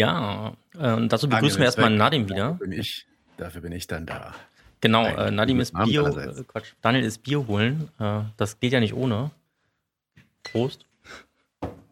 Ja, 0.00 0.56
äh, 0.78 0.92
und 0.94 1.12
dazu 1.12 1.28
begrüßen 1.28 1.58
wir 1.58 1.66
erstmal 1.66 1.90
Nadim 1.90 2.26
wieder. 2.26 2.52
Dafür 2.52 2.66
bin, 2.66 2.72
ich, 2.72 3.06
dafür 3.36 3.60
bin 3.60 3.72
ich 3.72 3.86
dann 3.86 4.06
da. 4.06 4.34
Genau, 4.80 5.04
äh, 5.04 5.30
Nadim 5.30 5.60
ist 5.60 5.74
Bio, 5.74 6.06
äh, 6.06 6.42
Quatsch, 6.44 6.72
Daniel 6.80 7.04
ist 7.04 7.18
Bio 7.22 7.46
holen. 7.46 7.90
Äh, 7.98 8.22
das 8.38 8.58
geht 8.60 8.72
ja 8.72 8.80
nicht 8.80 8.94
ohne. 8.94 9.30
Prost. 10.42 10.86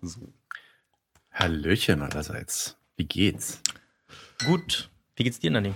So. 0.00 0.32
Hallöchen 1.32 2.00
allerseits. 2.00 2.78
Wie 2.96 3.04
geht's? 3.04 3.60
Gut. 4.46 4.88
Wie 5.16 5.24
geht's 5.24 5.38
dir, 5.38 5.50
Nadim? 5.50 5.74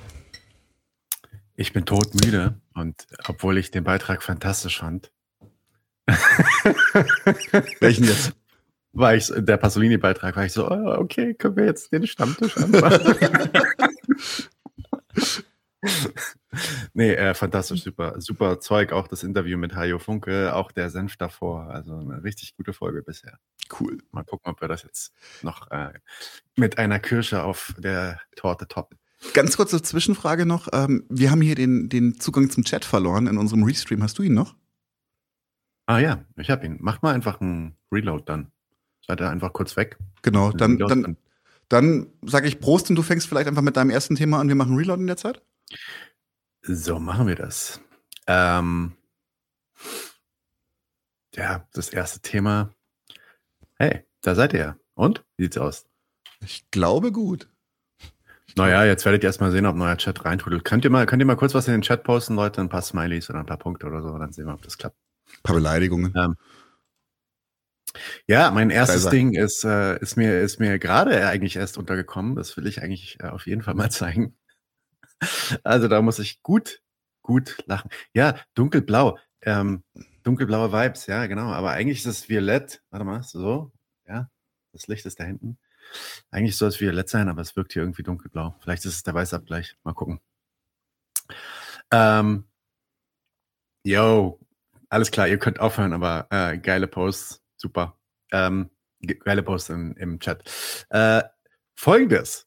Ich 1.55 1.75
bin 1.75 1.85
todmüde 1.85 2.55
und 2.73 3.07
obwohl 3.27 3.59
ich 3.59 3.71
den 3.71 3.85
Beitrag 3.85 4.23
fantastisch 4.23 4.79
fand. 4.79 5.13
Welchen 7.81 8.05
jetzt? 8.05 8.33
War 8.93 9.15
ich, 9.15 9.33
der 9.35 9.57
Pasolini-Beitrag, 9.57 10.37
war 10.37 10.45
ich 10.45 10.53
so, 10.53 10.71
oh, 10.71 10.97
okay, 10.99 11.35
können 11.35 11.57
wir 11.57 11.65
jetzt 11.65 11.93
den 11.93 12.07
Stammtisch 12.07 12.57
anfangen? 12.59 13.51
nee, 16.93 17.13
äh, 17.15 17.35
fantastisch, 17.35 17.83
super, 17.83 18.21
super 18.21 18.61
Zeug. 18.61 18.93
Auch 18.93 19.09
das 19.09 19.23
Interview 19.23 19.57
mit 19.59 19.75
Hajo 19.75 19.99
Funke, 19.99 20.55
auch 20.55 20.73
der 20.73 20.91
Senf 20.91 21.17
davor. 21.17 21.71
Also 21.71 21.97
eine 21.97 22.23
richtig 22.23 22.57
gute 22.57 22.73
Folge 22.73 23.03
bisher. 23.03 23.39
Cool. 23.81 23.99
Mal 24.11 24.25
gucken, 24.25 24.53
ob 24.53 24.61
wir 24.61 24.69
das 24.69 24.83
jetzt 24.83 25.13
noch 25.43 25.71
äh, 25.71 25.93
mit 26.57 26.79
einer 26.79 26.99
Kirsche 26.99 27.43
auf 27.43 27.75
der 27.79 28.21
Torte 28.37 28.69
toppen. 28.69 28.99
Ganz 29.35 29.57
kurze 29.57 29.81
Zwischenfrage 29.83 30.47
noch. 30.47 30.69
Ähm, 30.73 31.07
wir 31.09 31.31
haben 31.31 31.41
hier 31.41 31.55
den, 31.55 31.89
den 31.89 32.21
Zugang 32.21 32.51
zum 32.51 32.65
Chat 32.65 32.85
verloren 32.85 33.27
in 33.27 33.39
unserem 33.39 33.63
Restream. 33.63 34.03
Hast 34.03 34.19
du 34.19 34.23
ihn 34.23 34.35
noch? 34.35 34.57
Ah 35.87 35.99
ja, 35.99 36.25
ich 36.37 36.51
habe 36.51 36.67
ihn. 36.67 36.79
Macht 36.81 37.03
mal 37.03 37.15
einfach 37.15 37.41
einen 37.41 37.77
Reload 37.91 38.25
dann. 38.27 38.53
Seid 39.07 39.21
ihr 39.21 39.31
einfach 39.31 39.53
kurz 39.53 39.77
weg. 39.77 39.99
Genau, 40.23 40.53
dann, 40.53 40.79
dann, 40.79 41.17
dann 41.69 42.07
sage 42.23 42.47
ich 42.47 42.61
Prost 42.61 42.91
und 42.91 42.97
du 42.97 43.03
fängst 43.03 43.27
vielleicht 43.29 43.49
einfach 43.49 43.63
mit 43.63 43.77
deinem 43.77 43.91
ersten 43.91 44.15
Thema 44.15 44.41
an. 44.41 44.49
Wir 44.49 44.55
machen 44.55 44.77
Reload 44.77 45.01
in 45.01 45.07
der 45.07 45.17
Zeit. 45.17 45.43
So 46.63 46.99
machen 46.99 47.27
wir 47.27 47.35
das. 47.35 47.81
Ähm, 48.27 48.93
ja, 51.35 51.67
das 51.73 51.89
erste 51.89 52.21
Thema. 52.21 52.73
Hey, 53.79 54.05
da 54.21 54.35
seid 54.35 54.53
ihr. 54.53 54.79
Und? 54.95 55.25
Wie 55.37 55.45
sieht's 55.45 55.59
aus? 55.59 55.87
Ich 56.45 56.71
glaube 56.71 57.11
gut. 57.11 57.49
Naja, 58.55 58.85
jetzt 58.85 59.05
werdet 59.05 59.23
ihr 59.23 59.29
erstmal 59.29 59.51
sehen, 59.51 59.67
ob 59.67 59.77
neuer 59.77 59.97
Chat 59.97 60.25
reintudelt. 60.25 60.65
Könnt 60.65 60.85
ihr 60.85 60.91
mal, 60.91 61.07
könnt 61.07 61.23
ihr 61.23 61.27
mal 61.27 61.37
kurz 61.37 61.55
was 61.55 61.67
in 61.69 61.73
den 61.73 61.83
Chat 61.83 62.05
posten, 62.05 62.35
Leute? 62.35 62.61
Ein 62.61 62.69
paar 62.69 62.83
Smileys 62.83 63.31
oder 63.31 63.41
ein 63.41 63.47
paar 63.47 63.57
Punkte 63.57 63.87
oder 63.87 64.03
so, 64.03 64.17
dann 64.19 64.33
sehen 64.33 64.47
wir, 64.47 64.55
ob 64.55 64.63
das 64.63 64.77
klappt. 64.77 64.97
Ein 65.27 65.43
paar 65.43 65.57
Beleidigungen. 65.57 66.13
Ähm, 66.17 66.37
ja, 68.27 68.51
mein 68.51 68.71
erstes 68.71 69.09
Ding 69.09 69.35
ist, 69.35 69.65
äh, 69.65 69.99
ist 69.99 70.17
mir, 70.17 70.41
ist 70.41 70.61
mir 70.61 70.79
gerade 70.79 71.27
eigentlich 71.27 71.57
erst 71.57 71.79
untergekommen. 71.79 72.37
Das 72.37 72.57
will 72.57 72.67
ich 72.67 72.83
eigentlich 72.83 73.19
äh, 73.21 73.29
auf 73.29 73.47
jeden 73.47 73.63
Fall 73.63 73.75
mal 73.75 73.91
zeigen. 73.91 74.37
Also 75.63 75.89
da 75.89 76.03
muss 76.03 76.19
ich 76.19 76.43
gut, 76.43 76.81
gut 77.23 77.59
lachen. 77.67 77.91
Ja, 78.15 78.37
dunkelblau. 78.55 79.19
Ähm, 79.43 79.85
dunkelblaue 80.23 80.73
Vibes, 80.73 81.07
ja, 81.07 81.27
genau. 81.27 81.53
Aber 81.53 81.71
eigentlich 81.71 81.99
ist 81.99 82.07
es 82.07 82.29
violett. 82.29 82.83
Warte 82.91 83.05
mal, 83.05 83.23
so. 83.23 83.73
Ja, 84.07 84.29
das 84.73 84.87
Licht 84.89 85.07
ist 85.07 85.21
da 85.21 85.25
hinten. 85.25 85.59
Eigentlich 86.31 86.57
soll 86.57 86.69
es 86.69 86.81
violett 86.81 87.09
sein, 87.09 87.29
aber 87.29 87.43
es 87.43 87.57
wirkt 87.57 87.73
hier 87.73 87.83
irgendwie 87.83 88.03
dunkelblau. 88.03 88.57
Vielleicht 88.61 88.85
ist 88.85 88.95
es 88.95 89.03
der 89.03 89.15
Weißabgleich. 89.15 89.77
Mal 89.85 89.95
gucken. 89.95 90.21
Ähm, 91.91 92.45
yo, 93.85 94.39
alles 94.89 95.11
klar, 95.11 95.29
ihr 95.29 95.39
könnt 95.39 95.61
aufhören, 95.61 95.93
aber 95.93 96.27
äh, 96.31 96.59
geile 96.59 96.87
Posts, 96.87 97.42
super. 97.63 97.99
Ähm, 98.33 98.71
geile 99.25 99.43
Posts 99.43 99.71
im, 99.71 99.97
im 99.97 100.21
Chat. 100.21 100.43
Äh, 100.91 101.23
Folgendes. 101.75 102.47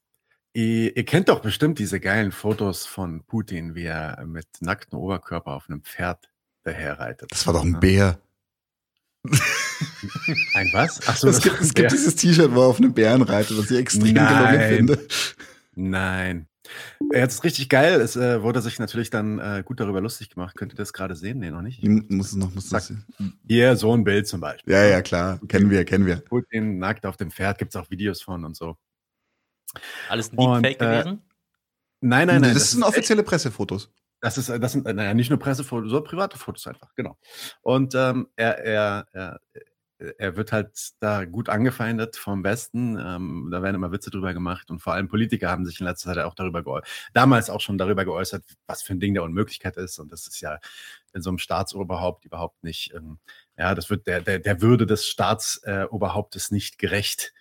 Ihr, 0.53 0.95
ihr, 0.95 1.05
kennt 1.05 1.27
doch 1.27 1.41
bestimmt 1.41 1.79
diese 1.79 1.99
geilen 1.99 2.31
Fotos 2.31 2.85
von 2.85 3.25
Putin, 3.25 3.75
wie 3.75 3.85
er 3.85 4.23
mit 4.25 4.47
nacktem 4.61 4.99
Oberkörper 4.99 5.51
auf 5.51 5.69
einem 5.69 5.83
Pferd 5.83 6.29
daherreitet. 6.63 7.31
Das 7.31 7.45
war 7.45 7.53
doch 7.53 7.63
ein? 7.63 7.79
Bär. 7.79 8.19
Ein 10.53 10.69
was? 10.71 11.01
Ach 11.07 11.17
so, 11.17 11.27
es 11.27 11.41
gibt, 11.41 11.59
es 11.59 11.73
gibt 11.73 11.91
dieses 11.91 12.15
T-Shirt, 12.15 12.53
wo 12.53 12.61
er 12.61 12.67
auf 12.67 12.77
einem 12.77 12.93
Bären 12.93 13.23
reitet, 13.23 13.57
was 13.57 13.71
ich 13.71 13.77
extrem 13.77 14.13
gelungen 14.13 14.61
finde. 14.61 15.07
Nein. 15.73 16.47
Jetzt 17.11 17.43
richtig 17.43 17.69
geil. 17.69 18.01
Es 18.01 18.15
äh, 18.15 18.41
wurde 18.41 18.61
sich 18.61 18.79
natürlich 18.79 19.09
dann 19.09 19.39
äh, 19.39 19.63
gut 19.65 19.79
darüber 19.79 20.01
lustig 20.01 20.29
gemacht. 20.29 20.55
Könnt 20.55 20.73
ihr 20.73 20.77
das 20.77 20.93
gerade 20.93 21.15
sehen? 21.15 21.39
Nee, 21.39 21.51
noch 21.51 21.61
nicht. 21.61 21.83
Muss 21.83 22.27
es 22.27 22.35
noch, 22.35 22.53
muss 22.53 22.69
das 22.69 22.93
Hier, 23.47 23.75
so 23.75 23.93
ein 23.93 24.03
Bild 24.03 24.27
zum 24.27 24.41
Beispiel. 24.41 24.73
Ja, 24.73 24.83
ja, 24.83 25.01
klar. 25.01 25.39
Kennen 25.47 25.69
wir, 25.69 25.85
kennen 25.85 26.05
wir. 26.05 26.17
Putin 26.17 26.79
nackt 26.79 27.05
auf 27.05 27.17
dem 27.17 27.31
Pferd, 27.31 27.57
gibt 27.57 27.75
es 27.75 27.81
auch 27.81 27.89
Videos 27.89 28.21
von 28.21 28.45
und 28.45 28.55
so. 28.55 28.77
Alles 30.09 30.31
ein 30.31 30.37
Deepfake 30.37 30.81
äh, 30.81 30.85
gewesen? 30.85 31.21
Nein, 32.01 32.27
nein, 32.27 32.41
nein. 32.41 32.53
Das, 32.53 32.63
das 32.63 32.71
sind 32.71 32.83
offizielle 32.83 33.21
echt, 33.21 33.29
Pressefotos. 33.29 33.91
Das 34.21 34.37
ist, 34.37 34.49
das 34.49 34.71
sind, 34.71 34.85
naja, 34.85 35.13
nicht 35.13 35.29
nur 35.29 35.39
Pressefotos, 35.39 35.89
sondern 35.89 36.09
private 36.09 36.37
Fotos 36.37 36.67
einfach, 36.67 36.93
genau. 36.95 37.17
Und 37.61 37.93
ähm, 37.95 38.27
er, 38.35 38.59
er, 38.59 39.07
er, 39.11 39.39
er 39.97 40.35
wird 40.35 40.51
halt 40.51 40.93
da 40.99 41.25
gut 41.25 41.49
angefeindet 41.49 42.17
vom 42.17 42.43
Westen. 42.43 42.97
Ähm, 42.99 43.49
da 43.51 43.63
werden 43.63 43.75
immer 43.75 43.91
Witze 43.91 44.09
drüber 44.09 44.33
gemacht 44.33 44.69
und 44.69 44.79
vor 44.79 44.93
allem 44.93 45.07
Politiker 45.07 45.49
haben 45.49 45.65
sich 45.65 45.79
in 45.79 45.85
letzter 45.85 46.13
Zeit 46.13 46.23
auch 46.23 46.35
darüber 46.35 46.63
geäußert, 46.63 46.89
damals 47.13 47.49
auch 47.49 47.61
schon 47.61 47.77
darüber 47.77 48.03
geäußert, 48.03 48.43
was 48.67 48.81
für 48.81 48.93
ein 48.93 48.99
Ding 48.99 49.13
der 49.13 49.23
Unmöglichkeit 49.23 49.77
ist. 49.77 49.99
Und 49.99 50.11
das 50.11 50.27
ist 50.27 50.41
ja 50.41 50.59
in 51.13 51.21
so 51.21 51.29
einem 51.29 51.37
Staatsoberhaupt 51.37 52.25
überhaupt 52.25 52.63
nicht, 52.63 52.93
ähm, 52.93 53.19
ja, 53.57 53.73
das 53.73 53.89
wird 53.89 54.05
der, 54.07 54.21
der, 54.21 54.39
der 54.39 54.61
Würde 54.61 54.85
des 54.85 55.07
Staatsoberhauptes 55.07 56.51
nicht 56.51 56.77
gerecht, 56.77 57.33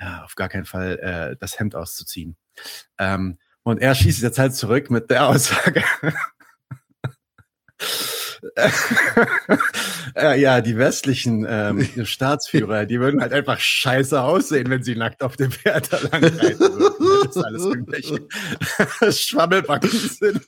ja, 0.00 0.24
auf 0.24 0.34
gar 0.34 0.48
keinen 0.48 0.64
Fall 0.64 0.98
äh, 0.98 1.36
das 1.38 1.58
Hemd 1.58 1.74
auszuziehen. 1.74 2.36
Ähm, 2.98 3.38
und 3.62 3.78
er 3.78 3.94
schießt 3.94 4.22
jetzt 4.22 4.38
halt 4.38 4.54
zurück 4.54 4.90
mit 4.90 5.10
der 5.10 5.28
Aussage. 5.28 5.84
ja, 10.36 10.60
die 10.60 10.76
westlichen 10.76 11.46
ähm, 11.48 11.86
Staatsführer, 12.04 12.86
die 12.86 13.00
würden 13.00 13.20
halt 13.20 13.32
einfach 13.32 13.58
scheiße 13.58 14.20
aussehen, 14.20 14.70
wenn 14.70 14.82
sie 14.82 14.96
nackt 14.96 15.22
auf 15.22 15.36
dem 15.36 15.50
Pferd 15.50 15.92
da 15.92 15.98
lang 15.98 16.24
reiten 16.24 16.60
würden. 16.60 17.24
Das 17.24 17.36
ist 17.36 17.44
alles 17.44 17.64
irgendwelche 17.64 18.20
Schwammelbacken 19.12 19.90
sind. 19.90 20.46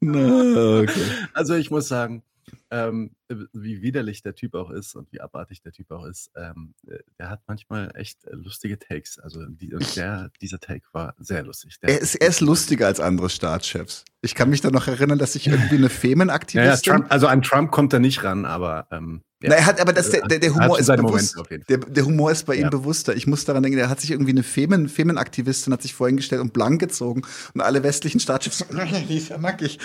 no, 0.00 0.80
okay. 0.80 1.02
Also 1.32 1.54
ich 1.54 1.70
muss 1.70 1.88
sagen, 1.88 2.22
ähm, 2.70 3.10
wie 3.28 3.82
widerlich 3.82 4.22
der 4.22 4.34
Typ 4.34 4.54
auch 4.54 4.70
ist 4.70 4.94
und 4.94 5.10
wie 5.12 5.20
abartig 5.20 5.62
der 5.62 5.72
Typ 5.72 5.90
auch 5.90 6.04
ist, 6.04 6.30
ähm, 6.36 6.74
äh, 6.86 6.98
der 7.18 7.30
hat 7.30 7.40
manchmal 7.46 7.90
echt 7.94 8.24
äh, 8.24 8.34
lustige 8.34 8.78
Takes. 8.78 9.18
Also 9.18 9.44
die, 9.46 9.74
der, 9.96 10.30
dieser 10.40 10.60
Take 10.60 10.84
war 10.92 11.14
sehr 11.18 11.42
lustig. 11.42 11.76
er, 11.80 12.00
ist, 12.00 12.14
er 12.16 12.28
ist 12.28 12.40
lustiger 12.40 12.86
als 12.86 13.00
andere 13.00 13.30
Staatschefs. 13.30 14.04
Ich 14.20 14.34
kann 14.34 14.50
mich 14.50 14.60
da 14.60 14.70
noch 14.70 14.88
erinnern, 14.88 15.18
dass 15.18 15.34
ich 15.34 15.46
irgendwie 15.46 15.76
eine 15.76 15.90
Femenaktivistin... 15.90 16.92
Ja, 16.92 16.98
ja, 16.98 17.06
also 17.08 17.26
an 17.26 17.42
Trump 17.42 17.70
kommt 17.70 17.92
er 17.92 18.00
nicht 18.00 18.24
ran, 18.24 18.44
aber 18.44 18.86
ähm, 18.90 19.22
ja. 19.44 19.50
Na, 19.50 19.56
er 19.56 19.66
hat, 19.66 19.80
aber 19.80 19.92
das, 19.92 20.08
der, 20.08 20.22
der, 20.22 20.38
der 20.38 20.54
Humor 20.54 20.78
ist 20.78 20.86
bewusst. 20.86 21.36
Der, 21.68 21.76
der, 21.76 22.04
Humor 22.06 22.30
ist 22.30 22.46
bei 22.46 22.54
ja. 22.54 22.62
ihm 22.62 22.70
bewusster. 22.70 23.14
Ich 23.14 23.26
muss 23.26 23.44
daran 23.44 23.62
denken, 23.62 23.78
er 23.78 23.90
hat 23.90 24.00
sich 24.00 24.10
irgendwie 24.10 24.30
eine 24.30 24.42
Femen, 24.42 24.88
Femenaktivistin 24.88 25.70
hat 25.70 25.82
sich 25.82 25.92
vorhin 25.92 26.16
gestellt 26.16 26.40
und 26.40 26.54
blank 26.54 26.80
gezogen 26.80 27.20
und 27.52 27.60
alle 27.60 27.82
westlichen 27.82 28.20
Staatschefs 28.20 28.64
die 29.08 29.16
ist 29.18 29.28
ja 29.28 29.36
nackig. 29.36 29.78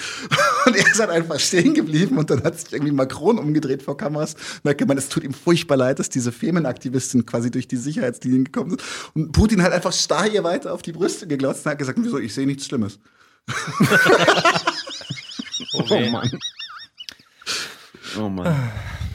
Und 0.65 0.77
er 0.77 0.87
ist 0.87 0.99
halt 1.01 1.09
einfach 1.09 1.39
stehen 1.41 1.73
geblieben 1.73 2.17
und 2.17 2.29
dann 2.29 2.41
hat 2.43 2.57
sich 2.57 2.71
irgendwie 2.71 2.93
Macron 2.93 3.28
umgedreht 3.37 3.83
vor 3.83 3.97
Kameras 3.97 4.35
und 4.63 4.69
hat 4.69 4.77
gemeint, 4.77 4.99
es 4.99 5.09
tut 5.09 5.23
ihm 5.23 5.33
furchtbar 5.33 5.77
leid, 5.77 5.99
dass 5.99 6.09
diese 6.09 6.31
Femenaktivistin 6.31 7.25
quasi 7.25 7.51
durch 7.51 7.67
die 7.67 7.77
Sicherheitslinien 7.77 8.45
gekommen 8.45 8.77
ist. 8.77 8.83
Und 9.13 9.31
Putin 9.31 9.61
hat 9.61 9.73
einfach 9.73 9.93
starr 9.93 10.29
hier 10.29 10.43
weiter 10.43 10.73
auf 10.73 10.81
die 10.81 10.93
Brüste 10.93 11.27
geglotzt 11.27 11.65
und 11.65 11.71
hat 11.71 11.79
gesagt, 11.79 11.99
wieso, 12.01 12.17
ich 12.17 12.33
sehe 12.33 12.47
nichts 12.47 12.65
Schlimmes. 12.65 12.99
oh, 15.73 15.83
oh 15.89 15.99
Mann. 16.11 16.31
Oh 18.17 18.29
Mann. 18.29 18.71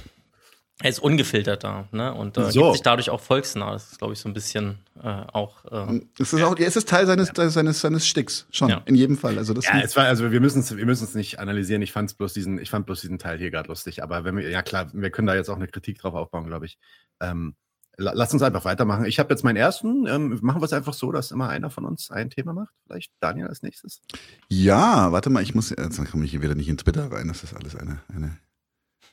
Er 0.85 0.91
ist 0.91 0.99
ungefiltert 0.99 1.65
da, 1.65 1.89
ne? 1.93 2.13
Und 2.13 2.37
äh, 2.37 2.51
so. 2.51 2.61
gibt 2.61 2.73
sich 2.75 2.83
dadurch 2.83 3.09
auch 3.09 3.23
volksnah. 3.23 3.73
Das 3.73 3.93
ist, 3.93 3.99
glaube 3.99 4.13
ich, 4.13 4.19
so 4.19 4.29
ein 4.29 4.35
bisschen 4.35 4.81
äh, 5.03 5.09
auch. 5.09 5.65
Äh, 5.65 6.03
es 6.19 6.35
ist 6.35 6.43
auch, 6.43 6.59
es 6.59 6.77
ist 6.77 6.87
Teil 6.87 7.07
seines, 7.07 7.33
ja. 7.35 7.49
seines, 7.49 7.81
seines 7.81 8.07
Sticks, 8.07 8.47
schon, 8.51 8.69
ja. 8.69 8.83
in 8.85 8.95
jedem 8.95 9.17
Fall. 9.17 9.39
Also 9.39 9.55
das 9.55 9.65
ja, 9.65 9.81
es 9.81 9.97
war, 9.97 10.05
also 10.05 10.31
wir 10.31 10.41
müssen 10.43 10.61
es, 10.61 10.77
wir 10.77 10.85
müssen 10.85 11.05
es 11.05 11.15
nicht 11.15 11.39
analysieren. 11.39 11.81
Ich 11.81 11.91
fand 11.91 12.15
bloß 12.19 12.35
diesen, 12.35 12.59
ich 12.59 12.69
fand 12.69 12.85
bloß 12.85 13.01
diesen 13.01 13.19
Teil 13.19 13.39
hier 13.39 13.51
gerade 13.51 13.69
lustig. 13.69 14.03
Aber 14.03 14.25
wenn 14.25 14.37
wir, 14.37 14.51
ja 14.51 14.61
klar, 14.61 14.91
wir 14.93 15.09
können 15.09 15.27
da 15.27 15.35
jetzt 15.35 15.49
auch 15.49 15.57
eine 15.57 15.69
Kritik 15.69 15.99
drauf 16.01 16.13
aufbauen, 16.13 16.45
glaube 16.45 16.67
ich. 16.67 16.77
Ähm, 17.19 17.55
lass 17.97 18.35
uns 18.35 18.43
einfach 18.43 18.67
weitermachen. 18.67 19.07
Ich 19.07 19.19
habe 19.19 19.31
jetzt 19.33 19.43
meinen 19.43 19.57
ersten. 19.57 20.07
Ähm, 20.07 20.39
machen 20.43 20.61
wir 20.61 20.67
es 20.67 20.75
einfach 20.75 20.93
so, 20.93 21.13
dass 21.13 21.31
immer 21.31 21.49
einer 21.49 21.71
von 21.71 21.87
uns 21.87 22.11
ein 22.11 22.29
Thema 22.29 22.53
macht. 22.53 22.75
Vielleicht 22.87 23.11
Daniel 23.21 23.47
als 23.47 23.63
nächstes. 23.63 24.03
Ja, 24.51 25.13
warte 25.13 25.31
mal, 25.31 25.43
ich 25.43 25.55
muss, 25.55 25.71
jetzt 25.71 26.11
komme 26.11 26.27
ich 26.27 26.33
hier 26.33 26.43
wieder 26.43 26.55
nicht 26.55 26.69
in 26.69 26.77
Twitter 26.77 27.11
rein. 27.11 27.29
Das 27.29 27.43
ist 27.43 27.55
alles 27.55 27.75
eine, 27.75 28.03
eine 28.15 28.37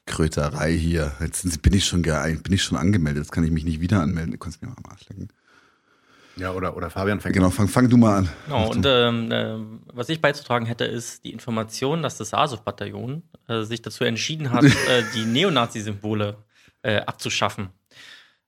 Kröterei 0.06 0.74
hier. 0.74 1.14
Jetzt 1.20 1.62
bin 1.62 1.74
ich 1.74 1.86
schon 1.86 2.02
bin 2.02 2.54
ich 2.54 2.64
schon 2.64 2.78
angemeldet. 2.78 3.24
Jetzt 3.24 3.32
kann 3.32 3.44
ich 3.44 3.52
mich 3.52 3.64
nicht 3.64 3.82
wieder 3.82 4.02
anmelden. 4.02 4.32
Du 4.32 4.38
kannst 4.38 4.62
mir 4.62 4.68
mal 4.68 4.76
am 4.78 4.92
Arsch 4.92 5.08
lecken. 5.10 5.30
Ja, 6.38 6.52
oder, 6.54 6.76
oder 6.78 6.90
Fabian 6.90 7.20
fängt 7.20 7.36
Genau, 7.36 7.50
fang, 7.50 7.68
fang 7.68 7.90
du 7.90 7.98
mal 7.98 8.20
an. 8.20 8.30
Genau, 8.46 8.72
und 8.72 8.86
ähm, 8.88 9.32
äh, 9.32 9.58
was 9.94 10.10
ich 10.10 10.22
beizutragen 10.22 10.66
hätte, 10.66 10.86
ist 10.86 11.24
die 11.26 11.32
Information, 11.34 12.02
dass 12.02 12.18
das 12.18 12.34
Azov-Bataillon 12.34 13.24
äh, 13.48 13.64
sich 13.64 13.82
dazu 13.82 14.06
entschieden 14.06 14.52
hat, 14.52 14.64
äh, 14.90 15.04
die 15.14 15.26
Neonazi-Symbole 15.26 16.38
äh, 16.84 16.98
abzuschaffen. 17.02 17.70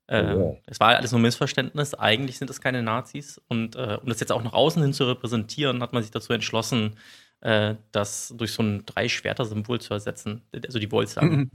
Äh, 0.07 0.33
oh, 0.33 0.57
Es 0.65 0.79
war 0.79 0.95
alles 0.95 1.11
nur 1.11 1.21
Missverständnis. 1.21 1.93
Eigentlich 1.93 2.37
sind 2.37 2.49
es 2.49 2.61
keine 2.61 2.83
Nazis. 2.83 3.41
Und 3.47 3.75
äh, 3.75 3.97
um 4.01 4.09
das 4.09 4.19
jetzt 4.19 4.31
auch 4.31 4.43
nach 4.43 4.53
außen 4.53 4.81
hin 4.81 4.93
zu 4.93 5.05
repräsentieren, 5.05 5.81
hat 5.81 5.93
man 5.93 6.03
sich 6.03 6.11
dazu 6.11 6.33
entschlossen, 6.33 6.95
äh, 7.43 7.75
das 7.91 8.33
durch 8.37 8.53
so 8.53 8.63
ein 8.63 8.85
Drei-Schwerter-Symbol 8.85 9.81
zu 9.81 9.93
ersetzen. 9.93 10.41
Also 10.65 10.79
die 10.79 10.87
Bolzer. 10.87 11.23
Mhm. 11.23 11.51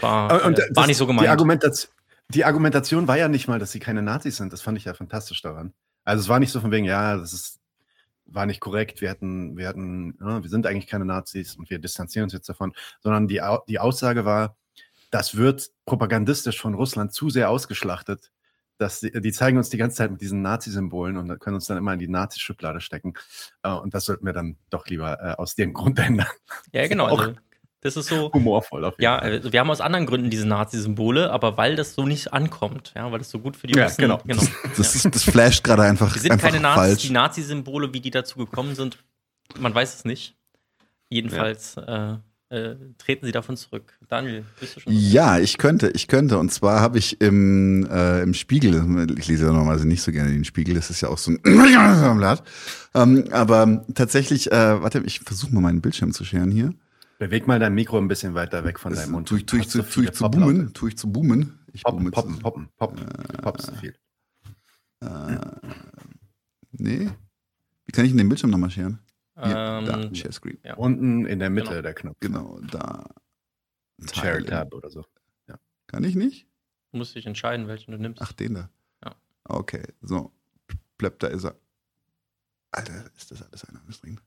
War, 0.00 0.44
und, 0.44 0.58
äh, 0.58 0.68
war 0.74 0.86
nicht 0.86 0.96
so 0.96 1.06
gemeint. 1.06 1.24
Die, 1.24 1.30
Argumentation, 1.30 1.92
die 2.28 2.44
Argumentation 2.44 3.08
war 3.08 3.16
ja 3.16 3.28
nicht 3.28 3.46
mal, 3.48 3.58
dass 3.58 3.72
sie 3.72 3.78
keine 3.78 4.02
Nazis 4.02 4.36
sind. 4.36 4.52
Das 4.52 4.62
fand 4.62 4.76
ich 4.78 4.84
ja 4.84 4.94
fantastisch 4.94 5.40
daran. 5.42 5.72
Also 6.04 6.22
es 6.22 6.28
war 6.28 6.40
nicht 6.40 6.50
so 6.50 6.60
von 6.60 6.72
wegen, 6.72 6.84
ja, 6.84 7.16
das 7.16 7.32
ist, 7.32 7.60
war 8.26 8.46
nicht 8.46 8.60
korrekt, 8.60 9.00
wir 9.00 9.08
hatten, 9.08 9.56
wir 9.56 9.68
hatten, 9.68 10.18
ja, 10.20 10.42
wir 10.42 10.50
sind 10.50 10.66
eigentlich 10.66 10.88
keine 10.88 11.04
Nazis 11.04 11.54
und 11.54 11.70
wir 11.70 11.78
distanzieren 11.78 12.24
uns 12.24 12.32
jetzt 12.32 12.48
davon, 12.48 12.74
sondern 13.00 13.28
die, 13.28 13.40
die 13.68 13.78
Aussage 13.78 14.24
war, 14.24 14.56
das 15.12 15.36
wird 15.36 15.70
propagandistisch 15.84 16.60
von 16.60 16.74
Russland 16.74 17.12
zu 17.12 17.30
sehr 17.30 17.48
ausgeschlachtet. 17.48 18.32
Dass 18.78 19.00
die, 19.00 19.10
die 19.10 19.32
zeigen 19.32 19.56
uns 19.56 19.70
die 19.70 19.78
ganze 19.78 19.96
Zeit 19.96 20.10
mit 20.10 20.20
diesen 20.20 20.42
Nazi-Symbolen 20.42 21.16
und 21.16 21.38
können 21.40 21.54
uns 21.54 21.66
dann 21.66 21.78
immer 21.78 21.94
in 21.94 21.98
die 21.98 22.08
Nazi-Schublade 22.08 22.80
stecken. 22.80 23.14
Äh, 23.62 23.70
und 23.70 23.94
das 23.94 24.04
sollten 24.04 24.26
wir 24.26 24.32
dann 24.32 24.56
doch 24.70 24.86
lieber 24.86 25.18
äh, 25.20 25.32
aus 25.32 25.54
dem 25.54 25.72
Grund 25.72 25.98
ändern. 25.98 26.26
Ja, 26.72 26.86
genau. 26.88 27.06
Also, 27.06 27.34
das 27.86 27.96
ist 27.96 28.08
so. 28.08 28.32
Humorvoll 28.32 28.84
auf 28.84 28.94
jeden 28.94 29.04
Ja, 29.04 29.18
Fall. 29.18 29.32
Also 29.32 29.52
wir 29.52 29.60
haben 29.60 29.70
aus 29.70 29.80
anderen 29.80 30.06
Gründen 30.06 30.28
diese 30.28 30.46
Nazi-Symbole, 30.46 31.30
aber 31.30 31.56
weil 31.56 31.76
das 31.76 31.94
so 31.94 32.04
nicht 32.04 32.32
ankommt, 32.32 32.92
ja, 32.96 33.10
weil 33.12 33.18
das 33.18 33.30
so 33.30 33.38
gut 33.38 33.56
für 33.56 33.66
die 33.66 33.78
ja, 33.78 33.84
Russen 33.84 34.02
genau. 34.02 34.20
genau. 34.26 34.42
Das, 34.76 34.94
ist, 34.94 35.14
das 35.14 35.22
flasht 35.22 35.62
gerade 35.62 35.82
einfach. 35.82 36.12
Die 36.12 36.18
sind 36.18 36.32
einfach 36.32 36.48
keine 36.48 36.60
Nazis, 36.60 36.82
falsch. 36.82 37.02
die 37.02 37.12
Nazi-Symbole, 37.12 37.92
wie 37.94 38.00
die 38.00 38.10
dazu 38.10 38.38
gekommen 38.38 38.74
sind, 38.74 38.98
man 39.58 39.74
weiß 39.74 39.94
es 39.94 40.04
nicht. 40.04 40.36
Jedenfalls 41.08 41.76
ja. 41.76 42.14
äh, 42.14 42.18
äh, 42.48 42.76
treten 42.98 43.26
Sie 43.26 43.32
davon 43.32 43.56
zurück. 43.56 43.98
Daniel, 44.08 44.44
bist 44.60 44.76
du 44.76 44.80
schon? 44.80 44.92
Ja, 44.92 45.38
ich 45.38 45.58
könnte, 45.58 45.90
ich 45.90 46.06
könnte. 46.06 46.38
Und 46.38 46.52
zwar 46.52 46.80
habe 46.80 46.98
ich 46.98 47.20
im, 47.20 47.86
äh, 47.90 48.22
im 48.22 48.34
Spiegel, 48.34 48.74
ich 49.18 49.26
lese 49.26 49.46
ja 49.46 49.52
normalerweise 49.52 49.88
nicht 49.88 50.02
so 50.02 50.12
gerne 50.12 50.30
den 50.30 50.44
Spiegel, 50.44 50.74
das 50.74 50.90
ist 50.90 51.00
ja 51.00 51.08
auch 51.08 51.18
so 51.18 51.32
ein 51.32 52.18
Blatt. 52.18 52.44
Ähm, 52.94 53.24
aber 53.32 53.84
tatsächlich, 53.94 54.52
äh, 54.52 54.82
warte, 54.82 55.02
ich 55.04 55.20
versuche 55.20 55.52
mal 55.54 55.60
meinen 55.60 55.80
Bildschirm 55.80 56.12
zu 56.12 56.24
scheren 56.24 56.50
hier. 56.50 56.72
Beweg 57.18 57.46
mal 57.46 57.58
dein 57.58 57.74
Mikro 57.74 57.98
ein 57.98 58.08
bisschen 58.08 58.34
weiter 58.34 58.64
weg 58.64 58.78
von 58.78 58.94
deinem 58.94 59.12
Mund. 59.12 59.28
Tue 59.28 59.38
ich, 59.38 59.46
tue 59.46 59.60
ich, 59.60 59.68
zu, 59.68 59.82
tue 59.82 60.04
ich 60.04 60.12
zu 60.12 60.30
boomen? 60.30 60.72
Tue 60.72 60.90
ich 60.90 60.98
zu 60.98 61.10
boomen? 61.10 61.58
Ich 61.72 61.82
poppen, 61.82 62.10
poppen, 62.10 62.38
poppen, 62.38 62.68
poppen. 62.76 63.06
Poppst 63.42 63.66
zu 63.66 63.74
viel. 63.74 63.94
Äh, 65.00 65.38
nee. 66.72 67.10
Wie 67.86 67.92
kann 67.92 68.04
ich 68.04 68.12
in 68.12 68.18
den 68.18 68.28
Bildschirm 68.28 68.50
nochmal 68.50 68.70
scheren? 68.70 68.98
Ja, 69.36 69.78
ähm, 69.78 69.84
da, 69.84 70.14
Share 70.14 70.32
Screen. 70.32 70.58
Ja. 70.62 70.74
Unten 70.76 71.26
in 71.26 71.38
der 71.38 71.50
Mitte 71.50 71.68
genau. 71.70 71.82
der 71.82 71.94
Knopf. 71.94 72.16
Genau, 72.20 72.58
da. 72.70 73.04
Share 74.12 74.42
Tab 74.44 74.72
oder 74.74 74.90
so. 74.90 75.04
Ja. 75.48 75.58
Kann 75.86 76.04
ich 76.04 76.14
nicht? 76.14 76.46
Du 76.92 76.98
musst 76.98 77.14
dich 77.14 77.26
entscheiden, 77.26 77.68
welchen 77.68 77.92
du 77.92 77.98
nimmst. 77.98 78.22
Ach, 78.22 78.32
den 78.32 78.54
da. 78.54 78.70
Ja. 79.04 79.14
Okay, 79.44 79.82
so. 80.00 80.32
Plepp, 80.98 81.18
da 81.18 81.28
ist 81.28 81.44
er. 81.44 81.56
Alter, 82.70 83.04
ist 83.16 83.30
das 83.30 83.42
alles 83.42 83.64
ein 83.64 83.76
anstrengend. 83.86 84.22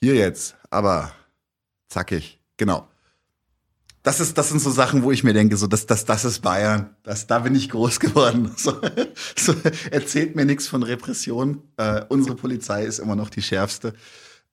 Hier 0.00 0.14
jetzt, 0.14 0.56
aber 0.70 1.12
zackig. 1.88 2.40
Genau. 2.56 2.88
Das, 4.06 4.20
ist, 4.20 4.38
das 4.38 4.50
sind 4.50 4.60
so 4.60 4.70
Sachen, 4.70 5.02
wo 5.02 5.10
ich 5.10 5.24
mir 5.24 5.32
denke, 5.32 5.56
so, 5.56 5.66
das, 5.66 5.84
das, 5.84 6.04
das 6.04 6.24
ist 6.24 6.40
Bayern. 6.40 6.90
Das, 7.02 7.26
da 7.26 7.40
bin 7.40 7.56
ich 7.56 7.68
groß 7.68 7.98
geworden. 8.00 8.52
So, 8.56 8.80
so, 9.36 9.52
erzählt 9.90 10.36
mir 10.36 10.44
nichts 10.44 10.68
von 10.68 10.84
Repression. 10.84 11.60
Äh, 11.76 12.02
unsere 12.08 12.36
Polizei 12.36 12.84
ist 12.84 13.00
immer 13.00 13.16
noch 13.16 13.30
die 13.30 13.42
schärfste. 13.42 13.94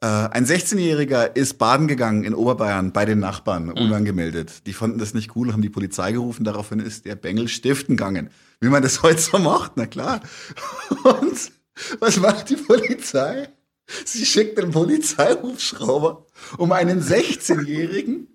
Äh, 0.01 0.07
ein 0.07 0.47
16-Jähriger 0.47 1.35
ist 1.35 1.59
baden 1.59 1.87
gegangen 1.87 2.23
in 2.23 2.33
Oberbayern 2.33 2.93
bei 2.93 3.05
den 3.05 3.19
Nachbarn, 3.19 3.65
mhm. 3.65 3.73
unangemeldet. 3.73 4.65
Die 4.65 4.73
fanden 4.73 4.97
das 4.97 5.13
nicht 5.13 5.35
cool, 5.35 5.53
haben 5.53 5.61
die 5.61 5.69
Polizei 5.69 6.13
gerufen. 6.13 6.45
Daraufhin 6.45 6.79
ist 6.79 7.05
der 7.05 7.13
Bengel 7.13 7.47
stiften 7.47 7.95
gegangen. 7.95 8.31
Wie 8.59 8.69
man 8.69 8.81
das 8.81 9.03
heute 9.03 9.21
so 9.21 9.37
macht, 9.37 9.73
na 9.75 9.85
klar. 9.85 10.21
Und 11.03 11.51
was 11.99 12.19
macht 12.19 12.49
die 12.49 12.55
Polizei? 12.55 13.49
Sie 14.03 14.25
schickt 14.25 14.57
den 14.57 14.71
Polizeihubschrauber, 14.71 16.25
um 16.57 16.71
einen 16.71 17.03
16-Jährigen 17.03 18.32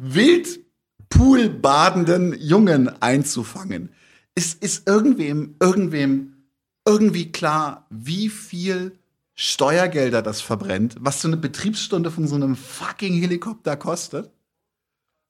Wildpool 0.00 1.50
badenden 1.50 2.38
Jungen 2.40 2.88
einzufangen. 3.02 3.92
Ist, 4.34 4.62
ist 4.62 4.88
irgendwem, 4.88 5.56
irgendwem 5.60 6.46
irgendwie 6.86 7.30
klar, 7.30 7.86
wie 7.90 8.28
viel 8.28 8.98
Steuergelder 9.34 10.22
das 10.22 10.40
verbrennt, 10.40 10.96
was 11.00 11.20
so 11.20 11.28
eine 11.28 11.36
Betriebsstunde 11.36 12.10
von 12.10 12.26
so 12.26 12.34
einem 12.34 12.56
fucking 12.56 13.20
Helikopter 13.20 13.76
kostet? 13.76 14.30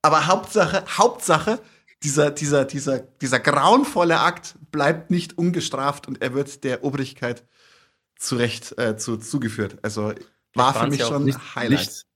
Aber 0.02 0.26
Hauptsache, 0.26 0.84
Hauptsache, 0.96 1.61
dieser, 2.02 2.31
dieser, 2.31 2.64
dieser, 2.64 3.00
dieser 3.00 3.40
grauenvolle 3.40 4.20
Akt 4.20 4.55
bleibt 4.70 5.11
nicht 5.11 5.37
ungestraft 5.37 6.08
und 6.08 6.22
er 6.22 6.32
wird 6.32 6.64
der 6.64 6.84
Obrigkeit 6.84 7.44
zurecht 8.17 8.78
äh, 8.78 8.96
zu, 8.96 9.17
zugeführt. 9.17 9.78
Also 9.82 10.14
war 10.55 10.75
für 10.75 10.87
mich 10.87 11.02
schon 11.02 11.28
ein 11.28 11.55
Highlight. 11.55 11.70
Nichts. 11.70 12.06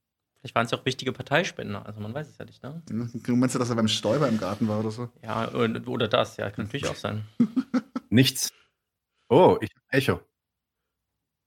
Vielleicht 0.45 0.57
waren 0.57 0.67
es 0.67 0.73
ja 0.73 0.79
auch 0.79 0.85
wichtige 0.85 1.11
Parteispender, 1.11 1.87
also 1.87 2.01
man 2.01 2.13
weiß 2.13 2.29
es 2.29 2.37
ja 2.37 2.45
nicht, 2.45 2.63
ne? 2.63 2.83
Du 2.85 3.35
meinst 3.35 3.55
du, 3.55 3.59
dass 3.59 3.71
er 3.71 3.77
beim 3.77 3.89
Stäuber 3.89 4.29
im 4.29 4.37
Garten 4.37 4.69
war 4.69 4.81
oder 4.81 4.91
so? 4.91 5.11
Ja, 5.23 5.51
oder 5.51 6.07
das, 6.07 6.37
ja, 6.37 6.51
kann 6.51 6.67
natürlich 6.67 6.87
auch 6.87 6.97
sein. 6.97 7.27
Nichts. 8.11 8.53
Oh, 9.31 9.57
ich 9.63 9.71
Echo. 9.89 10.21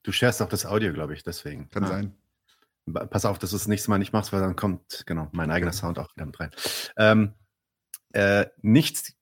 Du 0.02 0.12
scherst 0.12 0.42
auch 0.42 0.50
das 0.50 0.66
Audio, 0.66 0.94
glaube 0.94 1.14
ich, 1.14 1.22
deswegen. 1.22 1.70
Kann 1.70 1.84
ah. 1.84 1.88
sein. 1.88 2.18
Pass 3.12 3.26
auf, 3.26 3.38
dass 3.38 3.52
du 3.52 3.58
es 3.58 3.68
nächstes 3.68 3.88
Mal 3.88 4.00
nicht 4.00 4.14
machst, 4.14 4.34
weil 4.34 4.42
dann 4.42 4.56
kommt, 4.56 5.04
genau, 5.06 5.30
mein 5.32 5.52
eigener 5.52 5.74
Sound 5.74 6.00
auch 6.00 6.10
wieder 6.16 6.26
mit 6.26 6.40
rein. 6.40 6.50
Ähm, 6.98 7.36
äh, 8.14 8.48
nichts, 8.64 9.16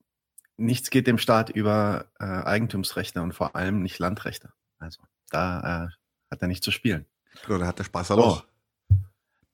nichts 0.55 0.89
geht 0.89 1.05
dem 1.05 1.17
Staat 1.17 1.49
über 1.49 2.05
äh, 2.17 2.23
Eigentumsrechte 2.23 3.21
und 3.21 3.33
vor 3.33 3.57
allem 3.57 3.81
nicht 3.81 3.99
Landrechte. 3.99 4.53
Also 4.79 5.01
da 5.31 5.87
äh, 5.87 5.87
hat 6.31 6.41
er 6.41 6.47
nicht 6.47 6.63
zu 6.63 6.71
spielen. 6.71 7.05
Oder 7.49 7.67
hat 7.67 7.77
der 7.77 7.83
Spaß 7.83 8.11
auch. 8.11 8.45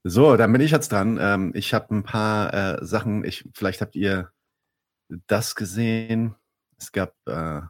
So, 0.03 0.35
dann 0.35 0.51
bin 0.51 0.61
ich 0.61 0.71
jetzt 0.71 0.91
dran. 0.91 1.17
Ähm, 1.21 1.51
ich 1.53 1.73
habe 1.73 1.93
ein 1.93 2.03
paar 2.03 2.53
äh, 2.53 2.85
Sachen. 2.85 3.23
Ich, 3.23 3.47
vielleicht 3.53 3.81
habt 3.81 3.95
ihr 3.95 4.31
das 5.27 5.55
gesehen. 5.55 6.35
Es 6.77 6.91
gab, 6.91 7.15
äh, 7.27 7.61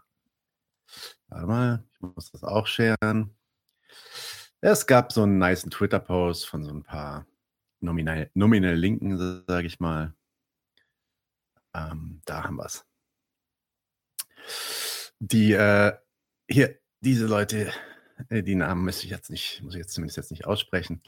warte 1.27 1.47
mal, 1.47 1.83
ich 1.93 2.01
muss 2.01 2.31
das 2.31 2.43
auch 2.43 2.67
scheren. 2.67 3.35
Es 4.61 4.87
gab 4.87 5.11
so 5.11 5.23
einen 5.23 5.39
nice 5.39 5.63
Twitter-Post 5.63 6.47
von 6.47 6.63
so 6.63 6.71
ein 6.71 6.83
paar 6.83 7.25
nominell, 7.81 8.29
nominell 8.33 8.75
Linken, 8.75 9.17
sage 9.47 9.67
ich 9.67 9.79
mal. 9.79 10.13
Ähm, 11.73 12.21
da 12.25 12.43
haben 12.45 12.57
wir 12.57 12.65
es. 12.65 12.85
Die, 15.19 15.53
äh, 15.53 15.97
hier, 16.49 16.79
diese 17.01 17.25
Leute, 17.25 17.71
die 18.29 18.55
Namen 18.55 18.85
muss 18.85 19.03
ich 19.03 19.09
jetzt 19.09 19.29
nicht, 19.29 19.61
muss 19.63 19.73
ich 19.73 19.79
jetzt 19.79 19.93
zumindest 19.93 20.17
jetzt 20.17 20.31
nicht 20.31 20.45
aussprechen, 20.45 21.01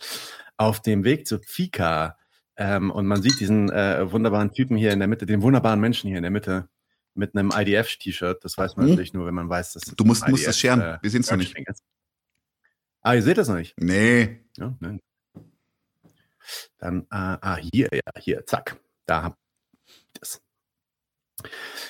auf 0.57 0.81
dem 0.81 1.03
Weg 1.03 1.27
zu 1.27 1.39
Fika. 1.39 2.17
Ähm, 2.55 2.91
und 2.91 3.07
man 3.07 3.21
sieht 3.21 3.39
diesen 3.39 3.71
äh, 3.71 4.11
wunderbaren 4.11 4.51
Typen 4.51 4.77
hier 4.77 4.91
in 4.91 4.99
der 4.99 5.07
Mitte, 5.07 5.25
den 5.25 5.41
wunderbaren 5.41 5.79
Menschen 5.79 6.07
hier 6.07 6.17
in 6.17 6.23
der 6.23 6.31
Mitte 6.31 6.69
mit 7.15 7.35
einem 7.35 7.51
IDF-T-Shirt. 7.51 8.43
Das 8.43 8.57
weiß 8.57 8.75
man 8.75 8.85
mhm. 8.85 8.91
natürlich 8.91 9.13
nur, 9.13 9.25
wenn 9.25 9.33
man 9.33 9.49
weiß, 9.49 9.73
dass 9.73 9.83
Du 9.83 10.03
musst, 10.03 10.23
IDF, 10.23 10.31
musst 10.31 10.47
es 10.47 10.59
scheren. 10.59 10.81
Äh, 10.81 10.99
Wir 11.01 11.09
sehen 11.09 11.21
es 11.21 11.31
noch 11.31 11.37
nicht. 11.37 11.57
Ist. 11.57 11.83
Ah, 13.01 13.15
ihr 13.15 13.23
seht 13.23 13.37
das 13.37 13.47
noch 13.47 13.55
nicht? 13.55 13.75
Nee. 13.77 14.45
Ja, 14.57 14.75
nein. 14.79 14.99
Dann, 16.77 17.01
äh, 17.03 17.05
ah, 17.09 17.57
hier, 17.57 17.89
ja, 17.91 18.01
hier, 18.19 18.45
zack. 18.45 18.79
Da 19.05 19.23
hab 19.23 19.37
ich 19.87 20.19
das. 20.19 20.41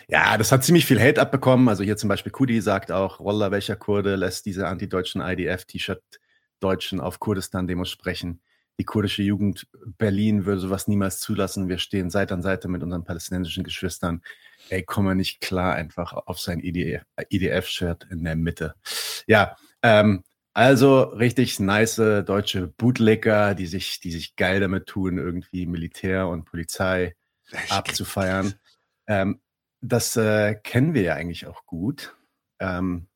Ja, 0.07 0.37
das 0.37 0.51
hat 0.51 0.63
ziemlich 0.63 0.85
viel 0.85 1.01
Hate 1.01 1.21
abbekommen. 1.21 1.67
Also 1.69 1.83
hier 1.83 1.97
zum 1.97 2.09
Beispiel 2.09 2.31
Kudi 2.31 2.61
sagt 2.61 2.91
auch, 2.91 3.19
Wallah, 3.19 3.51
welcher 3.51 3.75
Kurde 3.75 4.15
lässt 4.15 4.45
diese 4.45 4.67
antideutschen 4.67 5.21
IDF-T-Shirt-Deutschen 5.21 6.99
auf 6.99 7.19
Kurdistan-Demos 7.19 7.89
sprechen. 7.89 8.41
Die 8.79 8.85
kurdische 8.85 9.21
Jugend 9.21 9.67
Berlin 9.97 10.45
würde 10.45 10.61
sowas 10.61 10.87
niemals 10.87 11.19
zulassen. 11.19 11.69
Wir 11.69 11.77
stehen 11.77 12.09
Seite 12.09 12.33
an 12.33 12.41
Seite 12.41 12.67
mit 12.67 12.81
unseren 12.81 13.03
palästinensischen 13.03 13.63
Geschwistern. 13.63 14.23
Ey, 14.69 14.83
komme 14.83 15.15
nicht 15.15 15.41
klar 15.41 15.75
einfach 15.75 16.13
auf 16.13 16.39
sein 16.39 16.59
IDF-Shirt 16.59 18.07
in 18.09 18.23
der 18.23 18.35
Mitte. 18.35 18.73
Ja, 19.27 19.55
ähm, 19.83 20.23
also 20.53 21.01
richtig 21.03 21.59
nice 21.59 21.95
deutsche 22.25 22.67
Bootlegger, 22.67 23.53
die 23.53 23.67
sich, 23.67 23.99
die 23.99 24.11
sich 24.11 24.35
geil 24.35 24.59
damit 24.59 24.87
tun, 24.87 25.17
irgendwie 25.19 25.67
Militär 25.67 26.27
und 26.27 26.45
Polizei 26.45 27.15
abzufeiern. 27.69 28.55
Ähm, 29.13 29.39
das 29.81 30.15
äh, 30.17 30.55
kennen 30.55 30.93
wir 30.93 31.03
ja 31.03 31.15
eigentlich 31.15 31.45
auch 31.45 31.65
gut. 31.65 32.15
Ähm, 32.59 33.07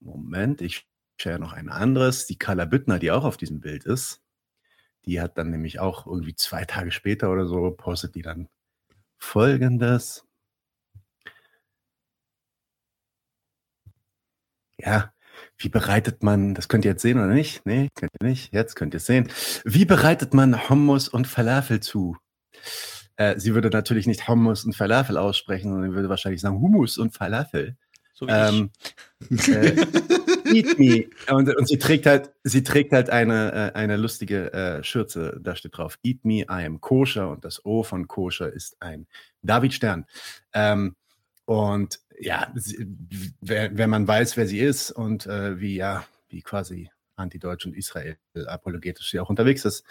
Moment, 0.00 0.60
ich 0.62 0.88
share 1.20 1.38
noch 1.38 1.52
ein 1.52 1.68
anderes. 1.68 2.26
Die 2.26 2.38
Carla 2.38 2.64
Büttner, 2.64 2.98
die 2.98 3.10
auch 3.12 3.24
auf 3.24 3.36
diesem 3.36 3.60
Bild 3.60 3.84
ist, 3.84 4.22
die 5.04 5.20
hat 5.20 5.38
dann 5.38 5.50
nämlich 5.50 5.80
auch 5.80 6.06
irgendwie 6.06 6.34
zwei 6.34 6.64
Tage 6.64 6.90
später 6.90 7.30
oder 7.30 7.46
so, 7.46 7.70
postet 7.72 8.14
die 8.16 8.22
dann 8.22 8.48
folgendes. 9.18 10.24
Ja, 14.78 15.12
wie 15.58 15.68
bereitet 15.68 16.22
man, 16.22 16.54
das 16.54 16.68
könnt 16.68 16.84
ihr 16.84 16.92
jetzt 16.92 17.02
sehen 17.02 17.18
oder 17.18 17.32
nicht? 17.32 17.64
Nee, 17.66 17.88
könnt 17.94 18.12
ihr 18.20 18.26
nicht. 18.26 18.52
Jetzt 18.52 18.74
könnt 18.74 18.94
ihr 18.94 18.98
es 18.98 19.06
sehen. 19.06 19.30
Wie 19.64 19.84
bereitet 19.84 20.34
man 20.34 20.68
Hummus 20.68 21.08
und 21.08 21.26
Falafel 21.26 21.80
zu? 21.80 22.16
Äh, 23.16 23.38
sie 23.38 23.54
würde 23.54 23.70
natürlich 23.70 24.06
nicht 24.06 24.28
Hummus 24.28 24.64
und 24.64 24.74
Falafel 24.74 25.16
aussprechen, 25.16 25.72
sondern 25.72 25.94
würde 25.94 26.08
wahrscheinlich 26.08 26.40
sagen 26.40 26.60
Hummus 26.60 26.98
und 26.98 27.14
Falafel. 27.14 27.76
So 28.12 28.26
wie 28.26 28.32
ähm, 28.32 28.70
ich. 29.30 29.48
Äh, 29.48 29.86
eat 30.52 30.78
me. 30.78 31.04
Und, 31.30 31.54
und, 31.54 31.68
sie 31.68 31.78
trägt 31.78 32.06
halt, 32.06 32.32
sie 32.44 32.62
trägt 32.62 32.92
halt 32.92 33.10
eine, 33.10 33.72
äh, 33.74 33.78
eine 33.78 33.96
lustige 33.96 34.52
äh, 34.52 34.82
Schürze. 34.82 35.38
Da 35.42 35.56
steht 35.56 35.76
drauf: 35.76 35.98
Eat 36.02 36.24
me, 36.24 36.42
I 36.42 36.64
am 36.64 36.80
koscher. 36.80 37.30
Und 37.30 37.44
das 37.44 37.64
O 37.64 37.82
von 37.82 38.08
koscher 38.08 38.52
ist 38.52 38.76
ein 38.80 39.06
David 39.42 39.74
Stern. 39.74 40.06
Ähm, 40.52 40.96
und 41.44 42.00
ja, 42.18 42.50
sie, 42.54 42.86
wenn 43.40 43.90
man 43.90 44.08
weiß, 44.08 44.36
wer 44.36 44.46
sie 44.46 44.60
ist 44.60 44.90
und 44.90 45.26
äh, 45.26 45.60
wie 45.60 45.76
ja, 45.76 46.04
wie 46.28 46.42
quasi 46.42 46.90
antideutsch 47.16 47.66
und 47.66 47.76
Israel 47.76 48.16
apologetisch 48.46 49.10
sie 49.10 49.20
auch 49.20 49.30
unterwegs 49.30 49.64
ist, 49.64 49.84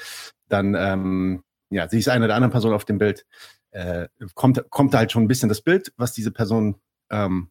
dann 0.47 0.75
ähm, 0.75 1.43
ja, 1.75 1.89
sie 1.89 1.99
ist 1.99 2.09
eine 2.09 2.27
der 2.27 2.35
anderen 2.35 2.51
Personen 2.51 2.75
auf 2.75 2.85
dem 2.85 2.97
Bild. 2.97 3.25
Äh, 3.71 4.07
kommt, 4.33 4.69
kommt 4.69 4.95
halt 4.95 5.11
schon 5.11 5.23
ein 5.23 5.27
bisschen 5.27 5.49
das 5.49 5.61
Bild, 5.61 5.93
was 5.97 6.13
diese 6.13 6.31
Person 6.31 6.79
ähm, 7.09 7.49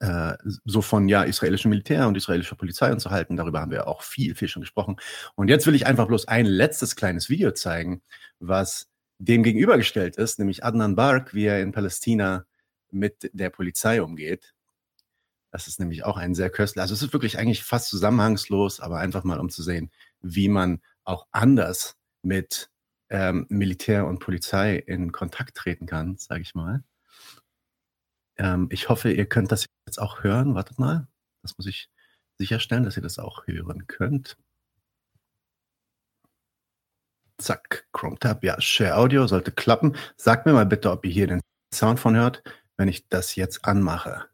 äh, 0.00 0.34
so 0.64 0.82
von 0.82 1.08
ja 1.08 1.24
israelischem 1.24 1.70
Militär 1.70 2.06
und 2.06 2.16
israelischer 2.16 2.56
Polizei 2.56 2.92
und 2.92 3.00
so 3.00 3.10
halten. 3.10 3.36
Darüber 3.36 3.60
haben 3.60 3.70
wir 3.70 3.88
auch 3.88 4.02
viel, 4.02 4.34
viel 4.34 4.48
schon 4.48 4.62
gesprochen. 4.62 4.96
Und 5.34 5.48
jetzt 5.48 5.66
will 5.66 5.74
ich 5.74 5.86
einfach 5.86 6.06
bloß 6.06 6.28
ein 6.28 6.46
letztes 6.46 6.96
kleines 6.96 7.28
Video 7.28 7.52
zeigen, 7.52 8.02
was 8.38 8.88
dem 9.18 9.42
gegenübergestellt 9.42 10.16
ist, 10.16 10.38
nämlich 10.38 10.64
Adnan 10.64 10.96
Bark, 10.96 11.34
wie 11.34 11.44
er 11.44 11.60
in 11.60 11.72
Palästina 11.72 12.46
mit 12.90 13.30
der 13.32 13.50
Polizei 13.50 14.02
umgeht. 14.02 14.54
Das 15.50 15.68
ist 15.68 15.78
nämlich 15.78 16.04
auch 16.04 16.16
ein 16.16 16.34
sehr 16.34 16.50
köstlich. 16.50 16.82
Also 16.82 16.94
es 16.94 17.02
ist 17.02 17.12
wirklich 17.12 17.38
eigentlich 17.38 17.62
fast 17.62 17.88
zusammenhangslos, 17.88 18.80
aber 18.80 18.98
einfach 18.98 19.24
mal 19.24 19.38
um 19.38 19.50
zu 19.50 19.62
sehen, 19.62 19.90
wie 20.20 20.48
man 20.48 20.80
auch 21.04 21.26
anders 21.30 21.96
mit 22.22 22.70
ähm, 23.10 23.46
Militär 23.48 24.06
und 24.06 24.18
Polizei 24.18 24.76
in 24.76 25.12
Kontakt 25.12 25.56
treten 25.56 25.86
kann, 25.86 26.16
sage 26.16 26.42
ich 26.42 26.54
mal. 26.54 26.82
Ähm, 28.36 28.68
ich 28.70 28.88
hoffe, 28.88 29.12
ihr 29.12 29.26
könnt 29.26 29.52
das 29.52 29.66
jetzt 29.86 30.00
auch 30.00 30.22
hören. 30.22 30.54
Wartet 30.54 30.78
mal. 30.78 31.06
Das 31.42 31.56
muss 31.56 31.66
ich 31.66 31.90
sicherstellen, 32.38 32.84
dass 32.84 32.96
ihr 32.96 33.02
das 33.02 33.18
auch 33.18 33.46
hören 33.46 33.86
könnt. 33.86 34.36
Zack, 37.38 37.86
Chrome 37.92 38.18
Tab. 38.18 38.44
Ja, 38.44 38.60
Share 38.60 38.96
Audio 38.96 39.26
sollte 39.26 39.52
klappen. 39.52 39.96
Sagt 40.16 40.46
mir 40.46 40.52
mal 40.52 40.66
bitte, 40.66 40.90
ob 40.90 41.04
ihr 41.04 41.12
hier 41.12 41.26
den 41.26 41.40
Sound 41.72 42.00
von 42.00 42.16
hört, 42.16 42.42
wenn 42.76 42.88
ich 42.88 43.08
das 43.08 43.34
jetzt 43.36 43.64
anmache. 43.64 44.26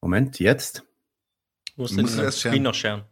Moment, 0.00 0.38
jetzt. 0.38 0.84
Wo 1.76 1.84
ist 1.84 1.96
denn 1.96 2.06
das 2.06 2.40
Screen 2.40 2.62
noch 2.62 2.74
sharen? 2.74 3.04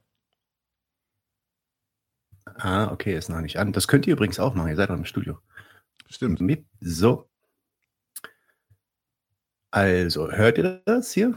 Ah, 2.59 2.91
okay, 2.93 3.17
ist 3.17 3.29
noch 3.29 3.41
nicht 3.41 3.59
an. 3.59 3.73
Das 3.73 3.89
könnt 3.89 4.07
ihr 4.07 4.13
übrigens 4.15 4.41
auch 4.41 4.55
machen. 4.55 4.69
Ihr 4.69 4.77
seid 4.77 4.91
doch 4.91 4.95
im 4.95 5.05
Studio. 5.05 5.39
Stimmt. 6.09 6.41
So, 6.81 7.29
also, 9.75 10.31
hört 10.31 10.59
ihr 10.59 10.83
das 10.85 11.13
hier? 11.13 11.29
Mhm. 11.29 11.37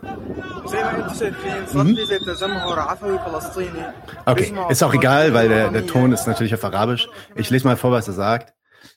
Okay, 4.26 4.54
ist 4.70 4.84
auch 4.84 4.94
egal, 4.94 5.34
weil 5.34 5.48
der, 5.48 5.70
der 5.70 5.88
Ton 5.88 6.12
ist 6.12 6.28
natürlich 6.28 6.54
auf 6.54 6.66
Arabisch. 6.66 7.08
Ich 7.36 7.50
lese 7.50 7.66
mal 7.66 7.78
vor, 7.78 7.92
was 7.92 8.10
er 8.10 8.14
sagt. 8.14 8.54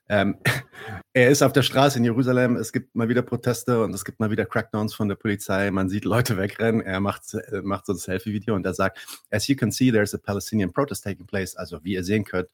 Ähm, 0.09 0.39
er 1.19 1.31
ist 1.31 1.43
auf 1.43 1.53
der 1.53 1.63
Straße 1.63 1.99
in 1.99 2.05
Jerusalem, 2.05 2.55
es 2.55 2.73
gibt 2.73 2.95
mal 2.95 3.09
wieder 3.09 3.23
Proteste 3.23 3.83
und 3.83 3.93
es 3.93 4.05
gibt 4.05 4.21
mal 4.21 4.31
wieder 4.31 4.47
Crackdowns 4.47 4.95
von 4.95 5.09
der 5.09 5.17
Polizei. 5.17 5.69
Man 5.73 5.89
sieht 5.89 6.05
Leute 6.05 6.37
wegrennen. 6.37 6.81
Er 6.81 7.01
macht, 7.01 7.35
äh, 7.35 7.61
macht 7.63 7.87
so 7.87 7.93
ein 7.93 7.99
Selfie-Video 7.99 8.55
und 8.55 8.65
er 8.65 8.75
sagt, 8.75 8.99
as 9.31 9.49
you 9.49 9.57
can 9.57 9.73
see, 9.73 9.91
there's 9.91 10.15
a 10.15 10.19
Palestinian 10.19 10.73
protest 10.73 11.03
taking 11.03 11.27
place. 11.27 11.57
Also, 11.57 11.83
wie 11.83 11.95
ihr 11.95 12.05
sehen 12.05 12.25
könnt, 12.25 12.51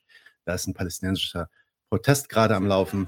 da 0.46 0.54
ist 0.54 0.66
ein 0.66 0.72
palästinensischer 0.72 1.50
Protest 1.90 2.30
gerade 2.30 2.56
am 2.56 2.66
Laufen. 2.66 3.06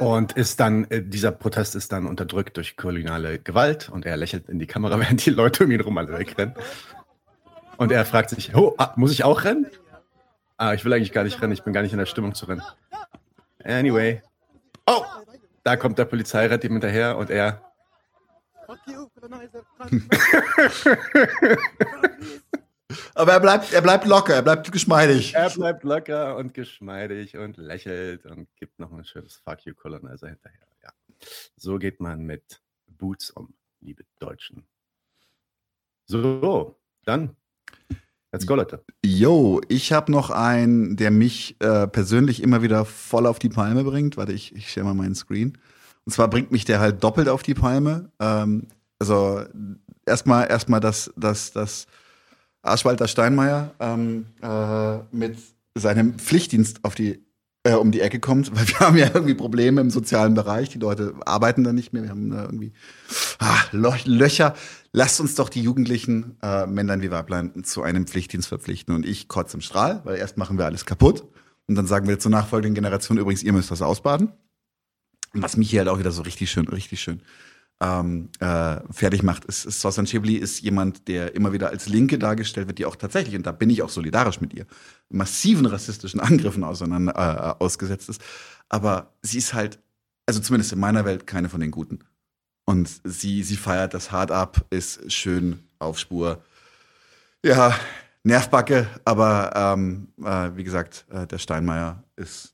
Und 0.00 0.32
ist 0.32 0.58
dann, 0.58 0.84
äh, 0.90 1.02
dieser 1.02 1.30
Protest 1.30 1.76
ist 1.76 1.92
dann 1.92 2.06
unterdrückt 2.06 2.56
durch 2.56 2.76
koloniale 2.76 3.38
Gewalt 3.38 3.88
und 3.88 4.06
er 4.06 4.16
lächelt 4.16 4.48
in 4.48 4.58
die 4.58 4.66
Kamera, 4.66 4.98
während 5.00 5.24
die 5.24 5.30
Leute 5.30 5.64
um 5.64 5.70
ihn 5.70 5.80
rum 5.80 5.98
alle 5.98 6.18
wegrennen. 6.18 6.54
Und 7.78 7.92
er 7.92 8.04
fragt 8.04 8.30
sich, 8.30 8.54
oh, 8.56 8.74
ah, 8.76 8.92
muss 8.96 9.12
ich 9.12 9.22
auch 9.22 9.44
rennen? 9.44 9.70
Ah, 10.56 10.74
ich 10.74 10.84
will 10.84 10.92
eigentlich 10.92 11.12
gar 11.12 11.22
nicht 11.22 11.40
rennen, 11.40 11.52
ich 11.52 11.62
bin 11.62 11.72
gar 11.72 11.82
nicht 11.82 11.92
in 11.92 11.98
der 11.98 12.06
Stimmung 12.06 12.34
zu 12.34 12.46
rennen. 12.46 12.64
Anyway. 13.62 14.20
Oh! 14.86 15.04
Da 15.62 15.76
kommt 15.76 15.96
der 15.96 16.04
Polizei, 16.04 16.46
rennt 16.46 16.64
ihm 16.64 16.72
hinterher 16.72 17.16
und 17.16 17.30
er. 17.30 17.62
Aber 23.14 23.32
er 23.32 23.40
bleibt, 23.40 23.72
er 23.72 23.80
bleibt 23.80 24.06
locker, 24.06 24.34
er 24.34 24.42
bleibt 24.42 24.72
geschmeidig. 24.72 25.34
Er 25.34 25.50
bleibt 25.50 25.84
locker 25.84 26.34
und 26.36 26.54
geschmeidig 26.54 27.36
und 27.36 27.58
lächelt 27.58 28.26
und 28.26 28.48
gibt 28.56 28.80
noch 28.80 28.90
ein 28.90 29.04
schönes 29.04 29.36
Fuck 29.36 29.66
you 29.66 29.74
Colonizer 29.74 30.26
hinterher. 30.26 30.66
Ja. 30.82 30.90
So 31.56 31.78
geht 31.78 32.00
man 32.00 32.24
mit 32.24 32.60
Boots 32.88 33.30
um, 33.30 33.54
liebe 33.80 34.04
Deutschen. 34.18 34.66
So, 36.06 36.76
dann. 37.04 37.36
Let's 38.32 38.46
go, 38.46 38.54
Leute. 38.54 38.84
Yo, 39.04 39.60
ich 39.68 39.92
habe 39.92 40.12
noch 40.12 40.30
einen, 40.30 40.96
der 40.96 41.10
mich 41.10 41.56
äh, 41.60 41.86
persönlich 41.86 42.42
immer 42.42 42.62
wieder 42.62 42.84
voll 42.84 43.26
auf 43.26 43.38
die 43.38 43.48
Palme 43.48 43.84
bringt. 43.84 44.18
Warte, 44.18 44.32
ich, 44.32 44.54
ich 44.54 44.70
stelle 44.70 44.84
mal 44.84 44.94
meinen 44.94 45.14
Screen. 45.14 45.56
Und 46.04 46.12
zwar 46.12 46.28
bringt 46.28 46.52
mich 46.52 46.64
der 46.64 46.78
halt 46.78 47.02
doppelt 47.02 47.28
auf 47.28 47.42
die 47.42 47.54
Palme. 47.54 48.10
Ähm, 48.20 48.66
also 48.98 49.42
erstmal 50.04 50.50
erstmal 50.50 50.80
das, 50.80 51.10
das, 51.16 51.52
das 51.52 51.86
Arschwalter 52.62 53.08
Steinmeier 53.08 53.74
ähm, 53.80 54.26
äh, 54.42 54.98
mit 55.10 55.38
seinem 55.74 56.18
Pflichtdienst 56.18 56.84
auf 56.84 56.94
die 56.94 57.24
äh, 57.64 57.74
um 57.74 57.90
die 57.90 58.00
Ecke 58.00 58.20
kommt, 58.20 58.54
weil 58.56 58.68
wir 58.68 58.80
haben 58.80 58.96
ja 58.96 59.10
irgendwie 59.12 59.34
Probleme 59.34 59.80
im 59.80 59.90
sozialen 59.90 60.34
Bereich. 60.34 60.68
Die 60.70 60.78
Leute 60.78 61.14
arbeiten 61.24 61.64
da 61.64 61.72
nicht 61.72 61.92
mehr. 61.92 62.02
Wir 62.02 62.10
haben 62.10 62.30
da 62.30 62.44
irgendwie 62.44 62.72
ah, 63.38 63.58
Löcher. 63.72 64.54
Lasst 64.92 65.20
uns 65.20 65.34
doch 65.34 65.48
die 65.48 65.62
Jugendlichen, 65.62 66.36
äh, 66.42 66.66
Männlein 66.66 67.02
wie 67.02 67.10
Weiblein, 67.10 67.64
zu 67.64 67.82
einem 67.82 68.06
Pflichtdienst 68.06 68.48
verpflichten. 68.48 68.94
Und 68.94 69.06
ich 69.06 69.28
kotze 69.28 69.56
im 69.56 69.60
Strahl, 69.60 70.00
weil 70.04 70.16
erst 70.16 70.36
machen 70.36 70.58
wir 70.58 70.64
alles 70.64 70.86
kaputt. 70.86 71.24
Und 71.66 71.74
dann 71.74 71.86
sagen 71.86 72.08
wir 72.08 72.18
zur 72.18 72.30
nachfolgenden 72.30 72.74
Generation 72.74 73.18
übrigens, 73.18 73.42
ihr 73.42 73.52
müsst 73.52 73.70
das 73.70 73.82
ausbaden. 73.82 74.32
Was 75.34 75.58
mich 75.58 75.68
hier 75.68 75.80
halt 75.80 75.90
auch 75.90 75.98
wieder 75.98 76.10
so 76.10 76.22
richtig 76.22 76.50
schön, 76.50 76.66
richtig 76.68 77.00
schön 77.00 77.20
ähm, 77.80 78.30
äh, 78.40 78.76
fertig 78.90 79.22
macht. 79.22 79.44
Ist, 79.44 79.64
ist 79.64 79.80
Sosan 79.80 80.06
Chibli 80.06 80.34
ist 80.34 80.60
jemand, 80.60 81.08
der 81.08 81.34
immer 81.34 81.52
wieder 81.52 81.68
als 81.68 81.88
Linke 81.88 82.18
dargestellt 82.18 82.66
wird, 82.66 82.78
die 82.78 82.86
auch 82.86 82.96
tatsächlich, 82.96 83.36
und 83.36 83.46
da 83.46 83.52
bin 83.52 83.70
ich 83.70 83.82
auch 83.82 83.88
solidarisch 83.88 84.40
mit 84.40 84.52
ihr, 84.54 84.66
massiven 85.08 85.66
rassistischen 85.66 86.20
Angriffen 86.20 86.64
auseinander, 86.64 87.14
äh, 87.14 87.62
ausgesetzt 87.62 88.08
ist. 88.08 88.20
Aber 88.68 89.12
sie 89.22 89.38
ist 89.38 89.54
halt, 89.54 89.78
also 90.26 90.40
zumindest 90.40 90.72
in 90.72 90.80
meiner 90.80 91.04
Welt, 91.04 91.26
keine 91.26 91.48
von 91.48 91.60
den 91.60 91.70
Guten. 91.70 92.00
Und 92.64 93.00
sie, 93.04 93.42
sie 93.42 93.56
feiert 93.56 93.94
das 93.94 94.12
hart 94.12 94.30
ab, 94.30 94.66
ist 94.70 95.10
schön 95.10 95.60
auf 95.78 95.98
Spur. 95.98 96.42
Ja, 97.44 97.74
Nervbacke, 98.24 98.88
aber 99.04 99.52
ähm, 99.54 100.08
äh, 100.22 100.50
wie 100.54 100.64
gesagt, 100.64 101.06
äh, 101.10 101.26
der 101.26 101.38
Steinmeier 101.38 102.02
ist 102.16 102.52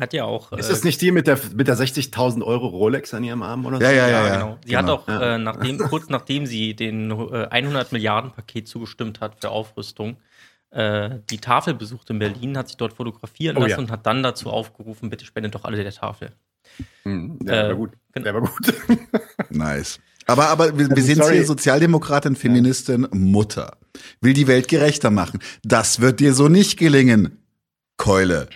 hat 0.00 0.12
ja 0.12 0.24
auch. 0.24 0.52
Ist 0.52 0.70
das 0.70 0.82
äh, 0.82 0.86
nicht 0.86 1.00
die 1.00 1.12
mit 1.12 1.26
der, 1.26 1.38
mit 1.54 1.68
der 1.68 1.76
60.000 1.76 2.42
Euro 2.42 2.66
Rolex 2.68 3.14
an 3.14 3.22
ihrem 3.24 3.42
Arm 3.42 3.66
oder 3.66 3.76
so? 3.76 3.82
Ja, 3.82 3.92
ja, 3.92 4.08
ja. 4.08 4.26
ja 4.26 4.34
genau. 4.34 4.58
Sie 4.64 4.70
genau. 4.70 4.82
hat 4.82 4.88
auch, 4.88 5.08
ja. 5.08 5.34
äh, 5.34 5.38
nachdem, 5.38 5.78
kurz 5.90 6.08
nachdem 6.08 6.46
sie 6.46 6.74
den 6.74 7.10
äh, 7.10 7.46
100 7.50 7.92
Milliarden 7.92 8.32
Paket 8.32 8.68
zugestimmt 8.68 9.20
hat 9.20 9.40
für 9.40 9.50
Aufrüstung, 9.50 10.16
äh, 10.70 11.18
die 11.30 11.38
Tafel 11.38 11.74
besucht 11.74 12.10
in 12.10 12.18
Berlin, 12.18 12.56
hat 12.56 12.68
sich 12.68 12.76
dort 12.76 12.94
fotografieren 12.94 13.56
oh, 13.56 13.60
lassen 13.60 13.70
ja. 13.70 13.78
und 13.78 13.90
hat 13.90 14.06
dann 14.06 14.22
dazu 14.22 14.50
aufgerufen, 14.50 15.10
bitte 15.10 15.24
spendet 15.24 15.54
doch 15.54 15.64
alle 15.64 15.82
der 15.82 15.92
Tafel. 15.92 16.32
Mhm, 17.04 17.38
der 17.40 17.68
war 17.68 17.74
gut. 17.74 17.90
Der 18.14 18.34
war 18.34 18.40
gut. 18.40 18.74
nice. 19.50 20.00
Aber, 20.26 20.48
aber 20.48 20.78
wir, 20.78 20.88
wir 20.88 21.02
sind 21.02 21.24
hier 21.28 21.44
Sozialdemokratin, 21.44 22.36
Feministin, 22.36 23.08
Mutter. 23.12 23.78
Will 24.20 24.32
die 24.32 24.46
Welt 24.46 24.68
gerechter 24.68 25.10
machen. 25.10 25.40
Das 25.64 26.00
wird 26.00 26.20
dir 26.20 26.34
so 26.34 26.48
nicht 26.48 26.78
gelingen, 26.78 27.38
Keule. 27.96 28.48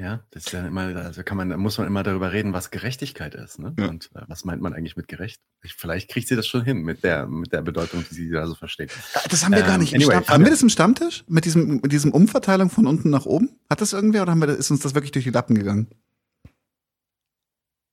Ja, 0.00 0.24
das 0.30 0.46
ist 0.46 0.52
ja 0.52 0.66
immer, 0.66 0.96
also 0.96 1.22
kann 1.22 1.36
man, 1.36 1.60
muss 1.60 1.76
man 1.76 1.86
immer 1.86 2.02
darüber 2.02 2.32
reden, 2.32 2.54
was 2.54 2.70
Gerechtigkeit 2.70 3.34
ist. 3.34 3.58
Ne? 3.58 3.74
Ja. 3.78 3.88
Und 3.88 4.10
äh, 4.14 4.22
was 4.28 4.46
meint 4.46 4.62
man 4.62 4.72
eigentlich 4.72 4.96
mit 4.96 5.08
gerecht? 5.08 5.42
Vielleicht 5.60 6.10
kriegt 6.10 6.26
sie 6.26 6.36
das 6.36 6.46
schon 6.46 6.64
hin 6.64 6.78
mit 6.78 7.04
der, 7.04 7.26
mit 7.26 7.52
der 7.52 7.60
Bedeutung, 7.60 8.02
die 8.08 8.14
sie 8.14 8.30
da 8.30 8.46
so 8.46 8.54
versteht. 8.54 8.92
Das 9.28 9.44
haben 9.44 9.52
wir 9.52 9.60
ähm, 9.60 9.66
gar 9.66 9.76
nicht. 9.76 9.94
Anyway, 9.94 10.14
haben 10.26 10.42
wir 10.42 10.50
das 10.50 10.62
im 10.62 10.70
Stammtisch? 10.70 11.22
Mit 11.28 11.44
diesem, 11.44 11.80
mit 11.82 11.92
diesem 11.92 12.12
Umverteilung 12.12 12.70
von 12.70 12.86
unten 12.86 13.10
nach 13.10 13.26
oben? 13.26 13.50
Hat 13.68 13.82
das 13.82 13.92
irgendwer 13.92 14.22
oder 14.22 14.30
haben 14.30 14.40
wir, 14.40 14.48
ist 14.48 14.70
uns 14.70 14.80
das 14.80 14.94
wirklich 14.94 15.12
durch 15.12 15.26
die 15.26 15.32
Lappen 15.32 15.54
gegangen? 15.54 15.88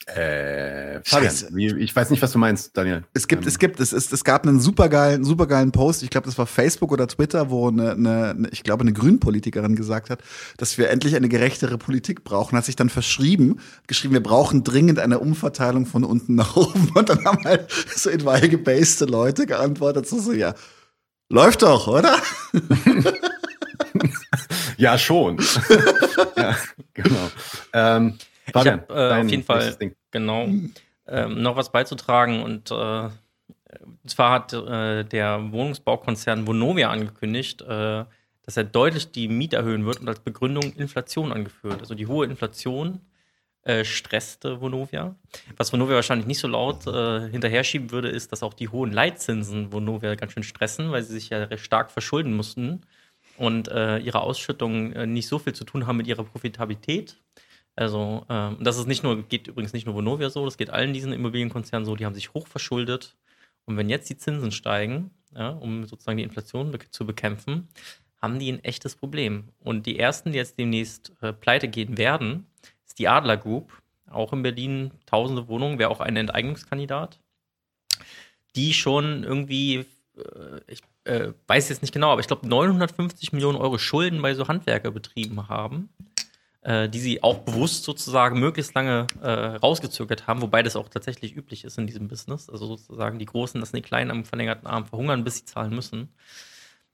Äh, 0.05 0.86
Scheiße. 1.03 1.49
Ich 1.57 1.95
weiß 1.95 2.09
nicht, 2.09 2.21
was 2.21 2.31
du 2.31 2.39
meinst, 2.39 2.75
Daniel. 2.75 3.03
Es 3.13 3.27
gibt, 3.27 3.43
ähm. 3.43 3.47
es 3.47 3.59
gibt, 3.59 3.79
es 3.79 3.93
ist, 3.93 4.13
es 4.13 4.23
gab 4.23 4.45
einen 4.45 4.59
supergeilen, 4.59 5.23
supergeilen 5.23 5.71
Post. 5.71 6.03
Ich 6.03 6.09
glaube, 6.09 6.25
das 6.25 6.37
war 6.37 6.45
Facebook 6.45 6.91
oder 6.91 7.07
Twitter, 7.07 7.49
wo 7.49 7.67
eine, 7.67 7.91
eine, 7.91 8.49
ich 8.51 8.63
glaube, 8.63 8.81
eine 8.81 8.93
Grünpolitikerin 8.93 9.75
gesagt 9.75 10.09
hat, 10.09 10.21
dass 10.57 10.77
wir 10.77 10.89
endlich 10.89 11.15
eine 11.15 11.29
gerechtere 11.29 11.77
Politik 11.77 12.23
brauchen. 12.23 12.57
Hat 12.57 12.65
sich 12.65 12.75
dann 12.75 12.89
verschrieben, 12.89 13.59
geschrieben, 13.87 14.13
wir 14.13 14.23
brauchen 14.23 14.63
dringend 14.63 14.99
eine 14.99 15.19
Umverteilung 15.19 15.85
von 15.85 16.03
unten 16.03 16.35
nach 16.35 16.55
oben. 16.55 16.91
Und 16.93 17.09
dann 17.09 17.23
haben 17.25 17.43
halt 17.43 17.71
so 17.95 18.09
in 18.09 18.25
Weil 18.25 18.49
gebaste 18.49 19.05
Leute 19.05 19.45
geantwortet, 19.45 20.07
so, 20.07 20.19
so 20.19 20.33
ja, 20.33 20.53
läuft 21.29 21.61
doch, 21.61 21.87
oder? 21.87 22.17
ja, 24.77 24.97
schon. 24.97 25.37
ja, 26.37 26.55
genau. 26.93 27.31
Ähm, 27.73 28.17
ich 28.47 28.55
habe 28.55 28.85
äh, 28.89 29.21
auf 29.21 29.29
jeden 29.29 29.43
Fall 29.43 29.75
genau 30.11 30.47
ähm, 31.07 31.41
noch 31.41 31.55
was 31.55 31.71
beizutragen 31.71 32.43
und 32.43 32.71
äh, 32.71 33.09
zwar 34.05 34.31
hat 34.31 34.53
äh, 34.53 35.03
der 35.03 35.51
Wohnungsbaukonzern 35.51 36.47
Vonovia 36.47 36.89
angekündigt, 36.89 37.61
äh, 37.61 38.05
dass 38.43 38.55
er 38.55 38.63
deutlich 38.63 39.11
die 39.11 39.27
Miete 39.27 39.57
erhöhen 39.57 39.85
wird 39.85 39.99
und 39.99 40.07
als 40.07 40.19
Begründung 40.19 40.73
Inflation 40.73 41.33
angeführt. 41.33 41.81
Also 41.81 41.95
die 41.95 42.07
hohe 42.07 42.25
Inflation 42.25 43.01
äh, 43.63 43.83
stresste 43.83 44.61
Vonovia. 44.61 45.15
Was 45.57 45.73
Vonovia 45.73 45.95
wahrscheinlich 45.95 46.27
nicht 46.27 46.39
so 46.39 46.47
laut 46.47 46.87
äh, 46.87 47.29
hinterher 47.29 47.65
schieben 47.65 47.91
würde, 47.91 48.07
ist, 48.07 48.31
dass 48.31 48.41
auch 48.41 48.53
die 48.53 48.69
hohen 48.69 48.93
Leitzinsen 48.93 49.73
Vonovia 49.73 50.15
ganz 50.15 50.31
schön 50.31 50.43
stressen, 50.43 50.91
weil 50.91 51.03
sie 51.03 51.13
sich 51.13 51.29
ja 51.29 51.43
recht 51.43 51.65
stark 51.65 51.91
verschulden 51.91 52.33
mussten 52.33 52.83
und 53.37 53.67
äh, 53.67 53.97
ihre 53.97 54.21
Ausschüttungen 54.21 54.93
äh, 54.93 55.05
nicht 55.05 55.27
so 55.27 55.37
viel 55.37 55.51
zu 55.51 55.65
tun 55.65 55.85
haben 55.85 55.97
mit 55.97 56.07
ihrer 56.07 56.23
Profitabilität. 56.23 57.17
Also, 57.77 58.25
ähm, 58.27 58.57
das 58.59 58.79
ist 58.79 58.87
nicht 58.87 59.03
nur, 59.03 59.21
geht 59.21 59.47
übrigens 59.47 59.71
nicht 59.71 59.85
nur 59.85 59.93
Vonovia 59.93 60.31
so, 60.31 60.43
das 60.43 60.57
geht 60.57 60.71
allen 60.71 60.93
diesen 60.93 61.13
Immobilienkonzernen 61.13 61.85
so, 61.85 61.95
die 61.95 62.05
haben 62.05 62.15
sich 62.15 62.33
hoch 62.33 62.47
verschuldet. 62.47 63.15
Und 63.65 63.77
wenn 63.77 63.87
jetzt 63.87 64.09
die 64.09 64.17
Zinsen 64.17 64.51
steigen, 64.51 65.11
ja, 65.35 65.49
um 65.49 65.85
sozusagen 65.85 66.17
die 66.17 66.23
Inflation 66.23 66.71
be 66.71 66.79
zu 66.89 67.05
bekämpfen, 67.05 67.67
haben 68.19 68.39
die 68.39 68.51
ein 68.51 68.63
echtes 68.63 68.95
Problem. 68.95 69.49
Und 69.59 69.85
die 69.85 69.99
ersten, 69.99 70.31
die 70.31 70.39
jetzt 70.39 70.57
demnächst 70.57 71.13
äh, 71.21 71.33
pleite 71.33 71.67
gehen 71.67 71.99
werden, 71.99 72.47
ist 72.83 72.97
die 72.97 73.07
Adler 73.07 73.37
Group, 73.37 73.71
auch 74.09 74.33
in 74.33 74.41
Berlin 74.41 74.91
tausende 75.05 75.47
Wohnungen, 75.47 75.77
wäre 75.77 75.91
auch 75.91 75.99
ein 75.99 76.15
Enteignungskandidat, 76.15 77.19
die 78.55 78.73
schon 78.73 79.23
irgendwie, 79.23 79.85
äh, 80.17 80.61
ich 80.65 80.81
äh, 81.03 81.33
weiß 81.45 81.69
jetzt 81.69 81.83
nicht 81.83 81.93
genau, 81.93 82.09
aber 82.11 82.21
ich 82.21 82.27
glaube 82.27 82.47
950 82.47 83.33
Millionen 83.33 83.59
Euro 83.59 83.77
Schulden 83.77 84.23
bei 84.23 84.33
so 84.33 84.47
Handwerkerbetrieben 84.47 85.47
haben, 85.47 85.89
äh, 86.67 86.89
die 86.89 86.99
sie 86.99 87.23
auch 87.23 87.37
bewusst 87.39 87.85
sozusagen 87.85 88.41
möglichst 88.41 88.75
lange 88.75 89.07
äh, 89.21 89.29
rausgezögert 89.29 90.27
haben, 90.27 90.41
wobei 90.41 90.63
das 90.63 90.75
auch 90.75 90.89
tatsächlich 90.89 91.33
üblich 91.33 91.63
ist 91.63 91.77
in 91.77 91.87
diesem 91.87 92.09
Business. 92.09 92.49
Also 92.49 92.65
sozusagen 92.65 93.19
die 93.19 93.25
Großen 93.25 93.57
lassen 93.57 93.77
die 93.77 93.81
Kleinen 93.81 94.11
am 94.11 94.25
verlängerten 94.25 94.67
Arm 94.67 94.85
verhungern, 94.85 95.23
bis 95.23 95.37
sie 95.37 95.45
zahlen 95.45 95.73
müssen. 95.73 96.09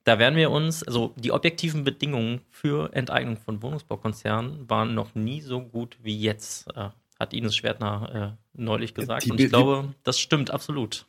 Da 0.04 0.20
werden 0.20 0.36
wir 0.36 0.52
uns, 0.52 0.84
also 0.84 1.16
die 1.18 1.32
objektiven 1.32 1.84
Bedingungen 1.84 2.42
für 2.52 2.94
Enteignung 2.94 3.38
von 3.38 3.64
Wohnungsbaukonzernen 3.64 4.70
waren 4.70 4.94
noch 4.94 5.16
nie 5.16 5.42
so 5.42 5.62
gut 5.62 5.98
wie 6.04 6.20
jetzt, 6.20 6.68
äh, 6.76 6.90
hat 7.20 7.34
Ines 7.34 7.56
Schwertner 7.56 8.38
äh, 8.38 8.62
neulich 8.62 8.94
gesagt. 8.94 9.26
Die, 9.26 9.32
Und 9.32 9.40
ich 9.40 9.50
glaube, 9.50 9.96
das 10.04 10.20
stimmt 10.20 10.52
absolut. 10.52 11.08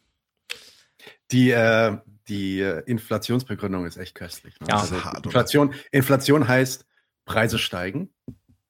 Die, 1.30 1.50
äh, 1.50 1.98
die 2.28 2.60
äh, 2.60 2.82
Inflationsbegründung 2.86 3.84
ist 3.84 3.98
echt 3.98 4.14
köstlich. 4.14 4.58
Ne? 4.60 4.68
Ja, 4.70 4.78
also 4.78 4.96
Inflation, 5.22 5.74
Inflation 5.90 6.48
heißt, 6.48 6.86
Preise 7.26 7.58
steigen. 7.58 8.08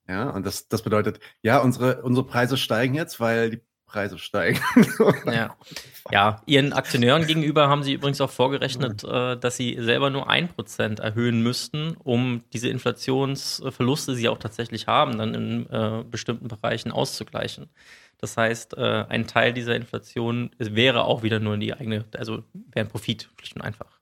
Ja, 0.09 0.31
und 0.31 0.45
das, 0.45 0.69
das 0.69 0.83
bedeutet, 0.83 1.21
ja, 1.43 1.59
unsere, 1.59 2.03
unsere 2.03 2.27
Preise 2.27 2.57
steigen 2.57 2.95
jetzt, 2.95 3.21
weil 3.21 3.51
die 3.51 3.61
Preise 3.87 4.19
steigen. 4.19 4.61
ja. 5.27 5.57
ja, 6.11 6.43
ihren 6.47 6.73
Aktionären 6.73 7.27
gegenüber 7.27 7.69
haben 7.69 7.85
sie 7.85 7.93
übrigens 7.93 8.21
auch 8.21 8.31
vorgerechnet, 8.31 9.05
äh, 9.05 9.37
dass 9.37 9.57
sie 9.57 9.77
selber 9.81 10.11
nur 10.11 10.29
ein 10.29 10.49
Prozent 10.49 10.99
erhöhen 10.99 11.43
müssten, 11.43 11.97
um 12.03 12.43
diese 12.53 12.69
Inflationsverluste, 12.71 14.13
die 14.13 14.19
sie 14.19 14.29
auch 14.29 14.39
tatsächlich 14.39 14.89
haben, 14.89 15.17
dann 15.17 15.35
in 15.35 15.71
äh, 15.71 16.05
bestimmten 16.11 16.49
Bereichen 16.49 16.91
auszugleichen. 16.91 17.71
Das 18.19 18.37
heißt, 18.37 18.77
äh, 18.77 19.05
ein 19.09 19.29
Teil 19.29 19.53
dieser 19.53 19.77
Inflation 19.77 20.51
wäre 20.59 21.05
auch 21.05 21.23
wieder 21.23 21.39
nur 21.39 21.57
die 21.57 21.73
eigene, 21.73 22.05
also 22.17 22.43
wäre 22.53 22.87
ein 22.87 22.89
Profit, 22.89 23.31
schlicht 23.39 23.55
und 23.55 23.63
einfach. 23.63 23.94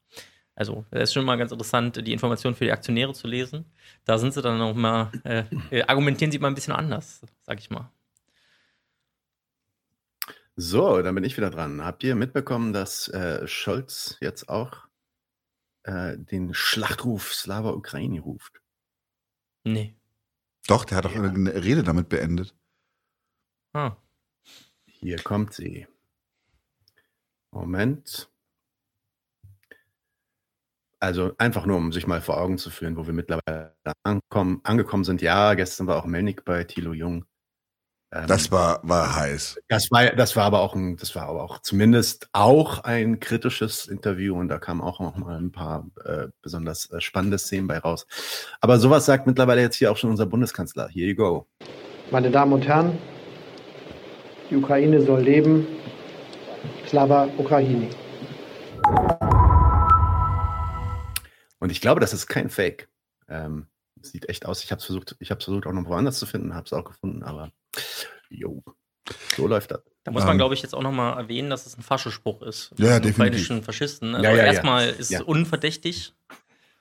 Also, 0.54 0.84
es 0.90 1.04
ist 1.04 1.14
schon 1.14 1.24
mal 1.24 1.36
ganz 1.36 1.50
interessant, 1.50 2.06
die 2.06 2.12
Informationen 2.12 2.54
für 2.54 2.64
die 2.64 2.72
Aktionäre 2.72 3.14
zu 3.14 3.26
lesen. 3.26 3.64
Da 4.04 4.18
sind 4.18 4.34
sie 4.34 4.42
dann 4.42 4.58
noch 4.58 4.74
mal, 4.74 5.10
äh, 5.24 5.44
äh, 5.70 5.82
argumentieren 5.84 6.30
sie 6.30 6.38
mal 6.38 6.48
ein 6.48 6.54
bisschen 6.54 6.74
anders, 6.74 7.22
sag 7.42 7.58
ich 7.58 7.70
mal. 7.70 7.90
So, 10.54 11.00
dann 11.00 11.14
bin 11.14 11.24
ich 11.24 11.36
wieder 11.38 11.50
dran. 11.50 11.82
Habt 11.82 12.04
ihr 12.04 12.14
mitbekommen, 12.14 12.74
dass 12.74 13.08
äh, 13.08 13.46
Scholz 13.48 14.18
jetzt 14.20 14.50
auch 14.50 14.86
äh, 15.84 16.18
den 16.18 16.52
Schlachtruf 16.52 17.32
Slava 17.32 17.70
Ukraini 17.70 18.18
ruft? 18.18 18.60
Nee. 19.64 19.96
Doch, 20.66 20.84
der 20.84 20.98
hat 20.98 21.06
doch 21.06 21.14
ja. 21.14 21.22
eine 21.22 21.54
Rede 21.54 21.82
damit 21.82 22.10
beendet. 22.10 22.54
Ah. 23.72 23.96
Hier 24.84 25.18
kommt 25.18 25.54
sie. 25.54 25.86
Moment. 27.50 28.30
Also 31.02 31.32
einfach 31.36 31.66
nur, 31.66 31.78
um 31.78 31.90
sich 31.90 32.06
mal 32.06 32.20
vor 32.20 32.40
Augen 32.40 32.58
zu 32.58 32.70
führen, 32.70 32.96
wo 32.96 33.08
wir 33.08 33.12
mittlerweile 33.12 33.74
ankommen, 34.04 34.60
angekommen 34.62 35.02
sind. 35.02 35.20
Ja, 35.20 35.54
gestern 35.54 35.88
war 35.88 35.96
auch 35.96 36.04
Melnik 36.04 36.44
bei 36.44 36.62
Thilo 36.62 36.92
Jung. 36.92 37.24
Ähm, 38.12 38.28
das 38.28 38.52
war, 38.52 38.78
war 38.84 39.16
heiß. 39.16 39.58
Das 39.66 39.90
war, 39.90 40.10
das 40.10 40.36
war 40.36 40.44
aber 40.44 40.60
auch 40.60 40.76
ein, 40.76 40.96
das 40.96 41.16
war 41.16 41.24
aber 41.24 41.42
auch 41.42 41.58
zumindest 41.58 42.28
auch 42.32 42.84
ein 42.84 43.18
kritisches 43.18 43.88
Interview 43.88 44.38
und 44.38 44.46
da 44.46 44.58
kamen 44.58 44.80
auch 44.80 45.00
noch 45.00 45.16
mal 45.16 45.38
ein 45.38 45.50
paar 45.50 45.88
äh, 46.04 46.28
besonders 46.40 46.88
äh, 46.92 47.00
spannende 47.00 47.38
Szenen 47.38 47.66
bei 47.66 47.78
raus. 47.78 48.06
Aber 48.60 48.78
sowas 48.78 49.04
sagt 49.04 49.26
mittlerweile 49.26 49.60
jetzt 49.60 49.74
hier 49.74 49.90
auch 49.90 49.96
schon 49.96 50.10
unser 50.10 50.26
Bundeskanzler. 50.26 50.86
Here 50.86 51.08
you 51.08 51.16
go. 51.16 51.48
Meine 52.12 52.30
Damen 52.30 52.52
und 52.52 52.64
Herren, 52.64 52.96
die 54.48 54.54
Ukraine 54.54 55.00
soll 55.00 55.22
leben. 55.22 55.66
Slava 56.86 57.28
Ukraini. 57.38 57.88
Und 61.62 61.70
ich 61.70 61.80
glaube, 61.80 62.00
das 62.00 62.12
ist 62.12 62.26
kein 62.26 62.50
Fake. 62.50 62.88
Ähm, 63.28 63.66
sieht 64.00 64.28
echt 64.28 64.46
aus. 64.46 64.64
Ich 64.64 64.72
habe 64.72 64.80
es 64.80 64.84
versucht, 64.84 65.14
ich 65.20 65.30
habe 65.30 65.40
versucht 65.40 65.64
auch 65.68 65.72
noch 65.72 65.86
woanders 65.86 66.18
zu 66.18 66.26
finden, 66.26 66.56
habe 66.56 66.66
es 66.66 66.72
auch 66.72 66.82
gefunden, 66.82 67.22
aber 67.22 67.52
jo, 68.30 68.64
so 69.36 69.46
läuft 69.46 69.70
das. 69.70 69.80
Da 70.02 70.10
muss 70.10 70.24
man, 70.24 70.32
ähm, 70.32 70.38
glaube 70.38 70.54
ich, 70.54 70.62
jetzt 70.62 70.74
auch 70.74 70.82
noch 70.82 70.90
mal 70.90 71.16
erwähnen, 71.16 71.50
dass 71.50 71.64
es 71.66 71.78
ein 71.78 71.84
Faschospruch 71.84 72.42
ist. 72.42 72.72
Ja, 72.78 72.98
definitiv. 72.98 73.64
Faschisten. 73.64 74.16
Also 74.16 74.26
ja, 74.26 74.34
ja, 74.34 74.42
erstmal 74.42 74.86
ja. 74.86 74.90
ist 74.90 75.12
es 75.12 75.20
unverdächtig. 75.20 76.12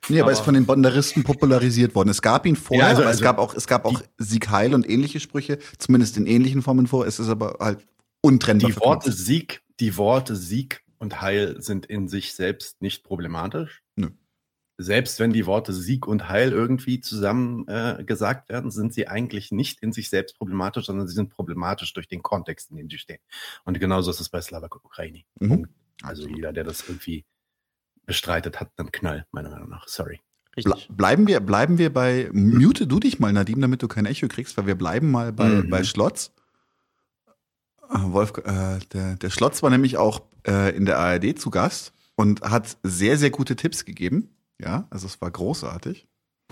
Nee, 0.08 0.18
aber, 0.18 0.30
aber 0.30 0.32
ist 0.32 0.40
von 0.40 0.54
den 0.54 0.66
Banderisten 0.66 1.22
popularisiert 1.22 1.94
worden. 1.94 2.08
Es 2.08 2.20
gab 2.20 2.44
ihn 2.44 2.56
vorher, 2.56 2.86
ja, 2.86 2.90
also, 2.90 3.02
also 3.02 3.14
es 3.14 3.22
gab 3.22 3.38
auch, 3.38 3.54
es 3.54 3.68
gab 3.68 3.84
auch 3.84 4.02
Sieg 4.18 4.50
Heil 4.50 4.74
und 4.74 4.90
ähnliche 4.90 5.20
Sprüche, 5.20 5.60
zumindest 5.78 6.16
in 6.16 6.26
ähnlichen 6.26 6.60
Formen 6.60 6.88
vor. 6.88 7.06
Es 7.06 7.20
ist 7.20 7.28
aber 7.28 7.58
halt 7.60 7.86
untrennbar. 8.20 8.68
Die 8.68 8.76
Worte 8.80 9.12
Sieg, 9.12 9.62
die 9.78 9.96
Worte 9.96 10.34
Sieg 10.34 10.82
und 10.98 11.20
Heil 11.20 11.62
sind 11.62 11.86
in 11.86 12.08
sich 12.08 12.34
selbst 12.34 12.82
nicht 12.82 13.04
problematisch. 13.04 13.84
Nö. 13.94 14.08
Selbst 14.82 15.18
wenn 15.20 15.32
die 15.32 15.46
Worte 15.46 15.72
Sieg 15.72 16.06
und 16.06 16.28
Heil 16.28 16.52
irgendwie 16.52 17.00
zusammen 17.00 17.66
äh, 17.68 18.02
gesagt 18.04 18.48
werden, 18.48 18.70
sind 18.70 18.92
sie 18.92 19.08
eigentlich 19.08 19.52
nicht 19.52 19.82
in 19.82 19.92
sich 19.92 20.10
selbst 20.10 20.36
problematisch, 20.36 20.86
sondern 20.86 21.08
sie 21.08 21.14
sind 21.14 21.30
problematisch 21.30 21.92
durch 21.92 22.08
den 22.08 22.22
Kontext, 22.22 22.70
in 22.70 22.76
dem 22.76 22.90
sie 22.90 22.98
stehen. 22.98 23.20
Und 23.64 23.78
genauso 23.80 24.10
ist 24.10 24.20
es 24.20 24.28
bei 24.28 24.40
Slavak 24.40 24.76
Ukraini. 24.84 25.24
Mhm. 25.40 25.68
Also 26.02 26.28
jeder, 26.28 26.52
der 26.52 26.64
das 26.64 26.88
irgendwie 26.88 27.24
bestreitet, 28.06 28.60
hat 28.60 28.70
einen 28.76 28.92
Knall, 28.92 29.26
meiner 29.30 29.50
Meinung 29.50 29.70
nach. 29.70 29.86
Sorry. 29.88 30.20
Ble 30.54 30.74
bleiben, 30.90 31.26
wir, 31.26 31.40
bleiben 31.40 31.78
wir 31.78 31.92
bei, 31.92 32.28
mute 32.32 32.86
du 32.86 33.00
dich 33.00 33.18
mal, 33.18 33.32
Nadim, 33.32 33.60
damit 33.60 33.82
du 33.82 33.88
kein 33.88 34.04
Echo 34.04 34.28
kriegst, 34.28 34.56
weil 34.58 34.66
wir 34.66 34.74
bleiben 34.74 35.10
mal 35.10 35.32
bei, 35.32 35.48
mhm. 35.48 35.70
bei 35.70 35.82
Schlotz. 35.82 36.32
Äh, 37.90 37.98
Wolf, 38.12 38.32
äh, 38.44 38.78
der, 38.92 39.16
der 39.16 39.30
Schlotz 39.30 39.62
war 39.62 39.70
nämlich 39.70 39.96
auch 39.96 40.22
äh, 40.46 40.76
in 40.76 40.84
der 40.84 40.98
ARD 40.98 41.38
zu 41.38 41.50
Gast 41.50 41.94
und 42.16 42.42
hat 42.42 42.76
sehr, 42.82 43.16
sehr 43.16 43.30
gute 43.30 43.56
Tipps 43.56 43.84
gegeben. 43.84 44.28
Ja, 44.62 44.86
also 44.90 45.06
es 45.06 45.20
war 45.20 45.30
großartig. 45.30 46.06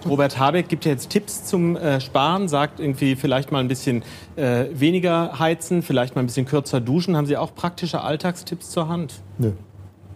Robert 0.05 0.39
Habeck 0.39 0.69
gibt 0.69 0.85
ja 0.87 0.93
jetzt 0.93 1.11
Tipps 1.11 1.45
zum 1.45 1.77
äh, 1.77 2.01
Sparen, 2.01 2.49
sagt 2.49 2.81
irgendwie 2.81 3.17
vielleicht 3.17 3.53
mal 3.53 3.59
ein 3.59 3.69
bisschen 3.69 4.03
äh, 4.37 4.67
weniger 4.73 5.39
heizen, 5.39 5.83
vielleicht 5.83 6.15
mal 6.15 6.23
ein 6.23 6.27
bisschen 6.27 6.47
kürzer 6.47 6.81
duschen. 6.81 7.17
Haben 7.17 7.27
Sie 7.27 7.37
auch 7.37 7.55
praktische 7.55 8.01
Alltagstipps 8.01 8.71
zur 8.71 8.89
Hand? 8.89 9.23
Nö. 9.39 9.53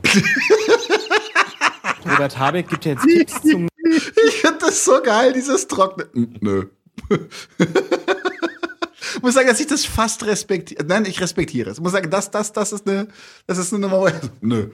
Robert 2.07 2.39
Habeck 2.39 2.69
gibt 2.69 2.85
ja 2.85 2.93
jetzt 2.93 3.07
Tipps 3.07 3.43
zum. 3.43 3.69
Ich 3.87 4.37
finde 4.41 4.61
das 4.61 4.83
so 4.83 5.03
geil, 5.03 5.35
dieses 5.35 5.69
Trockene. 5.69 6.09
Nö. 6.41 6.65
ich 7.11 7.19
muss 9.23 9.35
sagen, 9.35 9.47
dass 9.47 9.61
ich 9.61 9.67
das 9.67 9.85
fast 9.85 10.25
respektiere. 10.25 10.85
Nein, 10.87 11.05
ich 11.05 11.21
respektiere 11.21 11.69
es. 11.71 11.77
Ich 11.77 11.83
muss 11.83 11.93
sagen, 11.93 12.09
das, 12.11 12.31
das, 12.31 12.53
das 12.53 12.73
ist 12.73 12.89
eine, 12.89 13.09
das 13.47 13.59
ist 13.59 13.75
eine 13.75 13.87
Nummer. 13.87 14.11
Nö. 14.41 14.71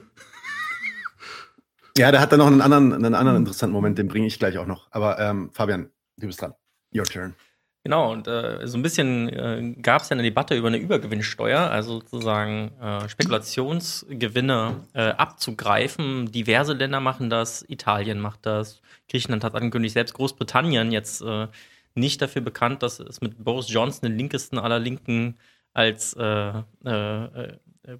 Ja, 2.01 2.11
der 2.11 2.19
hat 2.19 2.31
dann 2.31 2.39
noch 2.39 2.47
einen 2.47 2.61
anderen, 2.61 2.93
einen 2.93 3.13
anderen 3.13 3.37
interessanten 3.37 3.73
Moment, 3.73 3.99
den 3.99 4.07
bringe 4.07 4.25
ich 4.25 4.39
gleich 4.39 4.57
auch 4.57 4.65
noch. 4.65 4.87
Aber 4.89 5.19
ähm, 5.19 5.51
Fabian, 5.53 5.91
du 6.17 6.25
bist 6.25 6.41
dran. 6.41 6.55
Your 6.95 7.03
turn. 7.03 7.35
Genau, 7.83 8.11
und 8.11 8.27
äh, 8.27 8.65
so 8.65 8.79
ein 8.79 8.81
bisschen 8.81 9.29
äh, 9.29 9.75
gab 9.83 10.01
es 10.01 10.09
ja 10.09 10.15
eine 10.15 10.23
Debatte 10.23 10.55
über 10.55 10.69
eine 10.69 10.77
Übergewinnsteuer, 10.77 11.59
also 11.59 11.99
sozusagen 11.99 12.71
äh, 12.81 13.07
Spekulationsgewinne 13.07 14.77
äh, 14.93 15.09
abzugreifen. 15.09 16.31
Diverse 16.31 16.73
Länder 16.73 17.01
machen 17.01 17.29
das, 17.29 17.63
Italien 17.69 18.19
macht 18.19 18.47
das, 18.47 18.81
Griechenland 19.07 19.43
hat 19.43 19.53
angekündigt, 19.53 19.93
selbst 19.93 20.15
Großbritannien 20.15 20.91
jetzt 20.91 21.21
äh, 21.21 21.49
nicht 21.93 22.19
dafür 22.19 22.41
bekannt, 22.41 22.81
dass 22.81 22.99
es 22.99 23.21
mit 23.21 23.43
Boris 23.43 23.71
Johnson 23.71 24.09
den 24.09 24.17
linkesten 24.17 24.57
aller 24.57 24.79
Linken 24.79 25.37
als 25.73 26.13
äh, 26.15 26.63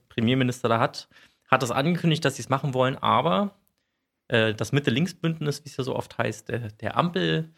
Premierminister 0.09 0.69
da 0.69 0.79
hat, 0.79 1.07
hat 1.51 1.61
das 1.61 1.69
angekündigt, 1.69 2.25
dass 2.25 2.37
sie 2.37 2.41
es 2.41 2.49
machen 2.49 2.73
wollen, 2.73 2.97
aber 2.97 3.60
das 4.31 4.71
Mitte-Links-Bündnis, 4.71 5.65
wie 5.65 5.69
es 5.69 5.77
ja 5.77 5.83
so 5.83 5.95
oft 5.95 6.17
heißt, 6.17 6.49
der, 6.49 6.69
der 6.71 6.97
Ampel, 6.97 7.51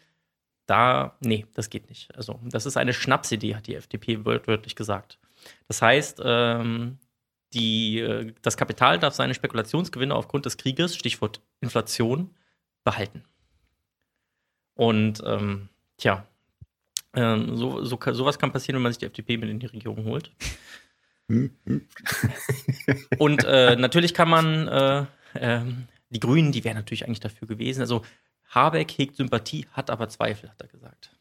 da, 0.66 1.16
nee, 1.20 1.46
das 1.54 1.70
geht 1.70 1.88
nicht. 1.88 2.14
Also, 2.16 2.40
das 2.44 2.66
ist 2.66 2.76
eine 2.76 2.92
Schnapsidee, 2.92 3.54
hat 3.54 3.66
die 3.66 3.76
FDP 3.76 4.24
wörtlich 4.24 4.74
gesagt. 4.74 5.18
Das 5.68 5.82
heißt, 5.82 6.20
ähm, 6.24 6.98
die, 7.52 8.00
äh, 8.00 8.32
das 8.42 8.56
Kapital 8.56 8.98
darf 8.98 9.14
seine 9.14 9.34
Spekulationsgewinne 9.34 10.14
aufgrund 10.14 10.46
des 10.46 10.56
Krieges, 10.56 10.96
Stichwort 10.96 11.40
Inflation, 11.60 12.34
behalten. 12.82 13.24
Und 14.74 15.22
ähm, 15.24 15.68
tja, 15.98 16.26
ähm, 17.14 17.56
so, 17.56 17.84
so, 17.84 17.98
sowas 18.12 18.38
kann 18.38 18.52
passieren, 18.52 18.76
wenn 18.76 18.82
man 18.82 18.92
sich 18.92 18.98
die 18.98 19.06
FDP 19.06 19.36
mit 19.36 19.48
in 19.48 19.60
die 19.60 19.66
Regierung 19.66 20.04
holt. 20.04 20.32
Und 23.18 23.44
äh, 23.44 23.76
natürlich 23.76 24.12
kann 24.14 24.28
man, 24.28 24.68
äh, 24.68 25.06
äh, 25.34 25.64
die 26.14 26.20
Grünen, 26.20 26.52
die 26.52 26.64
wären 26.64 26.76
natürlich 26.76 27.06
eigentlich 27.06 27.20
dafür 27.20 27.48
gewesen. 27.48 27.80
Also 27.80 28.02
Habeck 28.48 28.92
hegt 28.96 29.16
Sympathie, 29.16 29.66
hat 29.72 29.90
aber 29.90 30.08
Zweifel, 30.08 30.48
hat 30.48 30.60
er 30.60 30.68
gesagt. 30.68 31.14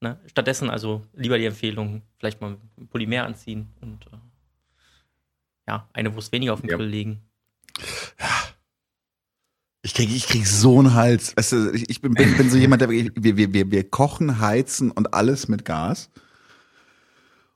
Ne? 0.00 0.18
Stattdessen 0.26 0.68
also 0.68 1.06
lieber 1.14 1.38
die 1.38 1.46
Empfehlung, 1.46 2.02
vielleicht 2.18 2.40
mal 2.40 2.58
Polymer 2.90 3.24
anziehen 3.24 3.68
und 3.80 4.04
äh, 4.06 4.16
ja, 5.68 5.88
eine 5.92 6.14
Wurst 6.14 6.32
weniger 6.32 6.52
auf 6.52 6.60
den 6.60 6.70
ja. 6.70 6.76
Grill 6.76 6.88
legen. 6.88 7.22
Ja. 8.20 8.28
Ich 9.82 9.94
kriege 9.94 10.14
ich 10.14 10.26
krieg 10.26 10.46
so 10.46 10.78
einen 10.78 10.94
Hals. 10.94 11.36
Weißt 11.36 11.52
du, 11.52 11.70
ich, 11.72 11.88
ich 11.88 12.00
bin, 12.00 12.14
bin, 12.14 12.36
bin 12.36 12.50
so 12.50 12.56
jemand, 12.56 12.82
der 12.82 12.90
wir, 12.90 13.10
wir, 13.14 13.52
wir, 13.52 13.70
wir 13.70 13.90
kochen, 13.90 14.40
heizen 14.40 14.90
und 14.90 15.14
alles 15.14 15.46
mit 15.48 15.64
Gas. 15.64 16.10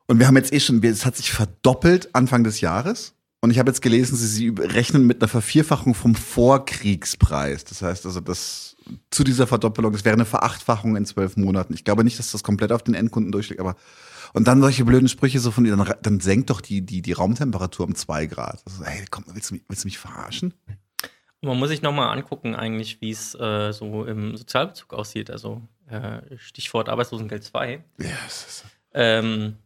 Und 0.07 0.19
wir 0.19 0.27
haben 0.27 0.37
jetzt 0.37 0.53
eh 0.53 0.61
schon, 0.61 0.83
es 0.83 1.05
hat 1.05 1.17
sich 1.17 1.33
verdoppelt 1.33 2.15
Anfang 2.15 2.45
des 2.45 2.61
Jahres. 2.61 3.15
Und 3.41 3.51
ich 3.51 3.59
habe 3.59 3.71
jetzt 3.71 3.83
gelesen, 3.83 4.17
sie, 4.17 4.27
sie 4.27 4.49
rechnen 4.49 5.07
mit 5.07 5.23
einer 5.23 5.29
Vervierfachung 5.29 5.95
vom 5.95 6.15
Vorkriegspreis. 6.15 7.65
Das 7.65 7.83
heißt 7.83 8.05
also, 8.05 8.21
das 8.21 8.77
zu 9.11 9.23
dieser 9.23 9.47
Verdoppelung, 9.47 9.93
das 9.93 10.05
wäre 10.05 10.15
eine 10.15 10.25
Verachtfachung 10.25 10.97
in 10.97 11.07
zwölf 11.07 11.37
Monaten. 11.37 11.75
Ich 11.75 11.85
glaube 11.85 12.05
nicht, 12.05 12.19
dass 12.19 12.33
das 12.33 12.43
komplett 12.43 12.73
auf 12.73 12.83
den 12.83 12.95
Endkunden 12.95 13.31
durchschlägt, 13.31 13.61
aber 13.61 13.77
und 14.35 14.47
dann 14.47 14.61
solche 14.61 14.85
blöden 14.85 15.09
Sprüche 15.09 15.41
so 15.41 15.51
von 15.51 15.65
dir, 15.65 15.75
dann, 15.75 15.95
dann 16.03 16.21
senkt 16.21 16.51
doch 16.51 16.61
die, 16.61 16.83
die, 16.83 17.01
die 17.01 17.13
Raumtemperatur 17.13 17.87
um 17.87 17.95
zwei 17.95 18.27
Grad. 18.27 18.63
Also, 18.67 18.85
hey, 18.85 19.05
komm, 19.11 19.25
willst 19.29 19.51
du 19.51 19.55
mich, 19.55 19.65
willst 19.69 19.85
du 19.85 19.87
mich 19.87 19.99
verarschen? 19.99 20.53
Man 21.41 21.59
muss 21.59 21.69
sich 21.69 21.83
nochmal 21.83 22.17
angucken, 22.17 22.55
eigentlich, 22.55 23.01
wie 23.01 23.11
es 23.11 23.35
äh, 23.37 23.73
so 23.73 24.05
im 24.05 24.37
Sozialbezug 24.37 24.93
aussieht. 24.93 25.31
Also 25.31 25.63
äh, 25.87 26.21
Stichwort 26.37 26.89
Arbeitslosengeld 26.89 27.45
2. 27.45 27.85
Yes. 27.99 28.65
Ähm, 28.93 29.57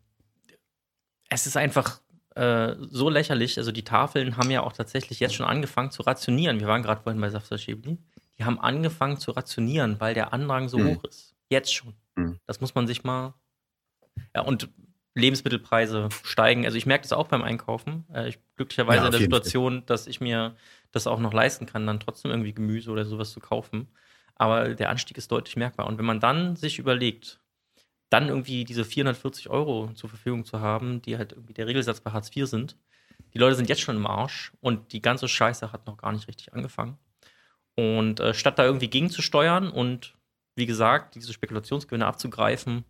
es 1.30 1.46
ist 1.46 1.56
einfach 1.56 2.01
äh, 2.34 2.76
so 2.90 3.08
lächerlich. 3.08 3.58
Also 3.58 3.72
die 3.72 3.84
Tafeln 3.84 4.36
haben 4.36 4.50
ja 4.50 4.62
auch 4.62 4.72
tatsächlich 4.72 5.20
jetzt 5.20 5.34
schon 5.34 5.46
angefangen 5.46 5.90
zu 5.90 6.02
rationieren. 6.02 6.60
Wir 6.60 6.68
waren 6.68 6.82
gerade 6.82 7.02
vorhin 7.02 7.20
bei 7.20 7.30
Safsa 7.30 7.58
Schäbli. 7.58 7.98
Die 8.38 8.44
haben 8.44 8.58
angefangen 8.58 9.18
zu 9.18 9.32
rationieren, 9.32 10.00
weil 10.00 10.14
der 10.14 10.32
Andrang 10.32 10.68
so 10.68 10.78
mhm. 10.78 10.96
hoch 10.96 11.04
ist. 11.04 11.34
Jetzt 11.50 11.74
schon. 11.74 11.94
Mhm. 12.16 12.38
Das 12.46 12.60
muss 12.60 12.74
man 12.74 12.86
sich 12.86 13.04
mal. 13.04 13.34
Ja, 14.34 14.42
und 14.42 14.68
Lebensmittelpreise 15.14 16.08
steigen. 16.22 16.64
Also 16.64 16.78
ich 16.78 16.86
merke 16.86 17.02
das 17.02 17.12
auch 17.12 17.28
beim 17.28 17.42
Einkaufen. 17.42 18.06
Äh, 18.12 18.28
ich 18.28 18.38
glücklicherweise 18.56 19.00
ja, 19.00 19.06
in 19.06 19.12
der 19.12 19.20
Situation, 19.20 19.74
Fall. 19.74 19.82
dass 19.86 20.06
ich 20.06 20.20
mir 20.20 20.56
das 20.90 21.06
auch 21.06 21.20
noch 21.20 21.32
leisten 21.32 21.66
kann, 21.66 21.86
dann 21.86 22.00
trotzdem 22.00 22.30
irgendwie 22.30 22.54
Gemüse 22.54 22.90
oder 22.90 23.04
sowas 23.04 23.32
zu 23.32 23.40
kaufen. 23.40 23.88
Aber 24.34 24.74
der 24.74 24.88
Anstieg 24.88 25.18
ist 25.18 25.30
deutlich 25.30 25.56
merkbar. 25.56 25.86
Und 25.86 25.98
wenn 25.98 26.04
man 26.06 26.20
dann 26.20 26.56
sich 26.56 26.78
überlegt, 26.78 27.40
dann 28.12 28.28
irgendwie 28.28 28.64
diese 28.64 28.84
440 28.84 29.48
Euro 29.48 29.90
zur 29.94 30.10
Verfügung 30.10 30.44
zu 30.44 30.60
haben, 30.60 31.00
die 31.02 31.16
halt 31.16 31.32
irgendwie 31.32 31.54
der 31.54 31.66
Regelsatz 31.66 32.00
bei 32.00 32.12
Hartz 32.12 32.34
IV 32.34 32.46
sind. 32.46 32.76
Die 33.32 33.38
Leute 33.38 33.56
sind 33.56 33.68
jetzt 33.68 33.80
schon 33.80 33.96
im 33.96 34.06
Arsch 34.06 34.52
und 34.60 34.92
die 34.92 35.00
ganze 35.00 35.28
Scheiße 35.28 35.72
hat 35.72 35.86
noch 35.86 35.96
gar 35.96 36.12
nicht 36.12 36.28
richtig 36.28 36.52
angefangen. 36.52 36.98
Und 37.74 38.20
äh, 38.20 38.34
statt 38.34 38.58
da 38.58 38.64
irgendwie 38.64 38.90
gegenzusteuern 38.90 39.70
und 39.70 40.14
wie 40.54 40.66
gesagt, 40.66 41.14
diese 41.14 41.32
Spekulationsgewinne 41.32 42.04
abzugreifen, 42.04 42.84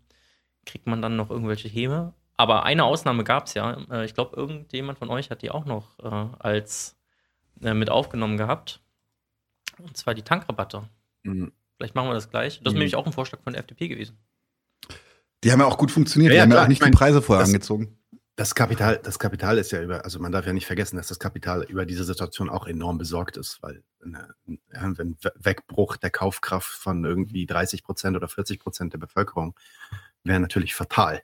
kriegt 0.66 0.88
man 0.88 1.00
dann 1.00 1.14
noch 1.14 1.30
irgendwelche 1.30 1.68
Häme. 1.68 2.14
Aber 2.37 2.64
eine 2.64 2.85
Ausnahme 2.85 3.22
gab 3.22 3.46
es 3.46 3.54
ja. 3.54 3.78
Äh, 3.90 4.04
ich 4.04 4.14
glaube, 4.14 4.37
irgendjemand 4.37 4.98
von 4.98 5.11
euch 5.11 5.30
hat 5.30 5.42
die 5.42 5.52
auch 5.52 5.64
noch 5.64 5.98
äh, 6.00 6.37
als 6.40 6.98
äh, 7.61 7.74
mit 7.74 7.90
aufgenommen 7.90 8.38
gehabt. 8.38 8.80
Und 9.78 9.96
zwar 9.96 10.14
die 10.14 10.22
Tankrabatte. 10.22 10.88
Mhm. 11.22 11.52
Vielleicht 11.76 11.94
machen 11.94 12.08
wir 12.08 12.14
das 12.14 12.30
gleich. 12.30 12.58
Das 12.58 12.72
ist 12.72 12.74
mhm. 12.74 12.80
nämlich 12.80 12.96
auch 12.96 13.06
ein 13.06 13.12
Vorschlag 13.12 13.40
von 13.42 13.52
der 13.52 13.61
FDP 13.61 13.87
gewesen. 13.87 14.18
Die 15.44 15.52
haben 15.52 15.61
ja 15.61 15.66
auch 15.66 15.78
gut 15.78 15.90
funktioniert. 15.90 16.33
Ja, 16.33 16.37
die 16.37 16.42
haben 16.42 16.50
klar. 16.50 16.61
ja 16.61 16.64
auch 16.64 16.68
nicht 16.68 16.78
ich 16.78 16.83
mein, 16.83 16.92
die 16.92 16.96
Preise 16.96 17.22
vorher 17.22 17.42
das, 17.42 17.48
angezogen. 17.48 17.98
Das 18.37 18.55
Kapital, 18.55 19.00
das 19.02 19.18
Kapital 19.18 19.59
ist 19.59 19.72
ja 19.72 19.83
über, 19.83 20.05
also 20.05 20.18
man 20.18 20.33
darf 20.33 20.46
ja 20.46 20.52
nicht 20.52 20.66
vergessen, 20.66 20.96
dass 20.96 21.09
das 21.09 21.18
Kapital 21.18 21.64
über 21.64 21.85
diese 21.85 22.05
Situation 22.05 22.48
auch 22.48 22.66
enorm 22.66 22.98
besorgt 22.98 23.37
ist, 23.37 23.61
weil 23.62 23.83
ein 24.00 25.16
Wegbruch 25.35 25.96
der 25.96 26.11
Kaufkraft 26.11 26.70
von 26.70 27.05
irgendwie 27.05 27.46
30 27.46 27.83
Prozent 27.83 28.16
oder 28.16 28.28
40 28.28 28.61
Prozent 28.61 28.92
der 28.92 28.98
Bevölkerung 28.98 29.55
wäre 30.24 30.40
natürlich 30.40 30.74
fatal. 30.74 31.22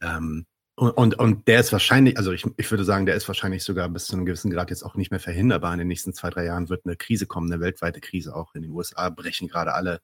Ähm, 0.00 0.46
und, 0.76 0.90
und, 0.90 1.18
und, 1.18 1.46
der 1.46 1.60
ist 1.60 1.72
wahrscheinlich, 1.72 2.18
also 2.18 2.32
ich, 2.32 2.44
ich 2.56 2.70
würde 2.70 2.84
sagen, 2.84 3.06
der 3.06 3.14
ist 3.14 3.28
wahrscheinlich 3.28 3.62
sogar 3.62 3.88
bis 3.88 4.06
zu 4.06 4.14
einem 4.14 4.26
gewissen 4.26 4.50
Grad 4.50 4.70
jetzt 4.70 4.82
auch 4.82 4.96
nicht 4.96 5.12
mehr 5.12 5.20
verhinderbar. 5.20 5.72
In 5.72 5.78
den 5.78 5.88
nächsten 5.88 6.12
zwei, 6.12 6.30
drei 6.30 6.44
Jahren 6.44 6.68
wird 6.68 6.84
eine 6.84 6.96
Krise 6.96 7.26
kommen, 7.26 7.50
eine 7.50 7.60
weltweite 7.60 8.00
Krise 8.00 8.34
auch. 8.34 8.54
In 8.56 8.62
den 8.62 8.72
USA 8.72 9.08
brechen 9.08 9.46
gerade 9.46 9.72
alle 9.72 10.00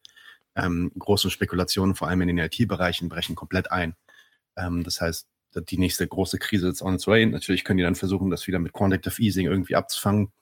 ähm, 0.60 0.92
großen 0.98 1.30
Spekulationen, 1.30 1.94
vor 1.94 2.08
allem 2.08 2.22
in 2.22 2.28
den 2.28 2.38
IT-Bereichen, 2.38 3.08
brechen 3.08 3.34
komplett 3.34 3.70
ein. 3.70 3.94
Ähm, 4.56 4.84
das 4.84 5.00
heißt, 5.00 5.28
die 5.54 5.78
nächste 5.78 6.06
große 6.06 6.38
Krise 6.38 6.68
ist 6.68 6.82
on 6.82 6.94
its 6.94 7.06
way. 7.06 7.26
Natürlich 7.26 7.64
können 7.64 7.78
die 7.78 7.84
dann 7.84 7.96
versuchen, 7.96 8.30
das 8.30 8.46
wieder 8.46 8.58
mit 8.58 8.72
Quantitative 8.72 9.20
Easing 9.20 9.46
irgendwie 9.46 9.76
abzufangen. 9.76 10.32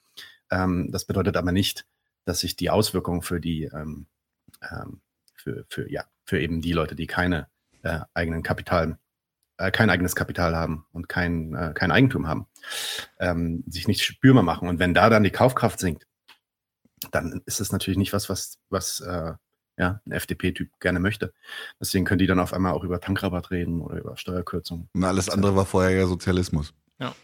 Ähm, 0.51 0.91
das 0.93 1.05
bedeutet 1.05 1.37
aber 1.37 1.53
nicht, 1.53 1.87
dass 2.25 2.41
sich 2.41 2.57
die 2.57 2.71
Auswirkungen 2.71 3.23
für 3.23 3.41
die, 3.41 3.65
ähm, 3.65 4.07
ähm, 4.71 5.01
für, 5.35 5.65
für, 5.69 5.91
ja, 5.91 6.05
für 6.25 6.41
eben 6.41 6.61
die 6.61 6.73
Leute, 6.73 6.95
die 6.95 7.07
keine 7.07 7.49
äh, 7.83 8.01
eigenen 8.13 8.43
Kapital, 8.43 8.99
äh, 9.57 9.71
kein 9.71 9.89
eigenes 9.89 10.15
Kapital 10.15 10.55
haben 10.55 10.87
und 10.93 11.09
kein, 11.09 11.55
äh, 11.55 11.73
kein 11.75 11.91
Eigentum 11.91 12.27
haben, 12.27 12.47
ähm, 13.19 13.65
sich 13.67 13.89
nicht 13.89 14.03
spürbar 14.03 14.43
machen. 14.43 14.69
Und 14.69 14.79
wenn 14.79 14.95
da 14.95 15.09
dann 15.09 15.23
die 15.23 15.31
Kaufkraft 15.31 15.79
sinkt, 15.79 16.07
dann 17.13 17.43
ist 17.47 17.61
es 17.61 17.73
natürlich 17.73 17.99
nicht 17.99 18.13
was, 18.13 18.29
was, 18.29 18.59
was 18.69 19.01
äh, 19.01 19.35
ja, 19.79 20.01
ein 20.07 20.13
FDP-Typ 20.13 20.81
gerne 20.81 21.01
möchte. 21.01 21.33
Deswegen 21.81 22.05
können 22.05 22.19
die 22.19 22.27
dann 22.27 22.41
auf 22.41 22.53
einmal 22.53 22.73
auch 22.73 22.85
über 22.85 23.01
Tankrabatt 23.01 23.51
reden 23.51 23.81
oder 23.81 23.99
über 23.99 24.17
Steuerkürzungen. 24.17 24.89
Und 24.93 25.05
alles 25.05 25.29
andere 25.29 25.55
war 25.57 25.65
vorher 25.65 25.97
ja 25.97 26.07
Sozialismus. 26.07 26.75
Ja. 26.99 27.15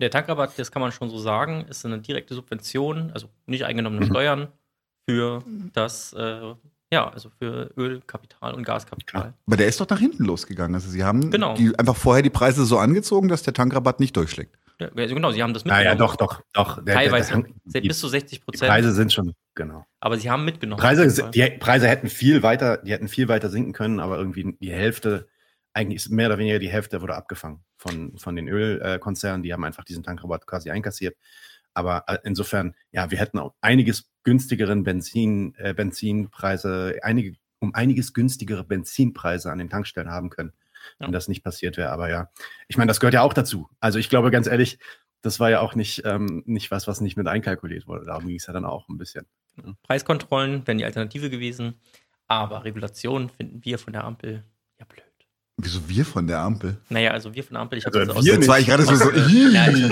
Der 0.00 0.10
Tankrabatt, 0.10 0.58
das 0.58 0.72
kann 0.72 0.80
man 0.80 0.92
schon 0.92 1.10
so 1.10 1.18
sagen, 1.18 1.66
ist 1.68 1.84
eine 1.84 1.98
direkte 1.98 2.34
Subvention, 2.34 3.10
also 3.12 3.28
nicht 3.46 3.64
eingenommene 3.64 4.06
mhm. 4.06 4.10
Steuern 4.10 4.48
für 5.08 5.42
das, 5.72 6.12
äh, 6.14 6.54
ja, 6.92 7.10
also 7.10 7.30
für 7.38 7.70
Öl, 7.76 8.00
Kapital 8.06 8.54
und 8.54 8.62
Gaskapital. 8.62 9.34
Aber 9.46 9.56
der 9.56 9.66
ist 9.66 9.80
doch 9.80 9.88
nach 9.88 9.98
hinten 9.98 10.24
losgegangen. 10.24 10.74
Also 10.74 10.88
sie 10.88 11.04
haben 11.04 11.30
genau. 11.30 11.54
die, 11.54 11.78
einfach 11.78 11.96
vorher 11.96 12.22
die 12.22 12.30
Preise 12.30 12.64
so 12.64 12.78
angezogen, 12.78 13.28
dass 13.28 13.42
der 13.42 13.52
Tankrabatt 13.52 14.00
nicht 14.00 14.16
durchschlägt. 14.16 14.56
Ja, 14.80 14.88
also 14.96 15.14
genau, 15.14 15.32
sie 15.32 15.42
haben 15.42 15.52
das 15.52 15.64
mitgenommen. 15.64 15.84
Ja, 15.84 15.92
ja, 15.92 15.96
doch, 15.96 16.16
doch, 16.16 16.40
doch. 16.52 16.84
Der, 16.84 16.94
Teilweise 16.94 17.32
der, 17.32 17.52
der, 17.64 17.80
bis 17.80 17.98
zu 17.98 18.08
60 18.08 18.44
Prozent. 18.44 18.62
Die 18.62 18.66
Preise 18.66 18.92
sind 18.92 19.12
schon, 19.12 19.34
genau. 19.58 19.84
Aber 20.00 20.16
sie 20.16 20.30
haben 20.30 20.46
mitgenommen. 20.46 20.80
Preise, 20.80 21.30
die 21.30 21.42
Preise 21.58 21.86
hätten 21.86 22.08
viel 22.08 22.42
weiter, 22.42 22.78
die 22.78 22.92
hätten 22.92 23.08
viel 23.08 23.28
weiter 23.28 23.50
sinken 23.50 23.74
können, 23.74 24.00
aber 24.00 24.16
irgendwie 24.16 24.56
die 24.58 24.72
Hälfte, 24.72 25.28
eigentlich 25.74 25.96
ist 25.96 26.10
mehr 26.10 26.28
oder 26.28 26.38
weniger 26.38 26.58
die 26.58 26.70
Hälfte 26.70 27.02
wurde 27.02 27.14
abgefangen 27.14 27.64
von, 27.76 28.16
von 28.16 28.34
den 28.36 28.48
Ölkonzernen. 28.48 29.42
Die 29.42 29.52
haben 29.52 29.64
einfach 29.64 29.84
diesen 29.84 30.02
Tankrabatt 30.02 30.46
quasi 30.46 30.70
einkassiert. 30.70 31.16
Aber 31.74 32.04
äh, 32.06 32.18
insofern, 32.24 32.74
ja, 32.90 33.10
wir 33.10 33.18
hätten 33.18 33.38
auch 33.38 33.54
einiges 33.60 34.10
günstigeren 34.24 34.84
Benzin, 34.84 35.54
äh, 35.58 35.74
Benzinpreise, 35.74 36.98
einige, 37.02 37.34
um 37.58 37.74
einiges 37.74 38.14
günstigere 38.14 38.64
Benzinpreise 38.64 39.52
an 39.52 39.58
den 39.58 39.68
Tankstellen 39.68 40.10
haben 40.10 40.30
können 40.30 40.52
ja. 40.98 41.06
wenn 41.06 41.12
das 41.12 41.28
nicht 41.28 41.42
passiert 41.42 41.76
wäre. 41.76 41.90
Aber 41.90 42.08
ja, 42.08 42.30
ich 42.68 42.76
meine, 42.76 42.88
das 42.88 43.00
gehört 43.00 43.14
ja 43.14 43.22
auch 43.22 43.32
dazu. 43.32 43.68
Also 43.80 43.98
ich 43.98 44.08
glaube 44.08 44.30
ganz 44.30 44.46
ehrlich, 44.46 44.78
das 45.22 45.40
war 45.40 45.50
ja 45.50 45.60
auch 45.60 45.74
nicht, 45.74 46.02
ähm, 46.04 46.42
nicht 46.46 46.70
was, 46.70 46.86
was 46.86 47.00
nicht 47.00 47.16
mit 47.16 47.26
einkalkuliert 47.26 47.86
wurde. 47.86 48.06
Darum 48.06 48.26
ging 48.26 48.36
es 48.36 48.46
ja 48.46 48.52
dann 48.52 48.64
auch 48.64 48.88
ein 48.88 48.98
bisschen. 48.98 49.26
Preiskontrollen 49.82 50.66
wären 50.66 50.78
die 50.78 50.84
Alternative 50.84 51.30
gewesen, 51.30 51.74
aber 52.28 52.64
Regulation 52.64 53.28
finden 53.28 53.64
wir 53.64 53.78
von 53.78 53.92
der 53.92 54.04
Ampel 54.04 54.44
ja 54.78 54.84
blöd. 54.84 55.02
Wieso 55.60 55.88
wir 55.88 56.04
von 56.04 56.28
der 56.28 56.38
Ampel? 56.38 56.76
Naja, 56.88 57.10
also 57.10 57.34
wir 57.34 57.42
von 57.42 57.54
der 57.54 57.62
Ampel. 57.62 57.78
Ich 57.78 57.86
habe 57.86 57.98
also 57.98 58.12
jetzt, 58.20 58.26
jetzt 58.26 58.48
war 58.48 58.60
ich 58.60 58.66
gerade 58.66 58.84
so, 58.84 58.94
so 58.94 59.10
ja, 59.10 59.68
ich, 59.68 59.82
äh, 59.82 59.90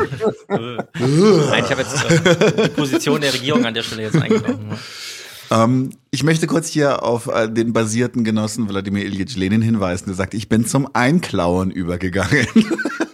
Nein, 0.49 1.65
ich 1.65 1.71
habe 1.71 1.83
jetzt 1.83 2.09
äh, 2.09 2.69
die 2.69 2.69
Position 2.69 3.21
der 3.21 3.35
Regierung 3.35 3.67
an 3.67 3.75
der 3.75 3.83
Stelle 3.83 4.03
jetzt 4.03 4.17
eingenommen. 4.17 4.69
Ne? 4.69 4.79
Ähm, 5.51 5.91
ich 6.12 6.23
möchte 6.23 6.47
kurz 6.47 6.69
hier 6.69 7.03
auf 7.03 7.27
äh, 7.27 7.49
den 7.49 7.73
basierten 7.73 8.23
Genossen 8.23 8.69
Wladimir 8.69 9.05
Ilyich 9.05 9.37
Lenin 9.37 9.62
hinweisen, 9.62 10.07
der 10.07 10.15
sagt, 10.15 10.35
ich 10.35 10.49
bin 10.49 10.67
zum 10.67 10.89
Einklauen 10.95 11.73
übergegangen. 11.73 12.47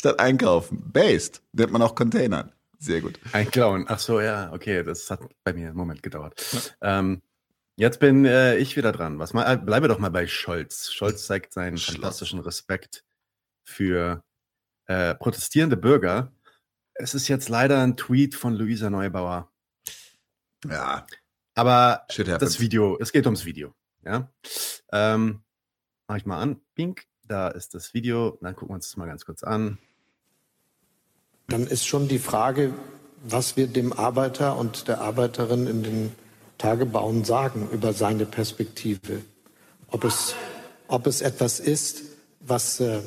Statt 0.00 0.18
einkaufen. 0.18 0.90
Based. 0.90 1.42
Nennt 1.52 1.72
man 1.72 1.82
auch 1.82 1.94
Containern. 1.94 2.54
Sehr 2.78 3.02
gut. 3.02 3.20
Einklauen. 3.32 3.84
Ach 3.86 3.98
so, 3.98 4.18
ja, 4.18 4.50
okay. 4.50 4.82
Das 4.82 5.10
hat 5.10 5.20
bei 5.44 5.52
mir 5.52 5.68
einen 5.68 5.76
Moment 5.76 6.02
gedauert. 6.02 6.42
Ja. 6.52 7.00
Ähm, 7.00 7.20
jetzt 7.76 8.00
bin 8.00 8.24
äh, 8.24 8.56
ich 8.56 8.78
wieder 8.78 8.92
dran. 8.92 9.18
Was 9.18 9.34
mal, 9.34 9.44
äh, 9.52 9.58
bleibe 9.58 9.88
doch 9.88 9.98
mal 9.98 10.10
bei 10.10 10.26
Scholz. 10.26 10.90
Scholz 10.90 11.26
zeigt 11.26 11.52
seinen 11.52 11.76
Schloss. 11.76 11.96
fantastischen 11.96 12.40
Respekt 12.40 13.04
für 13.62 14.24
äh, 14.86 15.14
protestierende 15.16 15.76
Bürger. 15.76 16.32
Es 16.94 17.12
ist 17.12 17.28
jetzt 17.28 17.50
leider 17.50 17.82
ein 17.82 17.98
Tweet 17.98 18.34
von 18.34 18.54
Luisa 18.54 18.88
Neubauer. 18.88 19.52
Ja. 20.66 21.06
Aber 21.54 22.06
das 22.16 22.58
Video, 22.58 22.96
es 22.98 23.12
geht 23.12 23.26
ums 23.26 23.44
Video. 23.44 23.74
Ja. 24.02 24.32
Ähm, 24.92 25.42
mach 26.08 26.16
ich 26.16 26.24
mal 26.24 26.40
an. 26.40 26.62
Pink. 26.74 27.04
Da 27.24 27.48
ist 27.48 27.74
das 27.74 27.92
Video. 27.92 28.38
Dann 28.40 28.54
gucken 28.54 28.70
wir 28.70 28.76
uns 28.76 28.88
das 28.88 28.96
mal 28.96 29.04
ganz 29.04 29.26
kurz 29.26 29.42
an 29.42 29.78
dann 31.50 31.66
ist 31.66 31.86
schon 31.86 32.08
die 32.08 32.18
Frage, 32.18 32.72
was 33.22 33.56
wir 33.56 33.66
dem 33.66 33.92
Arbeiter 33.92 34.56
und 34.56 34.88
der 34.88 35.00
Arbeiterin 35.00 35.66
in 35.66 35.82
den 35.82 36.12
Tagebauen 36.58 37.24
sagen 37.24 37.68
über 37.72 37.92
seine 37.92 38.24
Perspektive. 38.24 39.22
Ob 39.88 40.04
es, 40.04 40.34
ob 40.88 41.06
es 41.06 41.20
etwas 41.20 41.60
ist, 41.60 42.02
was. 42.40 42.80
Äh, 42.80 43.00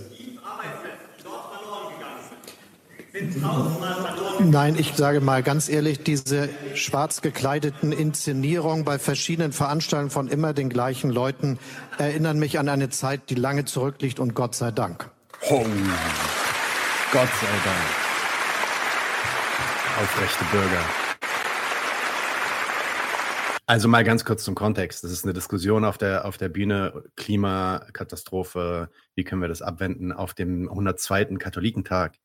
Nein, 4.40 4.76
ich 4.78 4.94
sage 4.96 5.22
mal 5.22 5.44
ganz 5.44 5.70
ehrlich, 5.70 6.04
diese 6.04 6.50
schwarz 6.74 7.22
gekleideten 7.22 7.92
Inszenierungen 7.92 8.84
bei 8.86 8.98
verschiedenen 8.98 9.54
Veranstaltungen 9.54 10.10
von 10.10 10.28
immer 10.28 10.54
den 10.54 10.70
gleichen 10.70 11.12
Leuten 11.12 11.60
erinnern 12.00 12.40
mich 12.40 12.58
an 12.58 12.70
eine 12.70 12.90
Zeit, 12.90 13.30
die 13.30 13.36
lange 13.36 13.66
zurückliegt 13.66 14.20
und 14.20 14.34
Gott 14.34 14.56
sei 14.56 14.72
Dank. 14.72 15.12
Oh, 15.50 15.64
Gott 17.12 17.30
sei 17.40 17.48
Dank 17.64 18.03
aufrechte 20.02 20.44
Bürger. 20.46 20.84
Also 23.66 23.88
mal 23.88 24.04
ganz 24.04 24.26
kurz 24.26 24.44
zum 24.44 24.56
Kontext. 24.56 25.04
Das 25.04 25.12
ist 25.12 25.24
eine 25.24 25.34
Diskussion 25.34 25.86
auf 25.86 25.98
der, 25.98 26.26
auf 26.26 26.38
der 26.38 26.50
Bühne, 26.50 27.04
Klimakatastrophe, 27.16 28.90
wie 29.16 29.24
können 29.24 29.42
wir 29.42 29.48
das 29.48 29.62
abwenden 29.62 30.12
auf 30.12 30.34
dem 30.34 30.70
102. 30.70 31.38
Katholikentag. 31.38 32.16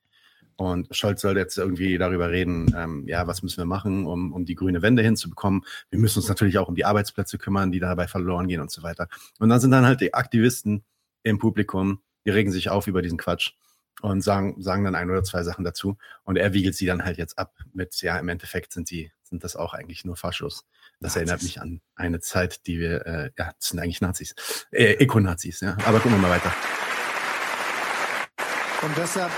Und 0.56 0.88
Scholz 0.90 1.20
soll 1.20 1.36
jetzt 1.36 1.56
irgendwie 1.56 1.98
darüber 1.98 2.30
reden, 2.30 2.74
ähm, 2.76 3.04
ja, 3.06 3.28
was 3.28 3.44
müssen 3.44 3.58
wir 3.58 3.66
machen, 3.66 4.06
um, 4.06 4.32
um 4.32 4.44
die 4.44 4.56
grüne 4.56 4.82
Wende 4.82 5.02
hinzubekommen. 5.04 5.64
Wir 5.90 6.00
müssen 6.00 6.18
uns 6.18 6.28
natürlich 6.28 6.58
auch 6.58 6.68
um 6.68 6.74
die 6.74 6.84
Arbeitsplätze 6.84 7.38
kümmern, 7.38 7.70
die 7.70 7.78
dabei 7.78 8.08
verloren 8.08 8.48
gehen 8.48 8.60
und 8.60 8.72
so 8.72 8.82
weiter. 8.82 9.06
Und 9.38 9.50
dann 9.50 9.60
sind 9.60 9.70
dann 9.70 9.86
halt 9.86 10.00
die 10.00 10.14
Aktivisten 10.14 10.82
im 11.22 11.38
Publikum, 11.38 12.00
die 12.26 12.30
regen 12.30 12.50
sich 12.50 12.70
auf 12.70 12.88
über 12.88 13.02
diesen 13.02 13.18
Quatsch 13.18 13.52
und 14.00 14.22
sagen, 14.22 14.60
sagen 14.60 14.84
dann 14.84 14.94
ein 14.94 15.10
oder 15.10 15.22
zwei 15.22 15.42
Sachen 15.42 15.64
dazu. 15.64 15.96
Und 16.24 16.36
er 16.36 16.52
wiegelt 16.52 16.76
sie 16.76 16.86
dann 16.86 17.04
halt 17.04 17.18
jetzt 17.18 17.38
ab 17.38 17.54
mit, 17.72 18.00
ja, 18.02 18.18
im 18.18 18.28
Endeffekt 18.28 18.72
sind 18.72 18.88
sie, 18.88 19.12
sind 19.22 19.44
das 19.44 19.56
auch 19.56 19.74
eigentlich 19.74 20.04
nur 20.04 20.16
Faschos. 20.16 20.66
Das 21.00 21.14
Nazis. 21.14 21.16
erinnert 21.16 21.42
mich 21.42 21.60
an 21.60 21.80
eine 21.94 22.20
Zeit, 22.20 22.66
die 22.66 22.78
wir, 22.78 23.06
äh, 23.06 23.30
ja, 23.38 23.52
das 23.58 23.68
sind 23.68 23.78
eigentlich 23.78 24.00
Nazis. 24.00 24.34
Äh, 24.70 24.94
Eco-Nazis, 24.94 25.60
ja. 25.60 25.76
Aber 25.84 26.00
gucken 26.00 26.12
wir 26.12 26.28
mal 26.28 26.30
weiter. 26.30 26.52
Und 28.82 28.96
deshalb, 28.96 29.32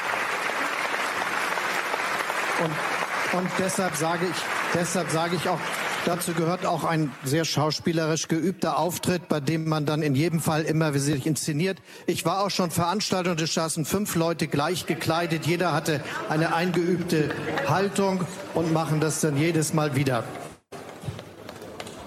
und, 2.62 3.38
und 3.38 3.51
deshalb 3.59 3.96
sage 3.96 4.27
ich, 4.27 4.37
deshalb 4.75 5.11
sage 5.11 5.37
ich 5.37 5.49
auch, 5.49 5.61
Dazu 6.06 6.32
gehört 6.32 6.64
auch 6.64 6.84
ein 6.84 7.12
sehr 7.24 7.44
schauspielerisch 7.44 8.28
geübter 8.28 8.78
Auftritt, 8.78 9.28
bei 9.28 9.38
dem 9.38 9.68
man 9.68 9.84
dann 9.84 10.02
in 10.02 10.14
jedem 10.14 10.40
Fall 10.40 10.62
immer 10.62 10.98
sich 10.98 11.26
inszeniert. 11.26 11.78
Ich 12.06 12.24
war 12.24 12.42
auch 12.42 12.50
schon 12.50 12.70
Veranstalter 12.70 13.32
und 13.32 13.40
es 13.40 13.52
saßen 13.52 13.84
fünf 13.84 14.14
Leute 14.14 14.48
gleich 14.48 14.86
gekleidet. 14.86 15.46
Jeder 15.46 15.72
hatte 15.72 16.02
eine 16.30 16.54
eingeübte 16.54 17.30
Haltung 17.68 18.24
und 18.54 18.72
machen 18.72 19.00
das 19.00 19.20
dann 19.20 19.36
jedes 19.36 19.74
Mal 19.74 19.94
wieder. 19.94 20.24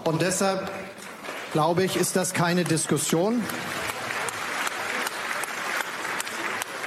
Und 0.05 0.23
deshalb 0.23 0.71
glaube 1.51 1.83
ich, 1.83 1.95
ist 1.95 2.15
das 2.15 2.33
keine 2.33 2.63
Diskussion. 2.63 3.43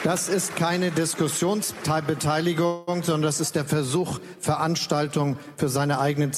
Das 0.03 0.29
ist 0.29 0.57
keine 0.57 0.91
Diskussionsbeteiligung, 0.91 3.03
sondern 3.03 3.23
das 3.23 3.41
ist 3.41 3.55
der 3.55 3.65
Versuch, 3.65 4.19
Veranstaltung 4.41 5.37
für 5.57 5.69
seine 5.69 6.01
eigenen 6.01 6.33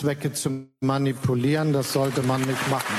Zwecke 0.00 0.32
zu 0.32 0.66
manipulieren. 0.80 1.74
Das 1.74 1.92
sollte 1.92 2.22
man 2.22 2.40
nicht 2.40 2.70
machen. 2.70 2.94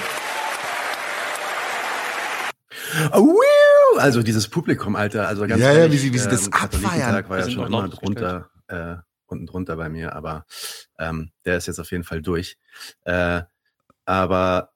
Also 3.98 4.22
dieses 4.22 4.48
Publikum, 4.48 4.96
Alter, 4.96 5.28
also 5.28 5.48
ganz 5.48 5.62
ja, 5.62 5.72
ehrlich, 5.72 5.84
ja, 5.84 5.92
wie 5.92 5.98
sie, 5.98 6.14
wie 6.14 6.20
sie 6.20 6.30
das 6.30 6.46
ähm, 6.48 6.54
abfeiern. 6.54 7.30
war 7.30 7.40
ja 7.40 7.50
schon 7.50 7.66
immer 7.66 7.90
drunter, 7.90 8.50
äh, 8.68 8.96
unten 9.26 9.48
drunter 9.48 9.76
bei 9.78 9.90
mir, 9.90 10.16
aber 10.16 10.46
ähm, 11.00 11.32
der 11.46 11.58
ist 11.58 11.68
jetzt 11.68 11.80
auf 11.80 11.92
jeden 11.92 12.04
Fall 12.04 12.22
durch. 12.22 12.58
Äh, 13.06 13.42
aber 14.06 14.72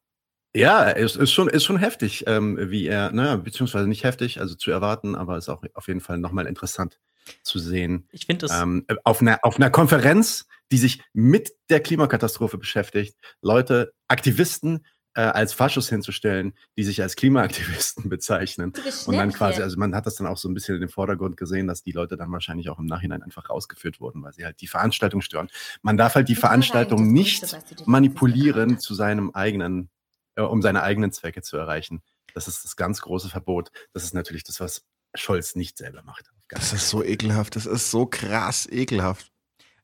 ja, 0.55 0.89
es 0.89 1.15
ist 1.15 1.31
schon, 1.31 1.47
ist 1.47 1.65
schon 1.65 1.77
heftig, 1.77 2.23
ähm, 2.27 2.57
wie 2.59 2.87
er, 2.87 3.11
naja, 3.11 3.35
beziehungsweise 3.35 3.87
nicht 3.87 4.03
heftig, 4.03 4.39
also 4.39 4.55
zu 4.55 4.71
erwarten, 4.71 5.15
aber 5.15 5.37
ist 5.37 5.49
auch 5.49 5.61
auf 5.73 5.87
jeden 5.87 6.01
Fall 6.01 6.17
nochmal 6.17 6.47
interessant 6.47 6.99
zu 7.43 7.59
sehen. 7.59 8.07
Ich 8.11 8.25
finde 8.25 8.45
es. 8.45 8.51
Ähm, 8.51 8.85
auf, 9.03 9.21
einer, 9.21 9.39
auf 9.43 9.57
einer 9.57 9.69
Konferenz, 9.69 10.47
die 10.71 10.77
sich 10.77 11.03
mit 11.13 11.51
der 11.69 11.79
Klimakatastrophe 11.79 12.57
beschäftigt, 12.57 13.15
Leute, 13.41 13.93
Aktivisten 14.07 14.85
äh, 15.15 15.21
als 15.21 15.53
Faschos 15.53 15.89
hinzustellen, 15.89 16.53
die 16.77 16.83
sich 16.83 17.01
als 17.01 17.15
Klimaaktivisten 17.15 18.09
bezeichnen. 18.09 18.73
Und 19.05 19.15
dann 19.15 19.31
quasi, 19.31 19.61
also 19.61 19.77
man 19.77 19.95
hat 19.95 20.05
das 20.05 20.15
dann 20.15 20.27
auch 20.27 20.37
so 20.37 20.49
ein 20.49 20.53
bisschen 20.53 20.75
in 20.75 20.81
den 20.81 20.89
Vordergrund 20.89 21.37
gesehen, 21.37 21.67
dass 21.67 21.81
die 21.83 21.91
Leute 21.91 22.17
dann 22.17 22.31
wahrscheinlich 22.31 22.69
auch 22.69 22.79
im 22.79 22.85
Nachhinein 22.85 23.23
einfach 23.23 23.49
rausgeführt 23.49 23.99
wurden, 23.99 24.21
weil 24.23 24.33
sie 24.33 24.45
halt 24.45 24.61
die 24.61 24.67
Veranstaltung 24.67 25.21
stören. 25.21 25.49
Man 25.81 25.97
darf 25.97 26.15
halt 26.15 26.27
die 26.27 26.35
Veranstaltung 26.35 27.11
nicht 27.11 27.57
manipulieren 27.85 28.77
zu 28.77 28.93
seinem 28.93 29.31
eigenen, 29.31 29.89
äh, 30.35 30.41
um 30.41 30.61
seine 30.61 30.83
eigenen 30.83 31.11
Zwecke 31.11 31.41
zu 31.41 31.57
erreichen. 31.57 32.03
Das 32.33 32.49
ist 32.49 32.65
das 32.65 32.75
ganz 32.75 33.01
große 33.01 33.29
Verbot. 33.29 33.71
Das 33.93 34.03
ist 34.03 34.13
natürlich 34.13 34.43
das, 34.43 34.59
was 34.59 34.83
Scholz 35.15 35.55
nicht 35.55 35.77
selber 35.77 36.03
macht. 36.03 36.31
Das 36.49 36.73
ist 36.73 36.89
so 36.89 37.03
ekelhaft. 37.03 37.55
Das 37.55 37.65
ist 37.65 37.91
so 37.91 38.05
krass 38.05 38.67
ekelhaft. 38.71 39.31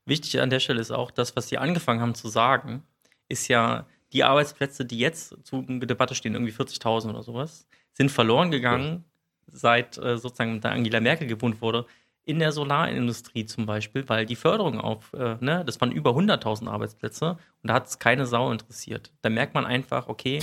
Wichtig 0.05 0.39
an 0.39 0.49
der 0.49 0.59
Stelle 0.59 0.81
ist 0.81 0.91
auch, 0.91 1.11
das, 1.11 1.35
was 1.35 1.47
Sie 1.47 1.57
angefangen 1.57 2.01
haben 2.01 2.15
zu 2.15 2.27
sagen, 2.27 2.83
ist 3.29 3.47
ja, 3.47 3.87
die 4.13 4.23
Arbeitsplätze, 4.23 4.85
die 4.85 4.99
jetzt 4.99 5.35
zur 5.43 5.63
Debatte 5.63 6.15
stehen, 6.15 6.33
irgendwie 6.33 6.53
40.000 6.53 7.09
oder 7.09 7.23
sowas, 7.23 7.67
sind 7.93 8.11
verloren 8.11 8.51
gegangen, 8.51 9.05
ja. 9.47 9.53
seit 9.53 9.97
äh, 9.97 10.17
sozusagen 10.17 10.59
da 10.59 10.71
Angela 10.71 10.99
Merkel 10.99 11.27
gewohnt 11.27 11.61
wurde, 11.61 11.85
in 12.23 12.39
der 12.39 12.51
Solarindustrie 12.51 13.45
zum 13.45 13.65
Beispiel, 13.65 14.07
weil 14.07 14.25
die 14.25 14.35
Förderung 14.35 14.79
auf, 14.79 15.13
äh, 15.13 15.37
ne, 15.39 15.63
das 15.65 15.81
waren 15.81 15.91
über 15.91 16.11
100.000 16.11 16.67
Arbeitsplätze 16.67 17.31
und 17.63 17.69
da 17.69 17.73
hat 17.73 17.87
es 17.87 17.99
keine 17.99 18.25
Sau 18.25 18.51
interessiert. 18.51 19.11
Da 19.21 19.29
merkt 19.29 19.53
man 19.55 19.65
einfach, 19.65 20.07
okay, 20.07 20.39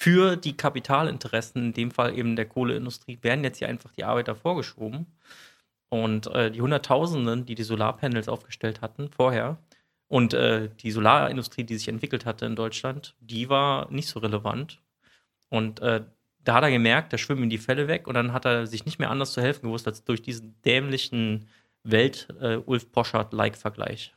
für 0.00 0.36
die 0.36 0.56
Kapitalinteressen, 0.56 1.60
in 1.66 1.72
dem 1.72 1.90
Fall 1.90 2.16
eben 2.16 2.36
der 2.36 2.46
Kohleindustrie, 2.46 3.18
werden 3.22 3.42
jetzt 3.42 3.58
hier 3.58 3.68
einfach 3.68 3.90
die 3.90 4.04
Arbeiter 4.04 4.36
vorgeschoben. 4.36 5.06
Und 5.88 6.28
äh, 6.28 6.52
die 6.52 6.60
Hunderttausenden, 6.60 7.46
die 7.46 7.56
die 7.56 7.64
Solarpanels 7.64 8.28
aufgestellt 8.28 8.80
hatten 8.80 9.10
vorher 9.10 9.58
und 10.06 10.34
äh, 10.34 10.68
die 10.80 10.92
Solarindustrie, 10.92 11.64
die 11.64 11.76
sich 11.76 11.88
entwickelt 11.88 12.26
hatte 12.26 12.46
in 12.46 12.54
Deutschland, 12.54 13.16
die 13.18 13.48
war 13.48 13.90
nicht 13.90 14.08
so 14.08 14.20
relevant. 14.20 14.80
Und 15.48 15.80
äh, 15.80 16.04
da 16.44 16.54
hat 16.54 16.62
er 16.62 16.70
gemerkt, 16.70 17.12
da 17.12 17.18
schwimmen 17.18 17.50
die 17.50 17.58
Fälle 17.58 17.88
weg 17.88 18.06
und 18.06 18.14
dann 18.14 18.32
hat 18.32 18.44
er 18.44 18.68
sich 18.68 18.84
nicht 18.84 19.00
mehr 19.00 19.10
anders 19.10 19.32
zu 19.32 19.42
helfen 19.42 19.62
gewusst 19.62 19.88
als 19.88 20.04
durch 20.04 20.22
diesen 20.22 20.62
dämlichen 20.62 21.48
Welt-Ulf 21.82 22.92
Poschardt-like-Vergleich. 22.92 24.14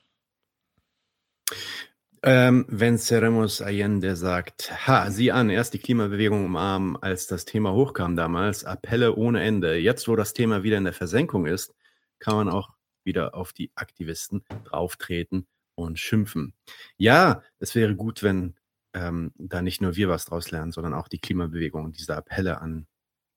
Ähm, 2.24 2.66
wenn 2.70 3.00
Ceremos 3.00 3.62
Allende 3.62 4.16
sagt, 4.16 4.88
ha, 4.88 5.10
sieh 5.10 5.32
an, 5.32 5.50
erst 5.50 5.74
die 5.74 5.80
Klimabewegung 5.80 6.46
umarmen, 6.46 6.96
als 6.98 7.26
das 7.26 7.46
Thema 7.46 7.74
hochkam 7.74 8.16
damals, 8.16 8.64
Appelle 8.64 9.16
ohne 9.16 9.42
Ende. 9.42 9.78
Jetzt, 9.78 10.08
wo 10.08 10.16
das 10.16 10.34
Thema 10.34 10.62
wieder 10.62 10.78
in 10.78 10.84
der 10.84 10.94
Versenkung 10.94 11.48
ist, 11.48 11.74
kann 12.20 12.36
man 12.36 12.50
auch 12.50 12.70
wieder 13.04 13.34
auf 13.34 13.54
die 13.54 13.72
Aktivisten 13.74 14.44
drauftreten 14.66 15.48
und 15.74 15.98
schimpfen. 15.98 16.54
Ja, 16.98 17.42
es 17.58 17.74
wäre 17.74 17.96
gut, 17.96 18.22
wenn 18.22 18.56
ähm, 18.94 19.32
da 19.38 19.64
nicht 19.64 19.82
nur 19.82 19.96
wir 19.96 20.08
was 20.08 20.26
draus 20.26 20.52
lernen, 20.52 20.72
sondern 20.72 20.94
auch 20.94 21.08
die 21.08 21.20
Klimabewegung 21.20 21.86
und 21.86 21.98
diese 21.98 22.16
Appelle 22.16 22.62
an 22.62 22.86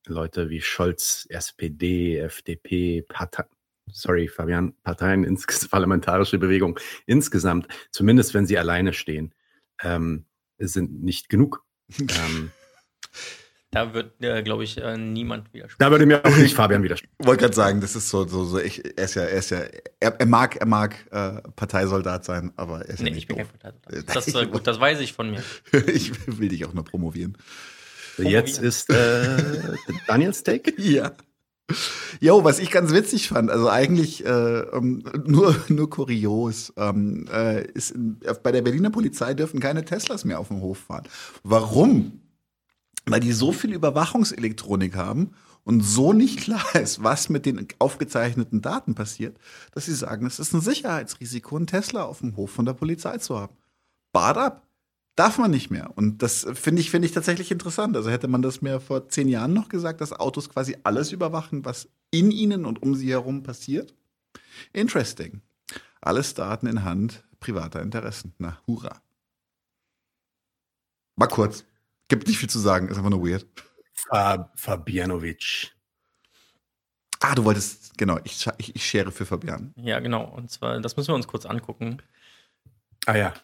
Leute 0.07 0.51
wie 0.51 0.61
Scholz, 0.61 1.27
SPD, 1.31 2.19
FDP, 2.19 3.01
Partei, 3.03 3.45
sorry, 3.91 4.29
Fabian, 4.29 4.75
Parteien, 4.83 5.25
ins, 5.25 5.47
parlamentarische 5.69 6.39
Bewegung 6.39 6.79
insgesamt, 7.07 7.69
zumindest 7.91 8.35
wenn 8.35 8.47
sie 8.47 8.59
alleine 8.59 8.93
stehen, 8.93 9.35
ähm, 9.83 10.27
sind 10.59 11.03
nicht 11.03 11.29
genug. 11.29 11.65
ähm, 11.99 12.51
Da 13.75 13.93
wird, 13.93 14.23
äh, 14.23 14.41
glaube 14.45 14.63
ich, 14.63 14.81
äh, 14.81 14.97
niemand 14.97 15.53
widersprechen. 15.53 15.81
Da 15.81 15.91
würde 15.91 16.07
mir 16.07 16.25
auch 16.25 16.37
nicht 16.37 16.55
Fabian 16.55 16.85
widersprechen. 16.85 17.13
Ich 17.19 17.27
wollte 17.27 17.41
gerade 17.43 17.57
sagen, 17.57 17.81
das 17.81 17.97
ist 17.97 18.09
so, 18.09 18.25
so, 18.25 18.45
so 18.45 18.61
ich, 18.61 18.85
er 18.97 19.05
ist 19.05 19.17
ja, 19.17 19.23
er 19.23 19.39
ist 19.39 19.51
ja, 19.51 19.63
er, 19.99 20.15
er 20.17 20.27
mag, 20.27 20.55
er 20.57 20.67
mag 20.67 20.95
äh, 21.11 21.43
Parteisoldat 21.57 22.25
sein, 22.25 22.53
aber 22.55 22.83
er 22.83 22.91
ist 22.91 23.01
nee, 23.01 23.09
ja 23.09 23.15
nicht 23.17 23.23
ich 23.23 23.27
bin 23.27 23.39
doof. 23.39 23.49
kein 23.61 23.73
Parteisoldat. 23.81 24.17
Das, 24.17 24.35
äh, 24.35 24.47
gut, 24.47 24.67
das 24.69 24.79
weiß 24.79 25.01
ich 25.01 25.13
von 25.13 25.33
mir. 25.33 25.43
ich 25.93 26.13
will 26.39 26.51
dich 26.51 26.65
auch 26.65 26.73
nur 26.73 26.85
promovieren. 26.85 27.37
Jetzt 28.19 28.63
ist 28.63 28.91
äh, 28.91 29.43
Daniels 30.07 30.45
Take. 30.45 30.73
Ja. 30.81 31.11
Jo, 32.21 32.45
was 32.45 32.59
ich 32.59 32.71
ganz 32.71 32.93
witzig 32.93 33.29
fand, 33.29 33.51
also 33.51 33.69
eigentlich 33.69 34.25
äh, 34.25 34.67
um, 34.73 35.03
nur, 35.25 35.57
nur 35.69 35.89
kurios, 35.89 36.73
ähm, 36.77 37.27
äh, 37.33 37.67
ist 37.73 37.93
in, 37.93 38.19
bei 38.43 38.53
der 38.53 38.63
Berliner 38.63 38.91
Polizei 38.91 39.35
dürfen 39.35 39.61
keine 39.61 39.85
Teslas 39.85 40.25
mehr 40.25 40.39
auf 40.39 40.49
dem 40.49 40.61
Hof 40.61 40.79
fahren. 40.79 41.05
Warum? 41.43 42.21
Weil 43.07 43.21
die 43.21 43.33
so 43.33 43.53
viel 43.53 43.73
Überwachungselektronik 43.73 44.95
haben 44.95 45.31
und 45.65 45.81
so 45.81 46.13
nicht 46.13 46.41
klar 46.41 46.75
ist, 46.75 47.03
was 47.03 47.31
mit 47.31 47.47
den 47.47 47.67
aufgezeichneten 47.79 48.61
Daten 48.61 48.95
passiert, 48.95 49.39
dass 49.73 49.87
sie 49.87 49.95
sagen, 49.95 50.27
es 50.27 50.39
ist 50.39 50.53
ein 50.53 50.61
Sicherheitsrisiko, 50.61 51.57
einen 51.57 51.67
Tesla 51.67 52.05
auf 52.05 52.19
dem 52.19 52.37
Hof 52.37 52.51
von 52.51 52.67
der 52.67 52.75
Polizei 52.75 53.19
zu 53.19 53.39
haben. 53.39 53.57
Bad 54.13 54.37
ab. 54.37 54.67
Darf 55.17 55.39
man 55.39 55.51
nicht 55.51 55.71
mehr. 55.71 55.93
Und 55.97 56.23
das 56.23 56.47
finde 56.55 56.81
ich, 56.81 56.91
finde 56.91 57.07
ich 57.07 57.13
tatsächlich 57.13 57.53
interessant. 57.53 57.97
Also 57.97 58.11
hätte 58.11 58.27
man 58.27 58.43
das 58.43 58.63
mir 58.63 58.81
vor 58.81 59.09
zehn 59.09 59.29
Jahren 59.29 59.53
noch 59.53 59.69
gesagt, 59.69 60.01
dass 60.01 60.13
Autos 60.13 60.49
quasi 60.49 60.77
alles 60.83 61.13
überwachen, 61.13 61.65
was 61.65 61.89
in 62.11 62.31
ihnen 62.31 62.67
und 62.67 62.83
um 62.83 62.95
sie 62.95 63.11
herum 63.11 63.43
passiert. 63.43 63.95
Interesting. 64.73 65.41
Alles 66.01 66.35
Daten 66.35 66.67
in 66.67 66.85
Hand 66.85 67.25
privater 67.39 67.83
Interessen. 67.83 68.35
Na, 68.39 68.59
hurra. 68.67 69.03
Mal 71.17 71.29
kurz. 71.29 71.65
Gibt 72.09 72.27
nicht 72.27 72.39
viel 72.39 72.51
zu 72.51 72.59
sagen, 72.59 72.89
ist 72.89 72.97
einfach 72.97 73.11
nur 73.11 73.27
weird. 73.27 73.47
Fab 73.93 74.59
Fabianovic. 74.59 75.73
Ah, 77.21 77.35
du 77.35 77.45
wolltest, 77.45 77.97
genau, 77.97 78.19
ich, 78.25 78.47
ich, 78.59 78.75
ich 78.75 78.87
schere 78.87 79.13
für 79.13 79.25
Fabian. 79.25 79.73
Ja, 79.77 80.01
genau. 80.01 80.25
Und 80.25 80.51
zwar, 80.51 80.81
das 80.81 80.97
müssen 80.97 81.09
wir 81.09 81.15
uns 81.15 81.27
kurz 81.27 81.47
angucken. 81.47 82.03
Ah 83.07 83.17
ja. 83.17 83.35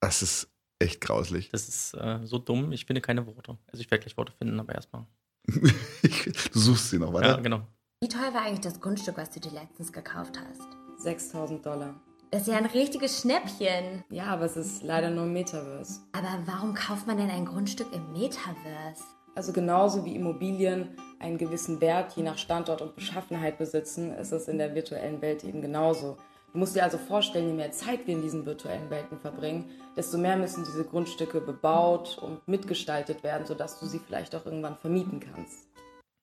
Das 0.00 0.22
ist 0.22 0.48
echt 0.80 1.00
grauslich. 1.00 1.50
Das 1.50 1.68
ist 1.68 1.94
äh, 1.94 2.20
so 2.24 2.38
dumm, 2.38 2.72
ich 2.72 2.86
finde 2.86 3.00
keine 3.00 3.26
Worte. 3.26 3.56
Also 3.68 3.80
ich 3.80 3.90
werde 3.90 4.02
gleich 4.02 4.16
Worte 4.16 4.32
finden, 4.32 4.58
aber 4.58 4.74
erstmal. 4.74 5.06
du 5.46 6.58
suchst 6.58 6.90
sie 6.90 6.98
noch, 6.98 7.12
weiter? 7.12 7.28
Ja, 7.28 7.36
genau. 7.36 7.62
Wie 8.02 8.08
teuer 8.08 8.32
war 8.32 8.42
eigentlich 8.42 8.60
das 8.60 8.80
Grundstück, 8.80 9.16
was 9.16 9.30
du 9.30 9.40
dir 9.40 9.52
letztens 9.52 9.92
gekauft 9.92 10.40
hast? 10.40 10.62
6000 11.02 11.64
Dollar. 11.64 11.94
Das 12.30 12.42
ist 12.42 12.48
ja 12.48 12.56
ein 12.56 12.66
richtiges 12.66 13.20
Schnäppchen. 13.20 14.04
Ja, 14.08 14.26
aber 14.26 14.44
es 14.44 14.56
ist 14.56 14.82
leider 14.82 15.10
nur 15.10 15.24
ein 15.24 15.32
Metaverse. 15.32 16.00
Aber 16.12 16.38
warum 16.46 16.74
kauft 16.74 17.06
man 17.06 17.16
denn 17.16 17.30
ein 17.30 17.44
Grundstück 17.44 17.92
im 17.92 18.12
Metaverse? 18.12 19.02
Also 19.34 19.52
genauso 19.52 20.04
wie 20.04 20.14
Immobilien 20.14 20.96
einen 21.18 21.38
gewissen 21.38 21.80
Wert 21.80 22.12
je 22.16 22.22
nach 22.22 22.38
Standort 22.38 22.82
und 22.82 22.94
Beschaffenheit 22.94 23.58
besitzen, 23.58 24.12
ist 24.12 24.32
es 24.32 24.48
in 24.48 24.58
der 24.58 24.74
virtuellen 24.74 25.20
Welt 25.22 25.44
eben 25.44 25.60
genauso. 25.60 26.18
Du 26.52 26.58
musst 26.58 26.74
dir 26.74 26.82
also 26.82 26.98
vorstellen, 26.98 27.46
je 27.46 27.54
mehr 27.54 27.70
Zeit 27.70 28.06
wir 28.06 28.14
in 28.14 28.22
diesen 28.22 28.44
virtuellen 28.44 28.90
Welten 28.90 29.18
verbringen, 29.20 29.70
desto 29.96 30.18
mehr 30.18 30.36
müssen 30.36 30.64
diese 30.64 30.84
Grundstücke 30.84 31.40
bebaut 31.40 32.18
und 32.18 32.46
mitgestaltet 32.48 33.22
werden, 33.22 33.46
sodass 33.46 33.78
du 33.78 33.86
sie 33.86 34.00
vielleicht 34.00 34.34
auch 34.34 34.44
irgendwann 34.46 34.76
vermieten 34.76 35.20
kannst. 35.20 35.68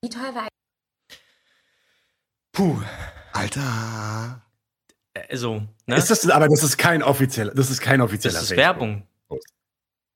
Wie 0.01 0.09
teuer 0.09 0.35
war 0.35 0.47
Puh. 2.51 2.81
Alter. 3.33 4.41
Also, 5.29 5.61
ne? 5.85 5.95
Ist 5.95 6.09
das, 6.09 6.27
aber 6.29 6.47
das 6.47 6.63
ist 6.63 6.77
kein 6.77 7.03
offizieller, 7.03 7.53
das 7.53 7.69
ist 7.69 7.81
kein 7.81 8.01
offizieller 8.01 8.33
das 8.33 8.43
ist 8.43 8.49
Facebook. 8.49 8.63
Werbung. 8.63 9.07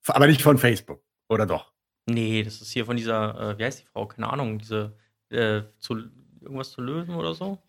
Aber 0.08 0.28
nicht 0.28 0.42
von 0.42 0.58
Facebook, 0.58 1.04
oder 1.30 1.46
doch? 1.46 1.72
Nee, 2.08 2.44
das 2.44 2.62
ist 2.62 2.72
hier 2.72 2.86
von 2.86 2.98
dieser, 2.98 3.52
äh, 3.52 3.60
wie 3.60 3.64
heißt 3.64 3.82
die 3.82 3.86
Frau? 3.86 4.08
Keine 4.08 4.32
Ahnung, 4.32 4.58
diese, 4.58 4.98
äh, 5.30 5.62
zu, 5.78 5.98
irgendwas 6.42 6.72
zu 6.72 6.82
lösen 6.82 7.16
oder 7.16 7.36
so. 7.36 7.60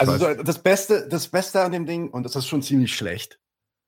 Also 0.00 0.18
so, 0.18 0.42
das 0.42 0.62
Beste, 0.62 1.08
das 1.08 1.28
Beste 1.28 1.60
an 1.60 1.72
dem 1.72 1.86
Ding, 1.86 2.10
und 2.10 2.24
das 2.24 2.36
ist 2.36 2.46
schon 2.46 2.62
ziemlich 2.62 2.94
schlecht, 2.94 3.38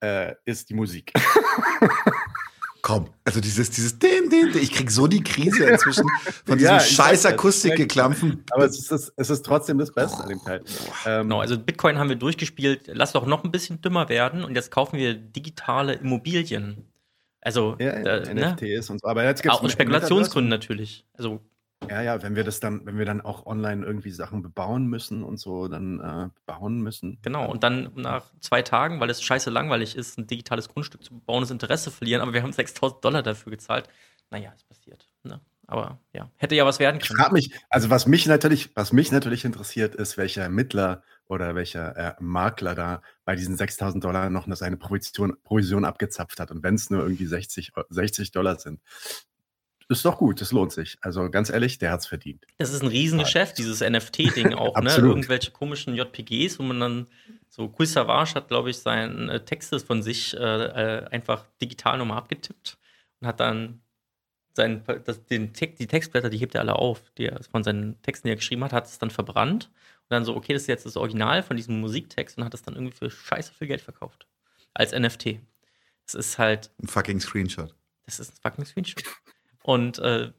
äh, 0.01 0.35
ist 0.45 0.69
die 0.69 0.75
Musik. 0.75 1.13
Komm, 2.83 3.11
also 3.25 3.41
dieses, 3.41 3.71
dieses 3.71 3.97
din, 3.97 4.29
din, 4.29 4.51
din, 4.53 4.61
ich 4.61 4.73
krieg 4.73 4.91
so 4.91 5.07
die 5.07 5.23
Krise 5.23 5.67
inzwischen 5.67 6.05
von 6.45 6.59
diesem 6.59 6.75
Ja, 6.75 6.81
scheiß. 6.81 7.25
Akustikgeklampfen. 7.27 8.45
Aber 8.51 8.65
es 8.65 8.77
ist, 8.77 8.91
das, 8.91 9.13
es 9.17 9.31
ist 9.31 9.47
trotzdem 9.47 9.79
das 9.79 9.93
Beste 9.93 10.21
an 10.21 10.29
dem 10.29 10.41
Teil. 10.41 10.65
Ähm, 11.07 11.23
Genau, 11.23 11.41
also 11.41 11.57
Bitcoin 11.57 11.97
haben 11.99 12.09
wir 12.09 12.17
durchgespielt. 12.17 12.91
Lass 12.93 13.13
doch 13.13 13.25
noch 13.25 13.45
ein 13.45 13.53
bisschen 13.53 13.81
dümmer 13.81 14.09
werden 14.09 14.43
und 14.43 14.57
jetzt 14.57 14.73
kaufen 14.73 14.99
wir 14.99 15.15
digitale 15.15 15.95
Immobilien. 15.95 16.93
Also, 17.41 17.77
ja, 17.79 18.01
ja, 18.01 18.17
äh, 18.19 18.35
ne? 18.35 18.57
NFTs 18.61 18.91
und 18.91 19.01
so. 19.01 19.07
Aber 19.07 19.23
jetzt 19.25 19.43
gibt's 19.43 19.59
Auch 19.59 19.63
aus 19.63 19.73
Spekulationsgründen 19.73 20.51
natürlich. 20.51 21.07
Also, 21.15 21.41
Ja, 21.89 22.01
ja, 22.01 22.23
wenn 22.23 22.37
wir 22.37 22.45
das 22.45 22.61
dann, 22.61 22.87
wenn 22.87 22.97
wir 22.97 23.05
dann 23.05 23.21
auch 23.21 23.45
online 23.45 23.85
irgendwie 23.85 24.11
Sachen 24.13 24.41
bebauen 24.43 24.87
müssen 24.87 25.23
und 25.23 25.37
so, 25.39 25.69
dann 25.69 26.01
äh, 26.01 26.29
bauen 26.47 26.81
müssen. 26.81 27.19
genau. 27.23 27.51
Und 27.51 27.63
dann 27.65 27.91
nach 27.97 28.25
zwei 28.41 28.63
Tagen, 28.63 29.01
weil 29.01 29.11
es 29.11 29.23
scheiße 29.23 29.51
langweilig 29.51 29.97
ist, 29.97 30.19
ein 30.19 30.27
digitales 30.27 30.69
Grundstück 30.69 31.05
zu 31.05 31.19
bauen, 31.21 31.43
das 31.43 31.51
Interesse 31.51 31.91
verlieren. 31.91 32.23
Aber 32.23 32.33
wir 32.33 32.43
haben 32.43 32.53
6000 32.53 33.05
Dollar 33.05 33.23
dafür 33.23 33.51
gezahlt. 33.51 33.89
Naja, 34.31 34.53
ist 34.57 34.67
passiert. 34.69 35.09
Ne? 35.25 35.41
Aber 35.67 35.99
ja, 36.15 36.31
hätte 36.37 36.55
ja 36.55 36.65
was 36.65 36.79
werden 36.79 36.99
Ich 37.01 37.09
können. 37.09 37.21
frage 37.21 37.35
mich, 37.35 37.53
also 37.69 37.91
was 37.91 38.07
mich 38.07 38.27
natürlich, 38.27 38.75
was 38.75 38.93
mich 38.93 39.13
natürlich 39.13 39.45
interessiert, 39.45 39.95
ist, 39.95 40.17
welcher 40.17 40.43
Ermittler 40.43 41.03
oder 41.27 41.55
welcher 41.55 41.97
äh, 41.97 42.15
Makler 42.21 42.75
da 42.75 43.03
bei 43.25 43.37
diesen 43.37 43.57
6000 43.57 44.03
Dollar 44.03 44.31
noch 44.31 44.47
eine- 44.47 44.57
seine 44.57 44.77
Provision, 44.77 45.37
Provision 45.45 45.85
abgezapft 45.85 46.41
hat. 46.41 46.51
Und 46.51 46.63
wenn 46.63 46.75
es 46.77 46.91
nur 46.91 47.03
irgendwie 47.03 47.27
60, 47.27 47.77
Eu- 47.77 47.85
60 47.91 48.33
Dollar 48.33 48.59
sind, 48.59 48.81
ist 49.89 50.05
doch 50.05 50.19
gut, 50.19 50.41
das 50.41 50.53
lohnt 50.53 50.73
sich. 50.73 50.99
Also 51.01 51.31
ganz 51.31 51.51
ehrlich, 51.51 51.79
der 51.79 51.93
hat's 51.93 52.07
verdient. 52.07 52.45
Das 52.59 52.73
ist 52.73 52.83
ein 52.83 52.89
Riesengeschäft, 52.89 53.59
dieses 53.59 53.81
NFT-Ding 53.81 54.55
auch, 54.55 54.81
ne? 54.81 54.95
Irgendwelche 54.95 55.51
komischen 55.51 55.95
JPGs, 55.95 56.59
wo 56.59 56.63
man 56.63 56.81
dann 56.81 57.07
so 57.49 57.75
Cool 57.79 57.87
Savage 57.87 58.35
hat, 58.35 58.49
glaube 58.49 58.71
ich, 58.71 58.79
seine 58.79 59.33
äh, 59.33 59.45
Texte 59.45 59.79
von 59.81 60.03
sich 60.03 60.35
äh, 60.35 60.39
äh, 60.39 61.05
einfach 61.07 61.45
digital 61.61 61.99
nochmal 61.99 62.19
abgetippt 62.19 62.79
und 63.21 63.27
hat 63.27 63.41
dann 63.41 63.81
seinen, 64.55 64.83
das, 65.05 65.25
den 65.27 65.53
Text, 65.55 65.81
die 65.81 65.87
Textblätter, 65.87 66.31
die 66.31 66.39
hebt 66.39 66.55
er 66.55 66.61
alle 66.61 66.77
auf, 66.77 67.11
die 67.17 67.27
er 67.27 67.43
von 67.45 67.65
seinen 67.65 68.01
Texten, 68.03 68.29
die 68.29 68.33
er 68.33 68.37
geschrieben 68.37 68.65
hat, 68.65 68.73
hat 68.73 68.87
es 68.87 68.99
dann 68.99 69.11
verbrannt 69.11 69.71
und 70.03 70.11
dann 70.11 70.25
so, 70.25 70.37
okay, 70.37 70.53
das 70.53 70.63
ist 70.63 70.69
jetzt 70.69 70.87
das 70.87 70.97
Original 70.97 71.43
von 71.43 71.57
diesem 71.57 71.81
Musiktext 71.81 72.37
und 72.37 72.45
hat 72.45 72.55
es 72.55 72.63
dann 72.63 72.75
irgendwie 72.75 72.97
für 72.97 73.11
scheiße 73.11 73.55
viel 73.55 73.69
Geld 73.69 73.81
verkauft. 73.81 74.27
Als 74.75 74.93
NFT. 74.93 75.41
Das 76.05 76.15
ist 76.15 76.39
halt 76.39 76.71
Ein 76.83 76.89
fucking 76.89 77.21
Screenshot. 77.21 77.75
das 78.05 78.19
ist 78.21 78.33
ein 78.33 78.37
fucking 78.43 78.65
Screenshot. 78.65 79.05
Und, 79.63 79.99
äh, 79.99 80.31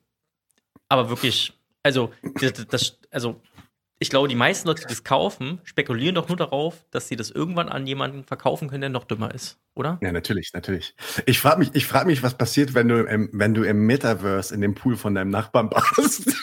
aber 0.89 1.09
wirklich, 1.09 1.53
also, 1.81 2.11
das, 2.69 2.99
also, 3.11 3.41
ich 3.99 4.09
glaube, 4.09 4.27
die 4.27 4.35
meisten 4.35 4.67
Leute, 4.67 4.81
die 4.81 4.89
das 4.89 5.03
kaufen, 5.03 5.61
spekulieren 5.63 6.15
doch 6.15 6.27
nur 6.27 6.35
darauf, 6.35 6.85
dass 6.91 7.07
sie 7.07 7.15
das 7.15 7.31
irgendwann 7.31 7.69
an 7.69 7.87
jemanden 7.87 8.25
verkaufen 8.25 8.67
können, 8.67 8.81
der 8.81 8.89
noch 8.89 9.05
dümmer 9.05 9.33
ist, 9.33 9.59
oder? 9.75 9.97
Ja, 10.01 10.11
natürlich, 10.11 10.51
natürlich. 10.53 10.93
Ich 11.25 11.39
frage 11.39 11.59
mich, 11.59 11.69
ich 11.73 11.85
frage 11.85 12.07
mich, 12.07 12.21
was 12.21 12.37
passiert, 12.37 12.73
wenn 12.73 12.89
du 12.89 13.03
im, 13.03 13.29
wenn 13.31 13.53
du 13.53 13.63
im 13.63 13.85
Metaverse 13.85 14.53
in 14.53 14.61
dem 14.61 14.75
Pool 14.75 14.97
von 14.97 15.15
deinem 15.15 15.29
Nachbarn 15.29 15.69
baust. 15.69 16.35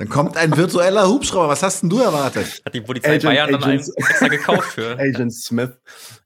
Dann 0.00 0.08
kommt 0.08 0.38
ein 0.38 0.56
virtueller 0.56 1.06
Hubschrauber. 1.06 1.48
Was 1.48 1.62
hast 1.62 1.82
denn 1.82 1.90
du 1.90 1.98
erwartet? 1.98 2.62
Hat 2.64 2.72
die 2.72 2.80
Polizei 2.80 3.16
Agent- 3.16 3.24
Bayern 3.24 3.52
dann 3.52 3.64
einen 3.64 3.80
extra 3.80 4.28
gekauft 4.28 4.72
für. 4.72 4.92
Agent 4.98 5.34
Smith. 5.34 5.78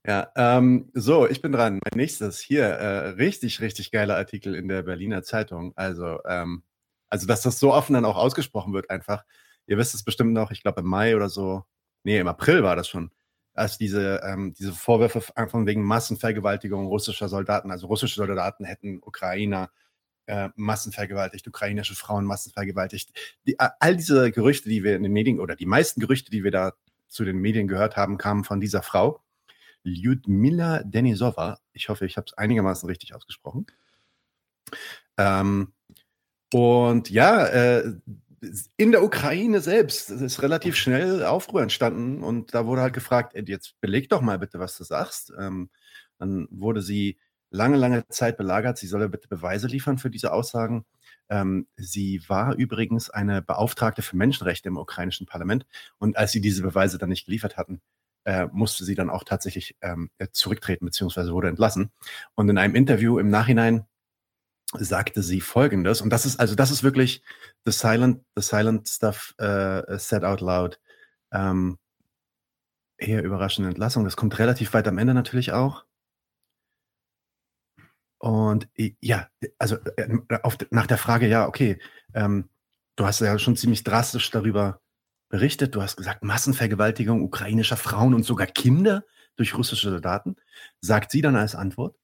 Ja, 0.06 0.28
ähm, 0.36 0.92
so, 0.94 1.28
ich 1.28 1.42
bin 1.42 1.50
dran. 1.50 1.80
Mein 1.84 1.98
nächstes 1.98 2.38
hier, 2.38 2.66
äh, 2.66 3.08
richtig, 3.08 3.60
richtig 3.60 3.90
geiler 3.90 4.16
Artikel 4.16 4.54
in 4.54 4.68
der 4.68 4.84
Berliner 4.84 5.24
Zeitung. 5.24 5.72
Also, 5.74 6.20
ähm, 6.24 6.62
also, 7.08 7.26
dass 7.26 7.42
das 7.42 7.58
so 7.58 7.74
offen 7.74 7.94
dann 7.94 8.04
auch 8.04 8.16
ausgesprochen 8.16 8.72
wird, 8.74 8.90
einfach. 8.90 9.24
Ihr 9.66 9.76
wisst 9.76 9.92
es 9.96 10.04
bestimmt 10.04 10.34
noch, 10.34 10.52
ich 10.52 10.62
glaube 10.62 10.82
im 10.82 10.86
Mai 10.86 11.16
oder 11.16 11.28
so, 11.28 11.64
nee, 12.04 12.20
im 12.20 12.28
April 12.28 12.62
war 12.62 12.76
das 12.76 12.86
schon, 12.86 13.10
als 13.54 13.76
diese, 13.76 14.20
ähm, 14.22 14.54
diese 14.56 14.72
Vorwürfe 14.72 15.20
von 15.48 15.66
wegen 15.66 15.82
Massenvergewaltigung 15.82 16.86
russischer 16.86 17.28
Soldaten, 17.28 17.72
also 17.72 17.88
russische 17.88 18.14
Soldaten 18.14 18.64
hätten 18.66 19.00
Ukrainer 19.02 19.70
äh, 20.26 20.48
massenvergewaltigt, 20.56 21.46
ukrainische 21.46 21.94
Frauen 21.94 22.24
massenvergewaltigt. 22.24 23.10
Die, 23.46 23.58
all 23.58 23.96
diese 23.96 24.30
Gerüchte, 24.30 24.68
die 24.68 24.84
wir 24.84 24.96
in 24.96 25.02
den 25.02 25.12
Medien 25.12 25.40
oder 25.40 25.56
die 25.56 25.66
meisten 25.66 26.00
Gerüchte, 26.00 26.30
die 26.30 26.44
wir 26.44 26.50
da 26.50 26.72
zu 27.08 27.24
den 27.24 27.38
Medien 27.38 27.68
gehört 27.68 27.96
haben, 27.96 28.18
kamen 28.18 28.44
von 28.44 28.60
dieser 28.60 28.82
Frau, 28.82 29.22
Lyudmila 29.84 30.82
Denisova. 30.82 31.58
Ich 31.72 31.88
hoffe, 31.88 32.06
ich 32.06 32.16
habe 32.16 32.26
es 32.26 32.34
einigermaßen 32.34 32.88
richtig 32.88 33.14
ausgesprochen. 33.14 33.66
Ähm, 35.18 35.72
und 36.52 37.10
ja, 37.10 37.46
äh, 37.46 37.94
in 38.76 38.92
der 38.92 39.02
Ukraine 39.02 39.60
selbst 39.60 40.10
ist 40.10 40.42
relativ 40.42 40.76
schnell 40.76 41.24
Aufruhr 41.24 41.62
entstanden 41.62 42.22
und 42.22 42.54
da 42.54 42.66
wurde 42.66 42.82
halt 42.82 42.92
gefragt, 42.92 43.34
jetzt 43.48 43.80
beleg 43.80 44.08
doch 44.08 44.20
mal 44.20 44.38
bitte, 44.38 44.58
was 44.58 44.76
du 44.76 44.84
sagst. 44.84 45.32
Ähm, 45.38 45.70
dann 46.18 46.46
wurde 46.50 46.82
sie 46.82 47.18
lange, 47.54 47.76
lange 47.76 48.06
Zeit 48.08 48.36
belagert. 48.36 48.78
Sie 48.78 48.86
solle 48.86 49.08
bitte 49.08 49.28
Beweise 49.28 49.68
liefern 49.68 49.98
für 49.98 50.10
diese 50.10 50.32
Aussagen. 50.32 50.84
Ähm, 51.28 51.66
sie 51.76 52.22
war 52.28 52.54
übrigens 52.56 53.10
eine 53.10 53.40
Beauftragte 53.40 54.02
für 54.02 54.16
Menschenrechte 54.16 54.68
im 54.68 54.76
ukrainischen 54.76 55.26
Parlament 55.26 55.64
und 55.98 56.16
als 56.16 56.32
sie 56.32 56.40
diese 56.40 56.62
Beweise 56.62 56.98
dann 56.98 57.08
nicht 57.08 57.24
geliefert 57.26 57.56
hatten, 57.56 57.80
äh, 58.24 58.46
musste 58.52 58.84
sie 58.84 58.94
dann 58.94 59.08
auch 59.08 59.24
tatsächlich 59.24 59.76
ähm, 59.80 60.10
zurücktreten 60.32 60.84
beziehungsweise 60.84 61.32
wurde 61.32 61.48
entlassen. 61.48 61.90
Und 62.34 62.48
in 62.48 62.58
einem 62.58 62.74
Interview 62.74 63.18
im 63.18 63.30
Nachhinein 63.30 63.86
sagte 64.72 65.22
sie 65.22 65.40
folgendes, 65.40 66.00
und 66.00 66.10
das 66.10 66.26
ist, 66.26 66.40
also 66.40 66.54
das 66.54 66.70
ist 66.70 66.82
wirklich 66.82 67.22
the 67.64 67.72
silent, 67.72 68.22
the 68.36 68.42
silent 68.42 68.88
stuff 68.88 69.34
uh, 69.40 69.96
said 69.96 70.24
out 70.24 70.40
loud. 70.40 70.80
Ähm, 71.32 71.78
eher 72.98 73.22
überraschende 73.22 73.68
Entlassung. 73.70 74.04
Das 74.04 74.16
kommt 74.16 74.38
relativ 74.38 74.74
weit 74.74 74.88
am 74.88 74.98
Ende 74.98 75.14
natürlich 75.14 75.52
auch. 75.52 75.84
Und 78.24 78.68
ja, 79.02 79.28
also 79.58 79.76
äh, 79.98 80.08
auf, 80.42 80.56
nach 80.70 80.86
der 80.86 80.96
Frage, 80.96 81.28
ja, 81.28 81.46
okay, 81.46 81.78
ähm, 82.14 82.48
du 82.96 83.04
hast 83.04 83.20
ja 83.20 83.38
schon 83.38 83.54
ziemlich 83.54 83.84
drastisch 83.84 84.30
darüber 84.30 84.80
berichtet. 85.28 85.74
Du 85.74 85.82
hast 85.82 85.96
gesagt, 85.96 86.24
Massenvergewaltigung 86.24 87.20
ukrainischer 87.22 87.76
Frauen 87.76 88.14
und 88.14 88.22
sogar 88.22 88.46
Kinder 88.46 89.04
durch 89.36 89.54
russische 89.58 89.90
Soldaten. 89.90 90.36
Sagt 90.80 91.10
sie 91.10 91.20
dann 91.20 91.36
als 91.36 91.54
Antwort, 91.54 91.98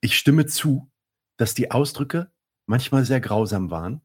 ich 0.00 0.16
stimme 0.16 0.46
zu, 0.46 0.90
dass 1.36 1.52
die 1.52 1.70
Ausdrücke 1.70 2.32
manchmal 2.64 3.04
sehr 3.04 3.20
grausam 3.20 3.70
waren, 3.70 4.00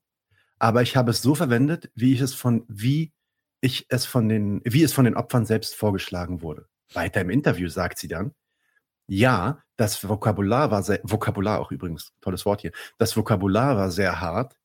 aber 0.59 0.81
ich 0.81 0.97
habe 0.97 1.11
es 1.11 1.21
so 1.21 1.33
verwendet, 1.33 1.89
wie 1.95 2.11
ich 2.11 2.19
es 2.19 2.33
von, 2.33 2.65
wie 2.67 3.13
ich 3.61 3.85
es 3.87 4.05
von 4.05 4.27
den, 4.27 4.59
wie 4.65 4.83
es 4.83 4.91
von 4.91 5.05
den 5.05 5.15
Opfern 5.15 5.45
selbst 5.45 5.75
vorgeschlagen 5.75 6.41
wurde. 6.41 6.67
Weiter 6.91 7.21
im 7.21 7.29
Interview 7.29 7.69
sagt 7.69 7.99
sie 7.99 8.09
dann, 8.09 8.33
ja, 9.07 9.63
das 9.77 10.07
Vokabular 10.07 10.71
war 10.71 10.83
sehr, 10.83 10.99
Vokabular 11.03 11.59
auch 11.59 11.71
übrigens, 11.71 12.13
tolles 12.21 12.45
Wort 12.45 12.61
hier. 12.61 12.71
Das 12.97 13.15
Vokabular 13.15 13.77
war 13.77 13.91
sehr 13.91 14.19
hart. 14.19 14.57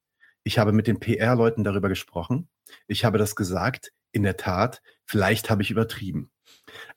Ich 0.42 0.58
habe 0.58 0.72
mit 0.72 0.86
den 0.86 0.98
PR-Leuten 0.98 1.64
darüber 1.64 1.88
gesprochen. 1.88 2.48
Ich 2.86 3.04
habe 3.04 3.18
das 3.18 3.36
gesagt. 3.36 3.92
In 4.14 4.24
der 4.24 4.36
Tat, 4.36 4.82
vielleicht 5.06 5.48
habe 5.48 5.62
ich 5.62 5.70
übertrieben. 5.70 6.30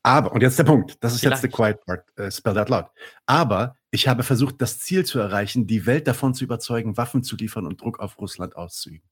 Aber, 0.04 0.34
und 0.34 0.42
jetzt 0.42 0.60
der 0.60 0.66
Punkt, 0.66 1.02
das 1.02 1.14
ist 1.14 1.22
vielleicht. 1.22 1.42
jetzt 1.42 1.50
the 1.50 1.56
quiet 1.56 1.86
part, 1.86 2.06
uh, 2.20 2.30
spelled 2.30 2.58
out 2.58 2.70
loud. 2.70 2.86
Aber 3.26 3.78
ich 3.90 4.10
habe 4.10 4.24
versucht, 4.24 4.62
das 4.62 4.80
Ziel 4.80 5.06
zu 5.06 5.20
erreichen, 5.20 5.66
die 5.66 5.86
Welt 5.86 6.08
davon 6.08 6.34
zu 6.34 6.44
überzeugen, 6.44 6.98
Waffen 6.98 7.24
zu 7.24 7.38
liefern 7.38 7.66
und 7.66 7.80
Druck 7.82 8.00
auf 8.00 8.20
Russland 8.20 8.58
auszuüben. 8.58 9.08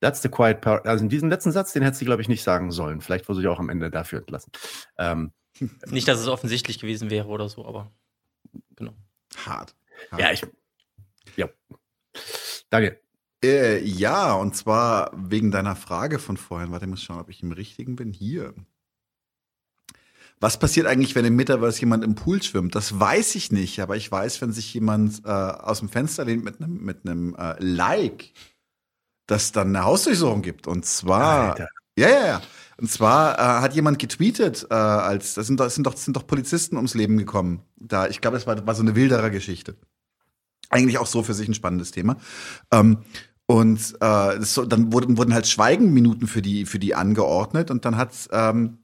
That's 0.00 0.22
the 0.22 0.28
quiet 0.28 0.60
part. 0.62 0.86
Also 0.86 1.04
in 1.04 1.10
diesem 1.10 1.28
letzten 1.28 1.52
Satz, 1.52 1.72
den 1.72 1.82
hätte 1.82 1.96
sie, 1.96 2.04
glaube 2.04 2.22
ich, 2.22 2.28
nicht 2.28 2.42
sagen 2.42 2.72
sollen. 2.72 3.00
Vielleicht 3.00 3.28
wurde 3.28 3.40
sie 3.40 3.48
auch 3.48 3.60
am 3.60 3.68
Ende 3.68 3.90
dafür 3.90 4.20
entlassen. 4.20 4.52
Ähm, 4.98 5.32
nicht, 5.86 6.08
dass 6.08 6.20
es 6.20 6.28
offensichtlich 6.28 6.78
gewesen 6.78 7.10
wäre 7.10 7.28
oder 7.28 7.48
so, 7.48 7.66
aber 7.66 7.90
genau. 8.76 8.94
Hart. 9.36 9.74
Hart. 10.10 10.20
Ja, 10.20 10.32
ich. 10.32 10.42
Ja. 11.36 11.48
Danke. 12.70 13.00
Äh, 13.44 13.82
ja, 13.84 14.34
und 14.34 14.54
zwar 14.54 15.10
wegen 15.14 15.50
deiner 15.50 15.74
Frage 15.74 16.18
von 16.18 16.36
vorhin. 16.36 16.70
Warte, 16.70 16.84
ich 16.84 16.90
muss 16.90 17.02
schauen, 17.02 17.20
ob 17.20 17.28
ich 17.28 17.42
im 17.42 17.52
Richtigen 17.52 17.96
bin. 17.96 18.12
Hier. 18.12 18.54
Was 20.38 20.58
passiert 20.58 20.86
eigentlich, 20.86 21.14
wenn 21.14 21.24
im 21.24 21.36
Metaverse 21.36 21.80
jemand 21.80 22.02
im 22.02 22.14
Pool 22.14 22.42
schwimmt? 22.42 22.74
Das 22.74 22.98
weiß 22.98 23.36
ich 23.36 23.52
nicht, 23.52 23.80
aber 23.80 23.96
ich 23.96 24.10
weiß, 24.10 24.40
wenn 24.40 24.52
sich 24.52 24.74
jemand 24.74 25.24
äh, 25.24 25.28
aus 25.28 25.78
dem 25.78 25.88
Fenster 25.88 26.24
lehnt 26.24 26.44
mit 26.44 26.60
einem 26.60 26.84
mit 26.84 27.06
einem 27.06 27.34
äh, 27.36 27.54
Like, 27.60 28.32
dass 29.26 29.52
dann 29.52 29.68
eine 29.68 29.84
Hausdurchsuchung 29.84 30.42
gibt. 30.42 30.66
Und 30.66 30.84
zwar. 30.84 31.50
Alter. 31.50 31.68
Ja, 31.96 32.08
ja, 32.08 32.26
ja. 32.26 32.42
Und 32.82 32.88
zwar 32.88 33.38
äh, 33.38 33.62
hat 33.62 33.74
jemand 33.74 34.00
getweetet, 34.00 34.66
äh, 34.68 34.74
als 34.74 35.34
das 35.34 35.46
sind, 35.46 35.62
sind 35.70 35.86
doch 35.86 35.96
sind 35.96 36.16
doch 36.16 36.26
Polizisten 36.26 36.74
ums 36.74 36.94
Leben 36.94 37.16
gekommen. 37.16 37.62
Da, 37.76 38.08
ich 38.08 38.20
glaube, 38.20 38.36
das 38.36 38.44
war, 38.44 38.66
war 38.66 38.74
so 38.74 38.82
eine 38.82 38.96
wilderer 38.96 39.30
Geschichte. 39.30 39.76
Eigentlich 40.68 40.98
auch 40.98 41.06
so 41.06 41.22
für 41.22 41.32
sich 41.32 41.46
ein 41.46 41.54
spannendes 41.54 41.92
Thema. 41.92 42.16
Ähm, 42.72 42.98
und 43.46 43.78
äh, 43.78 43.98
das, 44.00 44.60
dann 44.66 44.92
wurden, 44.92 45.16
wurden 45.16 45.32
halt 45.32 45.46
Schweigenminuten 45.46 46.26
für 46.26 46.42
die, 46.42 46.66
für 46.66 46.80
die 46.80 46.96
angeordnet 46.96 47.70
und 47.70 47.84
dann 47.84 47.96
hat 47.96 48.10
ähm, 48.32 48.78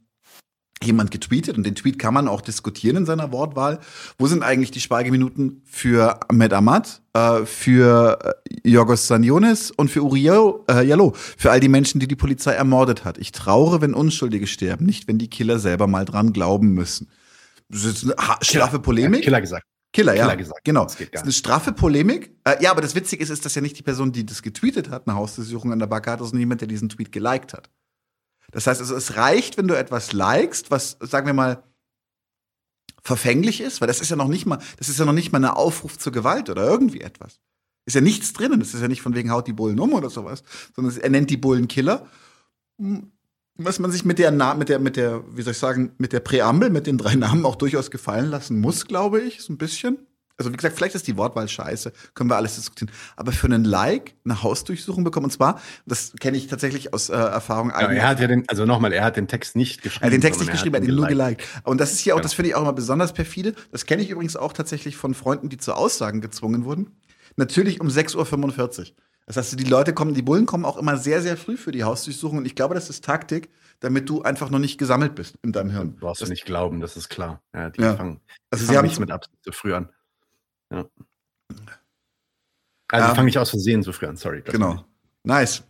jemand 0.82 1.10
getweetet 1.10 1.56
und 1.56 1.64
den 1.64 1.74
Tweet 1.74 1.98
kann 1.98 2.14
man 2.14 2.28
auch 2.28 2.40
diskutieren 2.40 2.96
in 2.96 3.06
seiner 3.06 3.32
Wortwahl. 3.32 3.80
Wo 4.18 4.26
sind 4.26 4.42
eigentlich 4.42 4.70
die 4.70 4.80
Schweigeminuten 4.80 5.62
für 5.64 6.20
Ahmed 6.30 6.52
Ahmad, 6.52 7.00
äh, 7.14 7.44
für 7.44 8.36
äh, 8.46 8.68
Yorgos 8.68 9.06
Sanionis 9.06 9.70
und 9.70 9.90
für 9.90 10.02
Uriel 10.02 10.54
äh, 10.70 10.86
Jallo, 10.86 11.14
für 11.14 11.50
all 11.50 11.60
die 11.60 11.68
Menschen, 11.68 12.00
die 12.00 12.08
die 12.08 12.16
Polizei 12.16 12.52
ermordet 12.52 13.04
hat? 13.04 13.18
Ich 13.18 13.32
traure, 13.32 13.80
wenn 13.80 13.94
Unschuldige 13.94 14.46
sterben, 14.46 14.86
nicht 14.86 15.08
wenn 15.08 15.18
die 15.18 15.28
Killer 15.28 15.58
selber 15.58 15.86
mal 15.86 16.04
dran 16.04 16.32
glauben 16.32 16.74
müssen. 16.74 17.08
Das 17.68 17.84
ist 17.84 18.04
eine 18.04 18.36
straffe 18.42 18.78
Polemik. 18.78 19.22
Killer 19.22 19.40
gesagt. 19.40 19.64
Killer, 19.92 20.14
ja. 20.14 20.24
Killer 20.24 20.36
gesagt. 20.36 20.64
Genau. 20.64 20.84
Das, 20.84 20.96
geht 20.96 21.12
gar 21.12 21.22
das 21.22 21.28
ist 21.28 21.44
eine 21.44 21.54
straffe 21.54 21.72
Polemik. 21.72 22.36
Äh, 22.44 22.62
ja, 22.62 22.70
aber 22.70 22.82
das 22.82 22.94
Witzige 22.94 23.22
ist, 23.22 23.30
ist, 23.30 23.44
dass 23.44 23.54
ja 23.54 23.62
nicht 23.62 23.78
die 23.78 23.82
Person, 23.82 24.12
die 24.12 24.24
das 24.24 24.42
getweetet 24.42 24.90
hat, 24.90 25.08
eine 25.08 25.16
Hausdurchsuchung 25.16 25.72
an 25.72 25.78
der 25.78 25.86
Backe 25.86 26.10
hat, 26.10 26.20
sondern 26.20 26.40
jemand, 26.40 26.60
der 26.60 26.68
diesen 26.68 26.88
Tweet 26.88 27.10
geliked 27.10 27.54
hat. 27.54 27.70
Das 28.50 28.66
heißt 28.66 28.80
also, 28.80 28.94
es 28.94 29.16
reicht, 29.16 29.58
wenn 29.58 29.68
du 29.68 29.76
etwas 29.76 30.12
likest, 30.12 30.70
was, 30.70 30.96
sagen 31.00 31.26
wir 31.26 31.34
mal, 31.34 31.62
verfänglich 33.02 33.60
ist, 33.60 33.80
weil 33.80 33.88
das 33.88 34.00
ist 34.00 34.10
ja 34.10 34.16
noch 34.16 34.28
nicht 34.28 34.46
mal, 34.46 34.58
das 34.76 34.88
ist 34.88 34.98
ja 34.98 35.04
noch 35.04 35.12
nicht 35.12 35.32
mal 35.32 35.44
ein 35.44 35.50
Aufruf 35.50 35.98
zur 35.98 36.12
Gewalt 36.12 36.50
oder 36.50 36.64
irgendwie 36.64 37.00
etwas. 37.00 37.40
Ist 37.86 37.94
ja 37.94 38.00
nichts 38.00 38.34
drinnen. 38.34 38.60
Das 38.60 38.74
ist 38.74 38.82
ja 38.82 38.88
nicht 38.88 39.00
von 39.00 39.14
wegen 39.14 39.30
haut 39.30 39.46
die 39.46 39.54
Bullen 39.54 39.80
um 39.80 39.94
oder 39.94 40.10
sowas, 40.10 40.42
sondern 40.76 40.94
er 40.98 41.08
nennt 41.08 41.30
die 41.30 41.38
Bullen 41.38 41.68
Killer. 41.68 42.06
Hm, 42.78 43.12
was 43.54 43.78
man 43.78 43.90
sich 43.90 44.04
mit 44.04 44.18
der, 44.18 44.30
mit 44.54 44.68
der, 44.68 44.78
mit 44.78 44.96
der, 44.96 45.24
wie 45.34 45.42
soll 45.42 45.52
ich 45.52 45.58
sagen, 45.58 45.92
mit 45.98 46.12
der 46.12 46.20
Präambel, 46.20 46.70
mit 46.70 46.86
den 46.86 46.96
drei 46.96 47.16
Namen 47.16 47.44
auch 47.44 47.56
durchaus 47.56 47.90
gefallen 47.90 48.30
lassen 48.30 48.60
muss, 48.60 48.86
glaube 48.86 49.20
ich, 49.20 49.42
so 49.42 49.52
ein 49.52 49.58
bisschen 49.58 50.06
also 50.38 50.52
wie 50.52 50.56
gesagt, 50.56 50.76
vielleicht 50.76 50.94
ist 50.94 51.06
die 51.08 51.16
Wortwahl 51.16 51.48
scheiße, 51.48 51.92
können 52.14 52.30
wir 52.30 52.36
alles 52.36 52.54
diskutieren. 52.54 52.90
Aber 53.16 53.32
für 53.32 53.46
einen 53.48 53.64
Like 53.64 54.14
eine 54.24 54.42
Hausdurchsuchung 54.42 55.02
bekommen, 55.02 55.24
und 55.24 55.32
zwar, 55.32 55.60
das 55.84 56.12
kenne 56.20 56.36
ich 56.36 56.46
tatsächlich 56.46 56.94
aus 56.94 57.08
äh, 57.08 57.14
Erfahrung. 57.14 57.70
Ja, 57.70 57.90
er 57.90 58.08
hat 58.08 58.20
ja 58.20 58.28
den, 58.28 58.44
also 58.48 58.64
nochmal, 58.64 58.92
er 58.92 59.04
hat 59.04 59.16
den 59.16 59.26
Text 59.26 59.56
nicht 59.56 59.82
geschrieben. 59.82 60.04
Er 60.04 60.06
hat 60.06 60.12
den 60.12 60.20
Text 60.20 60.40
nicht 60.40 60.52
geschrieben, 60.52 60.76
er 60.76 60.82
hat 60.82 60.88
ihn 60.88 60.94
nur 60.94 61.08
geliked. 61.08 61.44
Und 61.64 61.80
das 61.80 61.92
ist 61.92 61.98
hier 61.98 62.14
auch, 62.14 62.18
genau. 62.18 62.22
das 62.22 62.34
finde 62.34 62.50
ich 62.50 62.54
auch 62.54 62.62
immer 62.62 62.72
besonders 62.72 63.12
perfide. 63.12 63.54
Das 63.72 63.84
kenne 63.84 64.00
ich 64.00 64.10
übrigens 64.10 64.36
auch 64.36 64.52
tatsächlich 64.52 64.96
von 64.96 65.12
Freunden, 65.12 65.48
die 65.48 65.58
zu 65.58 65.74
Aussagen 65.74 66.20
gezwungen 66.20 66.64
wurden. 66.64 66.96
Natürlich 67.36 67.80
um 67.80 67.88
6.45 67.88 68.78
Uhr. 68.78 68.86
Das 69.26 69.36
heißt, 69.36 69.60
die 69.60 69.64
Leute 69.64 69.92
kommen, 69.92 70.14
die 70.14 70.22
Bullen 70.22 70.46
kommen 70.46 70.64
auch 70.64 70.78
immer 70.78 70.96
sehr, 70.96 71.20
sehr 71.20 71.36
früh 71.36 71.56
für 71.56 71.72
die 71.72 71.84
Hausdurchsuchung. 71.84 72.38
Und 72.38 72.46
ich 72.46 72.54
glaube, 72.54 72.74
das 72.74 72.88
ist 72.88 73.04
Taktik, 73.04 73.50
damit 73.80 74.08
du 74.08 74.22
einfach 74.22 74.50
noch 74.50 74.58
nicht 74.58 74.78
gesammelt 74.78 75.14
bist 75.14 75.36
in 75.42 75.52
deinem 75.52 75.70
Hirn. 75.70 75.94
Du 75.94 76.00
brauchst 76.00 76.22
das 76.22 76.30
nicht 76.30 76.46
glauben, 76.46 76.80
das 76.80 76.96
ist 76.96 77.08
klar. 77.08 77.42
Ja, 77.54 77.70
die 77.70 77.82
ja. 77.82 77.94
fangen, 77.94 78.20
also 78.50 78.64
sie 78.64 78.76
haben 78.76 78.86
nicht 78.86 78.98
mit 78.98 79.10
Absicht 79.10 79.36
zu 79.42 79.52
früh 79.52 79.74
an. 79.74 79.90
Ja. 80.72 80.86
Also 82.90 83.04
ähm, 83.04 83.10
ich 83.10 83.16
fange 83.16 83.24
nicht 83.24 83.38
aus 83.38 83.50
Versehen 83.50 83.82
so 83.82 83.92
früh 83.92 84.06
an, 84.06 84.16
sorry. 84.16 84.42
Genau. 84.42 84.84
Nice. 85.22 85.62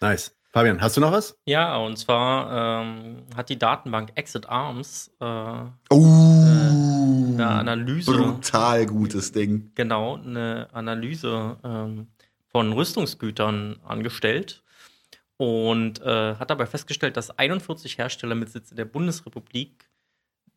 Nice. 0.00 0.34
Fabian, 0.52 0.80
hast 0.82 0.98
du 0.98 1.00
noch 1.00 1.12
was? 1.12 1.38
Ja, 1.46 1.76
und 1.78 1.96
zwar 1.96 2.82
ähm, 2.82 3.22
hat 3.34 3.48
die 3.48 3.58
Datenbank 3.58 4.12
Exit 4.16 4.46
Arms 4.46 5.10
äh, 5.18 5.24
uh, 5.24 5.68
äh, 5.88 7.42
eine 7.42 7.48
Analyse. 7.48 8.12
Brutal 8.12 8.84
gutes 8.84 9.32
Ding. 9.32 9.70
Genau, 9.74 10.16
eine 10.16 10.68
Analyse 10.72 11.56
ähm, 11.64 12.08
von 12.48 12.72
Rüstungsgütern 12.72 13.80
angestellt 13.82 14.62
und 15.38 16.02
äh, 16.02 16.34
hat 16.36 16.50
dabei 16.50 16.66
festgestellt, 16.66 17.16
dass 17.16 17.36
41 17.36 17.96
Hersteller 17.96 18.34
mit 18.34 18.50
Sitz 18.50 18.70
in 18.70 18.76
der 18.76 18.84
Bundesrepublik 18.84 19.88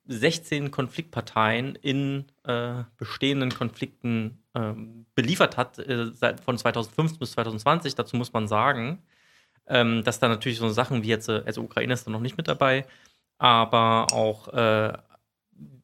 16 0.08 0.72
Konfliktparteien 0.72 1.76
in 1.76 2.26
äh, 2.44 2.84
bestehenden 2.98 3.52
Konflikten 3.52 4.44
ähm, 4.54 5.06
beliefert 5.16 5.58
hat, 5.58 5.80
äh, 5.80 6.12
seit, 6.14 6.40
von 6.42 6.58
2015 6.58 7.20
bis 7.20 7.32
2020. 7.32 7.96
Dazu 7.96 8.16
muss 8.16 8.34
man 8.34 8.48
sagen, 8.48 9.02
ähm, 9.68 10.04
dass 10.04 10.20
da 10.20 10.28
natürlich 10.28 10.60
so 10.60 10.70
Sachen 10.70 11.04
wie 11.04 11.08
jetzt, 11.08 11.30
äh, 11.30 11.44
also 11.46 11.62
Ukraine 11.62 11.94
ist 11.94 12.06
da 12.06 12.12
noch 12.12 12.20
nicht 12.20 12.38
mit 12.38 12.48
dabei, 12.48 12.86
aber 13.38 14.08
auch 14.12 14.48
äh, 14.50 14.94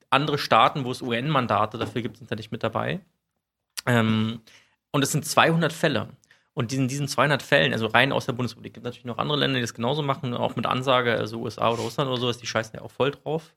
andere 0.10 0.38
Staaten, 0.38 0.84
wo 0.86 0.92
es 0.92 1.02
UN-Mandate 1.02 1.78
dafür 1.78 2.02
gibt, 2.02 2.18
sind 2.18 2.30
da 2.30 2.36
nicht 2.36 2.52
mit 2.52 2.64
dabei. 2.64 3.00
Ähm, 3.86 4.42
und 4.92 5.04
es 5.04 5.12
sind 5.12 5.26
200 5.26 5.74
Fälle. 5.74 6.10
Und 6.54 6.74
in 6.74 6.88
diesen 6.88 7.08
200 7.08 7.42
Fällen, 7.42 7.72
also 7.72 7.88
rein 7.88 8.12
aus 8.12 8.26
der 8.26 8.34
Bundesrepublik, 8.34 8.74
gibt 8.74 8.86
es 8.86 8.90
natürlich 8.90 9.06
noch 9.06 9.18
andere 9.18 9.40
Länder, 9.40 9.56
die 9.56 9.62
das 9.62 9.74
genauso 9.74 10.04
machen, 10.04 10.34
auch 10.34 10.58
mit 10.58 10.66
Ansage, 10.66 11.14
also 11.14 11.40
USA 11.40 11.70
oder 11.72 11.82
Russland 11.82 12.10
oder 12.10 12.20
sowas, 12.20 12.38
die 12.38 12.46
scheißen 12.46 12.76
ja 12.76 12.82
auch 12.82 12.92
voll 12.92 13.12
drauf. 13.12 13.56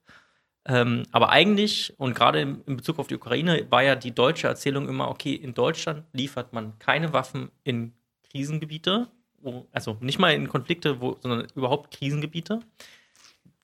Ähm, 0.66 1.02
aber 1.12 1.30
eigentlich, 1.30 1.92
und 1.98 2.14
gerade 2.14 2.40
in, 2.40 2.76
Bezug 2.76 2.98
auf 2.98 3.06
die 3.06 3.16
Ukraine, 3.16 3.66
war 3.70 3.82
ja 3.82 3.96
die 3.96 4.14
deutsche 4.14 4.46
Erzählung 4.46 4.88
immer, 4.88 5.08
okay, 5.08 5.34
in 5.34 5.52
Deutschland 5.52 6.04
liefert 6.12 6.52
man 6.52 6.78
keine 6.78 7.12
Waffen 7.12 7.50
in 7.64 7.92
Krisengebiete, 8.30 9.08
wo, 9.40 9.66
also 9.72 9.98
nicht 10.00 10.18
mal 10.18 10.32
in 10.32 10.48
Konflikte, 10.48 11.00
wo, 11.00 11.18
sondern 11.20 11.46
überhaupt 11.54 11.92
Krisengebiete. 11.94 12.60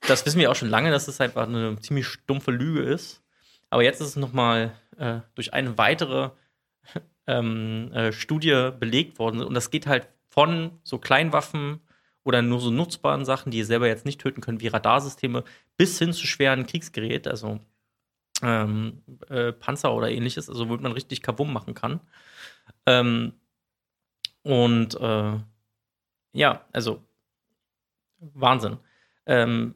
Das 0.07 0.25
wissen 0.27 0.39
wir 0.39 0.51
auch 0.51 0.57
schon 0.57 0.69
lange, 0.69 0.91
dass 0.91 1.09
es 1.09 1.21
einfach 1.21 1.47
eine 1.47 1.79
ziemlich 1.81 2.07
stumpfe 2.07 2.51
Lüge 2.51 2.83
ist. 2.83 3.23
Aber 3.71 3.83
jetzt 3.83 4.01
ist 4.01 4.09
es 4.09 4.17
nochmal 4.17 4.73
äh, 4.99 5.21
durch 5.35 5.55
eine 5.55 5.79
weitere 5.79 6.31
ähm, 7.27 7.93
äh, 7.93 8.13
Studie 8.13 8.71
belegt 8.79 9.19
worden. 9.19 9.43
Und 9.43 9.55
das 9.55 9.71
geht 9.71 9.87
halt 9.87 10.09
von 10.29 10.79
so 10.85 10.99
Kleinwaffen 10.99 11.81
oder 12.25 12.43
nur 12.43 12.61
so 12.61 12.71
nutzbaren 12.71 13.25
Sachen, 13.25 13.51
die 13.51 13.59
ihr 13.59 13.67
selber 13.67 13.87
jetzt 13.87 14.05
nicht 14.05 14.21
töten 14.21 14.41
könnt, 14.41 14.61
wie 14.61 14.69
Radarsysteme, 14.69 15.45
bis 15.77 15.99
hin 15.99 16.13
zu 16.13 16.27
schweren 16.27 16.67
Kriegsgerät, 16.67 17.27
also 17.27 17.61
ähm, 18.43 19.03
äh, 19.29 19.53
Panzer 19.53 19.95
oder 19.95 20.11
ähnliches, 20.11 20.49
also 20.49 20.69
womit 20.69 20.83
man 20.83 20.93
richtig 20.93 21.23
Kabum 21.23 21.53
machen 21.53 21.75
kann. 21.75 22.01
Ähm, 22.87 23.33
und 24.43 24.99
äh, 25.01 25.39
ja, 26.33 26.65
also 26.73 27.03
Wahnsinn. 28.19 28.79
Ähm, 29.27 29.75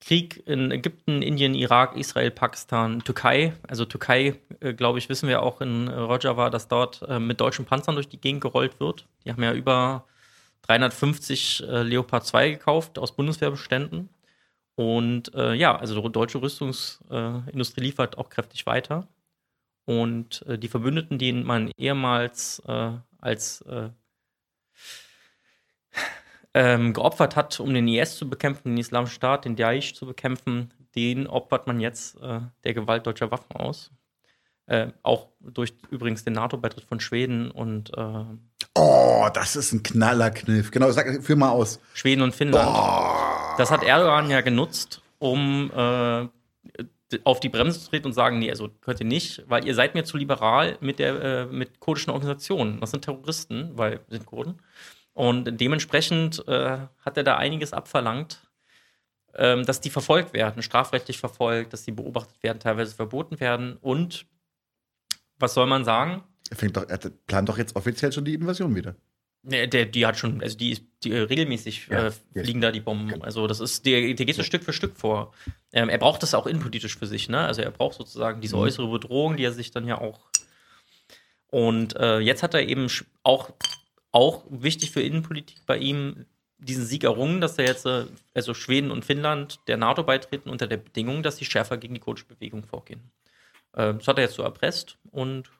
Krieg 0.00 0.46
in 0.46 0.70
Ägypten, 0.70 1.22
Indien, 1.22 1.54
Irak, 1.54 1.96
Israel, 1.96 2.30
Pakistan, 2.30 3.00
Türkei. 3.04 3.54
Also 3.66 3.86
Türkei, 3.86 4.38
äh, 4.60 4.74
glaube 4.74 4.98
ich, 4.98 5.08
wissen 5.08 5.28
wir 5.28 5.42
auch 5.42 5.62
in 5.62 5.88
Rojava, 5.88 6.50
dass 6.50 6.68
dort 6.68 7.02
äh, 7.08 7.18
mit 7.18 7.40
deutschen 7.40 7.64
Panzern 7.64 7.94
durch 7.94 8.08
die 8.08 8.20
Gegend 8.20 8.42
gerollt 8.42 8.80
wird. 8.80 9.06
Die 9.24 9.30
haben 9.30 9.42
ja 9.42 9.54
über 9.54 10.06
350 10.66 11.62
äh, 11.62 11.82
Leopard 11.82 12.26
2 12.26 12.50
gekauft 12.50 12.98
aus 12.98 13.16
Bundeswehrbeständen. 13.16 14.08
Und 14.76 15.34
äh, 15.34 15.54
ja, 15.54 15.76
also 15.76 16.00
die 16.00 16.12
deutsche 16.12 16.42
Rüstungsindustrie 16.42 17.80
äh, 17.80 17.84
liefert 17.84 18.18
auch 18.18 18.28
kräftig 18.28 18.66
weiter. 18.66 19.06
Und 19.86 20.44
die 20.48 20.68
Verbündeten, 20.68 21.18
die 21.18 21.30
man 21.34 21.70
ehemals 21.76 22.62
als 22.64 23.62
ähm, 26.54 26.92
geopfert 26.94 27.36
hat, 27.36 27.60
um 27.60 27.74
den 27.74 27.88
IS 27.88 28.16
zu 28.16 28.30
bekämpfen, 28.30 28.70
den 28.70 28.78
Islamischen 28.78 29.14
Staat, 29.14 29.44
den 29.44 29.56
Daesh 29.56 29.94
zu 29.94 30.06
bekämpfen, 30.06 30.72
den 30.94 31.26
opfert 31.26 31.66
man 31.66 31.80
jetzt 31.80 32.20
äh, 32.22 32.40
der 32.62 32.74
Gewalt 32.74 33.06
deutscher 33.06 33.30
Waffen 33.30 33.56
aus. 33.56 33.90
Äh, 34.66 34.88
auch 35.02 35.28
durch 35.40 35.74
übrigens 35.90 36.24
den 36.24 36.32
NATO-Beitritt 36.32 36.84
von 36.84 36.98
Schweden 37.00 37.50
und 37.50 37.90
äh, 37.96 38.24
Oh, 38.76 39.28
das 39.32 39.54
ist 39.54 39.72
ein 39.72 39.82
knaller 39.82 40.30
Kniff. 40.30 40.70
Genau, 40.70 40.90
sag, 40.90 41.22
führ 41.22 41.36
mal 41.36 41.50
aus. 41.50 41.80
Schweden 41.92 42.22
und 42.22 42.34
Finnland. 42.34 42.68
Oh. 42.68 43.56
Das 43.56 43.70
hat 43.70 43.84
Erdogan 43.84 44.30
ja 44.30 44.40
genutzt, 44.40 45.00
um 45.18 45.70
äh, 45.70 46.26
auf 47.22 47.38
die 47.38 47.48
Bremse 47.48 47.78
zu 47.78 47.90
treten 47.90 48.06
und 48.06 48.12
sagen, 48.14 48.40
nee, 48.40 48.50
also 48.50 48.68
könnt 48.80 48.98
ihr 48.98 49.06
nicht, 49.06 49.44
weil 49.46 49.64
ihr 49.64 49.76
seid 49.76 49.94
mir 49.94 50.04
zu 50.04 50.16
liberal 50.16 50.76
mit 50.80 50.98
der 50.98 51.22
äh, 51.22 51.46
mit 51.46 51.78
kurdischen 51.78 52.12
Organisationen. 52.12 52.80
Das 52.80 52.90
sind 52.90 53.04
Terroristen, 53.04 53.70
weil 53.74 54.00
sind 54.08 54.26
Kurden. 54.26 54.60
Und 55.12 55.60
dementsprechend 55.60 56.46
äh, 56.48 56.78
hat 57.04 57.16
er 57.16 57.22
da 57.22 57.36
einiges 57.36 57.72
abverlangt, 57.72 58.40
ähm, 59.36 59.64
dass 59.64 59.80
die 59.80 59.90
verfolgt 59.90 60.32
werden, 60.32 60.62
strafrechtlich 60.62 61.18
verfolgt, 61.18 61.72
dass 61.72 61.84
die 61.84 61.92
beobachtet 61.92 62.42
werden, 62.42 62.58
teilweise 62.58 62.96
verboten 62.96 63.38
werden. 63.38 63.76
Und 63.80 64.26
was 65.44 65.54
soll 65.54 65.66
man 65.66 65.84
sagen? 65.84 66.22
Er, 66.50 66.56
fängt 66.56 66.76
doch, 66.76 66.88
er 66.88 66.98
plant 67.26 67.48
doch 67.48 67.58
jetzt 67.58 67.76
offiziell 67.76 68.12
schon 68.12 68.24
die 68.24 68.34
Invasion 68.34 68.74
wieder. 68.74 68.96
Der, 69.42 69.66
der, 69.66 69.84
die 69.84 70.06
hat 70.06 70.18
schon, 70.18 70.40
also 70.40 70.56
die 70.56 70.70
ist 70.70 70.84
die, 71.04 71.12
regelmäßig 71.12 71.88
ja, 71.88 72.06
äh, 72.06 72.12
fliegen 72.32 72.62
da 72.62 72.72
die 72.72 72.80
Bomben. 72.80 73.08
Genau. 73.08 73.24
Also 73.24 73.46
das 73.46 73.60
ist, 73.60 73.84
der, 73.84 74.14
der 74.14 74.24
geht 74.26 74.34
so 74.34 74.40
ja. 74.40 74.46
Stück 74.46 74.64
für 74.64 74.72
Stück 74.72 74.96
vor. 74.96 75.34
Ähm, 75.72 75.90
er 75.90 75.98
braucht 75.98 76.22
das 76.22 76.32
auch 76.34 76.46
innenpolitisch 76.46 76.96
für 76.96 77.06
sich, 77.06 77.28
ne? 77.28 77.40
Also 77.40 77.60
er 77.60 77.70
braucht 77.70 77.96
sozusagen 77.96 78.40
diese 78.40 78.56
mhm. 78.56 78.62
äußere 78.62 78.88
Bedrohung, 78.90 79.36
die 79.36 79.44
er 79.44 79.52
sich 79.52 79.70
dann 79.70 79.86
ja 79.86 80.00
auch. 80.00 80.20
Und 81.48 81.94
äh, 81.96 82.20
jetzt 82.20 82.42
hat 82.42 82.54
er 82.54 82.66
eben 82.66 82.88
auch 83.22 83.52
auch 84.12 84.44
wichtig 84.48 84.92
für 84.92 85.02
Innenpolitik 85.02 85.66
bei 85.66 85.76
ihm, 85.76 86.26
diesen 86.58 86.86
Sieg 86.86 87.02
errungen, 87.02 87.40
dass 87.40 87.58
er 87.58 87.66
jetzt, 87.66 87.84
äh, 87.84 88.04
also 88.32 88.54
Schweden 88.54 88.92
und 88.92 89.04
Finnland 89.04 89.58
der 89.66 89.76
NATO 89.76 90.04
beitreten 90.04 90.48
unter 90.48 90.68
der 90.68 90.76
Bedingung, 90.76 91.22
dass 91.22 91.36
sie 91.36 91.44
schärfer 91.44 91.76
gegen 91.76 91.94
die 91.94 92.00
kurdische 92.00 92.28
Bewegung 92.28 92.62
vorgehen. 92.62 93.10
Ähm, 93.76 93.98
das 93.98 94.08
hat 94.08 94.18
er 94.18 94.24
jetzt 94.24 94.34
so 94.34 94.42
erpresst 94.42 94.98
und 95.10 95.50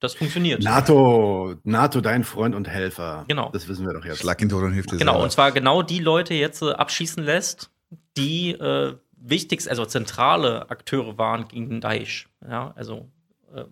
das 0.00 0.14
funktioniert. 0.14 0.62
NATO, 0.62 1.56
NATO, 1.62 2.00
dein 2.00 2.24
Freund 2.24 2.54
und 2.54 2.66
Helfer. 2.66 3.26
Genau. 3.28 3.50
Das 3.52 3.68
wissen 3.68 3.86
wir 3.86 3.92
doch 3.92 4.04
jetzt. 4.04 4.20
Schlag 4.20 4.40
ihn 4.40 4.48
tot 4.48 4.62
und 4.62 4.72
hilft 4.72 4.92
dir 4.92 4.96
Genau, 4.96 5.12
selber. 5.12 5.24
und 5.24 5.30
zwar 5.30 5.52
genau 5.52 5.82
die 5.82 5.98
Leute 5.98 6.32
jetzt 6.32 6.62
äh, 6.62 6.70
abschießen 6.70 7.22
lässt, 7.22 7.70
die 8.16 8.52
äh, 8.52 8.94
wichtigst, 9.16 9.68
also 9.68 9.84
zentrale 9.84 10.70
Akteure 10.70 11.18
waren 11.18 11.48
gegen 11.48 11.82
Daesh. 11.82 12.28
Ja, 12.48 12.72
also 12.76 13.10
äh, 13.54 13.64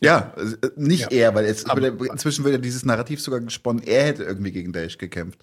ja, 0.00 0.34
äh, 0.36 0.68
nicht 0.76 1.10
ja. 1.10 1.26
er, 1.28 1.34
weil 1.34 1.46
jetzt 1.46 1.70
aber, 1.70 1.86
inzwischen 2.10 2.44
wird 2.44 2.54
ja 2.54 2.60
dieses 2.60 2.84
Narrativ 2.84 3.22
sogar 3.22 3.40
gesponnen, 3.40 3.82
er 3.82 4.04
hätte 4.04 4.24
irgendwie 4.24 4.52
gegen 4.52 4.74
Daesh 4.74 4.98
gekämpft. 4.98 5.42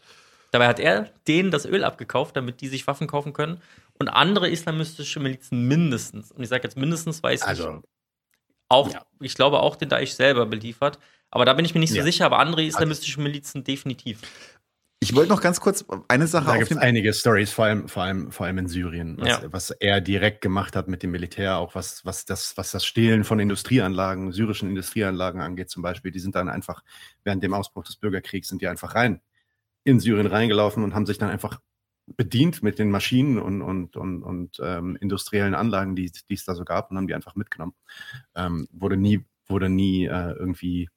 Dabei 0.52 0.68
hat 0.68 0.80
er 0.80 1.10
denen 1.28 1.52
das 1.52 1.66
Öl 1.66 1.84
abgekauft, 1.84 2.36
damit 2.36 2.62
die 2.62 2.68
sich 2.68 2.86
Waffen 2.88 3.08
kaufen 3.08 3.34
können. 3.34 3.62
Und 4.00 4.08
andere 4.08 4.50
islamistische 4.50 5.20
Milizen 5.20 5.68
mindestens. 5.68 6.32
Und 6.32 6.41
ich 6.41 6.50
sage 6.50 6.64
jetzt 6.64 6.78
mindestens, 6.78 7.22
weil 7.22 7.36
es 7.36 7.41
also, 7.41 7.82
auch, 8.70 8.93
ja. 8.93 9.06
ich 9.20 9.36
glaube 9.36 9.60
auch 9.60 9.76
den 9.76 9.89
Daesh 9.89 10.12
selber 10.12 10.45
beliefert. 10.45 11.00
Aber 11.32 11.45
da 11.45 11.54
bin 11.54 11.66
ich 11.66 11.74
mir 11.74 11.82
nicht 11.82 11.91
so 11.91 11.97
ja. 11.97 12.04
sicher, 12.04 12.26
aber 12.26 12.39
andere 12.39 12.64
islamistische 12.64 13.20
Milizen 13.20 13.64
definitiv. 13.64 14.22
Ich 15.02 15.16
wollte 15.16 15.30
noch 15.30 15.41
ganz 15.41 15.62
kurz 15.62 15.86
eine 16.10 16.28
Sache 16.28 16.45
Da 16.45 16.58
gibt 16.58 16.72
es 16.72 16.78
einige 16.78 17.14
Stories, 17.14 17.52
vor 17.52 17.66
allem, 17.66 17.88
vor 17.88 18.04
allem, 18.04 18.32
vor 18.32 18.45
allem 18.45 18.58
in 18.58 18.68
Syrien, 18.68 19.18
was, 19.18 19.28
ja. 19.28 19.41
was, 19.52 19.72
er 19.72 20.02
direkt 20.02 20.41
gemacht 20.41 20.76
hat 20.76 20.89
mit 20.89 21.04
dem 21.04 21.12
Militär, 21.12 21.58
auch 21.58 21.74
was, 21.74 22.04
was, 22.04 22.26
das, 22.26 22.58
was 22.58 22.72
das 22.72 22.86
Stehlen 22.86 23.24
von 23.24 23.39
Industrieanlagen, 23.39 24.34
syrischen 24.34 24.68
Industrieanlagen 24.68 25.41
angeht 25.41 25.70
zum 25.70 25.84
Beispiel. 25.84 26.12
Die 26.12 26.20
sind 26.20 26.36
dann 26.36 26.50
einfach, 26.50 26.84
während 27.24 27.43
dem 27.43 27.54
Ausbruch 27.54 27.86
des 27.86 27.95
Bürgerkriegs, 27.95 28.50
sind 28.50 28.62
die 28.62 28.68
einfach 28.68 28.93
rein, 28.93 29.22
in 29.86 30.02
Syrien 30.02 30.28
reingelaufen 30.28 30.84
und 30.84 30.93
haben 30.93 31.06
sich 31.06 31.18
dann 31.18 31.30
einfach 31.30 31.62
bedient 32.16 32.64
mit 32.64 32.80
den 32.80 32.91
Maschinen 32.91 33.39
und, 33.39 33.62
und, 33.62 33.95
und, 33.95 34.24
und 34.24 34.60
ähm, 34.64 34.97
industriellen 34.99 35.55
Anlagen, 35.55 35.95
die, 35.95 36.12
die 36.12 36.34
es 36.34 36.45
da 36.45 36.55
so 36.55 36.66
gab, 36.66 36.91
und 36.91 36.97
haben 36.97 37.07
die 37.07 37.16
einfach 37.16 37.36
mitgenommen. 37.36 37.74
Ähm, 38.36 38.68
wurde 38.72 38.97
nie, 38.97 39.26
wurde 39.47 39.70
nie 39.70 40.05
äh, 40.05 40.32
irgendwie 40.32 40.89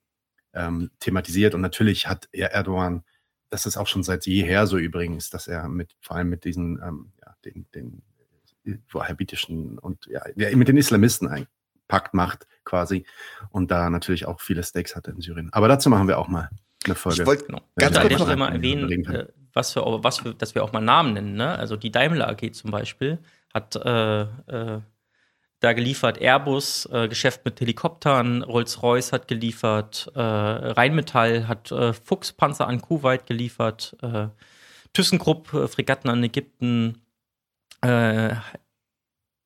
ähm, 0.52 0.90
thematisiert. 0.98 1.54
Und 1.54 1.60
natürlich 1.60 2.08
hat 2.08 2.28
Erdogan 2.32 3.04
das 3.52 3.66
ist 3.66 3.76
auch 3.76 3.86
schon 3.86 4.02
seit 4.02 4.26
jeher 4.26 4.66
so 4.66 4.78
übrigens, 4.78 5.28
dass 5.28 5.46
er 5.46 5.68
mit, 5.68 5.94
vor 6.00 6.16
allem 6.16 6.30
mit 6.30 6.44
diesen, 6.44 6.80
ähm, 6.82 7.12
ja, 7.20 7.34
den, 7.44 7.66
den 7.74 8.02
wahhabitischen 8.90 9.78
und 9.78 10.06
ja, 10.06 10.22
mit 10.56 10.68
den 10.68 10.78
Islamisten 10.78 11.28
einen 11.28 11.46
Pakt 11.86 12.14
macht 12.14 12.46
quasi 12.64 13.04
und 13.50 13.70
da 13.70 13.90
natürlich 13.90 14.24
auch 14.24 14.40
viele 14.40 14.62
Stakes 14.62 14.96
hatte 14.96 15.10
in 15.10 15.20
Syrien. 15.20 15.52
Aber 15.52 15.68
dazu 15.68 15.90
machen 15.90 16.08
wir 16.08 16.18
auch 16.18 16.28
mal 16.28 16.48
eine 16.84 16.94
Folge. 16.94 17.22
Ich 17.22 17.26
wollte 17.26 17.46
ganz 17.76 18.00
kurz 18.00 18.18
noch 18.18 18.36
mal 18.36 18.54
erwähnen, 18.54 18.90
äh, 19.04 19.26
was 19.53 19.72
für, 19.72 19.82
was 20.03 20.18
für, 20.18 20.34
dass 20.34 20.55
wir 20.55 20.64
auch 20.64 20.72
mal 20.72 20.80
Namen 20.80 21.14
nennen. 21.14 21.34
Ne? 21.34 21.59
Also 21.59 21.76
die 21.76 21.90
Daimler 21.90 22.28
AG 22.28 22.53
zum 22.53 22.70
Beispiel 22.70 23.18
hat 23.53 23.76
äh, 23.76 24.22
äh, 24.22 24.80
da 25.61 25.72
geliefert 25.74 26.18
Airbus, 26.20 26.86
äh, 26.86 27.09
Geschäft 27.09 27.44
mit 27.44 27.61
Helikoptern, 27.61 28.42
Rolls-Royce 28.42 29.12
hat 29.12 29.28
geliefert, 29.28 30.11
äh, 30.14 30.20
Rheinmetall 30.20 31.46
hat 31.46 31.70
äh, 31.70 31.92
Fuchspanzer 31.92 32.66
an 32.66 32.80
Kuwait 32.80 33.26
geliefert, 33.26 33.96
äh, 34.03 34.28
ThyssenKrupp, 34.92 35.48
Fregatten 35.70 36.11
an 36.11 36.24
Ägypten, 36.24 37.03
H3 37.80 38.42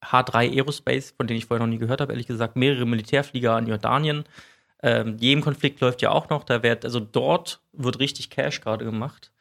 äh, 0.02 0.56
Aerospace, 0.56 1.12
von 1.12 1.26
denen 1.26 1.38
ich 1.38 1.46
vorher 1.46 1.64
noch 1.64 1.70
nie 1.70 1.78
gehört 1.78 2.00
habe, 2.00 2.12
ehrlich 2.12 2.26
gesagt, 2.26 2.56
mehrere 2.56 2.86
Militärflieger 2.86 3.54
an 3.54 3.66
Jordanien. 3.66 4.24
Ähm, 4.82 5.18
jedem 5.18 5.42
Konflikt 5.42 5.80
läuft 5.80 6.02
ja 6.02 6.10
auch 6.10 6.28
noch, 6.28 6.44
da 6.44 6.62
wird, 6.62 6.84
also 6.84 7.00
dort 7.00 7.60
wird 7.72 7.98
richtig 7.98 8.30
Cash 8.30 8.60
gerade 8.60 8.84
gemacht 8.84 9.32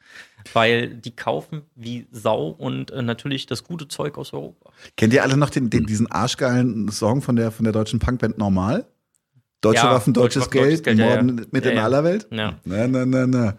weil 0.52 0.88
die 0.88 1.14
kaufen 1.14 1.62
wie 1.74 2.06
Sau 2.12 2.48
und 2.48 2.90
äh, 2.90 3.02
natürlich 3.02 3.46
das 3.46 3.64
gute 3.64 3.88
Zeug 3.88 4.18
aus 4.18 4.32
Europa. 4.32 4.70
Kennt 4.96 5.12
ihr 5.12 5.22
alle 5.22 5.36
noch 5.36 5.50
den, 5.50 5.70
den, 5.70 5.86
diesen 5.86 6.10
arschgeilen 6.10 6.88
Song 6.90 7.22
von 7.22 7.36
der, 7.36 7.50
von 7.50 7.64
der 7.64 7.72
deutschen 7.72 7.98
Punkband 7.98 8.38
Normal? 8.38 8.86
Deutsche 9.60 9.84
ja, 9.84 9.90
Waffen, 9.90 10.12
deutsches 10.12 10.44
Deutsch, 10.44 10.52
Geld, 10.52 10.84
Geld 10.84 10.98
Morden 10.98 11.38
ja, 11.38 11.42
ja. 11.42 11.48
mit 11.50 11.64
ja, 11.64 11.70
in 11.72 11.78
aller 11.78 12.04
Welt? 12.04 12.28
Ja. 12.30 12.58
Na, 12.64 12.86
na, 12.86 13.06
na, 13.06 13.26
na. 13.26 13.58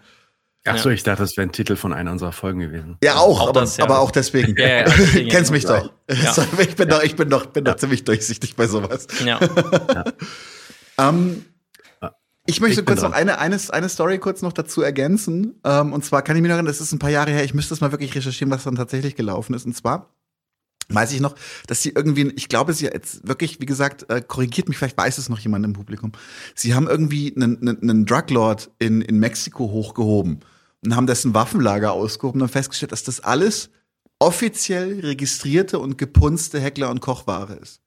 Ach 0.70 0.78
so, 0.78 0.89
ich 0.89 1.04
dachte, 1.04 1.24
das 1.24 1.38
wäre 1.38 1.48
ein 1.48 1.52
Titel 1.52 1.76
von 1.76 1.93
einer 1.93 2.12
unserer 2.12 2.32
Folgen 2.32 2.60
gewesen. 2.60 2.98
Ja, 3.04 3.16
auch, 3.16 3.39
auch 3.41 3.50
aber, 3.50 3.62
das, 3.62 3.80
aber 3.80 4.00
auch 4.00 4.12
deswegen. 4.12 4.56
Ja, 4.58 4.68
ja, 4.68 4.84
deswegen 4.84 5.30
Kennst 5.32 5.52
mich 5.52 5.66
doch. 5.66 5.91
ich 6.08 6.76
bin 6.76 6.89
doch, 6.89 7.04
ich 7.04 7.16
bin 7.16 7.30
doch, 7.30 7.45
bin 7.48 7.64
doch 7.64 7.76
ziemlich 7.76 8.04
durchsichtig 8.04 8.56
bei 8.56 8.68
sowas. 8.68 9.08
Ja. 9.26 9.39
ähm, 10.98 11.45
ich 12.48 12.62
möchte 12.62 12.80
ich 12.80 12.86
kurz 12.86 13.02
noch 13.02 13.12
eine, 13.12 13.39
eine, 13.39 13.60
eine 13.70 13.89
Story 13.89 14.18
kurz 14.20 14.41
noch 14.41 14.54
dazu 14.54 14.82
ergänzen. 14.82 15.60
Ähm, 15.64 15.93
und 15.93 16.04
zwar 16.04 16.22
kann 16.22 16.36
ich 16.36 16.41
mich 16.41 16.50
noch 16.50 16.56
erinnern, 16.56 16.72
das 16.72 16.82
ist 16.82 16.93
ein 16.93 17.00
paar 17.00 17.10
Jahre 17.10 17.32
her, 17.32 17.43
ich 17.43 17.54
müsste 17.54 17.70
das 17.70 17.82
mal 17.82 17.91
wirklich 17.91 18.16
recherchieren, 18.16 18.52
was 18.52 18.64
dann 18.64 18.76
tatsächlich 18.76 19.16
gelaufen 19.16 19.54
ist. 19.54 19.66
Und 19.66 19.76
zwar 19.76 20.10
weiß 20.89 21.12
ich 21.12 21.20
noch, 21.20 21.36
dass 21.68 21.84
sie 21.84 21.89
irgendwie, 21.89 22.32
ich 22.36 22.48
glaube, 22.48 22.74
sie 22.74 22.86
jetzt 22.86 23.28
wirklich, 23.28 23.60
wie 23.60 23.66
gesagt, 23.66 24.10
äh, 24.10 24.22
korrigiert 24.22 24.70
mich, 24.70 24.78
vielleicht 24.78 24.98
weiß 24.98 25.18
es 25.18 25.30
noch 25.30 25.39
jemand 25.39 25.66
im 25.66 25.74
Publikum. 25.74 26.14
Sie 26.56 26.74
haben 26.74 26.88
irgendwie 26.88 27.34
einen, 27.36 27.60
einen, 27.60 27.82
einen 27.82 28.06
Druglord 28.06 28.72
in, 28.80 29.02
in 29.02 29.20
Mexiko 29.20 29.70
hochgehoben 29.70 30.39
und 30.84 30.95
haben 30.95 31.08
dessen 31.08 31.34
Waffenlager 31.34 31.91
ausgehoben 31.91 32.41
und 32.41 32.50
festgestellt, 32.50 32.93
dass 32.93 33.04
das 33.04 33.20
alles 33.20 33.70
offiziell 34.20 35.02
registrierte 35.02 35.80
und 35.80 35.98
gepunzte 35.98 36.60
Heckler- 36.60 36.89
und 36.89 37.02
Kochware 37.02 37.56
ist. 37.56 37.82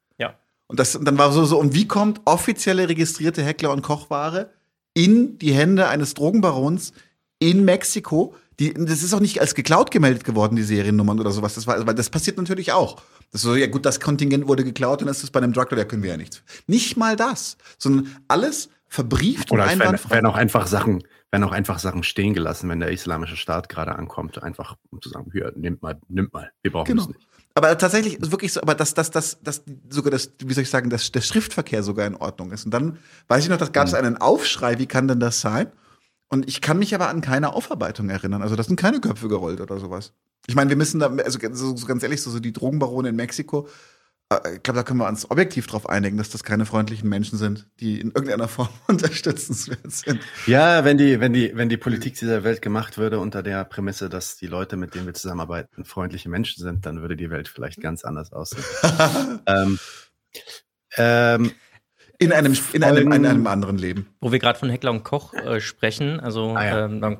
Und, 0.71 0.79
das, 0.79 0.95
und 0.95 1.05
dann 1.05 1.19
war 1.19 1.33
so, 1.33 1.45
so, 1.45 1.59
und 1.59 1.75
wie 1.75 1.89
kommt 1.89 2.21
offizielle 2.27 2.89
registrierte 2.89 3.43
Heckler- 3.43 3.73
und 3.73 3.83
Kochware 3.83 4.51
in 4.95 5.37
die 5.39 5.53
Hände 5.53 5.89
eines 5.89 6.15
Drogenbarons 6.15 6.93
in 7.41 7.65
Mexiko? 7.65 8.37
Die, 8.61 8.73
das 8.73 9.03
ist 9.03 9.13
auch 9.13 9.19
nicht 9.19 9.41
als 9.41 9.57
geklaut 9.57 9.91
gemeldet 9.91 10.23
geworden, 10.23 10.55
die 10.55 10.63
Seriennummern 10.63 11.19
oder 11.19 11.33
sowas. 11.33 11.57
Das, 11.57 11.67
war, 11.67 11.85
weil 11.89 11.95
das 11.97 12.09
passiert 12.09 12.37
natürlich 12.37 12.71
auch. 12.71 13.03
Das 13.33 13.41
ist 13.41 13.43
so, 13.43 13.57
ja 13.57 13.67
gut, 13.67 13.85
das 13.85 13.99
Kontingent 13.99 14.47
wurde 14.47 14.63
geklaut, 14.63 15.01
dann 15.01 15.09
ist 15.09 15.25
es 15.25 15.33
bei 15.33 15.41
einem 15.41 15.53
Drugler, 15.53 15.77
da 15.77 15.85
können 15.85 16.05
wir 16.05 16.11
ja 16.11 16.17
nichts. 16.17 16.45
Nicht 16.69 16.97
mal 16.97 17.17
das, 17.17 17.57
sondern 17.77 18.15
alles 18.29 18.69
verbrieft 18.87 19.51
oder 19.51 19.65
und 19.65 19.71
einwandfrei. 19.71 20.15
Werden 20.15 20.27
auch 20.27 20.37
einfach 20.37 20.69
Sachen, 20.69 21.03
werden 21.33 21.43
auch 21.43 21.53
einfach 21.53 21.81
Sachen 21.81 22.05
stehen 22.05 22.33
gelassen, 22.33 22.69
wenn 22.69 22.79
der 22.79 22.93
islamische 22.93 23.37
Staat 23.37 23.69
gerade 23.69 23.97
ankommt, 23.97 24.41
einfach 24.41 24.77
um 24.91 25.03
zu 25.03 25.09
sagen, 25.09 25.31
hier, 25.33 25.53
nimmt 25.57 25.83
mal, 25.83 25.99
nimmt 26.09 26.33
mal, 26.33 26.53
wir 26.63 26.71
brauchen 26.71 26.87
genau. 26.87 27.03
es 27.03 27.09
nicht. 27.09 27.27
Aber 27.55 27.77
tatsächlich 27.77 28.15
ist 28.15 28.31
wirklich 28.31 28.53
so, 28.53 28.63
aber 28.63 28.75
dass 28.75 28.95
das, 28.95 29.11
das, 29.11 29.39
das, 29.43 29.63
sogar 29.89 30.11
das, 30.11 30.33
wie 30.45 30.55
soll 30.55 30.63
ich 30.63 30.71
sagen, 30.71 30.89
dass 30.89 31.11
der 31.11 31.21
Schriftverkehr 31.21 31.83
sogar 31.83 32.07
in 32.07 32.15
Ordnung 32.15 32.53
ist. 32.53 32.65
Und 32.65 32.73
dann 32.73 32.99
weiß 33.29 33.45
ich 33.45 33.51
noch, 33.51 33.57
da 33.57 33.67
gab 33.67 33.87
es 33.87 33.93
mhm. 33.93 33.99
einen 33.99 34.17
Aufschrei, 34.19 34.79
wie 34.79 34.87
kann 34.87 35.09
denn 35.09 35.21
das 35.21 35.41
sein? 35.41 35.73
Und 36.29 36.49
ich 36.49 36.61
kann 36.61 36.79
mich 36.79 36.95
aber 36.95 37.09
an 37.09 37.21
keine 37.21 37.53
Aufarbeitung 37.53 38.09
erinnern. 38.09 38.41
Also, 38.41 38.55
das 38.55 38.69
sind 38.69 38.77
keine 38.77 39.01
Köpfe 39.01 39.29
gerollt 39.29 39.61
oder 39.61 39.81
sowas. 39.81 40.13
Ich 40.47 40.55
meine, 40.55 40.71
wir 40.71 40.77
müssen 40.77 41.01
da, 41.01 41.09
also 41.09 41.39
so, 41.53 41.87
ganz 41.87 42.03
ehrlich, 42.05 42.23
so, 42.23 42.31
so 42.31 42.39
die 42.39 42.53
Drogenbarone 42.53 43.09
in 43.09 43.17
Mexiko, 43.17 43.69
ich 44.31 44.63
glaube, 44.63 44.79
da 44.79 44.83
können 44.85 45.01
wir 45.01 45.09
uns 45.09 45.29
objektiv 45.29 45.67
darauf 45.67 45.89
einigen, 45.89 46.17
dass 46.17 46.31
das 46.31 46.45
keine 46.45 46.65
freundlichen 46.65 47.09
Menschen 47.09 47.37
sind, 47.37 47.67
die 47.81 48.01
in 48.01 48.13
irgendeiner 48.13 48.47
Form 48.49 48.69
unterstützenswert 48.87 49.91
sind. 49.91 50.21
Ja, 50.47 50.85
wenn 50.85 50.99
die, 50.99 51.19
wenn 51.19 51.33
die, 51.33 51.57
wenn 51.57 51.69
die 51.69 51.77
Politik 51.77 52.15
dieser 52.15 52.45
Welt 52.45 52.63
gemacht 52.63 52.97
würde 52.97 53.19
unter 53.19 53.43
der 53.43 53.65
Prämisse, 53.65 54.09
dass 54.09 54.37
die 54.37 54.47
Leute, 54.47 54.77
mit 54.77 54.95
denen 54.95 55.07
wir 55.07 55.15
zusammenarbeiten, 55.15 55.85
freundliche 55.85 56.29
Menschen 56.29 56.63
sind, 56.63 56.87
dann 56.87 57.01
würde 57.03 57.17
die 57.17 57.31
Welt 57.31 57.49
vielleicht 57.49 57.81
ganz 57.81 58.05
anders 58.05 58.33
aussehen. 58.33 58.63
ähm, 59.47 59.79
ähm, 60.97 61.53
in 62.19 62.33
einem, 62.33 62.57
in 62.73 62.85
einem, 62.85 63.13
in 63.13 63.27
einem 63.27 63.47
anderen 63.47 63.79
Leben. 63.79 64.15
Wo 64.21 64.31
wir 64.31 64.39
gerade 64.39 64.59
von 64.59 64.71
Heckler 64.71 64.93
und 64.93 65.03
Koch 65.03 65.35
äh, 65.35 65.61
sprechen, 65.61 66.21
also 66.21 66.55
ah, 66.55 66.65
ja. 66.65 66.85
ähm, 66.85 67.01
man 67.01 67.19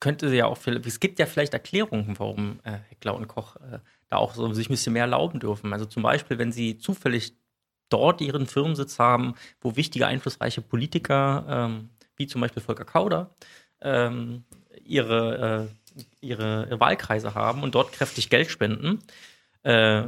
könnte 0.00 0.34
ja 0.34 0.46
auch, 0.46 0.58
es 0.66 1.00
gibt 1.00 1.18
ja 1.18 1.26
vielleicht 1.26 1.54
Erklärungen, 1.54 2.18
warum 2.18 2.60
äh, 2.64 2.78
Heckler 2.90 3.14
und 3.14 3.28
Koch 3.28 3.56
äh, 3.56 3.78
da 4.08 4.16
auch 4.16 4.34
so 4.34 4.52
sich 4.52 4.68
ein 4.68 4.72
bisschen 4.72 4.92
mehr 4.92 5.02
erlauben 5.02 5.40
dürfen. 5.40 5.72
Also 5.72 5.84
zum 5.84 6.02
Beispiel, 6.02 6.38
wenn 6.38 6.52
sie 6.52 6.78
zufällig 6.78 7.34
dort 7.88 8.20
ihren 8.20 8.46
Firmensitz 8.46 8.98
haben, 8.98 9.34
wo 9.60 9.76
wichtige, 9.76 10.06
einflussreiche 10.06 10.62
Politiker, 10.62 11.44
ähm, 11.48 11.90
wie 12.16 12.26
zum 12.26 12.40
Beispiel 12.40 12.62
Volker 12.62 12.84
Kauder, 12.84 13.34
ähm, 13.80 14.44
ihre, 14.84 15.70
äh, 15.96 16.02
ihre 16.20 16.80
Wahlkreise 16.80 17.34
haben 17.34 17.62
und 17.62 17.74
dort 17.74 17.92
kräftig 17.92 18.30
Geld 18.30 18.50
spenden. 18.50 19.00
Äh, 19.62 20.04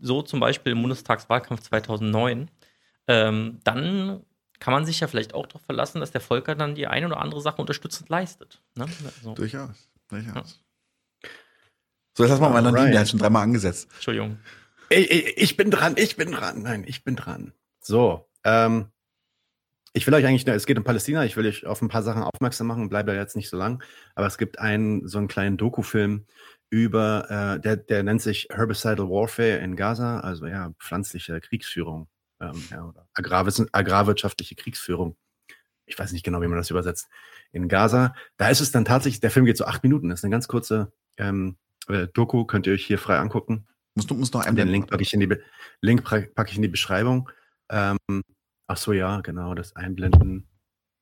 so 0.00 0.22
zum 0.22 0.40
Beispiel 0.40 0.72
im 0.72 0.82
Bundestagswahlkampf 0.82 1.62
2009. 1.62 2.50
Ähm, 3.06 3.60
dann 3.64 4.24
kann 4.58 4.72
man 4.72 4.86
sich 4.86 5.00
ja 5.00 5.08
vielleicht 5.08 5.34
auch 5.34 5.46
darauf 5.46 5.62
verlassen, 5.62 6.00
dass 6.00 6.10
der 6.10 6.20
Volker 6.20 6.54
dann 6.54 6.74
die 6.74 6.86
eine 6.86 7.06
oder 7.06 7.20
andere 7.20 7.40
Sache 7.40 7.60
unterstützend 7.60 8.08
leistet. 8.08 8.62
Ne? 8.76 8.86
Also. 9.04 9.34
Durchaus, 9.34 9.90
durchaus. 10.08 10.34
Ja. 10.34 10.63
So, 12.16 12.22
jetzt 12.22 12.30
lass 12.30 12.40
mal 12.40 12.50
meinen 12.50 12.74
Linie, 12.74 12.92
der 12.92 13.00
hat 13.00 13.08
schon 13.08 13.18
dreimal 13.18 13.42
angesetzt. 13.42 13.88
Entschuldigung. 13.94 14.38
Ich, 14.88 15.10
ich, 15.10 15.36
ich, 15.36 15.56
bin 15.56 15.70
dran, 15.70 15.94
ich 15.96 16.16
bin 16.16 16.30
dran. 16.30 16.62
Nein, 16.62 16.84
ich 16.86 17.02
bin 17.02 17.16
dran. 17.16 17.52
So, 17.80 18.28
ähm, 18.44 18.86
ich 19.92 20.06
will 20.06 20.14
euch 20.14 20.26
eigentlich, 20.26 20.46
es 20.46 20.66
geht 20.66 20.76
um 20.76 20.84
Palästina, 20.84 21.24
ich 21.24 21.36
will 21.36 21.46
euch 21.46 21.66
auf 21.66 21.80
ein 21.80 21.88
paar 21.88 22.02
Sachen 22.02 22.22
aufmerksam 22.22 22.66
machen, 22.66 22.88
bleibe 22.88 23.12
da 23.12 23.18
jetzt 23.18 23.36
nicht 23.36 23.48
so 23.48 23.56
lang, 23.56 23.82
aber 24.14 24.26
es 24.26 24.38
gibt 24.38 24.58
einen, 24.58 25.06
so 25.06 25.18
einen 25.18 25.28
kleinen 25.28 25.56
Doku-Film 25.56 26.26
über, 26.68 27.30
äh, 27.30 27.60
der, 27.60 27.76
der 27.76 28.02
nennt 28.02 28.20
sich 28.20 28.48
Herbicidal 28.50 29.08
Warfare 29.08 29.58
in 29.58 29.76
Gaza, 29.76 30.20
also 30.20 30.46
ja, 30.46 30.72
pflanzliche 30.80 31.40
Kriegsführung, 31.40 32.08
ähm, 32.40 32.60
ja, 32.70 32.84
oder 32.84 33.06
agrarwirtschaftliche 33.14 34.56
Kriegsführung. 34.56 35.16
Ich 35.86 35.96
weiß 35.96 36.12
nicht 36.12 36.24
genau, 36.24 36.42
wie 36.42 36.48
man 36.48 36.58
das 36.58 36.70
übersetzt. 36.70 37.08
In 37.52 37.68
Gaza, 37.68 38.14
da 38.36 38.48
ist 38.48 38.60
es 38.60 38.72
dann 38.72 38.84
tatsächlich, 38.84 39.20
der 39.20 39.30
Film 39.30 39.46
geht 39.46 39.56
so 39.56 39.64
acht 39.64 39.84
Minuten, 39.84 40.08
das 40.08 40.20
ist 40.20 40.24
eine 40.24 40.32
ganz 40.32 40.48
kurze 40.48 40.92
ähm, 41.18 41.56
äh, 41.88 42.08
Doku 42.12 42.44
könnt 42.44 42.66
ihr 42.66 42.74
euch 42.74 42.86
hier 42.86 42.98
frei 42.98 43.18
angucken. 43.18 43.66
Musst 43.94 44.10
du 44.10 44.14
musst 44.14 44.34
noch 44.34 44.44
einen 44.44 44.56
Den 44.56 44.68
Link 44.68 44.90
packe 44.90 45.02
ich 45.02 45.14
in 45.14 45.20
die, 45.20 45.26
Be 45.26 45.40
Link 45.80 46.04
packe 46.04 46.50
ich 46.50 46.56
in 46.56 46.62
die 46.62 46.68
Beschreibung. 46.68 47.30
Ähm, 47.70 47.98
ach 48.66 48.76
so, 48.76 48.92
ja, 48.92 49.20
genau, 49.20 49.54
das 49.54 49.76
Einblenden 49.76 50.48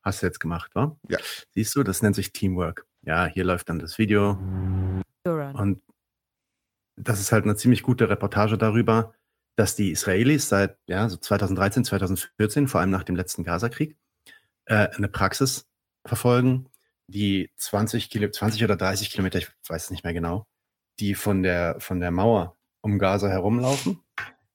hast 0.03 0.21
du 0.21 0.27
jetzt 0.27 0.39
gemacht, 0.39 0.71
wa? 0.75 0.97
Ja. 1.07 1.17
Siehst 1.51 1.75
du, 1.75 1.83
das 1.83 2.01
nennt 2.01 2.15
sich 2.15 2.33
Teamwork. 2.33 2.85
Ja, 3.01 3.25
hier 3.25 3.43
läuft 3.43 3.69
dann 3.69 3.79
das 3.79 3.97
Video. 3.97 4.37
Und 5.25 5.81
das 6.95 7.19
ist 7.19 7.31
halt 7.31 7.45
eine 7.45 7.55
ziemlich 7.55 7.83
gute 7.83 8.09
Reportage 8.09 8.57
darüber, 8.57 9.13
dass 9.55 9.75
die 9.75 9.91
Israelis 9.91 10.49
seit 10.49 10.77
ja, 10.87 11.09
so 11.09 11.17
2013, 11.17 11.85
2014, 11.85 12.67
vor 12.67 12.81
allem 12.81 12.89
nach 12.89 13.03
dem 13.03 13.15
letzten 13.15 13.43
Gaza-Krieg, 13.43 13.97
äh, 14.65 14.89
eine 14.89 15.07
Praxis 15.07 15.67
verfolgen, 16.05 16.69
die 17.07 17.51
20, 17.57 18.09
Kilo, 18.09 18.29
20 18.29 18.63
oder 18.63 18.75
30 18.75 19.09
Kilometer, 19.09 19.39
ich 19.39 19.49
weiß 19.67 19.85
es 19.85 19.91
nicht 19.91 20.03
mehr 20.03 20.13
genau, 20.13 20.47
die 20.99 21.15
von 21.15 21.43
der, 21.43 21.79
von 21.79 21.99
der 21.99 22.11
Mauer 22.11 22.57
um 22.81 22.99
Gaza 22.99 23.29
herumlaufen, 23.29 23.99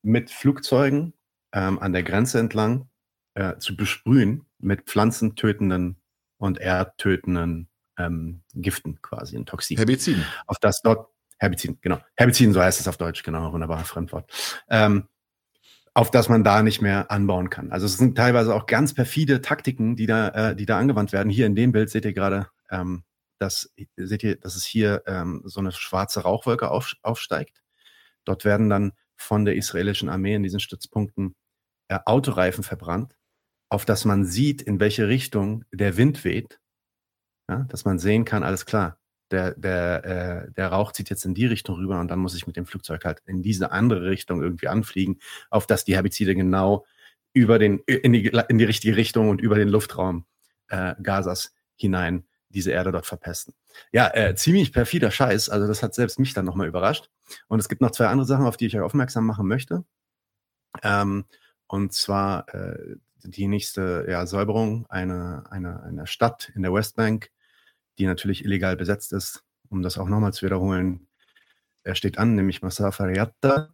mit 0.02 0.30
Flugzeugen 0.30 1.14
ähm, 1.52 1.78
an 1.78 1.92
der 1.92 2.02
Grenze 2.02 2.38
entlang 2.38 2.88
äh, 3.34 3.56
zu 3.58 3.76
besprühen 3.76 4.44
mit 4.58 4.82
pflanzentötenden 4.82 5.96
und 6.36 6.58
erdtötenden 6.58 7.68
ähm, 7.98 8.42
Giften 8.54 9.00
quasi, 9.02 9.36
ein 9.36 9.46
Toxin. 9.46 9.76
Herbiziden. 9.76 10.24
Auf 10.46 10.58
das 10.58 10.82
dort, 10.82 11.08
Herbiziden, 11.38 11.78
genau. 11.80 11.98
Herbiziden, 12.16 12.52
so 12.52 12.60
heißt 12.60 12.80
es 12.80 12.88
auf 12.88 12.96
Deutsch, 12.96 13.22
genau, 13.22 13.52
wunderbar, 13.52 13.84
Fremdwort. 13.84 14.30
Ähm, 14.68 15.08
auf 15.94 16.10
das 16.12 16.28
man 16.28 16.44
da 16.44 16.62
nicht 16.62 16.80
mehr 16.80 17.10
anbauen 17.10 17.50
kann. 17.50 17.72
Also 17.72 17.86
es 17.86 17.96
sind 17.96 18.16
teilweise 18.16 18.54
auch 18.54 18.66
ganz 18.66 18.94
perfide 18.94 19.40
Taktiken, 19.40 19.96
die 19.96 20.06
da, 20.06 20.28
äh, 20.28 20.56
die 20.56 20.66
da 20.66 20.78
angewandt 20.78 21.12
werden. 21.12 21.30
Hier 21.30 21.46
in 21.46 21.56
dem 21.56 21.72
Bild 21.72 21.90
seht 21.90 22.04
ihr 22.04 22.12
gerade 22.12 22.48
ähm, 22.70 23.02
dass, 23.38 23.72
seht 23.96 24.22
ihr, 24.22 24.36
dass 24.36 24.56
es 24.56 24.64
hier 24.64 25.02
ähm, 25.06 25.42
so 25.44 25.60
eine 25.60 25.72
schwarze 25.72 26.20
Rauchwolke 26.20 26.70
auf, 26.70 26.94
aufsteigt. 27.02 27.62
Dort 28.24 28.44
werden 28.44 28.68
dann 28.68 28.92
von 29.16 29.44
der 29.44 29.56
israelischen 29.56 30.08
Armee 30.08 30.34
in 30.34 30.42
diesen 30.42 30.60
Stützpunkten 30.60 31.34
äh, 31.88 31.98
Autoreifen 32.04 32.64
verbrannt, 32.64 33.16
auf 33.68 33.84
dass 33.84 34.04
man 34.04 34.24
sieht, 34.24 34.62
in 34.62 34.80
welche 34.80 35.08
Richtung 35.08 35.64
der 35.72 35.96
Wind 35.96 36.24
weht. 36.24 36.60
Ja, 37.48 37.64
dass 37.68 37.84
man 37.84 37.98
sehen 37.98 38.24
kann, 38.24 38.42
alles 38.42 38.66
klar, 38.66 38.98
der, 39.30 39.54
der, 39.54 40.04
äh, 40.04 40.52
der 40.52 40.68
Rauch 40.68 40.92
zieht 40.92 41.10
jetzt 41.10 41.24
in 41.24 41.34
die 41.34 41.46
Richtung 41.46 41.76
rüber 41.76 42.00
und 42.00 42.08
dann 42.08 42.18
muss 42.18 42.34
ich 42.34 42.46
mit 42.46 42.56
dem 42.56 42.66
Flugzeug 42.66 43.04
halt 43.04 43.20
in 43.26 43.42
diese 43.42 43.72
andere 43.72 44.10
Richtung 44.10 44.42
irgendwie 44.42 44.68
anfliegen, 44.68 45.18
auf 45.50 45.66
dass 45.66 45.84
die 45.84 45.94
Herbizide 45.94 46.34
genau 46.34 46.86
über 47.32 47.58
den, 47.58 47.78
in 47.80 48.12
die, 48.12 48.26
in 48.48 48.58
die 48.58 48.64
richtige 48.64 48.96
Richtung 48.96 49.28
und 49.28 49.40
über 49.40 49.56
den 49.56 49.68
Luftraum 49.68 50.26
äh, 50.68 50.94
Gazas 51.02 51.54
hinein 51.76 52.26
diese 52.58 52.72
Erde 52.72 52.90
dort 52.90 53.06
verpesten. 53.06 53.54
Ja, 53.92 54.12
äh, 54.12 54.34
ziemlich 54.34 54.72
perfider 54.72 55.12
Scheiß. 55.12 55.48
Also 55.48 55.68
das 55.68 55.82
hat 55.82 55.94
selbst 55.94 56.18
mich 56.18 56.34
dann 56.34 56.44
nochmal 56.44 56.66
überrascht. 56.66 57.08
Und 57.46 57.60
es 57.60 57.68
gibt 57.68 57.80
noch 57.80 57.92
zwei 57.92 58.06
andere 58.06 58.26
Sachen, 58.26 58.46
auf 58.46 58.56
die 58.56 58.66
ich 58.66 58.76
euch 58.76 58.82
aufmerksam 58.82 59.24
machen 59.26 59.46
möchte. 59.46 59.84
Ähm, 60.82 61.24
und 61.68 61.92
zwar 61.92 62.52
äh, 62.52 62.96
die 63.22 63.46
nächste 63.46 64.06
ja, 64.08 64.26
Säuberung 64.26 64.86
einer 64.88 65.44
eine, 65.50 65.82
eine 65.84 66.06
Stadt 66.08 66.50
in 66.56 66.62
der 66.62 66.72
Westbank, 66.72 67.30
die 67.98 68.06
natürlich 68.06 68.44
illegal 68.44 68.76
besetzt 68.76 69.12
ist. 69.12 69.44
Um 69.70 69.82
das 69.82 69.98
auch 69.98 70.08
nochmal 70.08 70.32
zu 70.32 70.44
wiederholen, 70.44 71.06
er 71.84 71.94
steht 71.94 72.18
an, 72.18 72.34
nämlich 72.34 72.62
Masafariatta. 72.62 73.68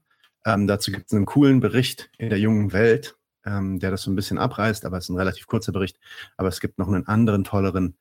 Ähm, 0.44 0.66
dazu 0.66 0.92
gibt 0.92 1.06
es 1.06 1.16
einen 1.16 1.24
coolen 1.24 1.60
Bericht 1.60 2.10
in 2.18 2.28
der 2.28 2.38
jungen 2.38 2.72
Welt, 2.72 3.16
ähm, 3.46 3.78
der 3.78 3.90
das 3.90 4.02
so 4.02 4.10
ein 4.10 4.16
bisschen 4.16 4.38
abreißt, 4.38 4.84
aber 4.84 4.98
es 4.98 5.04
ist 5.04 5.10
ein 5.10 5.16
relativ 5.16 5.46
kurzer 5.46 5.72
Bericht. 5.72 5.98
Aber 6.36 6.48
es 6.48 6.60
gibt 6.60 6.78
noch 6.78 6.88
einen 6.88 7.06
anderen 7.06 7.44
tolleren 7.44 7.96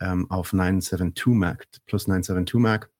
ähm, 0.00 0.30
auf 0.30 0.52
972 0.52 1.26
Mac, 1.34 1.66
plus 1.86 2.06
972 2.06 2.60
Mac. 2.60 2.90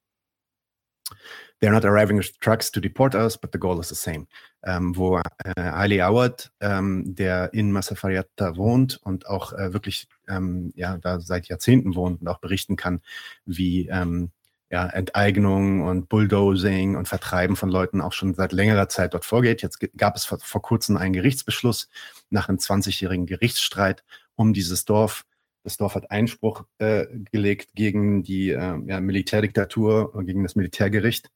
They're 1.60 1.72
not 1.72 1.84
arriving 1.84 2.18
with 2.18 2.38
trucks 2.38 2.70
to 2.70 2.80
deport 2.80 3.14
us, 3.14 3.36
but 3.36 3.52
the 3.52 3.58
goal 3.58 3.80
is 3.80 3.88
the 3.88 3.94
same. 3.94 4.26
Ähm, 4.62 4.96
wo 4.96 5.18
äh, 5.18 5.60
Ali 5.60 6.00
Awad, 6.00 6.52
ähm, 6.60 7.14
der 7.14 7.52
in 7.52 7.72
Masafariata 7.72 8.56
wohnt 8.56 9.00
und 9.02 9.26
auch 9.26 9.52
äh, 9.52 9.72
wirklich 9.72 10.08
ähm, 10.28 10.72
ja, 10.76 10.98
da 10.98 11.20
seit 11.20 11.48
Jahrzehnten 11.48 11.94
wohnt 11.94 12.20
und 12.20 12.28
auch 12.28 12.38
berichten 12.38 12.76
kann, 12.76 13.00
wie 13.44 13.88
ähm, 13.88 14.30
ja, 14.70 14.86
Enteignung 14.86 15.82
und 15.82 16.08
Bulldozing 16.08 16.94
und 16.96 17.08
Vertreiben 17.08 17.56
von 17.56 17.70
Leuten 17.70 18.00
auch 18.00 18.12
schon 18.12 18.34
seit 18.34 18.52
längerer 18.52 18.88
Zeit 18.88 19.14
dort 19.14 19.24
vorgeht. 19.24 19.62
Jetzt 19.62 19.78
gab 19.96 20.14
es 20.14 20.26
vor, 20.26 20.38
vor 20.40 20.62
kurzem 20.62 20.96
einen 20.96 21.14
Gerichtsbeschluss 21.14 21.88
nach 22.30 22.48
einem 22.48 22.58
20-jährigen 22.58 23.26
Gerichtsstreit 23.26 24.04
um 24.34 24.52
dieses 24.52 24.84
Dorf 24.84 25.24
das 25.68 25.76
Dorf 25.76 25.94
hat 25.94 26.10
Einspruch 26.10 26.64
äh, 26.78 27.06
gelegt 27.30 27.74
gegen 27.74 28.22
die 28.22 28.50
äh, 28.50 28.78
ja, 28.86 29.00
Militärdiktatur, 29.00 30.12
gegen 30.24 30.42
das 30.42 30.56
Militärgericht, 30.56 31.30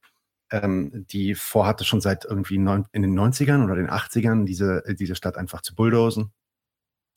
ähm, 0.50 1.06
die 1.10 1.34
vorhatte 1.34 1.84
schon 1.84 2.00
seit 2.00 2.24
irgendwie 2.24 2.58
neun, 2.58 2.86
in 2.92 3.02
den 3.02 3.18
90ern 3.18 3.62
oder 3.62 3.74
den 3.74 3.90
80ern 3.90 4.44
diese, 4.44 4.82
diese 4.98 5.14
Stadt 5.14 5.36
einfach 5.36 5.60
zu 5.60 5.74
bulldosen. 5.74 6.32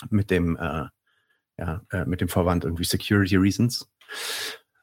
Mit 0.10 0.30
dem, 0.30 0.58
äh, 0.58 0.88
ja, 1.58 1.82
äh, 1.90 2.04
mit 2.06 2.20
dem 2.20 2.28
Vorwand 2.28 2.66
irgendwie 2.66 2.84
Security 2.84 3.38
Reasons. 3.38 3.90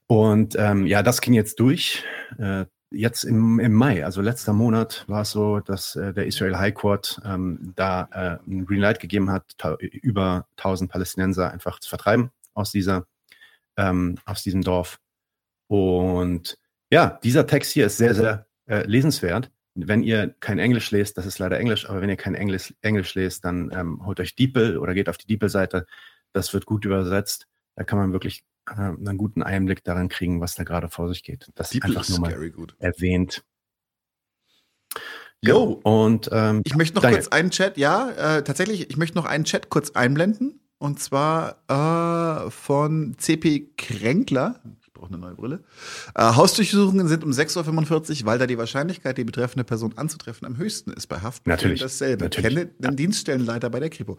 Und 0.07 0.57
ähm, 0.59 0.87
ja, 0.87 1.03
das 1.03 1.21
ging 1.21 1.35
jetzt 1.35 1.61
durch. 1.61 2.03
Jetzt 2.93 3.25
im, 3.25 3.59
im 3.59 3.73
Mai, 3.73 4.05
also 4.05 4.21
letzter 4.21 4.53
Monat, 4.53 5.05
war 5.09 5.23
es 5.23 5.31
so, 5.31 5.61
dass 5.61 5.97
äh, 5.97 6.13
der 6.13 6.27
Israel 6.27 6.59
High 6.59 6.75
Court 6.75 7.21
ähm, 7.25 7.73
da 7.77 8.09
äh, 8.13 8.51
ein 8.51 8.67
Green 8.67 8.81
Light 8.81 9.01
gegeben 9.01 9.31
hat, 9.31 9.45
über 9.81 10.47
1000 10.57 10.91
Palästinenser 10.91 11.51
einfach 11.51 11.81
zu 11.81 11.89
vertreiben 11.89 12.31
aus 12.55 12.71
dieser, 12.71 13.07
ähm, 13.77 14.19
aus 14.25 14.43
diesem 14.43 14.63
Dorf. 14.63 14.99
Und 15.69 16.59
ja, 16.91 17.19
dieser 17.23 17.47
Text 17.47 17.73
hier 17.73 17.87
ist 17.87 17.97
sehr, 17.97 18.15
sehr 18.15 18.47
äh, 18.67 18.87
lesenswert. 18.87 19.51
Wenn 19.75 20.03
ihr 20.03 20.35
kein 20.41 20.59
Englisch 20.59 20.91
lest, 20.91 21.17
das 21.17 21.25
ist 21.25 21.39
leider 21.39 21.59
Englisch, 21.59 21.89
aber 21.89 22.03
wenn 22.03 22.11
ihr 22.11 22.17
kein 22.17 22.35
Englisch, 22.35 22.75
Englisch 22.83 23.15
lest, 23.15 23.45
dann 23.45 23.71
ähm, 23.73 24.05
holt 24.05 24.21
euch 24.21 24.35
DeepL 24.35 24.77
oder 24.77 24.93
geht 24.93 25.09
auf 25.09 25.17
die 25.17 25.27
DeepL-Seite. 25.27 25.87
Das 26.35 26.53
wird 26.53 26.67
gut 26.67 26.85
übersetzt. 26.85 27.47
Da 27.77 27.85
kann 27.85 27.99
man 27.99 28.13
wirklich 28.13 28.45
äh, 28.69 28.75
einen 28.75 29.19
guten 29.19 29.43
Einblick 29.43 29.85
daran 29.85 30.09
kriegen, 30.09 30.41
was 30.41 30.55
da 30.55 30.65
gerade 30.65 30.89
vor 30.89 31.09
sich 31.09 31.23
geht. 31.23 31.49
Das 31.55 31.73
ist 31.73 31.83
einfach 31.83 32.09
nur 32.09 32.21
mal 32.21 32.51
gut. 32.51 32.75
erwähnt. 32.79 33.45
Jo, 35.45 35.81
und 35.83 36.29
ähm, 36.33 36.63
ich 36.65 36.77
möchte 36.77 36.95
noch 36.95 37.03
danke. 37.03 37.19
kurz 37.19 37.29
einen 37.29 37.51
Chat, 37.51 37.77
ja, 37.77 38.11
äh, 38.11 38.45
tatsächlich, 38.45 38.91
ich 38.91 38.97
möchte 38.97 39.17
noch 39.17 39.25
einen 39.25 39.45
Chat 39.45 39.71
kurz 39.71 39.91
einblenden. 39.91 40.61
Und 40.83 40.99
zwar 40.99 41.63
äh, 41.69 42.51
von 42.51 43.15
CP 43.17 43.75
Kränkler. 43.79 44.61
Ich 44.81 44.93
brauche 44.93 45.11
eine 45.11 45.19
neue 45.19 45.37
Brille. 45.37 45.63
Äh, 46.17 46.23
Hausdurchsuchungen 46.23 47.07
sind 47.07 47.23
um 47.23 47.31
6.45 47.31 48.23
Uhr, 48.23 48.27
weil 48.27 48.41
da 48.41 48.49
die 48.49 48.59
Wahrscheinlichkeit, 48.59 49.17
die 49.17 49.23
betreffende 49.23 49.63
Person 49.63 49.97
anzutreffen, 49.97 50.45
am 50.45 50.57
höchsten 50.57 50.93
ist 50.93 51.07
bei 51.07 51.21
Haft. 51.21 51.47
Natürlich. 51.47 51.81
Dasselbe. 51.81 52.25
Natürlich. 52.25 52.49
Kenne 52.49 52.67
den 52.67 52.83
ja. 52.83 52.91
Dienststellenleiter 52.91 53.71
bei 53.71 53.79
der 53.79 53.91
Kripo. 53.91 54.19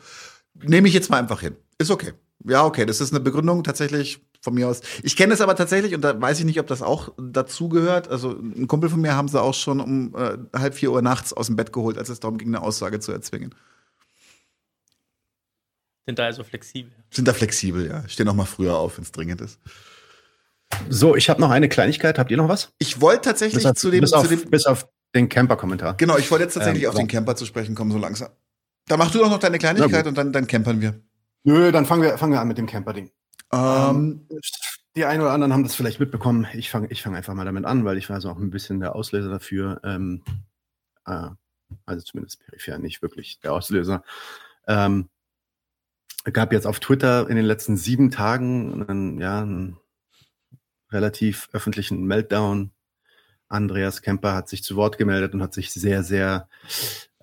Nehme 0.54 0.88
ich 0.88 0.94
jetzt 0.94 1.10
mal 1.10 1.20
einfach 1.20 1.41
hin. 1.41 1.58
Ist 1.80 1.91
okay. 1.91 2.14
Ja, 2.46 2.64
okay. 2.64 2.86
Das 2.86 3.02
ist 3.02 3.12
eine 3.12 3.20
Begründung 3.20 3.66
tatsächlich 3.66 4.22
von 4.44 4.54
mir 4.54 4.68
aus. 4.68 4.82
Ich 5.04 5.16
kenne 5.16 5.34
es 5.34 5.41
aber 5.41 5.56
tatsächlich 5.56 5.96
und 5.96 6.02
da 6.02 6.20
weiß 6.20 6.39
ich 6.39 6.46
nicht, 6.46 6.60
ob 6.60 6.68
das 6.68 6.82
auch 6.82 7.14
dazugehört. 7.18 8.10
Also 8.10 8.32
ein 8.32 8.68
Kumpel 8.68 8.89
von 8.89 9.00
mir 9.00 9.16
haben 9.16 9.30
sie 9.30 9.41
auch 9.41 9.54
schon 9.54 9.80
um 9.80 10.14
äh, 10.16 10.38
halb 10.58 10.76
vier 10.76 10.91
Uhr 10.91 11.02
nachts 11.02 11.32
aus 11.32 11.48
dem 11.48 11.56
Bett 11.56 11.72
geholt, 11.72 11.98
als 11.98 12.10
es 12.10 12.20
darum 12.20 12.38
ging, 12.38 12.50
eine 12.50 12.62
Aussage 12.62 13.00
zu 13.00 13.12
erzwingen. 13.14 13.56
Sind 16.06 16.20
da 16.20 16.26
also 16.26 16.44
flexibel? 16.44 16.91
Sind 17.10 17.28
da 17.28 17.34
flexibel, 17.34 17.88
ja. 17.88 18.08
Stehen 18.10 18.28
auch 18.28 18.34
mal 18.34 18.46
früher 18.46 18.76
auf, 18.76 18.98
wenn 18.98 19.06
es 19.06 19.14
dringend 19.14 19.39
ist. 19.39 19.60
So, 20.89 21.16
ich 21.16 21.30
habe 21.30 21.39
noch 21.39 21.50
eine 21.50 21.70
Kleinigkeit. 21.70 22.20
Habt 22.20 22.30
ihr 22.30 22.38
noch 22.38 22.50
was? 22.50 22.74
Ich 22.80 23.00
wollte 23.00 23.30
tatsächlich 23.30 23.66
auf, 23.66 23.76
zu, 23.76 23.89
dem, 23.89 24.02
bis 24.02 24.12
auf, 24.12 24.28
zu 24.28 24.36
dem. 24.36 24.50
Bis 24.50 24.66
auf 24.66 24.89
den 25.16 25.30
Camper-Kommentar. 25.30 25.96
Genau, 25.96 26.18
ich 26.18 26.30
wollte 26.32 26.44
jetzt 26.44 26.56
tatsächlich 26.56 26.84
ähm, 26.84 26.89
auf 26.89 26.96
den 26.96 27.08
Camper 27.08 27.38
zu 27.38 27.46
sprechen 27.46 27.76
kommen, 27.76 27.91
so 27.91 27.98
langsam. 27.98 28.30
Da 28.88 28.98
machst 28.98 29.16
du 29.16 29.20
doch 29.20 29.30
noch 29.30 29.39
deine 29.39 29.60
Kleinigkeit 29.60 30.06
und 30.08 30.18
dann, 30.18 30.34
dann 30.34 30.48
campern 30.48 30.82
wir. 30.82 31.00
Nö, 31.44 31.72
dann 31.72 31.86
fangen 31.86 32.02
wir, 32.02 32.18
fangen 32.18 32.34
wir 32.34 32.41
an 32.41 32.48
mit 32.50 32.58
dem 32.58 32.66
Camper-Ding. 32.66 33.12
Ähm, 33.54 34.26
ähm, 34.30 34.39
die 34.95 35.06
einen 35.06 35.22
oder 35.22 35.32
anderen 35.32 35.54
haben 35.54 35.64
das 35.64 35.76
vielleicht 35.76 35.99
mitbekommen. 35.99 36.47
Ich 36.54 36.70
fange 36.70 36.88
ich 36.89 37.01
fang 37.01 37.16
einfach 37.16 37.34
mal 37.34 37.45
damit 37.45 37.66
an, 37.66 37.86
weil 37.86 37.97
ich 37.97 38.10
war 38.10 38.22
so 38.22 38.30
auch 38.30 38.38
ein 38.38 38.51
bisschen 38.51 38.80
der 38.80 38.95
Auslöser 38.95 39.30
dafür. 39.30 39.80
Ähm, 39.84 40.24
äh, 41.06 41.30
also 41.86 42.04
zumindest 42.04 42.43
peripher, 42.45 42.78
nicht 42.78 43.01
wirklich 43.01 43.39
der 43.39 43.54
Auslöser. 43.54 44.04
Ähm, 44.68 45.10
gab 46.32 46.54
jetzt 46.54 46.68
auf 46.68 46.80
Twitter 46.80 47.30
in 47.30 47.36
den 47.36 47.45
letzten 47.45 47.76
sieben 47.78 48.12
Tagen 48.12 48.86
einen, 48.88 49.20
ja, 49.20 49.41
einen 49.41 49.78
relativ 50.91 51.49
öffentlichen 51.54 52.06
Meltdown. 52.06 52.72
Andreas 53.49 54.01
Kemper 54.01 54.34
hat 54.34 54.49
sich 54.49 54.64
zu 54.64 54.76
Wort 54.76 54.97
gemeldet 54.97 55.34
und 55.34 55.41
hat 55.41 55.54
sich 55.54 55.72
sehr, 55.72 56.04
sehr 56.04 56.47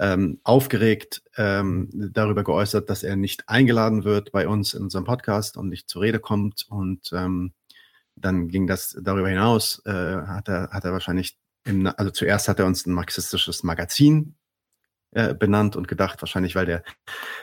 ähm, 0.01 0.41
aufgeregt 0.45 1.23
ähm, 1.37 1.91
darüber 1.93 2.43
geäußert, 2.43 2.89
dass 2.89 3.03
er 3.03 3.17
nicht 3.17 3.49
eingeladen 3.49 4.05
wird 4.05 4.33
bei 4.33 4.49
uns 4.49 4.73
in 4.73 4.83
unserem 4.83 5.05
Podcast 5.05 5.59
und 5.59 5.69
nicht 5.69 5.91
zur 5.91 6.01
Rede 6.01 6.19
kommt. 6.19 6.67
Und 6.71 7.13
ähm, 7.13 7.53
dann 8.17 8.49
ging 8.49 8.67
das 8.67 8.97
darüber 9.01 9.29
hinaus, 9.29 9.83
äh, 9.85 9.93
hat, 9.93 10.49
er, 10.49 10.71
hat 10.71 10.85
er 10.85 10.93
wahrscheinlich, 10.93 11.39
im, 11.65 11.87
also 11.87 12.11
zuerst 12.11 12.49
hat 12.49 12.59
er 12.59 12.67
uns 12.67 12.87
ein 12.87 12.95
marxistisches 12.95 13.63
Magazin 13.63 14.37
äh, 15.11 15.35
benannt 15.35 15.77
und 15.77 15.87
gedacht, 15.87 16.23
wahrscheinlich 16.23 16.55
weil 16.55 16.67
der 16.67 16.83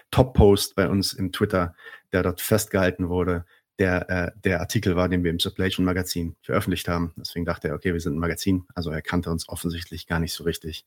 Top-Post 0.10 0.76
bei 0.76 0.90
uns 0.90 1.14
im 1.14 1.32
Twitter, 1.32 1.76
der 2.12 2.24
dort 2.24 2.42
festgehalten 2.42 3.08
wurde, 3.08 3.46
der, 3.80 4.10
äh, 4.10 4.32
der 4.44 4.60
Artikel 4.60 4.96
war, 4.96 5.08
den 5.08 5.24
wir 5.24 5.32
im 5.32 5.40
Circulation 5.40 5.86
Magazin 5.86 6.36
veröffentlicht 6.42 6.88
haben. 6.88 7.14
Deswegen 7.16 7.46
dachte 7.46 7.68
er, 7.68 7.76
okay, 7.76 7.94
wir 7.94 8.02
sind 8.02 8.16
ein 8.16 8.20
Magazin. 8.20 8.66
Also 8.74 8.90
er 8.90 9.02
kannte 9.02 9.30
uns 9.30 9.48
offensichtlich 9.50 10.08
gar 10.08 10.20
nicht 10.20 10.34
so 10.34 10.44
richtig. 10.44 10.86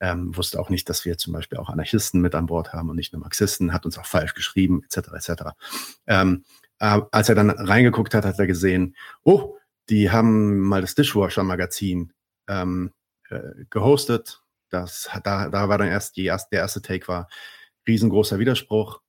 Ähm, 0.00 0.36
wusste 0.36 0.58
auch 0.58 0.68
nicht, 0.68 0.88
dass 0.88 1.04
wir 1.04 1.16
zum 1.16 1.32
Beispiel 1.32 1.58
auch 1.58 1.68
Anarchisten 1.68 2.20
mit 2.20 2.34
an 2.34 2.46
Bord 2.46 2.72
haben 2.72 2.90
und 2.90 2.96
nicht 2.96 3.12
nur 3.12 3.22
Marxisten, 3.22 3.72
hat 3.72 3.86
uns 3.86 3.98
auch 3.98 4.06
falsch 4.06 4.34
geschrieben, 4.34 4.82
etc. 4.84 5.08
etc. 5.14 5.42
Ähm, 6.06 6.44
äh, 6.80 7.00
als 7.12 7.28
er 7.28 7.36
dann 7.36 7.50
reingeguckt 7.50 8.14
hat, 8.14 8.24
hat 8.24 8.38
er 8.38 8.46
gesehen, 8.46 8.96
oh, 9.22 9.56
die 9.88 10.10
haben 10.10 10.58
mal 10.60 10.80
das 10.80 10.94
Dishwasher-Magazin 10.96 12.12
ähm, 12.48 12.92
äh, 13.30 13.64
gehostet. 13.70 14.42
Das, 14.70 15.08
da, 15.22 15.48
da 15.48 15.68
war 15.68 15.78
dann 15.78 15.88
erst 15.88 16.16
die 16.16 16.24
erste, 16.24 16.48
der 16.50 16.60
erste 16.60 16.82
Take 16.82 17.06
war 17.06 17.28
riesengroßer 17.86 18.38
Widerspruch. 18.38 19.00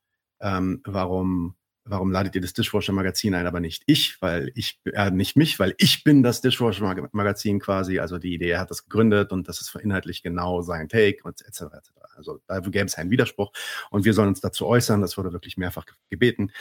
Ähm, 0.41 0.81
warum 0.85 1.55
warum 1.85 2.11
ladet 2.11 2.35
ihr 2.35 2.41
das 2.41 2.53
Dishwasher-Magazin 2.53 3.35
ein, 3.35 3.47
aber 3.47 3.59
nicht 3.59 3.83
ich, 3.85 4.21
weil 4.21 4.51
ich, 4.55 4.79
äh, 4.85 5.11
nicht 5.11 5.37
mich, 5.37 5.59
weil 5.59 5.75
ich 5.77 6.03
bin 6.03 6.23
das 6.23 6.41
Dishwasher-Magazin 6.41 7.59
quasi. 7.59 7.99
Also 7.99 8.17
die 8.17 8.33
Idee, 8.33 8.57
hat 8.57 8.71
das 8.71 8.83
gegründet 8.83 9.31
und 9.31 9.47
das 9.47 9.61
ist 9.61 9.73
inhaltlich 9.75 10.23
genau 10.23 10.61
sein 10.61 10.89
Take 10.89 11.23
und 11.23 11.41
etc. 11.41 11.61
etc. 11.61 11.91
Also 12.15 12.39
da 12.47 12.59
gäbe 12.59 12.85
es 12.85 12.95
einen 12.95 13.11
Widerspruch 13.11 13.51
und 13.91 14.05
wir 14.05 14.13
sollen 14.13 14.29
uns 14.29 14.41
dazu 14.41 14.65
äußern. 14.65 15.01
Das 15.01 15.17
wurde 15.17 15.31
wirklich 15.31 15.57
mehrfach 15.57 15.85
gebeten. 16.09 16.51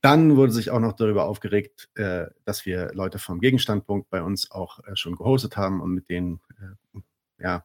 Dann 0.00 0.36
wurde 0.36 0.52
sich 0.52 0.70
auch 0.70 0.80
noch 0.80 0.94
darüber 0.94 1.24
aufgeregt, 1.24 1.88
äh, 1.94 2.26
dass 2.44 2.66
wir 2.66 2.92
Leute 2.92 3.18
vom 3.18 3.40
Gegenstandpunkt 3.40 4.10
bei 4.10 4.22
uns 4.22 4.50
auch 4.50 4.80
äh, 4.80 4.96
schon 4.96 5.16
gehostet 5.16 5.56
haben 5.56 5.80
und 5.80 5.94
mit 5.94 6.08
denen 6.08 6.40
äh, 6.60 7.00
ja 7.42 7.64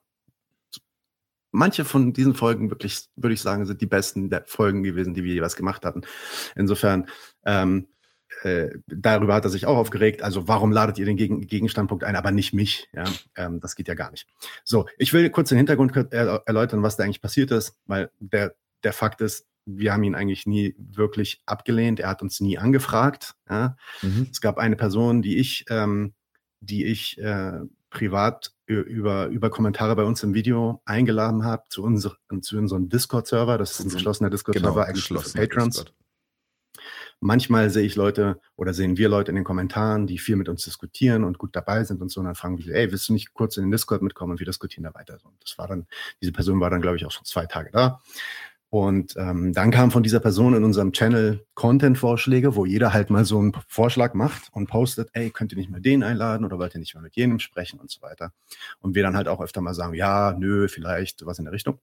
manche 1.52 1.86
von 1.86 2.14
diesen 2.14 2.34
Folgen 2.34 2.70
wirklich, 2.70 3.08
würde 3.16 3.34
ich 3.34 3.42
sagen, 3.42 3.66
sind 3.66 3.82
die 3.82 3.86
besten 3.86 4.30
der 4.30 4.44
Folgen 4.46 4.84
gewesen, 4.84 5.14
die 5.14 5.24
wir 5.24 5.34
jeweils 5.34 5.56
gemacht 5.56 5.86
hatten. 5.86 6.02
Insofern, 6.56 7.08
ähm, 7.46 7.88
äh, 8.44 8.70
darüber 8.88 9.34
hat 9.34 9.46
er 9.46 9.50
sich 9.50 9.66
auch 9.66 9.78
aufgeregt. 9.78 10.22
Also 10.22 10.48
warum 10.48 10.72
ladet 10.72 11.00
ihr 11.00 11.06
den 11.06 11.18
Gegen 11.18 11.42
Gegenstandpunkt 11.42 12.04
ein, 12.04 12.16
aber 12.16 12.32
nicht 12.32 12.54
mich? 12.54 12.90
Ja, 12.94 13.06
ähm, 13.36 13.60
das 13.60 13.76
geht 13.76 13.88
ja 13.88 13.94
gar 13.94 14.12
nicht. 14.12 14.28
So, 14.64 14.86
ich 14.98 15.14
will 15.14 15.30
kurz 15.30 15.50
den 15.50 15.58
Hintergrund 15.58 15.96
erläutern, 15.96 16.84
was 16.84 16.98
da 16.98 17.04
eigentlich 17.04 17.22
passiert 17.22 17.52
ist, 17.52 17.78
weil 17.86 18.12
der, 18.20 18.56
der 18.84 18.94
Fakt 18.94 19.22
ist, 19.22 19.48
wir 19.66 19.94
haben 19.94 20.04
ihn 20.04 20.16
eigentlich 20.16 20.46
nie 20.46 20.76
wirklich 20.78 21.42
abgelehnt. 21.46 22.00
Er 22.00 22.10
hat 22.10 22.22
uns 22.22 22.40
nie 22.40 22.58
angefragt. 22.58 23.36
Ja? 23.50 23.76
Mhm. 24.02 24.28
Es 24.32 24.40
gab 24.42 24.58
eine 24.58 24.78
Person, 24.78 25.22
die 25.22 25.38
ich, 25.38 25.66
ähm, 25.70 26.14
die 26.62 26.86
ich 26.86 27.18
äh, 27.20 27.60
privat 27.98 28.54
über, 28.68 29.28
über 29.28 29.50
Kommentare 29.50 29.96
bei 29.96 30.04
uns 30.04 30.22
im 30.22 30.36
Video 30.36 30.82
eingeladen 30.86 31.44
habe 31.44 31.64
zu, 31.70 31.82
unser, 31.82 32.16
zu 32.42 32.58
unserem 32.58 32.90
Discord-Server. 32.90 33.58
Das 33.58 33.72
ist 33.72 33.86
ein 33.86 33.90
geschlossener 33.90 34.30
Discord-Server 34.30 34.70
genau, 34.70 34.86
eigentlich 34.86 35.08
für 35.08 35.16
Patrons. 35.16 35.78
Discord. 35.78 35.94
Manchmal 37.20 37.72
sehe 37.72 37.84
ich 37.84 37.96
Leute 37.96 38.40
oder 38.56 38.76
sehen 38.76 38.98
wir 38.98 39.10
Leute 39.10 39.32
in 39.32 39.36
den 39.36 39.44
Kommentaren, 39.44 40.06
die 40.06 40.20
viel 40.20 40.36
mit 40.36 40.48
uns 40.48 40.64
diskutieren 40.64 41.24
und 41.24 41.40
gut 41.40 41.56
dabei 41.56 41.84
sind 41.84 42.00
und 42.00 42.12
so. 42.12 42.20
Und 42.20 42.28
dann 42.28 42.36
fragen 42.36 42.60
wir, 42.60 42.76
ey, 42.76 42.92
willst 42.92 43.10
du 43.10 43.14
nicht 43.14 43.34
kurz 43.34 43.58
in 43.58 43.64
den 43.64 43.72
Discord 43.72 44.04
mitkommen 44.04 44.34
und 44.34 44.40
wir 44.40 44.46
diskutieren 44.46 44.84
da 44.84 44.94
weiter? 44.94 45.18
Und 45.24 45.42
das 45.42 45.58
war 45.58 45.68
dann, 45.68 45.88
diese 46.22 46.32
Person 46.32 46.60
war 46.60 46.70
dann, 46.70 46.82
glaube 46.82 46.98
ich, 46.98 47.06
auch 47.08 47.12
schon 47.12 47.26
zwei 47.26 47.48
Tage 47.48 47.72
da. 47.72 48.00
Und 48.70 49.16
ähm, 49.16 49.54
dann 49.54 49.72
kam 49.72 49.92
von 49.92 50.04
dieser 50.04 50.20
Person 50.20 50.54
in 50.54 50.66
unserem 50.66 50.92
Channel 50.92 51.46
Content-Vorschläge, 51.54 52.56
wo 52.56 52.66
jeder 52.66 52.92
halt 52.92 53.10
mal 53.10 53.24
so 53.24 53.40
einen 53.40 53.54
Vorschlag 53.68 54.14
macht 54.14 54.50
und 54.52 54.68
postet, 54.68 55.10
ey, 55.14 55.30
könnt 55.30 55.54
ihr 55.54 55.58
nicht 55.58 55.70
mal 55.70 55.80
den 55.80 56.04
einladen 56.04 56.46
oder 56.46 56.60
wollt 56.60 56.76
ihr 56.76 56.80
nicht 56.80 56.94
mal 56.94 57.02
mit 57.02 57.16
jenem 57.16 57.40
sprechen 57.40 57.80
und 57.80 57.90
so 57.90 58.02
weiter. 58.02 58.34
Und 58.80 58.94
wir 58.94 59.04
dann 59.04 59.16
halt 59.16 59.30
auch 59.30 59.40
öfter 59.40 59.62
mal 59.62 59.74
sagen, 59.74 59.94
ja, 59.94 60.36
nö, 60.38 60.68
vielleicht, 60.68 61.26
was 61.26 61.40
in 61.40 61.46
der 61.46 61.54
Richtung. 61.54 61.80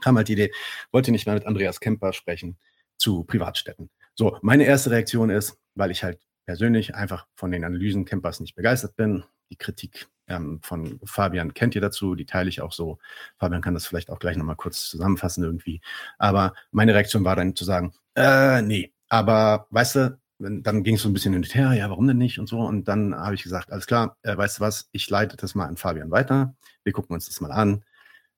Kam 0.00 0.16
halt 0.16 0.28
die 0.28 0.34
Idee, 0.34 0.52
wollt 0.92 1.08
ihr 1.08 1.12
nicht 1.12 1.26
mal 1.26 1.34
mit 1.34 1.46
Andreas 1.46 1.80
Kemper 1.80 2.12
sprechen 2.12 2.56
zu 2.98 3.24
Privatstädten. 3.24 3.90
So, 4.14 4.38
meine 4.42 4.64
erste 4.64 4.90
Reaktion 4.90 5.30
ist, 5.30 5.58
weil 5.74 5.90
ich 5.90 6.04
halt 6.04 6.20
persönlich 6.44 6.94
einfach 6.94 7.26
von 7.34 7.50
den 7.50 7.64
Analysen 7.64 8.04
Campers 8.04 8.38
nicht 8.38 8.54
begeistert 8.54 8.94
bin, 8.96 9.24
die 9.50 9.56
Kritik 9.56 10.06
ähm, 10.28 10.60
von 10.62 11.00
Fabian 11.04 11.54
kennt 11.54 11.74
ihr 11.74 11.80
dazu, 11.80 12.14
die 12.14 12.26
teile 12.26 12.48
ich 12.48 12.60
auch 12.60 12.72
so. 12.72 12.98
Fabian 13.38 13.62
kann 13.62 13.74
das 13.74 13.86
vielleicht 13.86 14.10
auch 14.10 14.18
gleich 14.18 14.36
nochmal 14.36 14.56
kurz 14.56 14.88
zusammenfassen 14.88 15.44
irgendwie. 15.44 15.80
Aber 16.18 16.54
meine 16.70 16.94
Reaktion 16.94 17.24
war 17.24 17.36
dann 17.36 17.54
zu 17.54 17.64
sagen, 17.64 17.94
äh, 18.14 18.62
nee, 18.62 18.92
aber 19.08 19.66
weißt 19.70 19.94
du, 19.96 20.18
dann 20.38 20.82
ging 20.82 20.96
es 20.96 21.02
so 21.02 21.08
ein 21.08 21.12
bisschen 21.12 21.32
hin 21.32 21.42
und 21.42 21.54
her, 21.54 21.72
ja, 21.72 21.88
warum 21.88 22.06
denn 22.06 22.18
nicht 22.18 22.38
und 22.38 22.46
so. 22.48 22.60
Und 22.60 22.88
dann 22.88 23.14
habe 23.14 23.34
ich 23.34 23.42
gesagt, 23.42 23.72
alles 23.72 23.86
klar, 23.86 24.16
äh, 24.22 24.36
weißt 24.36 24.58
du 24.58 24.60
was, 24.60 24.88
ich 24.92 25.08
leite 25.08 25.36
das 25.36 25.54
mal 25.54 25.66
an 25.66 25.76
Fabian 25.76 26.10
weiter. 26.10 26.54
Wir 26.84 26.92
gucken 26.92 27.14
uns 27.14 27.26
das 27.26 27.40
mal 27.40 27.52
an 27.52 27.84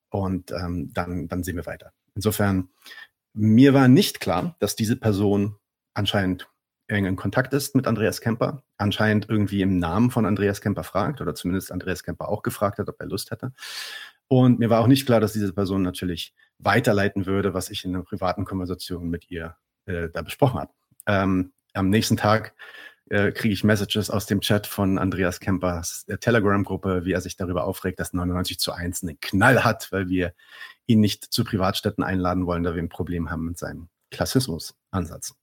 und 0.09 0.51
ähm, 0.51 0.91
dann, 0.93 1.27
dann 1.27 1.43
sehen 1.43 1.57
wir 1.57 1.65
weiter. 1.65 1.91
Insofern, 2.15 2.69
mir 3.33 3.73
war 3.73 3.87
nicht 3.87 4.19
klar, 4.19 4.55
dass 4.59 4.75
diese 4.75 4.95
Person 4.95 5.55
anscheinend 5.93 6.49
in 6.89 7.15
Kontakt 7.15 7.53
ist 7.53 7.75
mit 7.75 7.85
Andreas 7.85 8.19
Kemper, 8.19 8.63
anscheinend 8.77 9.29
irgendwie 9.29 9.61
im 9.61 9.77
Namen 9.77 10.09
von 10.09 10.25
Andreas 10.25 10.59
Kemper 10.59 10.83
fragt 10.83 11.21
oder 11.21 11.35
zumindest 11.35 11.71
Andreas 11.71 12.03
Kemper 12.03 12.29
auch 12.29 12.41
gefragt 12.41 12.79
hat, 12.79 12.89
ob 12.89 12.99
er 12.99 13.05
Lust 13.05 13.29
hätte. 13.29 13.53
Und 14.27 14.59
mir 14.59 14.69
war 14.69 14.81
auch 14.81 14.87
nicht 14.87 15.05
klar, 15.05 15.19
dass 15.19 15.33
diese 15.33 15.53
Person 15.53 15.83
natürlich 15.83 16.33
weiterleiten 16.57 17.25
würde, 17.25 17.53
was 17.53 17.69
ich 17.69 17.85
in 17.85 17.95
einer 17.95 18.03
privaten 18.03 18.43
Konversation 18.43 19.09
mit 19.09 19.29
ihr 19.29 19.55
äh, 19.85 20.09
da 20.09 20.23
besprochen 20.23 20.59
habe. 20.59 20.71
Ähm, 21.05 21.53
am 21.73 21.89
nächsten 21.89 22.17
Tag 22.17 22.55
äh, 23.09 23.31
kriege 23.31 23.53
ich 23.53 23.63
Messages 23.63 24.09
aus 24.09 24.25
dem 24.25 24.41
Chat 24.41 24.65
von 24.67 24.97
Andreas 24.97 25.39
Kempers 25.39 26.05
äh, 26.07 26.17
Telegram-Gruppe, 26.17 27.05
wie 27.05 27.13
er 27.13 27.21
sich 27.21 27.35
darüber 27.35 27.65
aufregt, 27.65 27.99
dass 27.99 28.13
99 28.13 28.59
zu 28.59 28.71
1 28.71 29.03
einen 29.03 29.19
Knall 29.19 29.63
hat, 29.63 29.91
weil 29.91 30.09
wir 30.09 30.33
ihn 30.87 30.99
nicht 30.99 31.23
zu 31.23 31.43
Privatstätten 31.43 32.03
einladen 32.03 32.45
wollen, 32.47 32.63
da 32.63 32.73
wir 32.73 32.81
ein 32.81 32.89
Problem 32.89 33.29
haben 33.29 33.45
mit 33.45 33.57
seinem 33.59 33.89
Klassismus-Ansatz. 34.11 35.38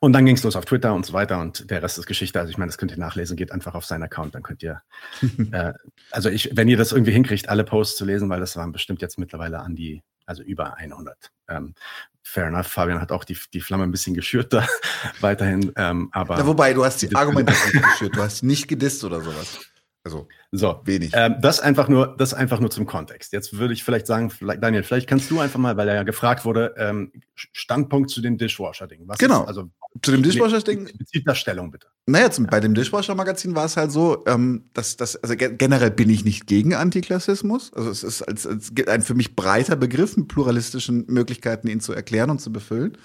Und 0.00 0.12
dann 0.12 0.26
ging 0.26 0.36
es 0.36 0.42
los 0.42 0.56
auf 0.56 0.64
Twitter 0.64 0.94
und 0.94 1.06
so 1.06 1.12
weiter 1.12 1.40
und 1.40 1.70
der 1.70 1.82
Rest 1.82 1.98
ist 1.98 2.06
Geschichte. 2.06 2.38
Also 2.38 2.50
ich 2.50 2.58
meine, 2.58 2.68
das 2.68 2.78
könnt 2.78 2.92
ihr 2.92 2.98
nachlesen, 2.98 3.36
geht 3.36 3.52
einfach 3.52 3.74
auf 3.74 3.84
seinen 3.84 4.02
Account, 4.02 4.34
dann 4.34 4.42
könnt 4.42 4.62
ihr, 4.62 4.82
äh, 5.52 5.72
also 6.10 6.28
ich, 6.28 6.50
wenn 6.54 6.68
ihr 6.68 6.76
das 6.76 6.92
irgendwie 6.92 7.12
hinkriegt, 7.12 7.48
alle 7.48 7.64
Posts 7.64 7.96
zu 7.96 8.04
lesen, 8.04 8.28
weil 8.28 8.40
das 8.40 8.56
waren 8.56 8.72
bestimmt 8.72 9.00
jetzt 9.02 9.18
mittlerweile 9.18 9.60
an 9.60 9.74
die, 9.74 10.02
also 10.26 10.42
über 10.42 10.76
100. 10.76 11.30
Ähm, 11.48 11.74
fair 12.22 12.46
enough, 12.46 12.66
Fabian 12.66 13.00
hat 13.00 13.12
auch 13.12 13.24
die, 13.24 13.38
die 13.52 13.60
Flamme 13.60 13.84
ein 13.84 13.90
bisschen 13.90 14.14
geschürt 14.14 14.52
da 14.52 14.66
weiterhin, 15.20 15.72
ähm, 15.76 16.08
aber. 16.12 16.38
Ja, 16.38 16.46
wobei, 16.46 16.72
du 16.72 16.84
hast 16.84 17.02
die 17.02 17.14
Argumente 17.14 17.52
geschürt, 17.72 18.16
du 18.16 18.22
hast 18.22 18.42
nicht 18.42 18.68
gedisst 18.68 19.04
oder 19.04 19.20
sowas. 19.20 19.60
Also 20.04 20.28
so 20.52 20.82
wenig. 20.84 21.12
Ähm, 21.14 21.36
das 21.40 21.60
einfach 21.60 21.88
nur, 21.88 22.14
das 22.18 22.34
einfach 22.34 22.60
nur 22.60 22.70
zum 22.70 22.84
Kontext. 22.84 23.32
Jetzt 23.32 23.56
würde 23.56 23.72
ich 23.72 23.82
vielleicht 23.84 24.06
sagen, 24.06 24.28
vielleicht, 24.28 24.62
Daniel, 24.62 24.82
vielleicht 24.82 25.08
kannst 25.08 25.30
du 25.30 25.40
einfach 25.40 25.58
mal, 25.58 25.78
weil 25.78 25.88
er 25.88 25.94
ja 25.94 26.02
gefragt 26.02 26.44
wurde, 26.44 26.74
ähm, 26.76 27.10
Standpunkt 27.34 28.10
zu 28.10 28.20
dem 28.20 28.36
Dishwasher-Ding. 28.36 29.08
Genau. 29.18 29.42
Ist, 29.42 29.48
also 29.48 29.70
zu 30.02 30.10
dem 30.10 30.22
Dishwasher-Ding. 30.22 30.90
Bezieht 30.98 31.26
das 31.26 31.38
Stellung 31.38 31.70
bitte. 31.70 31.86
Naja, 32.04 32.30
zum, 32.30 32.44
ja. 32.44 32.50
bei 32.50 32.60
dem 32.60 32.74
Dishwasher-Magazin 32.74 33.54
war 33.54 33.64
es 33.64 33.78
halt 33.78 33.92
so, 33.92 34.22
ähm, 34.26 34.66
dass 34.74 34.98
das, 34.98 35.16
also 35.16 35.36
generell 35.36 35.90
bin 35.90 36.10
ich 36.10 36.22
nicht 36.22 36.46
gegen 36.46 36.74
Antiklassismus. 36.74 37.72
Also 37.72 37.88
es 37.88 38.04
ist 38.04 38.20
als, 38.20 38.46
als 38.46 38.72
ein 38.86 39.00
für 39.00 39.14
mich 39.14 39.34
breiter 39.34 39.74
Begriff 39.74 40.18
mit 40.18 40.28
pluralistischen 40.28 41.06
Möglichkeiten, 41.08 41.66
ihn 41.66 41.80
zu 41.80 41.94
erklären 41.94 42.28
und 42.28 42.42
zu 42.42 42.52
befüllen. 42.52 42.98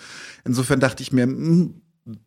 Insofern 0.44 0.82
dachte 0.82 1.02
ich 1.02 1.14
mir, 1.14 1.28
mh, 1.28 1.34
hm, 1.34 1.82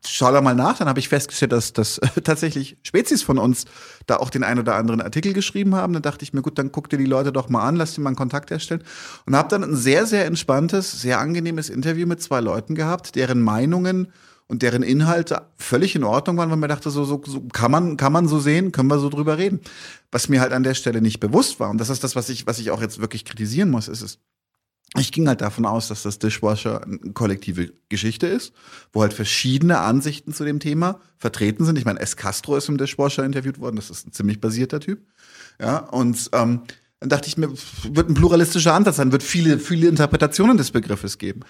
schau 0.06 0.32
da 0.32 0.40
mal 0.40 0.54
nach. 0.54 0.78
Dann 0.78 0.88
habe 0.88 0.98
ich 0.98 1.08
festgestellt, 1.08 1.52
dass, 1.52 1.72
dass 1.72 2.00
tatsächlich 2.24 2.76
Spezies 2.82 3.22
von 3.22 3.38
uns 3.38 3.64
da 4.06 4.16
auch 4.16 4.30
den 4.30 4.44
ein 4.44 4.58
oder 4.58 4.76
anderen 4.76 5.00
Artikel 5.00 5.32
geschrieben 5.32 5.74
haben. 5.74 5.92
Dann 5.92 6.02
dachte 6.02 6.24
ich 6.24 6.32
mir, 6.32 6.42
gut, 6.42 6.58
dann 6.58 6.72
guck 6.72 6.88
dir 6.88 6.98
die 6.98 7.06
Leute 7.06 7.32
doch 7.32 7.48
mal 7.48 7.66
an, 7.66 7.76
lass 7.76 7.94
dir 7.94 8.00
mal 8.00 8.10
einen 8.10 8.16
Kontakt 8.16 8.50
herstellen. 8.50 8.82
Und 9.26 9.36
habe 9.36 9.48
dann 9.48 9.64
ein 9.64 9.76
sehr, 9.76 10.06
sehr 10.06 10.26
entspanntes, 10.26 11.00
sehr 11.00 11.18
angenehmes 11.20 11.70
Interview 11.70 12.06
mit 12.06 12.22
zwei 12.22 12.40
Leuten 12.40 12.74
gehabt, 12.74 13.14
deren 13.14 13.42
Meinungen 13.42 14.08
und 14.48 14.62
deren 14.62 14.82
Inhalte 14.82 15.46
völlig 15.56 15.94
in 15.94 16.04
Ordnung 16.04 16.36
waren, 16.36 16.50
weil 16.50 16.58
man 16.58 16.68
dachte, 16.68 16.90
so, 16.90 17.04
so, 17.04 17.22
so 17.24 17.40
kann 17.52 17.70
man, 17.70 17.96
kann 17.96 18.12
man 18.12 18.28
so 18.28 18.38
sehen, 18.38 18.70
können 18.70 18.88
wir 18.88 18.98
so 18.98 19.08
drüber 19.08 19.38
reden. 19.38 19.60
Was 20.10 20.28
mir 20.28 20.42
halt 20.42 20.52
an 20.52 20.62
der 20.62 20.74
Stelle 20.74 21.00
nicht 21.00 21.20
bewusst 21.20 21.58
war, 21.58 21.70
und 21.70 21.78
das 21.78 21.88
ist 21.88 22.04
das, 22.04 22.16
was 22.16 22.28
ich, 22.28 22.46
was 22.46 22.58
ich 22.58 22.70
auch 22.70 22.82
jetzt 22.82 23.00
wirklich 23.00 23.24
kritisieren 23.24 23.70
muss, 23.70 23.88
ist 23.88 24.02
es, 24.02 24.18
ich 24.98 25.10
ging 25.10 25.26
halt 25.26 25.40
davon 25.40 25.64
aus, 25.64 25.88
dass 25.88 26.02
das 26.02 26.18
Dishwasher 26.18 26.82
eine 26.82 26.98
kollektive 27.14 27.72
Geschichte 27.88 28.26
ist, 28.26 28.52
wo 28.92 29.00
halt 29.00 29.14
verschiedene 29.14 29.78
Ansichten 29.78 30.34
zu 30.34 30.44
dem 30.44 30.60
Thema 30.60 31.00
vertreten 31.16 31.64
sind. 31.64 31.78
Ich 31.78 31.86
meine, 31.86 32.00
S. 32.00 32.16
Castro 32.16 32.56
ist 32.56 32.68
im 32.68 32.76
Dishwasher 32.76 33.24
interviewt 33.24 33.58
worden, 33.58 33.76
das 33.76 33.88
ist 33.88 34.06
ein 34.06 34.12
ziemlich 34.12 34.40
basierter 34.40 34.80
Typ. 34.80 35.00
Ja, 35.58 35.78
und 35.78 36.28
ähm, 36.32 36.62
dann 37.02 37.08
dachte 37.08 37.26
ich 37.26 37.36
mir, 37.36 37.50
wird 37.50 38.08
ein 38.08 38.14
pluralistischer 38.14 38.74
Ansatz 38.74 38.96
sein, 38.96 39.10
wird 39.10 39.24
viele, 39.24 39.58
viele 39.58 39.88
Interpretationen 39.88 40.56
des 40.56 40.70
Begriffes 40.70 41.18
geben. 41.18 41.40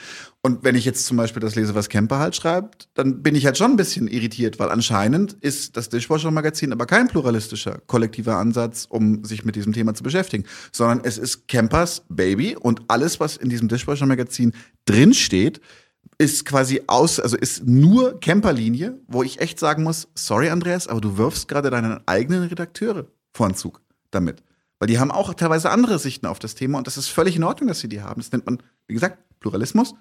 Und 0.41 0.65
wenn 0.65 0.75
ich 0.75 0.87
jetzt 0.87 1.05
zum 1.05 1.19
Beispiel 1.19 1.41
das 1.41 1.55
lese, 1.55 1.75
was 1.75 1.91
Kemper 1.91 2.19
halt 2.19 2.35
schreibt, 2.35 2.89
dann 2.95 3.23
bin 3.23 3.35
ich 3.35 3.45
halt 3.45 3.59
schon 3.59 3.73
ein 3.73 3.77
bisschen 3.77 4.09
irritiert, 4.09 4.59
weil 4.59 4.71
anscheinend 4.71 5.35
ist 5.35 5.77
das 5.77 5.91
Dishwasher-Magazin 5.91 6.73
aber 6.73 6.87
kein 6.87 7.09
pluralistischer, 7.09 7.83
kollektiver 7.87 8.39
Ansatz, 8.39 8.87
um 8.89 9.25
sich 9.25 9.45
mit 9.45 9.55
diesem 9.55 9.75
Thema 9.75 9.93
zu 9.93 10.03
beschäftigen, 10.03 10.45
sondern 10.73 11.03
es 11.05 11.19
ist 11.19 11.49
Kempers 11.49 12.05
Baby 12.09 12.57
und 12.57 12.81
alles, 12.89 13.21
was 13.21 13.37
in 13.37 13.51
diesem 13.51 13.69
Dishwasher-Magazin 13.69 14.55
drinsteht, 14.87 15.61
ist 16.17 16.47
quasi 16.47 16.83
aus, 16.87 17.21
also 17.21 17.37
ist 17.37 17.67
nur 17.67 18.21
Camperlinie, 18.21 18.99
wo 19.07 19.23
ich 19.23 19.41
echt 19.41 19.59
sagen 19.59 19.83
muss, 19.83 20.09
sorry 20.15 20.49
Andreas, 20.49 20.89
aber 20.89 21.03
du 21.03 21.19
wirfst 21.19 21.47
gerade 21.47 21.69
deinen 21.69 22.01
eigenen 22.07 22.45
Redakteure 22.45 23.07
vor 23.33 23.49
den 23.49 23.55
Zug 23.55 23.83
damit. 24.11 24.43
Weil 24.83 24.89
die 24.89 24.99
haben 24.99 25.13
auch 25.13 25.33
teilweise 25.35 25.71
andere 25.71 26.01
Sichten 26.01 26.27
auf 26.27 26.41
das 26.41 26.57
Thema 26.57 26.77
und 26.77 26.89
das 26.89 26.97
ist 26.97 27.07
völlig 27.07 27.37
in 27.37 27.45
Ordnung, 27.45 27.69
dass 27.69 27.79
sie 27.79 27.89
die 27.89 28.03
haben. 28.03 28.21
Das 28.21 28.33
nennt 28.33 28.47
man, 28.47 28.59
wie 28.89 28.95
gesagt, 28.95 29.17
Pluralismus. 29.39 29.95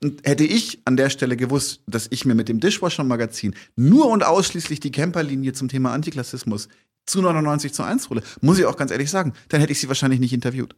Und 0.00 0.24
hätte 0.24 0.44
ich 0.44 0.80
an 0.84 0.96
der 0.96 1.10
Stelle 1.10 1.36
gewusst, 1.36 1.82
dass 1.88 2.06
ich 2.10 2.24
mir 2.24 2.36
mit 2.36 2.48
dem 2.48 2.60
Dishwasher-Magazin 2.60 3.56
nur 3.74 4.08
und 4.08 4.24
ausschließlich 4.24 4.78
die 4.78 4.92
Camperlinie 4.92 5.54
zum 5.54 5.66
Thema 5.66 5.92
Antiklassismus 5.92 6.68
zu 7.04 7.20
99 7.20 7.72
zu 7.72 7.82
1 7.82 8.10
hole, 8.10 8.22
muss 8.40 8.60
ich 8.60 8.66
auch 8.66 8.76
ganz 8.76 8.92
ehrlich 8.92 9.10
sagen, 9.10 9.32
dann 9.48 9.60
hätte 9.60 9.72
ich 9.72 9.80
sie 9.80 9.88
wahrscheinlich 9.88 10.20
nicht 10.20 10.32
interviewt. 10.32 10.76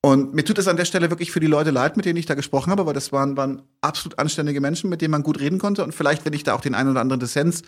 Und 0.00 0.32
mir 0.32 0.46
tut 0.46 0.56
es 0.56 0.66
an 0.66 0.78
der 0.78 0.86
Stelle 0.86 1.10
wirklich 1.10 1.30
für 1.30 1.40
die 1.40 1.46
Leute 1.46 1.72
leid, 1.72 1.98
mit 1.98 2.06
denen 2.06 2.16
ich 2.16 2.24
da 2.24 2.32
gesprochen 2.32 2.70
habe, 2.70 2.86
weil 2.86 2.94
das 2.94 3.12
waren, 3.12 3.36
waren 3.36 3.60
absolut 3.82 4.18
anständige 4.18 4.62
Menschen, 4.62 4.88
mit 4.88 5.02
denen 5.02 5.12
man 5.12 5.24
gut 5.24 5.40
reden 5.40 5.58
konnte. 5.58 5.84
Und 5.84 5.94
vielleicht, 5.94 6.24
wenn 6.24 6.32
ich 6.32 6.42
da 6.42 6.54
auch 6.54 6.62
den 6.62 6.74
einen 6.74 6.88
oder 6.88 7.02
anderen 7.02 7.20
Dissens 7.20 7.64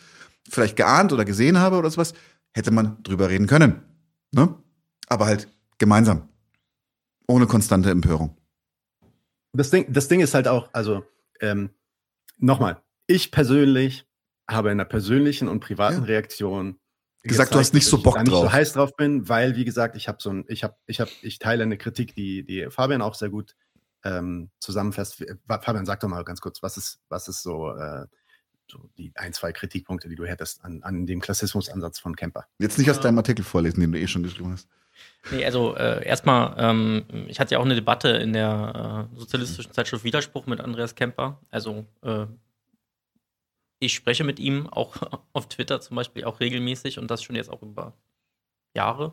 vielleicht 0.49 0.77
geahnt 0.77 1.13
oder 1.13 1.27
gesehen 1.27 1.59
habe 1.59 1.77
oder 1.77 1.91
sowas, 1.91 2.15
hätte 2.55 2.71
man 2.71 2.97
drüber 3.03 3.29
reden 3.29 3.49
können. 3.49 3.83
Ne? 4.33 4.55
Aber 5.09 5.27
halt 5.27 5.49
gemeinsam. 5.79 6.29
Ohne 7.29 7.47
konstante 7.47 7.91
Empörung. 7.91 8.37
Das 9.53 9.71
Ding, 9.71 9.93
das 9.93 10.09
Ding 10.09 10.21
ist 10.21 10.35
halt 10.35 10.49
auch, 10.49 10.69
also 10.73 11.05
ähm, 11.41 11.71
nochmal, 12.39 12.83
ich 13.07 13.31
persönlich 13.31 14.07
habe 14.49 14.71
in 14.71 14.81
einer 14.81 14.85
persönlichen 14.85 15.49
und 15.49 15.61
privaten 15.61 16.01
ja. 16.01 16.05
Reaktion 16.05 16.79
gesagt, 17.23 17.55
du 17.55 17.59
hast 17.59 17.75
nicht 17.75 17.87
so 17.87 18.01
Bock 18.01 18.15
drauf. 18.15 18.25
Ich 18.25 18.31
nicht 18.31 18.41
so 18.41 18.53
heiß 18.53 18.73
drauf 18.75 18.97
bin, 18.97 19.29
weil 19.29 19.57
wie 19.57 19.65
gesagt, 19.65 19.97
ich 19.97 20.09
habe 20.09 20.19
so 20.21 20.31
ein, 20.31 20.45
ich 20.49 20.63
habe, 20.63 20.77
ich 20.87 21.01
habe, 21.01 21.11
ich 21.23 21.39
teile 21.39 21.65
eine 21.65 21.79
Kritik, 21.79 22.15
die 22.15 22.45
die 22.45 22.69
Fabian 22.71 23.03
auch 23.03 23.15
sehr 23.15 23.31
gut 23.31 23.57
ähm, 24.05 24.51
zusammenfasst. 24.61 25.25
Fabian, 25.49 25.87
sag 25.87 26.01
doch 26.01 26.09
mal 26.09 26.23
ganz 26.25 26.41
kurz, 26.41 26.63
was 26.63 26.77
ist, 26.77 27.01
was 27.09 27.29
ist 27.29 27.43
so 27.43 27.71
äh, 27.71 28.07
so 28.71 28.89
die 28.99 29.13
ein, 29.15 29.33
zwei 29.33 29.53
Kritikpunkte, 29.53 30.09
die 30.09 30.17
du 30.17 30.25
hättest 30.25 30.65
an, 30.65 30.83
an 30.83 31.07
dem 31.07 31.21
Klassismusansatz 31.21 31.99
von 31.99 32.17
Kemper. 32.17 32.47
Jetzt 32.59 32.79
nicht 32.79 32.91
aus 32.91 33.01
deinem 33.01 33.19
Artikel 33.19 33.45
vorlesen, 33.45 33.81
den 33.81 33.93
du 33.93 33.99
eh 33.99 34.07
schon 34.07 34.23
geschrieben 34.23 34.53
hast. 34.53 34.69
Nee, 35.31 35.45
also 35.45 35.77
äh, 35.77 36.07
erstmal, 36.07 36.55
ähm, 36.59 37.05
ich 37.29 37.41
hatte 37.41 37.55
ja 37.55 37.59
auch 37.59 37.65
eine 37.65 37.75
Debatte 37.75 38.09
in 38.09 38.33
der 38.33 39.09
äh, 39.13 39.19
sozialistischen 39.19 39.73
Zeitschrift 39.73 40.05
Widerspruch 40.05 40.47
mit 40.47 40.61
Andreas 40.61 40.95
Kemper. 40.95 41.41
Also 41.51 41.85
äh, 42.03 42.27
ich 43.79 43.95
spreche 43.95 44.25
mit 44.25 44.39
ihm 44.39 44.67
auch 44.69 44.97
auf 45.33 45.49
Twitter 45.49 45.81
zum 45.81 45.97
Beispiel 45.97 46.25
auch 46.25 46.41
regelmäßig 46.41 46.99
und 46.99 47.11
das 47.11 47.23
schon 47.23 47.37
jetzt 47.37 47.51
auch 47.51 47.63
über 47.63 47.95
Jahre. 48.75 49.13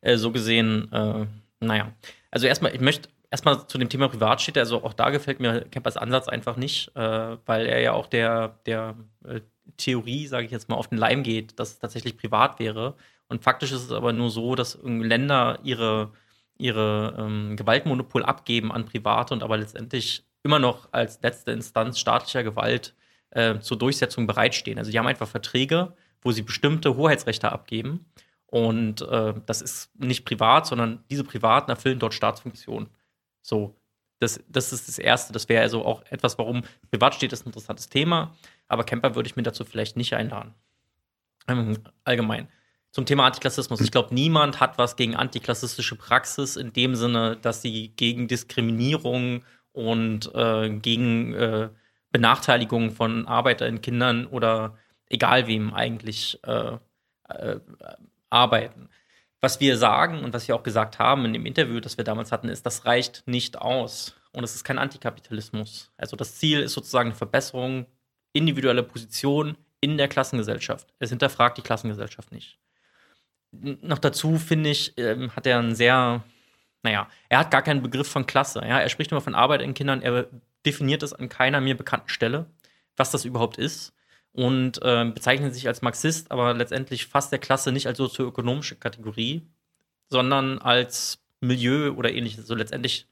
Äh, 0.00 0.16
so 0.16 0.30
gesehen, 0.32 0.90
äh, 0.92 1.26
naja. 1.60 1.92
Also 2.30 2.46
erstmal, 2.46 2.74
ich 2.74 2.80
möchte 2.80 3.08
erstmal 3.30 3.66
zu 3.66 3.78
dem 3.78 3.88
Thema 3.88 4.08
Privatstädte, 4.08 4.60
also 4.60 4.82
auch 4.84 4.92
da 4.92 5.10
gefällt 5.10 5.40
mir 5.40 5.62
Kempers 5.62 5.96
Ansatz 5.96 6.28
einfach 6.28 6.56
nicht, 6.56 6.94
äh, 6.96 7.36
weil 7.46 7.66
er 7.66 7.80
ja 7.80 7.92
auch 7.92 8.06
der, 8.06 8.58
der 8.66 8.96
äh, 9.24 9.40
Theorie, 9.76 10.26
sage 10.26 10.46
ich 10.46 10.52
jetzt 10.52 10.68
mal, 10.68 10.76
auf 10.76 10.88
den 10.88 10.98
Leim 10.98 11.22
geht, 11.22 11.58
dass 11.58 11.70
es 11.72 11.78
tatsächlich 11.78 12.16
privat 12.16 12.58
wäre. 12.58 12.94
Und 13.28 13.42
faktisch 13.44 13.72
ist 13.72 13.84
es 13.84 13.92
aber 13.92 14.12
nur 14.12 14.30
so, 14.30 14.54
dass 14.56 14.78
Länder 14.82 15.60
ihre, 15.62 16.12
ihre 16.58 17.14
ähm, 17.18 17.56
Gewaltmonopol 17.56 18.24
abgeben 18.24 18.72
an 18.72 18.84
Private 18.84 19.32
und 19.32 19.42
aber 19.42 19.56
letztendlich 19.56 20.24
immer 20.42 20.58
noch 20.58 20.88
als 20.92 21.20
letzte 21.22 21.52
Instanz 21.52 21.98
staatlicher 21.98 22.42
Gewalt 22.42 22.94
äh, 23.30 23.60
zur 23.60 23.78
Durchsetzung 23.78 24.26
bereitstehen. 24.26 24.78
Also 24.78 24.90
die 24.90 24.98
haben 24.98 25.06
einfach 25.06 25.28
Verträge, 25.28 25.92
wo 26.22 26.32
sie 26.32 26.42
bestimmte 26.42 26.96
Hoheitsrechte 26.96 27.52
abgeben. 27.52 28.06
Und 28.46 29.02
äh, 29.02 29.34
das 29.46 29.62
ist 29.62 29.90
nicht 29.98 30.24
privat, 30.24 30.66
sondern 30.66 31.04
diese 31.08 31.22
Privaten 31.22 31.70
erfüllen 31.70 32.00
dort 32.00 32.14
Staatsfunktionen. 32.14 32.88
So, 33.42 33.76
das, 34.20 34.42
das 34.48 34.72
ist 34.72 34.86
das 34.86 34.98
Erste. 34.98 35.32
Das 35.32 35.48
wäre 35.48 35.62
also 35.62 35.84
auch 35.84 36.02
etwas, 36.10 36.38
warum 36.38 36.62
privat 36.90 37.14
steht, 37.14 37.32
ist 37.32 37.44
ein 37.44 37.48
interessantes 37.48 37.88
Thema. 37.88 38.36
Aber 38.68 38.84
Camper 38.84 39.14
würde 39.14 39.28
ich 39.28 39.36
mir 39.36 39.42
dazu 39.42 39.64
vielleicht 39.64 39.96
nicht 39.96 40.14
einladen. 40.14 40.54
Ähm, 41.48 41.78
allgemein. 42.04 42.48
Zum 42.92 43.06
Thema 43.06 43.26
Antiklassismus. 43.26 43.80
Ich 43.80 43.90
glaube, 43.90 44.14
niemand 44.14 44.60
hat 44.60 44.76
was 44.76 44.96
gegen 44.96 45.16
antiklassistische 45.16 45.96
Praxis 45.96 46.56
in 46.56 46.72
dem 46.72 46.96
Sinne, 46.96 47.36
dass 47.40 47.62
sie 47.62 47.88
gegen 47.96 48.28
Diskriminierung 48.28 49.44
und 49.72 50.34
äh, 50.34 50.68
gegen 50.70 51.32
äh, 51.34 51.70
Benachteiligung 52.10 52.90
von 52.90 53.26
Arbeiterinnen, 53.26 53.80
Kindern 53.80 54.26
oder 54.26 54.76
egal 55.08 55.46
wem 55.46 55.72
eigentlich 55.72 56.40
äh, 56.44 56.76
äh 57.28 57.60
arbeiten. 58.32 58.88
Was 59.40 59.60
wir 59.60 59.78
sagen 59.78 60.22
und 60.22 60.34
was 60.34 60.48
wir 60.48 60.54
auch 60.54 60.62
gesagt 60.62 60.98
haben 60.98 61.24
in 61.24 61.32
dem 61.32 61.46
Interview, 61.46 61.80
das 61.80 61.96
wir 61.96 62.04
damals 62.04 62.30
hatten, 62.30 62.48
ist, 62.48 62.66
das 62.66 62.84
reicht 62.84 63.22
nicht 63.26 63.56
aus. 63.58 64.14
Und 64.32 64.44
es 64.44 64.54
ist 64.54 64.64
kein 64.64 64.78
Antikapitalismus. 64.78 65.90
Also 65.96 66.16
das 66.16 66.36
Ziel 66.36 66.60
ist 66.60 66.74
sozusagen 66.74 67.10
eine 67.10 67.16
Verbesserung 67.16 67.86
individueller 68.32 68.82
Position 68.82 69.56
in 69.80 69.96
der 69.96 70.08
Klassengesellschaft. 70.08 70.92
Es 70.98 71.10
hinterfragt 71.10 71.58
die 71.58 71.62
Klassengesellschaft 71.62 72.32
nicht. 72.32 72.58
Noch 73.50 73.98
dazu, 73.98 74.38
finde 74.38 74.70
ich, 74.70 74.96
ähm, 74.98 75.34
hat 75.34 75.46
er 75.46 75.58
einen 75.58 75.74
sehr, 75.74 76.22
naja, 76.82 77.08
er 77.28 77.38
hat 77.38 77.50
gar 77.50 77.62
keinen 77.62 77.82
Begriff 77.82 78.08
von 78.08 78.26
Klasse. 78.26 78.60
Ja? 78.60 78.78
Er 78.78 78.88
spricht 78.88 79.10
immer 79.10 79.20
von 79.20 79.34
Arbeit 79.34 79.62
in 79.62 79.74
Kindern, 79.74 80.02
er 80.02 80.26
definiert 80.64 81.02
es 81.02 81.12
an 81.12 81.28
keiner 81.28 81.60
mir 81.60 81.76
bekannten 81.76 82.10
Stelle, 82.10 82.46
was 82.96 83.10
das 83.10 83.24
überhaupt 83.24 83.56
ist 83.56 83.94
und 84.32 84.80
äh, 84.82 85.04
bezeichnet 85.12 85.54
sich 85.54 85.66
als 85.66 85.82
Marxist, 85.82 86.30
aber 86.30 86.54
letztendlich 86.54 87.06
fast 87.06 87.32
der 87.32 87.38
Klasse 87.38 87.72
nicht 87.72 87.86
als 87.86 87.98
sozioökonomische 87.98 88.76
Kategorie, 88.76 89.42
sondern 90.08 90.58
als 90.58 91.22
Milieu 91.40 91.92
oder 91.92 92.12
ähnliches, 92.12 92.46
so 92.46 92.54
letztendlich 92.54 93.06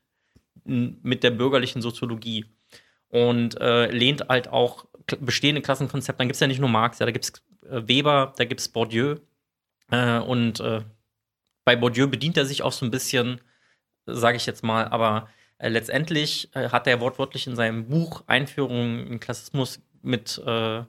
mit 0.64 1.22
der 1.22 1.30
bürgerlichen 1.30 1.82
Soziologie. 1.82 2.44
Und 3.08 3.58
äh, 3.58 3.90
lehnt 3.90 4.28
halt 4.28 4.48
auch 4.48 4.84
bestehende 5.20 5.62
Klassenkonzepte. 5.62 6.18
Dann 6.18 6.28
gibt 6.28 6.34
es 6.34 6.40
ja 6.40 6.46
nicht 6.46 6.60
nur 6.60 6.68
Marx, 6.68 6.98
ja, 6.98 7.06
da 7.06 7.12
gibt 7.12 7.24
es 7.24 7.32
äh, 7.70 7.88
Weber, 7.88 8.34
da 8.36 8.44
gibt 8.44 8.60
es 8.60 8.68
Bourdieu. 8.68 9.16
Äh, 9.90 10.18
und 10.18 10.60
äh, 10.60 10.82
bei 11.64 11.74
Bourdieu 11.74 12.06
bedient 12.06 12.36
er 12.36 12.44
sich 12.44 12.62
auch 12.62 12.72
so 12.72 12.84
ein 12.84 12.90
bisschen, 12.90 13.40
sage 14.04 14.36
ich 14.36 14.44
jetzt 14.44 14.62
mal, 14.62 14.88
aber 14.88 15.28
äh, 15.56 15.70
letztendlich 15.70 16.50
hat 16.54 16.86
er 16.86 17.00
wortwörtlich 17.00 17.46
in 17.46 17.56
seinem 17.56 17.88
Buch 17.88 18.24
Einführung 18.26 19.06
in 19.06 19.20
Klassismus 19.20 19.80
mit 20.02 20.38
äh, 20.46 20.82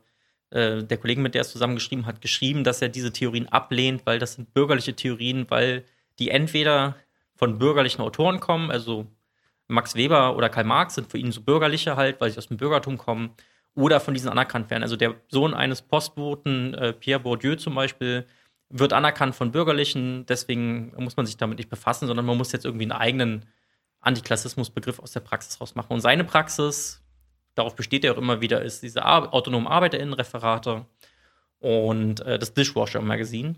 der 0.52 0.97
Kollege, 0.97 1.22
mit 1.22 1.36
der 1.36 1.41
es 1.41 1.52
zusammengeschrieben 1.52 2.08
hat, 2.08 2.22
geschrieben, 2.22 2.64
dass 2.64 2.82
er 2.82 2.89
diese 2.89 3.14
Theorien 3.14 3.47
ablehnt, 3.50 4.02
weil 4.06 4.18
das 4.18 4.34
sind 4.34 4.52
bürgerliche 4.54 4.95
Theorien, 4.95 5.45
weil 5.50 5.86
die 6.18 6.32
entweder 6.32 6.95
von 7.36 7.60
bürgerlichen 7.60 8.02
Autoren 8.02 8.39
kommen, 8.39 8.72
also 8.72 9.06
Max 9.68 9.93
Weber 9.93 10.36
oder 10.36 10.50
Karl 10.50 10.64
Marx 10.64 10.95
sind 10.95 11.12
für 11.12 11.20
ihn 11.20 11.32
so 11.32 11.41
bürgerliche 11.41 11.95
halt, 11.95 12.20
weil 12.20 12.32
sie 12.32 12.39
aus 12.39 12.47
dem 12.47 12.58
Bürgertum 12.58 12.97
kommen, 12.97 13.36
oder 13.76 14.00
von 14.00 14.14
diesen 14.14 14.30
anerkannt 14.30 14.70
werden. 14.70 14.84
Also 14.84 14.95
der 14.95 15.16
Sohn 15.30 15.54
eines 15.54 15.82
Postboten, 15.82 16.74
äh, 16.74 16.93
Pierre 16.93 17.22
Bourdieu 17.22 17.56
zum 17.56 17.76
Beispiel, 17.76 18.26
wird 18.70 18.93
anerkannt 18.93 19.36
von 19.36 19.52
Bürgerlichen, 19.52 20.26
deswegen 20.28 20.93
muss 20.97 21.18
man 21.18 21.26
sich 21.26 21.38
damit 21.38 21.58
nicht 21.58 21.70
befassen, 21.70 22.08
sondern 22.08 22.26
man 22.26 22.38
muss 22.38 22.52
jetzt 22.52 22.66
irgendwie 22.66 22.84
einen 22.84 22.91
eigenen 22.91 23.45
Antiklassismusbegriff 24.02 25.00
aus 25.00 25.12
der 25.12 25.22
Praxis 25.22 25.60
rausmachen. 25.60 25.93
Und 25.93 26.02
seine 26.02 26.24
Praxis, 26.24 27.02
darauf 27.60 27.76
besteht 27.76 28.03
er 28.03 28.14
auch 28.14 28.18
immer 28.18 28.41
wieder, 28.41 28.62
ist 28.62 28.82
diese 28.82 29.03
Ar 29.05 29.34
autonomen 29.34 29.68
ArbeiterInnenreferate 29.68 30.86
und 31.60 32.22
äh, 32.22 32.39
das 32.39 32.53
Dishwasher 32.53 33.01
Magazine. 33.01 33.55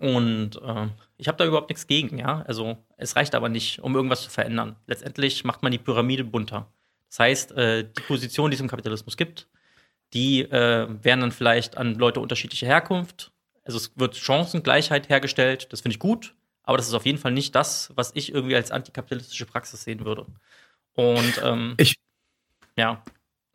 Und 0.00 0.60
äh, 0.60 0.88
ich 1.16 1.28
habe 1.28 1.38
da 1.38 1.44
überhaupt 1.46 1.70
nichts 1.70 1.86
gegen, 1.86 2.18
ja. 2.18 2.42
Also 2.42 2.76
es 2.96 3.14
reicht 3.14 3.34
aber 3.34 3.48
nicht, 3.48 3.78
um 3.78 3.94
irgendwas 3.94 4.22
zu 4.22 4.30
verändern. 4.30 4.76
Letztendlich 4.86 5.44
macht 5.44 5.62
man 5.62 5.70
die 5.70 5.78
Pyramide 5.78 6.24
bunter. 6.24 6.66
Das 7.08 7.20
heißt, 7.20 7.52
äh, 7.52 7.84
die 7.84 8.02
Position, 8.02 8.50
die 8.50 8.56
es 8.56 8.60
im 8.60 8.68
Kapitalismus 8.68 9.16
gibt, 9.16 9.48
die 10.12 10.42
äh, 10.42 10.88
werden 11.02 11.20
dann 11.20 11.32
vielleicht 11.32 11.76
an 11.76 11.94
Leute 11.94 12.20
unterschiedlicher 12.20 12.66
Herkunft. 12.66 13.30
Also 13.64 13.78
es 13.78 13.96
wird 13.96 14.16
Chancengleichheit 14.16 15.08
hergestellt, 15.08 15.72
das 15.72 15.82
finde 15.82 15.94
ich 15.94 16.00
gut, 16.00 16.34
aber 16.64 16.76
das 16.76 16.88
ist 16.88 16.94
auf 16.94 17.06
jeden 17.06 17.18
Fall 17.18 17.30
nicht 17.30 17.54
das, 17.54 17.92
was 17.94 18.10
ich 18.14 18.34
irgendwie 18.34 18.56
als 18.56 18.72
antikapitalistische 18.72 19.46
Praxis 19.46 19.84
sehen 19.84 20.04
würde. 20.04 20.26
Und 20.94 21.40
ähm, 21.44 21.74
ich, 21.78 21.94
ja, 22.76 23.02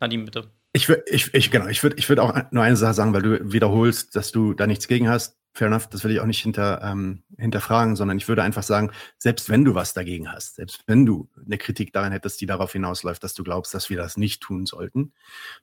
Nadine, 0.00 0.24
bitte. 0.24 0.50
Ich 0.72 0.88
würde, 0.88 1.04
ich, 1.06 1.32
ich, 1.34 1.50
genau, 1.50 1.66
ich 1.66 1.82
würde, 1.82 1.96
ich 1.96 2.08
würde 2.08 2.22
auch 2.22 2.34
nur 2.50 2.62
eine 2.62 2.76
Sache 2.76 2.94
sagen, 2.94 3.12
weil 3.12 3.22
du 3.22 3.52
wiederholst, 3.52 4.14
dass 4.14 4.32
du 4.32 4.54
da 4.54 4.66
nichts 4.66 4.86
gegen 4.86 5.08
hast 5.08 5.38
fair 5.58 5.66
enough, 5.66 5.88
das 5.88 6.04
will 6.04 6.12
ich 6.12 6.20
auch 6.20 6.26
nicht 6.26 6.40
hinter, 6.40 6.80
ähm, 6.82 7.24
hinterfragen, 7.36 7.96
sondern 7.96 8.16
ich 8.16 8.28
würde 8.28 8.42
einfach 8.42 8.62
sagen, 8.62 8.92
selbst 9.18 9.50
wenn 9.50 9.64
du 9.64 9.74
was 9.74 9.92
dagegen 9.92 10.30
hast, 10.30 10.54
selbst 10.54 10.84
wenn 10.86 11.04
du 11.04 11.28
eine 11.44 11.58
Kritik 11.58 11.92
daran 11.92 12.12
hättest, 12.12 12.40
die 12.40 12.46
darauf 12.46 12.72
hinausläuft, 12.72 13.22
dass 13.22 13.34
du 13.34 13.42
glaubst, 13.42 13.74
dass 13.74 13.90
wir 13.90 13.96
das 13.96 14.16
nicht 14.16 14.40
tun 14.40 14.66
sollten, 14.66 15.12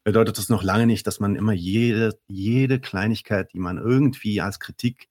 bedeutet 0.03 0.38
das 0.38 0.49
noch 0.49 0.64
lange 0.64 0.86
nicht, 0.86 1.08
dass 1.08 1.20
man 1.20 1.36
immer 1.36 1.53
jede, 1.53 2.20
jede 2.28 2.80
Kleinigkeit, 2.80 3.53
die 3.53 3.60
man 3.60 3.78
irgendwie 3.78 4.41
als 4.41 4.60
Kritik 4.60 5.08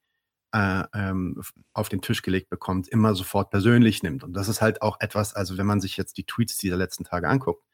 äh, 0.52 0.84
ähm, 0.94 1.40
auf 1.72 1.88
den 1.88 2.02
Tisch 2.02 2.22
gelegt 2.22 2.50
bekommt, 2.50 2.88
immer 2.88 3.14
sofort 3.14 3.50
persönlich 3.50 4.02
nimmt. 4.02 4.22
Und 4.22 4.34
das 4.34 4.48
ist 4.48 4.60
halt 4.60 4.82
auch 4.82 5.00
etwas, 5.00 5.34
also 5.34 5.56
wenn 5.56 5.66
man 5.66 5.80
sich 5.80 5.96
jetzt 5.96 6.18
die 6.18 6.24
Tweets 6.24 6.58
dieser 6.58 6.76
letzten 6.76 7.04
Tage 7.04 7.28
anguckt, 7.28 7.64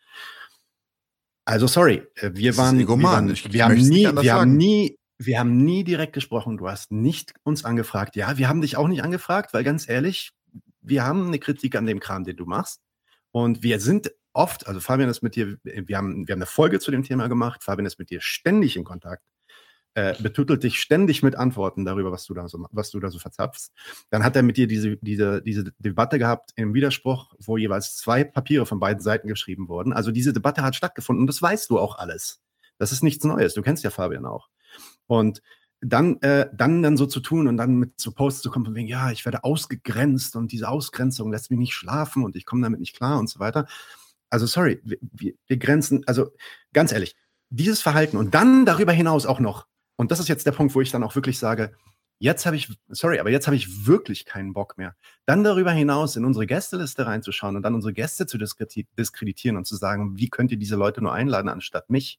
also 1.44 1.66
sorry, 1.66 2.02
äh, 2.16 2.30
wir 2.34 2.56
waren, 2.56 2.78
wir, 2.78 2.88
waren, 2.88 3.34
wir 3.50 3.64
haben 3.64 3.76
nie, 3.76 4.06
wir 4.06 4.34
haben 4.34 4.56
nie 4.56 4.96
wir 5.22 5.38
haben 5.38 5.64
nie 5.64 5.84
direkt 5.84 6.14
gesprochen. 6.14 6.56
Du 6.56 6.66
hast 6.66 6.90
nicht 6.90 7.34
uns 7.42 7.64
angefragt. 7.66 8.16
Ja, 8.16 8.38
wir 8.38 8.48
haben 8.48 8.62
dich 8.62 8.78
auch 8.78 8.88
nicht 8.88 9.02
angefragt, 9.02 9.52
weil 9.52 9.64
ganz 9.64 9.86
ehrlich, 9.86 10.32
wir 10.80 11.04
haben 11.04 11.26
eine 11.26 11.38
Kritik 11.38 11.76
an 11.76 11.84
dem 11.84 12.00
Kram, 12.00 12.24
den 12.24 12.36
du 12.36 12.46
machst. 12.46 12.80
Und 13.30 13.62
wir 13.62 13.80
sind 13.80 14.10
oft, 14.32 14.66
also 14.66 14.80
Fabian 14.80 15.10
ist 15.10 15.22
mit 15.22 15.36
dir, 15.36 15.58
wir 15.62 15.96
haben, 15.98 16.26
wir 16.26 16.32
haben 16.32 16.38
eine 16.38 16.46
Folge 16.46 16.80
zu 16.80 16.90
dem 16.90 17.02
Thema 17.02 17.28
gemacht. 17.28 17.62
Fabian 17.62 17.84
ist 17.84 17.98
mit 17.98 18.08
dir 18.08 18.22
ständig 18.22 18.76
in 18.78 18.84
Kontakt, 18.84 19.22
äh, 19.94 20.14
betüttelt 20.22 20.62
dich 20.62 20.80
ständig 20.80 21.22
mit 21.22 21.36
Antworten 21.36 21.84
darüber, 21.84 22.12
was 22.12 22.24
du 22.24 22.34
da 22.34 22.48
so, 22.48 22.64
was 22.70 22.90
du 22.90 23.00
da 23.00 23.10
so 23.10 23.18
verzapfst. 23.18 23.72
Dann 24.10 24.24
hat 24.24 24.36
er 24.36 24.42
mit 24.42 24.56
dir 24.56 24.66
diese, 24.66 24.96
diese, 24.98 25.42
diese 25.42 25.64
Debatte 25.78 26.18
gehabt 26.18 26.52
im 26.56 26.74
Widerspruch, 26.74 27.34
wo 27.38 27.56
jeweils 27.56 27.96
zwei 27.96 28.24
Papiere 28.24 28.66
von 28.66 28.78
beiden 28.78 29.02
Seiten 29.02 29.28
geschrieben 29.28 29.68
wurden. 29.68 29.92
Also 29.92 30.12
diese 30.12 30.32
Debatte 30.32 30.62
hat 30.62 30.76
stattgefunden 30.76 31.22
und 31.22 31.26
das 31.26 31.42
weißt 31.42 31.70
du 31.70 31.78
auch 31.78 31.98
alles. 31.98 32.40
Das 32.78 32.92
ist 32.92 33.02
nichts 33.02 33.24
Neues. 33.24 33.54
Du 33.54 33.62
kennst 33.62 33.84
ja 33.84 33.90
Fabian 33.90 34.26
auch. 34.26 34.48
Und 35.06 35.42
dann, 35.80 36.20
äh, 36.20 36.48
dann 36.54 36.82
dann 36.82 36.96
so 36.96 37.06
zu 37.06 37.20
tun 37.20 37.48
und 37.48 37.56
dann 37.56 37.76
mit 37.76 38.00
so 38.00 38.12
Posts 38.12 38.42
zu 38.42 38.50
kommen 38.50 38.66
von 38.66 38.74
wegen, 38.74 38.88
ja, 38.88 39.10
ich 39.10 39.24
werde 39.24 39.44
ausgegrenzt 39.44 40.36
und 40.36 40.52
diese 40.52 40.68
Ausgrenzung 40.68 41.32
lässt 41.32 41.50
mich 41.50 41.58
nicht 41.58 41.72
schlafen 41.72 42.22
und 42.22 42.36
ich 42.36 42.44
komme 42.44 42.62
damit 42.62 42.80
nicht 42.80 42.96
klar 42.96 43.18
und 43.18 43.28
so 43.28 43.40
weiter. 43.40 43.66
Also 44.28 44.46
sorry, 44.46 44.80
wir, 44.84 45.32
wir 45.46 45.56
grenzen, 45.56 46.04
also 46.06 46.30
ganz 46.72 46.92
ehrlich, 46.92 47.16
dieses 47.48 47.80
Verhalten 47.80 48.16
und 48.16 48.34
dann 48.34 48.64
darüber 48.66 48.92
hinaus 48.92 49.26
auch 49.26 49.40
noch, 49.40 49.66
und 50.00 50.10
das 50.10 50.18
ist 50.18 50.28
jetzt 50.28 50.46
der 50.46 50.52
Punkt, 50.52 50.74
wo 50.74 50.80
ich 50.80 50.90
dann 50.90 51.02
auch 51.02 51.14
wirklich 51.14 51.38
sage, 51.38 51.72
jetzt 52.18 52.46
habe 52.46 52.56
ich, 52.56 52.72
sorry, 52.88 53.18
aber 53.18 53.28
jetzt 53.28 53.46
habe 53.46 53.54
ich 53.54 53.86
wirklich 53.86 54.24
keinen 54.24 54.54
Bock 54.54 54.78
mehr. 54.78 54.96
Dann 55.26 55.44
darüber 55.44 55.72
hinaus 55.72 56.16
in 56.16 56.24
unsere 56.24 56.46
Gästeliste 56.46 57.04
reinzuschauen 57.04 57.54
und 57.54 57.60
dann 57.60 57.74
unsere 57.74 57.92
Gäste 57.92 58.24
zu 58.24 58.38
diskreditieren 58.38 59.58
und 59.58 59.66
zu 59.66 59.76
sagen, 59.76 60.16
wie 60.16 60.30
könnt 60.30 60.52
ihr 60.52 60.56
diese 60.56 60.76
Leute 60.76 61.02
nur 61.02 61.12
einladen 61.12 61.50
anstatt 61.50 61.90
mich? 61.90 62.18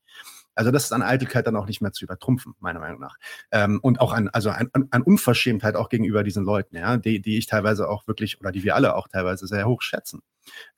Also 0.54 0.70
das 0.70 0.84
ist 0.84 0.92
an 0.92 1.02
Eitelkeit 1.02 1.48
dann 1.48 1.56
auch 1.56 1.66
nicht 1.66 1.82
mehr 1.82 1.92
zu 1.92 2.06
übertrumpfen, 2.06 2.54
meiner 2.60 2.80
Meinung 2.80 3.00
nach. 3.00 3.18
Ähm, 3.50 3.80
und 3.82 4.00
auch 4.00 4.14
an, 4.14 4.28
also 4.28 4.52
an, 4.52 4.70
an 4.74 5.02
Unverschämtheit 5.02 5.76
auch 5.76 5.90
gegenüber 5.90 6.22
diesen 6.22 6.46
Leuten, 6.46 6.76
ja, 6.76 6.98
die, 6.98 7.20
die 7.20 7.40
ich 7.40 7.48
teilweise 7.48 7.90
auch 7.90 8.06
wirklich 8.06 8.40
oder 8.40 8.52
die 8.52 8.64
wir 8.64 8.76
alle 8.76 8.96
auch 8.96 9.08
teilweise 9.08 9.48
sehr 9.48 9.68
hoch 9.68 9.82
schätzen. 9.82 10.22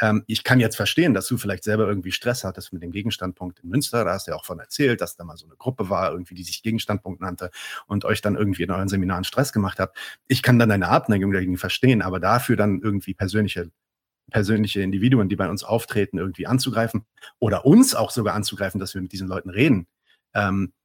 Ähm, 0.01 0.23
ich 0.27 0.43
kann 0.43 0.59
jetzt 0.59 0.75
verstehen, 0.75 1.13
dass 1.13 1.27
du 1.27 1.37
vielleicht 1.37 1.63
selber 1.63 1.87
irgendwie 1.87 2.11
Stress 2.11 2.43
hattest 2.43 2.73
mit 2.73 2.83
dem 2.83 2.91
Gegenstandpunkt 2.91 3.59
in 3.59 3.69
Münster. 3.69 4.05
Da 4.05 4.13
hast 4.13 4.27
du 4.27 4.31
ja 4.31 4.37
auch 4.37 4.45
von 4.45 4.59
erzählt, 4.59 5.01
dass 5.01 5.15
da 5.15 5.23
mal 5.23 5.37
so 5.37 5.45
eine 5.45 5.55
Gruppe 5.55 5.89
war, 5.89 6.11
irgendwie, 6.11 6.35
die 6.35 6.43
sich 6.43 6.63
Gegenstandpunkt 6.63 7.21
nannte 7.21 7.49
und 7.87 8.05
euch 8.05 8.21
dann 8.21 8.35
irgendwie 8.35 8.63
in 8.63 8.71
euren 8.71 8.87
Seminaren 8.87 9.23
Stress 9.23 9.53
gemacht 9.53 9.79
hat. 9.79 9.95
Ich 10.27 10.41
kann 10.41 10.59
dann 10.59 10.69
deine 10.69 10.89
Abneigung 10.89 11.31
dagegen 11.31 11.57
verstehen, 11.57 12.01
aber 12.01 12.19
dafür 12.19 12.55
dann 12.55 12.81
irgendwie 12.81 13.13
persönliche 13.13 13.71
persönliche 14.31 14.81
Individuen, 14.81 15.29
die 15.29 15.35
bei 15.35 15.49
uns 15.49 15.63
auftreten, 15.63 16.17
irgendwie 16.17 16.47
anzugreifen 16.47 17.05
oder 17.39 17.65
uns 17.65 17.93
auch 17.93 18.09
sogar 18.09 18.33
anzugreifen, 18.35 18.79
dass 18.79 18.93
wir 18.93 19.01
mit 19.01 19.11
diesen 19.11 19.27
Leuten 19.27 19.49
reden. 19.49 19.87
Ähm, 20.33 20.73
äh, 20.73 20.82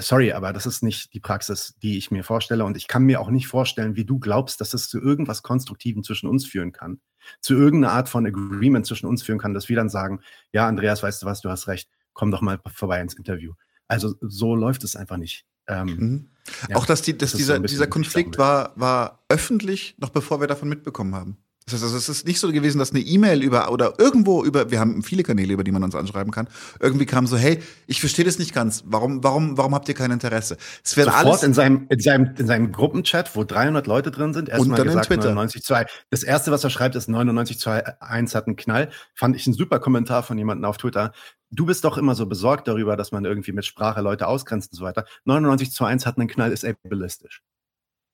sorry, 0.00 0.32
aber 0.32 0.52
das 0.52 0.66
ist 0.66 0.82
nicht 0.82 1.14
die 1.14 1.20
Praxis, 1.20 1.74
die 1.82 1.98
ich 1.98 2.10
mir 2.10 2.24
vorstelle. 2.24 2.64
Und 2.64 2.76
ich 2.76 2.88
kann 2.88 3.04
mir 3.04 3.20
auch 3.20 3.30
nicht 3.30 3.46
vorstellen, 3.46 3.96
wie 3.96 4.04
du 4.04 4.18
glaubst, 4.18 4.60
dass 4.60 4.74
es 4.74 4.88
zu 4.88 5.00
irgendwas 5.00 5.42
Konstruktivem 5.42 6.02
zwischen 6.02 6.28
uns 6.28 6.46
führen 6.46 6.72
kann. 6.72 7.00
Zu 7.40 7.54
irgendeiner 7.54 7.92
Art 7.92 8.08
von 8.08 8.26
Agreement 8.26 8.86
zwischen 8.86 9.06
uns 9.06 9.22
führen 9.22 9.38
kann, 9.38 9.54
dass 9.54 9.68
wir 9.68 9.76
dann 9.76 9.88
sagen, 9.88 10.20
ja, 10.52 10.66
Andreas, 10.66 11.02
weißt 11.02 11.22
du 11.22 11.26
was, 11.26 11.40
du 11.40 11.50
hast 11.50 11.68
recht, 11.68 11.88
komm 12.12 12.30
doch 12.30 12.40
mal 12.40 12.60
vorbei 12.66 13.00
ins 13.00 13.14
Interview. 13.14 13.52
Also 13.88 14.14
so 14.20 14.54
läuft 14.54 14.84
es 14.84 14.96
einfach 14.96 15.16
nicht. 15.16 15.44
Ähm, 15.68 15.86
mhm. 15.86 16.30
ja, 16.68 16.76
auch 16.76 16.86
dass, 16.86 17.02
die, 17.02 17.16
dass 17.16 17.32
das 17.32 17.38
dieser, 17.38 17.56
so 17.56 17.62
dieser 17.62 17.86
Konflikt 17.88 18.38
war, 18.38 18.72
war 18.76 19.24
öffentlich, 19.28 19.96
noch 19.98 20.10
bevor 20.10 20.40
wir 20.40 20.46
davon 20.46 20.68
mitbekommen 20.68 21.14
haben. 21.14 21.38
Das 21.68 21.82
heißt, 21.82 21.82
also 21.82 21.96
es 21.96 22.08
ist 22.08 22.26
nicht 22.28 22.38
so 22.38 22.52
gewesen, 22.52 22.78
dass 22.78 22.92
eine 22.92 23.00
E-Mail 23.00 23.42
über 23.42 23.72
oder 23.72 23.94
irgendwo 23.98 24.44
über, 24.44 24.70
wir 24.70 24.78
haben 24.78 25.02
viele 25.02 25.24
Kanäle, 25.24 25.52
über 25.52 25.64
die 25.64 25.72
man 25.72 25.82
uns 25.82 25.96
anschreiben 25.96 26.32
kann, 26.32 26.46
irgendwie 26.78 27.06
kam 27.06 27.26
so, 27.26 27.36
hey, 27.36 27.60
ich 27.88 27.98
verstehe 27.98 28.24
das 28.24 28.38
nicht 28.38 28.54
ganz. 28.54 28.84
Warum, 28.86 29.24
warum, 29.24 29.58
warum 29.58 29.74
habt 29.74 29.88
ihr 29.88 29.96
kein 29.96 30.12
Interesse? 30.12 30.58
Es 30.84 30.96
wird 30.96 31.08
alles 31.08 31.42
in 31.42 31.54
seinem, 31.54 31.86
in 31.88 31.98
seinem, 31.98 32.36
in 32.38 32.46
seinem 32.46 32.70
Gruppenchat, 32.70 33.34
wo 33.34 33.42
300 33.42 33.88
Leute 33.88 34.12
drin 34.12 34.32
sind, 34.32 34.48
erstmal 34.48 34.80
gesagt 34.80 35.10
99 35.10 35.64
2. 35.64 35.86
Das 36.10 36.22
erste, 36.22 36.52
was 36.52 36.62
er 36.62 36.70
schreibt, 36.70 36.94
ist 36.94 37.08
99 37.08 37.58
2 37.58 38.00
1 38.00 38.36
hat 38.36 38.46
einen 38.46 38.54
Knall. 38.54 38.90
Fand 39.16 39.34
ich 39.34 39.44
ein 39.48 39.52
super 39.52 39.80
Kommentar 39.80 40.22
von 40.22 40.38
jemandem 40.38 40.66
auf 40.66 40.76
Twitter. 40.76 41.10
Du 41.50 41.66
bist 41.66 41.82
doch 41.82 41.98
immer 41.98 42.14
so 42.14 42.26
besorgt 42.26 42.68
darüber, 42.68 42.96
dass 42.96 43.10
man 43.10 43.24
irgendwie 43.24 43.50
mit 43.50 43.64
Sprache 43.64 44.02
Leute 44.02 44.28
ausgrenzt 44.28 44.70
und 44.72 44.78
so 44.78 44.84
weiter. 44.84 45.04
99 45.24 45.72
2 45.72 45.84
1 45.84 46.06
hat 46.06 46.16
einen 46.16 46.28
Knall, 46.28 46.52
ist 46.52 46.64
ableistisch. 46.64 47.42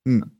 Hm. 0.08 0.38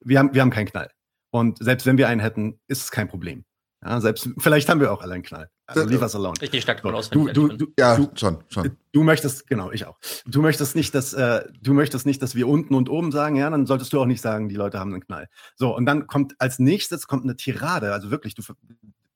Wir 0.00 0.18
haben, 0.18 0.34
wir 0.34 0.42
haben 0.42 0.50
keinen 0.50 0.66
Knall. 0.66 0.90
Und 1.30 1.58
selbst 1.58 1.86
wenn 1.86 1.98
wir 1.98 2.08
einen 2.08 2.20
hätten, 2.20 2.60
ist 2.66 2.82
es 2.82 2.90
kein 2.90 3.08
Problem. 3.08 3.44
Ja, 3.84 4.00
selbst, 4.00 4.28
vielleicht 4.38 4.68
haben 4.68 4.80
wir 4.80 4.92
auch 4.92 5.02
alle 5.02 5.14
einen 5.14 5.22
Knall. 5.22 5.50
Also 5.66 5.84
leave 5.84 6.02
us 6.02 6.14
alone. 6.16 6.34
Richtig 6.40 6.62
stark 6.62 6.80
so, 6.82 6.88
aus, 6.88 7.10
du, 7.10 7.28
du, 7.28 7.48
du, 7.48 7.66
ja, 7.78 7.96
du, 7.96 8.08
schon, 8.14 8.42
schon. 8.48 8.76
Du 8.90 9.02
möchtest, 9.04 9.46
genau, 9.46 9.70
ich 9.70 9.86
auch. 9.86 9.98
Du 10.26 10.42
möchtest 10.42 10.74
nicht, 10.74 10.94
dass, 10.94 11.12
äh, 11.12 11.44
du 11.60 11.74
möchtest 11.74 12.04
nicht, 12.04 12.20
dass 12.20 12.34
wir 12.34 12.48
unten 12.48 12.74
und 12.74 12.88
oben 12.88 13.12
sagen, 13.12 13.36
ja, 13.36 13.48
dann 13.48 13.66
solltest 13.66 13.92
du 13.92 14.00
auch 14.00 14.06
nicht 14.06 14.20
sagen, 14.20 14.48
die 14.48 14.56
Leute 14.56 14.80
haben 14.80 14.92
einen 14.92 15.04
Knall. 15.04 15.28
So, 15.54 15.76
und 15.76 15.86
dann 15.86 16.06
kommt 16.06 16.34
als 16.38 16.58
nächstes 16.58 17.06
kommt 17.06 17.24
eine 17.24 17.36
Tirade, 17.36 17.92
also 17.92 18.10
wirklich, 18.10 18.34
du, 18.34 18.42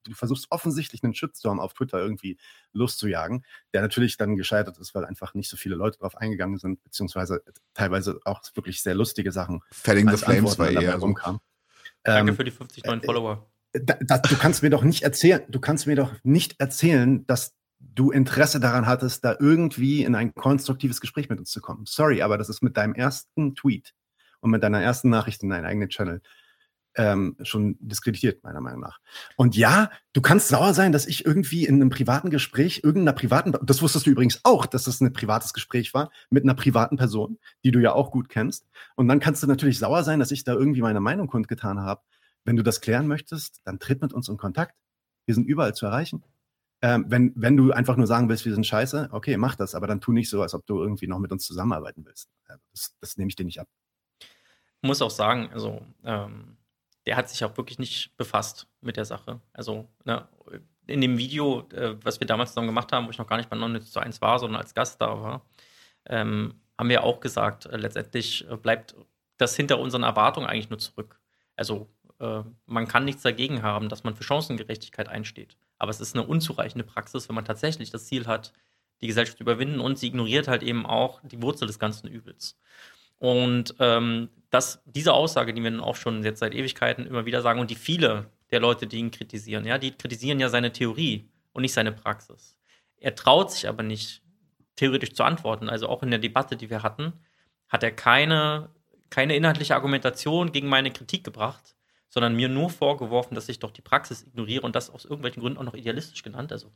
du 0.04 0.14
versuchst 0.14 0.46
offensichtlich 0.50 1.02
einen 1.02 1.14
Shitstorm 1.14 1.58
auf 1.58 1.74
Twitter 1.74 1.98
irgendwie 1.98 2.38
loszujagen, 2.72 3.44
der 3.72 3.82
natürlich 3.82 4.16
dann 4.16 4.36
gescheitert 4.36 4.78
ist, 4.78 4.94
weil 4.94 5.04
einfach 5.04 5.34
nicht 5.34 5.48
so 5.50 5.56
viele 5.56 5.74
Leute 5.74 5.98
drauf 5.98 6.16
eingegangen 6.16 6.58
sind, 6.58 6.82
beziehungsweise 6.84 7.42
teilweise 7.74 8.20
auch 8.24 8.42
wirklich 8.54 8.82
sehr 8.82 8.94
lustige 8.94 9.32
Sachen. 9.32 9.62
Felling 9.72 10.08
the 10.08 10.16
Flames 10.16 10.58
war 10.58 10.70
eher 10.70 10.96
rumkam. 10.96 11.40
Danke 12.02 12.30
ähm, 12.30 12.36
für 12.36 12.44
die 12.44 12.50
50 12.50 12.84
neuen 12.84 13.02
äh, 13.02 13.06
Follower. 13.06 13.50
Da, 13.72 13.96
da, 14.00 14.18
du 14.18 14.36
kannst 14.36 14.62
mir 14.62 14.70
doch 14.70 14.82
nicht 14.82 15.02
erzählen, 15.02 15.42
du 15.48 15.60
kannst 15.60 15.86
mir 15.86 15.96
doch 15.96 16.12
nicht 16.22 16.60
erzählen, 16.60 17.26
dass 17.26 17.54
du 17.78 18.10
Interesse 18.10 18.60
daran 18.60 18.86
hattest, 18.86 19.24
da 19.24 19.36
irgendwie 19.38 20.04
in 20.04 20.14
ein 20.14 20.34
konstruktives 20.34 21.00
Gespräch 21.00 21.28
mit 21.28 21.38
uns 21.38 21.50
zu 21.50 21.60
kommen. 21.60 21.84
Sorry, 21.86 22.22
aber 22.22 22.38
das 22.38 22.48
ist 22.48 22.62
mit 22.62 22.76
deinem 22.76 22.94
ersten 22.94 23.54
Tweet 23.54 23.94
und 24.40 24.50
mit 24.50 24.62
deiner 24.62 24.82
ersten 24.82 25.08
Nachricht 25.08 25.42
in 25.42 25.48
deinem 25.48 25.64
eigenen 25.64 25.88
Channel 25.88 26.20
ähm, 26.94 27.36
schon 27.42 27.76
diskreditiert, 27.80 28.42
meiner 28.44 28.60
Meinung 28.60 28.80
nach. 28.80 29.00
Und 29.36 29.56
ja, 29.56 29.90
du 30.12 30.20
kannst 30.20 30.48
sauer 30.48 30.74
sein, 30.74 30.92
dass 30.92 31.06
ich 31.06 31.24
irgendwie 31.24 31.64
in 31.64 31.76
einem 31.76 31.90
privaten 31.90 32.30
Gespräch, 32.30 32.82
irgendeiner 32.84 33.14
privaten, 33.14 33.52
das 33.62 33.82
wusstest 33.82 34.06
du 34.06 34.10
übrigens 34.10 34.40
auch, 34.44 34.66
dass 34.66 34.84
das 34.84 35.00
ein 35.00 35.12
privates 35.12 35.52
Gespräch 35.52 35.94
war 35.94 36.10
mit 36.30 36.44
einer 36.44 36.54
privaten 36.54 36.96
Person, 36.96 37.38
die 37.64 37.70
du 37.70 37.80
ja 37.80 37.92
auch 37.92 38.10
gut 38.10 38.28
kennst. 38.28 38.66
Und 38.96 39.08
dann 39.08 39.20
kannst 39.20 39.42
du 39.42 39.46
natürlich 39.46 39.78
sauer 39.78 40.04
sein, 40.04 40.18
dass 40.18 40.30
ich 40.30 40.44
da 40.44 40.52
irgendwie 40.52 40.82
meine 40.82 41.00
Meinung 41.00 41.28
kundgetan 41.28 41.80
habe. 41.80 42.02
Wenn 42.44 42.56
du 42.56 42.62
das 42.62 42.80
klären 42.80 43.06
möchtest, 43.06 43.60
dann 43.64 43.78
tritt 43.78 44.02
mit 44.02 44.12
uns 44.12 44.28
in 44.28 44.36
Kontakt. 44.36 44.74
Wir 45.26 45.34
sind 45.34 45.46
überall 45.46 45.74
zu 45.74 45.86
erreichen. 45.86 46.24
Ähm, 46.84 47.04
wenn, 47.08 47.32
wenn 47.36 47.56
du 47.56 47.70
einfach 47.70 47.96
nur 47.96 48.08
sagen 48.08 48.28
willst, 48.28 48.44
wir 48.44 48.52
sind 48.52 48.66
scheiße, 48.66 49.10
okay, 49.12 49.36
mach 49.36 49.54
das, 49.54 49.76
aber 49.76 49.86
dann 49.86 50.00
tu 50.00 50.10
nicht 50.10 50.28
so, 50.28 50.42
als 50.42 50.52
ob 50.52 50.66
du 50.66 50.82
irgendwie 50.82 51.06
noch 51.06 51.20
mit 51.20 51.30
uns 51.30 51.46
zusammenarbeiten 51.46 52.04
willst. 52.04 52.28
Das, 52.72 52.96
das 53.00 53.16
nehme 53.16 53.28
ich 53.28 53.36
dir 53.36 53.44
nicht 53.44 53.60
ab. 53.60 53.68
Muss 54.80 55.00
auch 55.00 55.10
sagen, 55.10 55.48
also 55.52 55.80
ähm, 56.02 56.56
der 57.06 57.16
hat 57.16 57.28
sich 57.28 57.44
auch 57.44 57.56
wirklich 57.56 57.78
nicht 57.78 58.16
befasst 58.16 58.68
mit 58.80 58.96
der 58.96 59.04
Sache. 59.04 59.40
Also 59.52 59.88
ne, 60.04 60.28
in 60.86 61.00
dem 61.00 61.18
Video, 61.18 61.68
äh, 61.72 61.96
was 62.02 62.20
wir 62.20 62.26
damals 62.26 62.50
zusammen 62.50 62.68
gemacht 62.68 62.92
haben, 62.92 63.06
wo 63.06 63.10
ich 63.10 63.18
noch 63.18 63.26
gar 63.26 63.36
nicht 63.36 63.50
bei 63.50 63.56
9 63.56 63.80
zu 63.82 64.00
1 64.00 64.20
war, 64.20 64.38
sondern 64.38 64.60
als 64.60 64.74
Gast 64.74 65.00
da 65.00 65.20
war, 65.20 65.46
ähm, 66.06 66.60
haben 66.78 66.88
wir 66.88 67.04
auch 67.04 67.20
gesagt, 67.20 67.66
äh, 67.66 67.76
letztendlich 67.76 68.48
äh, 68.48 68.56
bleibt 68.56 68.94
das 69.38 69.56
hinter 69.56 69.78
unseren 69.78 70.02
Erwartungen 70.02 70.46
eigentlich 70.46 70.70
nur 70.70 70.78
zurück. 70.78 71.20
Also 71.56 71.88
äh, 72.20 72.42
man 72.66 72.88
kann 72.88 73.04
nichts 73.04 73.22
dagegen 73.22 73.62
haben, 73.62 73.88
dass 73.88 74.04
man 74.04 74.14
für 74.14 74.24
Chancengerechtigkeit 74.24 75.08
einsteht. 75.08 75.56
Aber 75.78 75.90
es 75.90 76.00
ist 76.00 76.14
eine 76.14 76.26
unzureichende 76.26 76.84
Praxis, 76.84 77.28
wenn 77.28 77.34
man 77.34 77.44
tatsächlich 77.44 77.90
das 77.90 78.06
Ziel 78.06 78.26
hat, 78.26 78.52
die 79.00 79.08
Gesellschaft 79.08 79.38
zu 79.38 79.44
überwinden 79.44 79.80
und 79.80 79.98
sie 79.98 80.06
ignoriert 80.08 80.46
halt 80.48 80.62
eben 80.62 80.86
auch 80.86 81.20
die 81.24 81.42
Wurzel 81.42 81.66
des 81.66 81.78
ganzen 81.78 82.06
Übels. 82.06 82.56
Und 83.22 83.76
ähm, 83.78 84.30
das, 84.50 84.82
diese 84.84 85.12
Aussage, 85.12 85.54
die 85.54 85.62
wir 85.62 85.70
dann 85.70 85.78
auch 85.78 85.94
schon 85.94 86.24
jetzt 86.24 86.40
seit 86.40 86.56
Ewigkeiten 86.56 87.06
immer 87.06 87.24
wieder 87.24 87.40
sagen 87.40 87.60
und 87.60 87.70
die 87.70 87.76
viele 87.76 88.26
der 88.50 88.58
Leute, 88.58 88.88
die 88.88 88.98
ihn 88.98 89.12
kritisieren, 89.12 89.64
ja, 89.64 89.78
die 89.78 89.92
kritisieren 89.92 90.40
ja 90.40 90.48
seine 90.48 90.72
Theorie 90.72 91.30
und 91.52 91.62
nicht 91.62 91.72
seine 91.72 91.92
Praxis. 91.92 92.56
Er 92.96 93.14
traut 93.14 93.52
sich 93.52 93.68
aber 93.68 93.84
nicht, 93.84 94.22
theoretisch 94.74 95.12
zu 95.12 95.22
antworten. 95.22 95.70
Also 95.70 95.88
auch 95.88 96.02
in 96.02 96.10
der 96.10 96.18
Debatte, 96.18 96.56
die 96.56 96.68
wir 96.68 96.82
hatten, 96.82 97.12
hat 97.68 97.84
er 97.84 97.92
keine, 97.92 98.70
keine 99.08 99.36
inhaltliche 99.36 99.76
Argumentation 99.76 100.50
gegen 100.50 100.68
meine 100.68 100.90
Kritik 100.90 101.22
gebracht, 101.22 101.76
sondern 102.08 102.34
mir 102.34 102.48
nur 102.48 102.70
vorgeworfen, 102.70 103.36
dass 103.36 103.48
ich 103.48 103.60
doch 103.60 103.70
die 103.70 103.82
Praxis 103.82 104.24
ignoriere 104.24 104.62
und 104.62 104.74
das 104.74 104.90
aus 104.90 105.04
irgendwelchen 105.04 105.42
Gründen 105.42 105.60
auch 105.60 105.64
noch 105.64 105.74
idealistisch 105.74 106.24
genannt. 106.24 106.50
Also, 106.50 106.72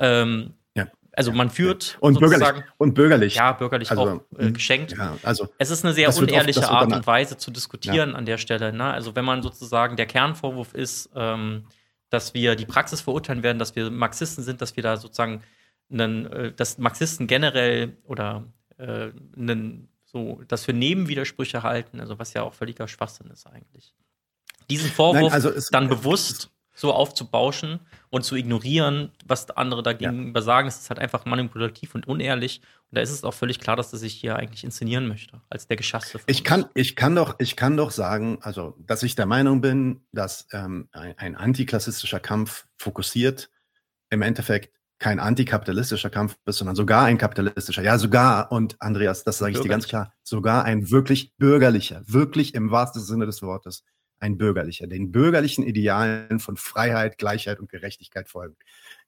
ähm. 0.00 0.54
Also 1.18 1.32
man 1.32 1.50
führt 1.50 1.98
und 2.00 2.18
bürgerlich 2.18 2.64
und 2.78 2.94
bürgerlich. 2.94 3.34
Ja, 3.34 3.52
bürgerlich 3.52 3.90
also, 3.90 4.02
auch 4.02 4.38
äh, 4.38 4.46
hm, 4.46 4.54
geschenkt. 4.54 4.96
Ja, 4.96 5.16
also 5.22 5.48
es 5.58 5.70
ist 5.70 5.84
eine 5.84 5.94
sehr 5.94 6.14
unehrliche 6.16 6.60
oft, 6.60 6.70
Art 6.70 6.92
und 6.92 7.06
Weise 7.06 7.36
zu 7.36 7.50
diskutieren 7.50 8.10
ja. 8.10 8.16
an 8.16 8.24
der 8.24 8.38
Stelle. 8.38 8.72
Ne? 8.72 8.84
Also 8.84 9.14
wenn 9.14 9.24
man 9.24 9.42
sozusagen 9.42 9.96
der 9.96 10.06
Kernvorwurf 10.06 10.74
ist, 10.74 11.10
ähm, 11.14 11.66
dass 12.10 12.34
wir 12.34 12.56
die 12.56 12.66
Praxis 12.66 13.00
verurteilen 13.00 13.42
werden, 13.42 13.58
dass 13.58 13.76
wir 13.76 13.90
Marxisten 13.90 14.42
sind, 14.42 14.62
dass 14.62 14.76
wir 14.76 14.82
da 14.82 14.96
sozusagen 14.96 15.42
einen, 15.92 16.26
äh, 16.32 16.52
dass 16.52 16.78
Marxisten 16.78 17.26
generell 17.26 17.96
oder 18.04 18.44
äh, 18.78 19.10
einen, 19.36 19.88
so, 20.04 20.40
dass 20.48 20.66
wir 20.66 20.74
Nebenwidersprüche 20.74 21.62
halten, 21.62 22.00
also 22.00 22.18
was 22.18 22.32
ja 22.32 22.42
auch 22.42 22.54
völliger 22.54 22.88
Schwachsinn 22.88 23.30
ist 23.30 23.46
eigentlich 23.46 23.94
diesen 24.70 24.90
Vorwurf 24.90 25.22
Nein, 25.22 25.32
also 25.32 25.50
es, 25.50 25.68
dann 25.68 25.88
bewusst 25.88 26.50
so 26.78 26.92
aufzubauschen 26.92 27.80
und 28.08 28.24
zu 28.24 28.36
ignorieren, 28.36 29.10
was 29.26 29.50
andere 29.50 29.82
dagegen 29.82 30.32
ja. 30.32 30.42
sagen, 30.42 30.68
ist 30.68 30.88
halt 30.88 31.00
einfach 31.00 31.24
manipulativ 31.24 31.96
und 31.96 32.06
unehrlich. 32.06 32.60
Und 32.90 32.96
da 32.96 33.00
ist 33.00 33.10
es 33.10 33.24
auch 33.24 33.34
völlig 33.34 33.58
klar, 33.58 33.74
dass 33.74 33.92
er 33.92 33.98
sich 33.98 34.14
hier 34.14 34.36
eigentlich 34.36 34.62
inszenieren 34.62 35.08
möchte, 35.08 35.40
als 35.50 35.66
der 35.66 35.76
Geschasste. 35.76 36.20
Ich 36.26 36.44
kann, 36.44 36.66
ich, 36.74 36.94
kann 36.94 37.16
doch, 37.16 37.34
ich 37.40 37.56
kann 37.56 37.76
doch 37.76 37.90
sagen, 37.90 38.38
also, 38.42 38.76
dass 38.78 39.02
ich 39.02 39.16
der 39.16 39.26
Meinung 39.26 39.60
bin, 39.60 40.06
dass 40.12 40.46
ähm, 40.52 40.88
ein, 40.92 41.18
ein 41.18 41.34
antiklassistischer 41.34 42.20
Kampf 42.20 42.66
fokussiert 42.76 43.50
im 44.10 44.22
Endeffekt 44.22 44.72
kein 45.00 45.18
antikapitalistischer 45.18 46.10
Kampf 46.10 46.36
ist, 46.46 46.58
sondern 46.58 46.76
sogar 46.76 47.04
ein 47.04 47.18
kapitalistischer. 47.18 47.82
Ja, 47.82 47.98
sogar, 47.98 48.52
und 48.52 48.80
Andreas, 48.80 49.24
das 49.24 49.38
sage 49.38 49.52
ich 49.52 49.60
dir 49.60 49.68
ganz 49.68 49.86
klar, 49.86 50.12
sogar 50.22 50.64
ein 50.64 50.90
wirklich 50.90 51.36
bürgerlicher, 51.36 52.02
wirklich 52.06 52.54
im 52.54 52.70
wahrsten 52.70 53.02
Sinne 53.02 53.26
des 53.26 53.42
Wortes 53.42 53.84
ein 54.20 54.38
bürgerlicher, 54.38 54.86
den 54.86 55.12
bürgerlichen 55.12 55.64
Idealen 55.64 56.40
von 56.40 56.56
Freiheit, 56.56 57.18
Gleichheit 57.18 57.60
und 57.60 57.70
Gerechtigkeit 57.70 58.28
folgen. 58.28 58.56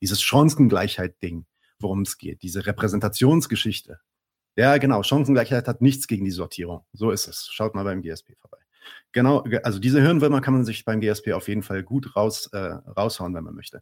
Dieses 0.01 0.23
Chancengleichheit-Ding, 0.23 1.47
worum 1.79 2.03
es 2.03 2.19
geht, 2.19 2.43
diese 2.43 2.67
Repräsentationsgeschichte. 2.67 4.01
Ja, 4.57 4.79
genau, 4.79 5.03
Chancengleichheit 5.03 5.69
hat 5.69 5.81
nichts 5.81 6.07
gegen 6.07 6.25
die 6.25 6.31
Sortierung. 6.31 6.85
So 6.93 7.11
ist 7.11 7.29
es. 7.29 7.49
Schaut 7.51 7.75
mal 7.75 7.85
beim 7.85 8.03
GSP 8.03 8.37
vorbei. 8.37 8.60
Genau, 9.13 9.45
also 9.65 9.81
diese 9.81 10.01
Hirnwürmer 10.01 10.41
kann 10.41 10.55
man 10.55 10.65
sich 10.65 10.85
beim 10.85 11.01
GSP 11.01 11.33
auf 11.33 11.49
jeden 11.49 11.63
Fall 11.63 11.83
gut 11.83 12.15
raus, 12.15 12.49
äh, 12.53 12.59
raushauen, 12.97 13.35
wenn 13.35 13.43
man 13.43 13.55
möchte. 13.55 13.81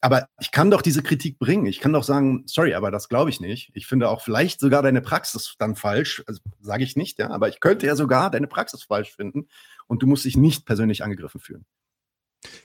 Aber 0.00 0.28
ich 0.40 0.52
kann 0.52 0.70
doch 0.70 0.80
diese 0.80 1.02
Kritik 1.02 1.38
bringen. 1.38 1.66
Ich 1.66 1.80
kann 1.80 1.92
doch 1.92 2.04
sagen, 2.04 2.44
sorry, 2.46 2.74
aber 2.74 2.90
das 2.90 3.08
glaube 3.08 3.28
ich 3.28 3.40
nicht. 3.40 3.70
Ich 3.74 3.86
finde 3.86 4.08
auch 4.08 4.22
vielleicht 4.22 4.58
sogar 4.58 4.82
deine 4.82 5.02
Praxis 5.02 5.54
dann 5.58 5.76
falsch. 5.76 6.22
Also, 6.26 6.40
Sage 6.60 6.84
ich 6.84 6.96
nicht, 6.96 7.18
ja, 7.18 7.30
aber 7.30 7.48
ich 7.48 7.60
könnte 7.60 7.86
ja 7.86 7.96
sogar 7.96 8.30
deine 8.30 8.46
Praxis 8.46 8.84
falsch 8.84 9.14
finden 9.14 9.48
und 9.86 10.02
du 10.02 10.06
musst 10.06 10.24
dich 10.24 10.36
nicht 10.36 10.64
persönlich 10.66 11.04
angegriffen 11.04 11.40
fühlen. 11.40 11.66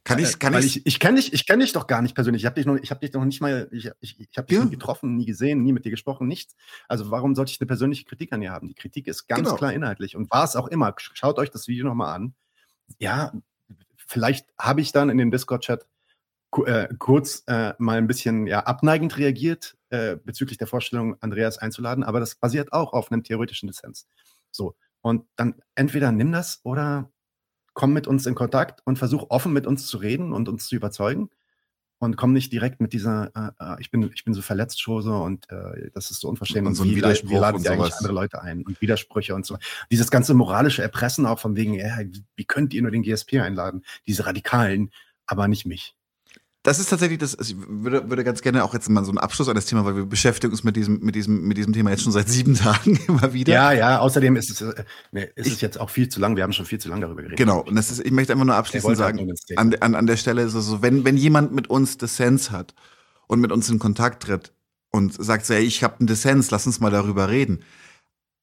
Kann 0.04 0.20
ich, 0.20 0.36
äh, 0.36 0.38
kann 0.38 0.54
ich, 0.58 0.78
ich, 0.78 0.86
ich 0.86 1.00
kenne 1.00 1.18
dich, 1.18 1.34
ich 1.34 1.46
kenne 1.46 1.64
dich 1.64 1.74
doch 1.74 1.88
gar 1.88 2.02
nicht 2.02 2.16
persönlich. 2.16 2.44
Ich 2.44 2.46
habe 2.46 2.56
dich 2.56 2.66
noch, 2.66 2.78
ich 2.78 2.92
habe 2.92 3.02
dich 3.02 3.14
noch 3.14 3.26
nicht 3.26 3.42
mal, 3.42 3.68
ich, 3.72 3.92
ich, 4.00 4.20
ich 4.20 4.38
habe 4.38 4.48
dich 4.48 4.58
ja. 4.58 4.64
nie 4.64 4.72
getroffen, 4.72 5.18
nie 5.18 5.26
gesehen, 5.26 5.64
nie 5.64 5.74
mit 5.74 5.84
dir 5.84 5.92
gesprochen, 5.92 6.28
nichts. 6.28 6.56
Also 6.88 7.12
warum 7.12 7.36
sollte 7.36 7.52
ich 7.52 7.60
eine 7.60 7.68
persönliche 7.68 8.06
Kritik 8.06 8.32
an 8.32 8.42
dir 8.42 8.52
haben? 8.52 8.68
Die 8.68 8.74
Kritik 8.74 9.08
ist 9.08 9.28
ganz 9.28 9.44
genau. 9.44 9.56
klar 9.56 9.74
inhaltlich 9.74 10.16
und 10.16 10.32
war 10.32 10.46
es 10.46 10.56
auch 10.56 10.68
immer. 10.68 10.94
Schaut 10.98 11.38
euch 11.40 11.52
das 11.52 11.68
Video 11.68 11.86
nochmal 11.86 12.16
an. 12.16 12.34
Ja, 13.00 13.34
vielleicht 13.98 14.48
habe 14.58 14.82
ich 14.82 14.92
dann 14.92 15.10
in 15.10 15.18
den 15.18 15.32
Discord-Chat 15.32 15.86
äh, 16.66 16.88
kurz 16.98 17.44
äh, 17.48 17.74
mal 17.78 17.98
ein 17.98 18.08
bisschen 18.08 18.48
ja, 18.48 18.62
abneigend 18.62 19.18
reagiert 19.18 19.76
äh, 19.90 20.16
bezüglich 20.16 20.58
der 20.58 20.68
Vorstellung, 20.68 21.18
Andreas 21.22 21.58
einzuladen, 21.58 22.04
aber 22.04 22.22
das 22.22 22.36
basiert 22.36 22.72
auch 22.72 22.94
auf 22.94 23.12
einem 23.12 23.24
theoretischen 23.24 23.68
Dissens. 23.68 24.08
So. 24.52 24.76
Und 25.02 25.26
dann 25.36 25.56
entweder 25.76 26.12
nimm 26.12 26.32
das 26.32 26.62
oder 26.64 27.12
komm 27.76 27.94
mit 27.94 28.08
uns 28.08 28.26
in 28.26 28.34
Kontakt 28.34 28.82
und 28.86 28.98
versuch 28.98 29.28
offen 29.30 29.54
mit 29.54 29.68
uns 29.68 29.86
zu 29.86 29.98
reden 29.98 30.34
und 30.34 30.50
uns 30.50 30.68
zu 30.68 30.76
überzeugen. 30.76 31.30
Und 31.98 32.18
komm 32.18 32.34
nicht 32.34 32.52
direkt 32.52 32.82
mit 32.82 32.92
dieser, 32.92 33.32
äh, 33.36 33.52
äh 33.60 33.76
ich, 33.80 33.90
bin, 33.92 34.12
ich 34.14 34.26
bin 34.26 34.34
so 34.34 34.42
verletzt, 34.42 34.82
Schose 34.82 35.14
und 35.14 35.50
äh, 35.50 35.92
das 35.94 36.12
ist 36.12 36.22
so 36.22 36.28
unverschämt. 36.28 36.68
Und 36.68 36.76
so 36.76 36.84
ein 36.84 36.90
wie, 36.90 36.96
Widerspruch 36.98 37.30
wie 37.30 37.36
laden 37.36 37.62
sie 37.62 37.70
eigentlich 37.70 37.94
andere 37.94 38.14
Leute 38.14 38.42
ein 38.42 38.64
und 38.64 38.82
Widersprüche 38.82 39.36
und 39.36 39.46
so. 39.46 39.58
Dieses 39.92 40.12
ganze 40.12 40.34
moralische 40.34 40.82
Erpressen 40.82 41.26
auch 41.26 41.40
von 41.40 41.56
wegen, 41.56 41.74
ja, 41.76 42.00
wie 42.36 42.46
könnt 42.46 42.74
ihr 42.74 42.82
nur 42.82 42.92
den 42.92 43.04
GSP 43.04 43.40
einladen? 43.40 43.86
Diese 44.08 44.26
Radikalen, 44.26 44.92
aber 45.26 45.48
nicht 45.48 45.66
mich 45.66 45.96
das 46.66 46.80
ist 46.80 46.90
tatsächlich 46.90 47.20
das, 47.20 47.38
also 47.38 47.54
ich 47.54 47.60
würde, 47.68 48.10
würde 48.10 48.24
ganz 48.24 48.42
gerne 48.42 48.64
auch 48.64 48.74
jetzt 48.74 48.90
mal 48.90 49.06
so 49.06 49.12
einen 49.12 49.20
Abschluss 49.20 49.48
an 49.48 49.54
das 49.54 49.68
Thema, 49.68 49.86
weil 49.86 49.96
wir 49.96 50.06
beschäftigen 50.06 50.52
uns 50.52 50.64
mit 50.64 50.76
diesem, 50.76 51.00
mit 51.00 51.14
diesem, 51.14 51.44
mit 51.44 51.58
diesem 51.58 51.74
Thema 51.74 51.92
jetzt 51.92 52.02
schon 52.02 52.12
seit 52.12 52.28
sieben 52.28 52.56
Tagen 52.56 53.00
immer 53.08 53.34
wieder. 53.34 53.54
Ja, 53.54 53.72
ja, 53.72 54.00
außerdem 54.00 54.36
ist 54.36 54.50
es, 54.50 54.62
äh, 54.62 54.84
nee, 55.12 55.30
ist 55.36 55.46
ich, 55.46 55.54
es 55.54 55.62
jetzt 55.62 55.80
auch 55.80 55.92
viel 55.92 56.10
zu 56.10 56.20
lang, 56.20 56.36
wir 56.36 56.42
haben 56.42 56.54
schon 56.54 56.66
viel 56.66 56.80
zu 56.80 56.90
lange 56.90 57.02
darüber 57.02 57.22
geredet. 57.22 57.38
Genau, 57.38 57.62
und 57.62 57.76
das 57.76 57.92
ist, 57.92 58.04
ich 58.04 58.12
möchte 58.12 58.34
einfach 58.34 58.48
nur 58.48 58.56
abschließend 58.56 58.98
sagen, 58.98 59.32
an, 59.58 59.76
an, 59.76 59.94
an 59.94 60.08
der 60.08 60.18
Stelle 60.18 60.42
ist 60.42 60.56
es 60.56 60.66
so, 60.66 60.82
wenn, 60.82 61.06
wenn 61.06 61.18
jemand 61.18 61.54
mit 61.54 61.70
uns 61.70 62.00
Dissens 62.00 62.50
hat 62.50 62.74
und 63.28 63.40
mit 63.42 63.52
uns 63.52 63.70
in 63.70 63.78
Kontakt 63.78 64.24
tritt 64.24 64.52
und 64.90 65.14
sagt 65.24 65.46
so, 65.46 65.54
ey, 65.54 65.64
ich 65.64 65.84
habe 65.84 66.00
einen 66.00 66.08
Dissens, 66.08 66.50
lass 66.50 66.66
uns 66.66 66.80
mal 66.80 66.90
darüber 66.90 67.30
reden. 67.30 67.60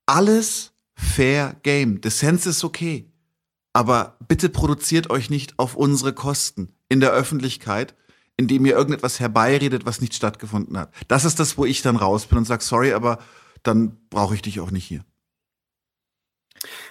Alles 0.07 0.75
fair 0.95 1.57
game. 1.65 2.01
Dissens 2.01 2.47
ist 2.47 2.63
okay. 2.63 3.11
Aber 3.73 4.17
bitte 4.29 4.49
produziert 4.49 5.11
euch 5.11 5.29
nicht 5.29 5.59
auf 5.59 5.75
unsere 5.75 6.13
Kosten 6.13 6.75
in 6.89 7.01
der 7.01 7.11
Öffentlichkeit 7.11 7.97
indem 8.37 8.67
ihr 8.67 8.75
irgendetwas 8.75 9.21
herbeiredet, 9.21 9.85
was 9.85 10.01
nicht 10.01 10.15
stattgefunden 10.15 10.79
hat. 10.79 10.93
Das 11.09 11.25
ist 11.25 11.39
das, 11.39 11.59
wo 11.59 11.65
ich 11.65 11.83
dann 11.83 11.97
raus 11.97 12.27
bin 12.27 12.39
und 12.39 12.45
sage, 12.45 12.63
sorry, 12.63 12.93
aber 12.93 13.19
dann 13.63 13.99
brauche 14.11 14.35
ich 14.35 14.43
dich 14.43 14.61
auch 14.61 14.71
nicht 14.71 14.85
hier. 14.85 15.05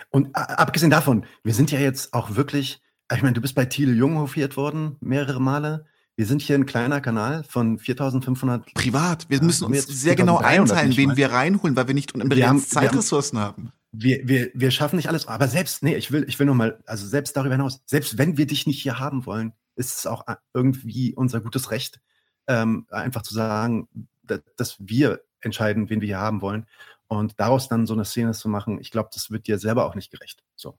Und 0.09 0.35
abgesehen 0.35 0.91
davon, 0.91 1.25
wir 1.43 1.53
sind 1.53 1.71
ja 1.71 1.79
jetzt 1.79 2.13
auch 2.13 2.35
wirklich, 2.35 2.81
ich 3.13 3.21
meine, 3.21 3.33
du 3.33 3.41
bist 3.41 3.55
bei 3.55 3.65
Thiel 3.65 3.95
Jung 3.95 4.17
hofiert 4.17 4.57
worden, 4.57 4.97
mehrere 4.99 5.41
Male. 5.41 5.85
Wir 6.17 6.25
sind 6.25 6.41
hier 6.41 6.55
ein 6.55 6.65
kleiner 6.65 6.99
Kanal 6.99 7.43
von 7.45 7.79
4500. 7.79 8.73
Privat. 8.73 9.29
Wir 9.29 9.41
müssen 9.41 9.65
uns 9.65 9.87
sehr 9.87 10.15
genau 10.15 10.37
einteilen, 10.37 10.95
wen 10.97 11.15
wir 11.15 11.31
reinholen, 11.31 11.75
weil 11.75 11.87
wir 11.87 11.95
nicht 11.95 12.13
unbedingt 12.13 12.67
Zeitressourcen 12.67 13.39
haben. 13.39 13.71
Wir, 13.93 14.27
wir, 14.27 14.51
wir 14.53 14.71
schaffen 14.71 14.97
nicht 14.97 15.07
alles. 15.07 15.27
Aber 15.27 15.47
selbst, 15.47 15.83
nee, 15.83 15.95
ich 15.95 16.11
will, 16.11 16.25
ich 16.27 16.39
will 16.39 16.45
mal, 16.47 16.81
also 16.85 17.07
selbst 17.07 17.35
darüber 17.35 17.55
hinaus, 17.55 17.81
selbst 17.85 18.17
wenn 18.17 18.37
wir 18.37 18.45
dich 18.45 18.67
nicht 18.67 18.81
hier 18.81 18.99
haben 18.99 19.25
wollen, 19.25 19.53
ist 19.82 19.99
es 19.99 20.05
auch 20.05 20.23
irgendwie 20.53 21.13
unser 21.15 21.41
gutes 21.41 21.71
Recht, 21.71 21.99
ähm, 22.47 22.86
einfach 22.89 23.23
zu 23.23 23.34
sagen, 23.34 23.89
dass, 24.23 24.41
dass 24.55 24.75
wir 24.79 25.21
entscheiden, 25.41 25.89
wen 25.89 25.99
wir 25.99 26.07
hier 26.07 26.19
haben 26.19 26.41
wollen. 26.41 26.67
Und 27.07 27.39
daraus 27.39 27.67
dann 27.67 27.88
so 27.88 27.93
eine 27.93 28.05
Szene 28.05 28.32
zu 28.32 28.47
machen, 28.47 28.79
ich 28.79 28.91
glaube, 28.91 29.09
das 29.13 29.32
wird 29.32 29.47
dir 29.47 29.57
selber 29.57 29.86
auch 29.86 29.95
nicht 29.95 30.11
gerecht. 30.11 30.43
So. 30.55 30.77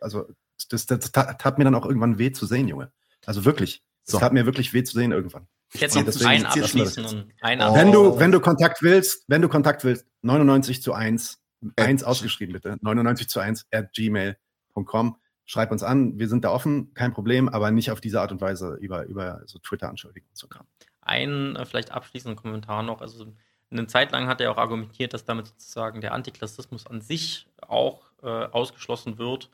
Also, 0.00 0.26
das, 0.68 0.86
das, 0.86 1.12
tat 1.12 1.58
mir 1.58 1.64
dann 1.64 1.74
auch 1.74 1.86
irgendwann 1.86 2.18
weh 2.18 2.32
zu 2.32 2.46
sehen, 2.46 2.66
Junge. 2.66 2.90
Also 3.26 3.44
wirklich. 3.44 3.84
Es 4.04 4.12
so. 4.12 4.18
tat 4.18 4.32
mir 4.32 4.46
wirklich 4.46 4.72
weh 4.72 4.82
zu 4.82 4.94
sehen 4.94 5.12
irgendwann. 5.12 5.46
Jetzt 5.74 5.94
noch 5.94 6.04
deswegen, 6.04 6.28
ein 6.28 6.46
abschließen 6.46 7.04
und 7.04 7.32
ein 7.40 7.60
oh. 7.60 7.74
Wenn 7.74 7.92
du, 7.92 8.18
wenn 8.18 8.32
du 8.32 8.40
Kontakt 8.40 8.82
willst, 8.82 9.24
wenn 9.28 9.42
du 9.42 9.48
Kontakt 9.48 9.84
willst, 9.84 10.06
99 10.22 10.82
zu 10.82 10.94
1, 10.94 11.38
1 11.76 12.04
ausgeschrieben 12.04 12.54
bitte, 12.54 12.78
99 12.80 13.28
zu 13.28 13.40
1 13.40 13.66
at 13.70 13.92
gmail.com 13.92 15.18
schreib 15.48 15.72
uns 15.72 15.82
an, 15.82 16.18
wir 16.18 16.28
sind 16.28 16.44
da 16.44 16.50
offen, 16.50 16.92
kein 16.92 17.12
Problem, 17.12 17.48
aber 17.48 17.70
nicht 17.70 17.90
auf 17.90 18.02
diese 18.02 18.20
Art 18.20 18.30
und 18.30 18.40
Weise 18.40 18.74
über, 18.74 19.06
über 19.06 19.40
so 19.46 19.58
Twitter-Anschuldigungen 19.58 20.34
zu 20.34 20.46
kommen. 20.46 20.68
Ein 21.00 21.56
äh, 21.56 21.64
vielleicht 21.64 21.90
abschließenden 21.90 22.36
Kommentar 22.36 22.82
noch. 22.82 23.00
Also 23.00 23.26
eine 23.70 23.86
Zeit 23.86 24.12
lang 24.12 24.28
hat 24.28 24.42
er 24.42 24.52
auch 24.52 24.58
argumentiert, 24.58 25.14
dass 25.14 25.24
damit 25.24 25.46
sozusagen 25.46 26.02
der 26.02 26.12
Antiklassismus 26.12 26.86
an 26.86 27.00
sich 27.00 27.48
auch 27.66 28.12
äh, 28.22 28.26
ausgeschlossen 28.26 29.16
wird. 29.16 29.50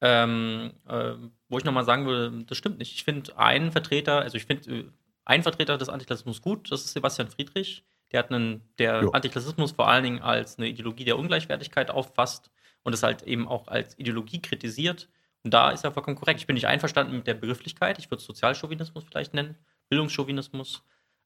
Ähm, 0.00 0.72
äh, 0.88 1.14
wo 1.48 1.58
ich 1.58 1.64
nochmal 1.64 1.84
sagen 1.84 2.06
würde, 2.06 2.44
das 2.46 2.56
stimmt 2.56 2.78
nicht. 2.78 2.94
Ich 2.94 3.04
finde 3.04 3.36
einen 3.38 3.72
Vertreter, 3.72 4.20
also 4.20 4.38
ich 4.38 4.46
finde 4.46 4.70
äh, 4.70 4.84
einen 5.26 5.42
Vertreter 5.42 5.76
des 5.76 5.90
Antiklassismus 5.90 6.40
gut, 6.40 6.72
das 6.72 6.84
ist 6.84 6.92
Sebastian 6.94 7.28
Friedrich. 7.28 7.84
Der 8.12 8.20
hat 8.20 8.30
einen, 8.30 8.62
der 8.78 9.02
jo. 9.02 9.10
Antiklassismus 9.10 9.72
vor 9.72 9.88
allen 9.88 10.04
Dingen 10.04 10.22
als 10.22 10.56
eine 10.56 10.68
Ideologie 10.68 11.04
der 11.04 11.18
Ungleichwertigkeit 11.18 11.90
auffasst 11.90 12.50
und 12.84 12.94
es 12.94 13.02
halt 13.02 13.22
eben 13.22 13.48
auch 13.48 13.68
als 13.68 13.98
Ideologie 13.98 14.40
kritisiert. 14.40 15.08
Und 15.46 15.54
da 15.54 15.70
ist 15.70 15.84
er 15.84 15.92
vollkommen 15.92 16.16
korrekt. 16.16 16.40
Ich 16.40 16.48
bin 16.48 16.54
nicht 16.54 16.66
einverstanden 16.66 17.14
mit 17.14 17.28
der 17.28 17.34
Begrifflichkeit. 17.34 18.00
Ich 18.00 18.10
würde 18.10 18.20
es 18.20 18.26
Sozialchauvinismus 18.26 19.04
vielleicht 19.04 19.32
nennen, 19.32 19.54
Bildungschauvinismus, 19.88 20.82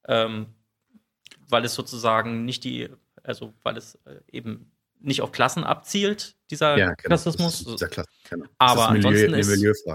ähm, 0.07 0.45
weil 1.49 1.65
es 1.65 1.73
sozusagen 1.73 2.45
nicht 2.45 2.63
die, 2.63 2.87
also 3.23 3.55
weil 3.63 3.77
es 3.77 3.95
äh, 4.05 4.21
eben 4.31 4.71
nicht 4.99 5.23
auf 5.23 5.31
Klassen 5.31 5.63
abzielt, 5.63 6.35
dieser 6.51 6.77
ja, 6.77 6.85
genau. 6.89 6.97
Klassismus. 6.97 7.63
Dieser 7.65 7.87
Klass 7.87 8.05
genau. 8.29 8.45
Aber 8.59 8.95
ist 8.95 9.03
Milieu, 9.03 9.09
ansonsten 9.09 9.65
ist, 9.65 9.87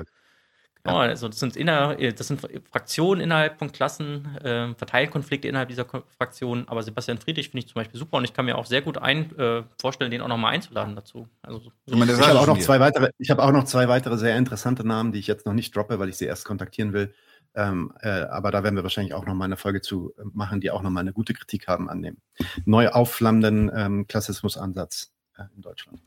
Milieufrage. 0.87 0.97
Genau, 0.97 0.99
also 0.99 1.29
das 1.29 1.39
sind, 1.39 1.57
inner, 1.57 1.97
das 1.97 2.27
sind 2.27 2.41
Fraktionen 2.71 3.23
innerhalb 3.23 3.59
von 3.59 3.73
Klassen, 3.73 4.37
äh, 4.43 4.75
Verteilkonflikte 4.75 5.49
innerhalb 5.49 5.69
dieser 5.69 5.85
Fraktionen. 5.85 6.69
Aber 6.69 6.83
Sebastian 6.83 7.19
Friedrich 7.19 7.51
finde 7.51 7.65
ich 7.65 7.69
zum 7.69 7.75
Beispiel 7.75 7.99
super 7.99 8.19
und 8.19 8.25
ich 8.25 8.33
kann 8.33 8.45
mir 8.45 8.57
auch 8.57 8.67
sehr 8.67 8.83
gut 8.83 8.99
ein, 8.99 9.37
äh, 9.39 9.63
vorstellen, 9.81 10.11
den 10.11 10.21
auch 10.23 10.29
nochmal 10.29 10.55
einzuladen 10.55 10.97
dazu. 10.97 11.29
Also, 11.43 11.61
so 11.61 11.71
ich, 11.87 12.03
ich 12.03 12.21
habe 12.21 12.41
auch, 12.41 12.47
noch 12.47 12.59
zwei 12.59 12.81
weitere, 12.81 13.11
ich 13.19 13.31
hab 13.31 13.39
auch 13.39 13.53
noch 13.53 13.65
zwei 13.65 13.89
weitere 13.89 14.17
sehr 14.17 14.37
interessante 14.37 14.87
Namen, 14.87 15.13
die 15.13 15.19
ich 15.19 15.27
jetzt 15.27 15.47
noch 15.47 15.55
nicht 15.55 15.75
droppe, 15.75 15.99
weil 15.99 16.09
ich 16.09 16.17
sie 16.17 16.27
erst 16.27 16.45
kontaktieren 16.45 16.93
will. 16.93 17.13
Ähm, 17.55 17.93
äh, 18.01 18.09
aber 18.09 18.51
da 18.51 18.63
werden 18.63 18.77
wir 18.77 18.83
wahrscheinlich 18.83 19.15
auch 19.15 19.25
noch 19.25 19.35
mal 19.35 19.47
eine 19.47 19.57
Folge 19.57 19.81
zu 19.81 20.13
äh, 20.19 20.23
machen, 20.35 20.61
die 20.61 20.71
auch 20.71 20.83
noch 20.83 20.91
mal 20.91 21.01
eine 21.01 21.15
gute 21.15 21.33
Kritik 21.33 21.69
haben 21.69 21.89
an 21.89 22.03
dem 22.03 22.19
neu 22.67 22.89
aufflammenden 22.89 23.71
ähm, 23.75 24.07
Klassismusansatz 24.07 25.13
äh, 25.39 25.45
in 25.57 25.63
Deutschland. 25.63 26.03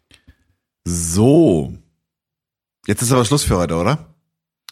So. 0.85 1.73
Jetzt 2.85 3.01
ist 3.01 3.11
aber 3.11 3.25
Schluss 3.25 3.43
für 3.43 3.57
heute, 3.57 3.75
oder? 3.75 4.13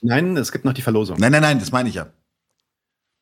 Nein, 0.02 0.38
es 0.38 0.52
gibt 0.52 0.66
noch 0.66 0.74
die 0.74 0.82
Verlosung. 0.82 1.18
Nein, 1.20 1.32
nein, 1.32 1.42
nein, 1.42 1.60
das 1.60 1.72
meine 1.72 1.90
ich 1.90 1.96
ja. 1.96 2.08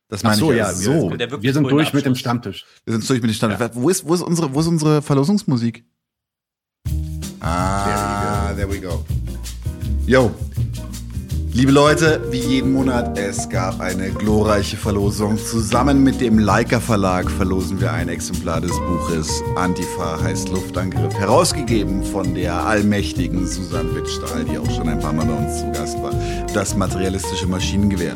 Das 0.08 0.24
meine 0.24 0.36
so, 0.36 0.52
ich 0.52 0.58
ja. 0.58 0.72
So. 0.72 1.12
Wir, 1.18 1.42
wir 1.42 1.54
sind 1.54 1.64
durch 1.64 1.94
mit 1.94 2.06
dem 2.06 2.16
Stammtisch. 2.16 2.66
Wir 2.86 2.94
sind 2.94 3.10
durch 3.10 3.22
mit 3.22 3.32
dem 3.32 3.36
Stammtisch. 3.36 3.60
Ja. 3.60 3.70
Wo, 3.74 3.90
ist, 3.90 4.08
wo, 4.08 4.14
ist 4.14 4.22
unsere, 4.22 4.54
wo 4.54 4.60
ist 4.60 4.68
unsere 4.68 5.02
Verlosungsmusik? 5.02 5.84
Ah, 7.40 8.54
there 8.56 8.70
we 8.70 8.80
go. 8.80 9.04
Yo. 10.06 10.34
Liebe 11.56 11.72
Leute, 11.72 12.22
wie 12.32 12.42
jeden 12.42 12.74
Monat, 12.74 13.18
es 13.18 13.48
gab 13.48 13.80
eine 13.80 14.12
glorreiche 14.12 14.76
Verlosung. 14.76 15.38
Zusammen 15.38 16.04
mit 16.04 16.20
dem 16.20 16.38
Leica 16.38 16.82
Verlag 16.82 17.32
verlosen 17.32 17.80
wir 17.80 17.94
ein 17.94 18.10
Exemplar 18.10 18.60
des 18.60 18.78
Buches 18.82 19.42
Antifa 19.56 20.22
heißt 20.22 20.50
Luftangriff, 20.50 21.14
herausgegeben 21.18 22.04
von 22.04 22.36
der 22.36 22.56
allmächtigen 22.56 23.48
Susan 23.48 23.96
Wittstahl, 23.96 24.44
die 24.44 24.58
auch 24.58 24.70
schon 24.70 24.90
ein 24.90 25.00
paar 25.00 25.14
Mal 25.14 25.28
bei 25.28 25.34
uns 25.34 25.60
zu 25.60 25.72
Gast 25.72 25.98
war. 26.04 26.12
Das 26.54 26.76
materialistische 26.76 27.48
Maschinengewehr. 27.48 28.16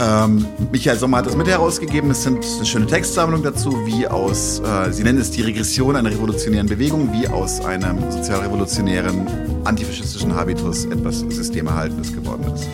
Ähm, 0.00 0.46
Michael 0.72 0.98
Sommer 0.98 1.18
hat 1.18 1.26
das 1.26 1.36
mit 1.36 1.46
herausgegeben. 1.46 2.10
Es 2.10 2.22
sind 2.22 2.42
eine 2.42 2.64
schöne 2.64 2.86
Textsammlung 2.86 3.42
dazu, 3.42 3.84
wie 3.84 4.08
aus, 4.08 4.60
äh, 4.60 4.92
sie 4.92 5.02
nennen 5.02 5.18
es 5.18 5.30
die 5.30 5.42
Regression 5.42 5.94
einer 5.94 6.10
revolutionären 6.10 6.66
Bewegung, 6.66 7.12
wie 7.12 7.28
aus 7.28 7.60
einem 7.60 8.10
sozialrevolutionären 8.10 9.26
antifaschistischen 9.64 10.34
Habitus 10.34 10.86
etwas 10.86 11.20
Systemerhaltendes 11.28 12.14
geworden 12.14 12.50
ist. 12.54 12.66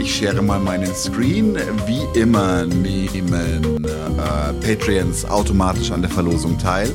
Ich 0.00 0.12
share 0.12 0.42
mal 0.42 0.58
meinen 0.58 0.92
Screen. 0.94 1.56
Wie 1.86 2.18
immer 2.18 2.64
nehmen 2.64 3.84
äh, 3.84 4.52
Patreons 4.54 5.24
automatisch 5.26 5.92
an 5.92 6.02
der 6.02 6.10
Verlosung 6.10 6.58
teil. 6.58 6.92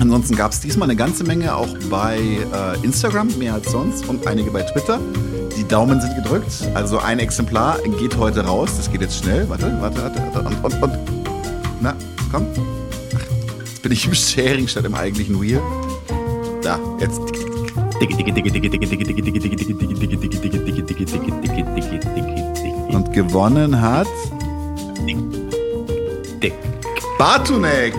Ansonsten 0.00 0.34
gab 0.34 0.50
es 0.50 0.60
diesmal 0.60 0.88
eine 0.88 0.96
ganze 0.96 1.22
Menge 1.22 1.54
auch 1.54 1.68
bei 1.90 2.18
äh, 2.18 2.84
Instagram, 2.84 3.28
mehr 3.38 3.54
als 3.54 3.70
sonst, 3.70 4.08
und 4.08 4.26
einige 4.26 4.50
bei 4.50 4.62
Twitter. 4.62 4.98
Die 5.58 5.66
Daumen 5.66 6.00
sind 6.00 6.14
gedrückt. 6.14 6.68
Also 6.74 7.00
ein 7.00 7.18
Exemplar 7.18 7.78
geht 7.98 8.16
heute 8.16 8.44
raus. 8.44 8.70
Das 8.76 8.92
geht 8.92 9.00
jetzt 9.00 9.16
schnell. 9.16 9.48
Warte, 9.48 9.76
warte, 9.80 10.00
warte. 10.00 10.38
Und, 10.38 10.64
und, 10.64 10.82
und. 10.84 10.92
Na, 11.80 11.96
komm. 12.30 12.46
Ach, 13.16 13.58
jetzt 13.58 13.82
bin 13.82 13.90
ich 13.90 14.06
im 14.06 14.14
Sharing 14.14 14.68
statt 14.68 14.84
im 14.84 14.94
eigentlichen 14.94 15.40
Wheel. 15.40 15.60
Da, 16.62 16.78
jetzt. 17.00 17.18
Und 22.92 23.12
gewonnen 23.12 23.80
hat. 23.80 24.06
Bartunek. 27.18 27.94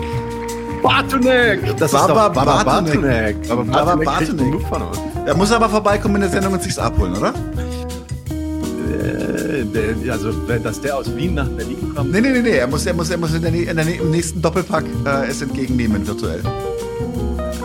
Bartunek! 0.82 1.78
Das 1.78 1.92
Baba 1.92 2.04
ist 2.04 2.10
doch 2.10 2.34
Baba 2.34 2.64
Bartunek. 2.64 3.36
Baba 3.50 3.96
Bartunek. 3.98 5.09
Er 5.30 5.38
muss 5.38 5.52
aber 5.52 5.70
vorbeikommen 5.70 6.16
in 6.16 6.22
der 6.22 6.32
Sendung 6.32 6.54
und 6.54 6.64
sich's 6.64 6.80
abholen, 6.80 7.16
oder? 7.16 7.32
Äh, 8.92 10.10
also, 10.10 10.32
dass 10.32 10.82
der 10.82 10.98
aus 10.98 11.16
Wien 11.16 11.36
nach 11.36 11.48
Berlin 11.50 11.94
kommt? 11.96 12.12
Nee, 12.12 12.20
nee, 12.20 12.32
nee, 12.32 12.42
nee. 12.42 12.58
Er 12.58 12.66
muss, 12.66 12.84
er 12.88 12.96
muss, 12.96 13.12
er 13.12 13.20
muss 13.20 13.32
in 13.36 13.44
der, 13.44 13.54
in 13.54 13.76
der, 13.76 13.88
im 13.88 14.10
nächsten 14.10 14.42
Doppelpack 14.42 14.86
äh, 15.06 15.28
es 15.28 15.44
entgegennehmen, 15.44 16.08
virtuell. 16.08 16.42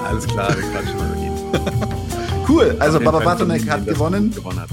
Alles 0.07 0.27
klar, 0.27 0.55
wir 0.55 0.63
quatschen 0.63 0.99
mal 0.99 1.09
mit 1.09 1.21
ihm. 1.21 1.33
cool, 2.51 2.77
also 2.81 3.01
Baba 3.01 3.21
Bartonek 3.21 3.67
hat 3.71 3.87
gewonnen. 3.87 4.31
gewonnen 4.31 4.61
hat. 4.61 4.69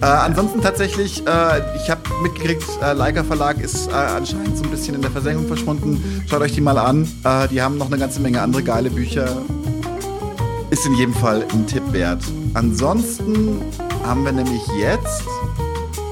Äh, 0.00 0.04
ansonsten 0.04 0.60
tatsächlich, 0.60 1.26
äh, 1.26 1.60
ich 1.74 1.90
habe 1.90 2.02
mitgekriegt, 2.22 2.62
äh, 2.84 2.92
Leica 2.92 3.24
Verlag 3.24 3.60
ist 3.60 3.88
äh, 3.88 3.94
anscheinend 3.94 4.56
so 4.56 4.62
ein 4.62 4.70
bisschen 4.70 4.94
in 4.94 5.02
der 5.02 5.10
Versenkung 5.10 5.48
verschwunden. 5.48 6.22
Schaut 6.30 6.42
euch 6.42 6.52
die 6.52 6.60
mal 6.60 6.78
an. 6.78 7.02
Äh, 7.24 7.48
die 7.48 7.60
haben 7.60 7.78
noch 7.78 7.86
eine 7.86 7.98
ganze 7.98 8.20
Menge 8.20 8.42
andere 8.42 8.62
geile 8.62 8.90
Bücher. 8.90 9.42
Ist 10.72 10.86
in 10.86 10.94
jedem 10.94 11.12
Fall 11.12 11.44
ein 11.52 11.66
Tipp 11.66 11.82
wert. 11.92 12.24
Ansonsten 12.54 13.60
haben 14.06 14.24
wir 14.24 14.32
nämlich 14.32 14.62
jetzt. 14.68 15.22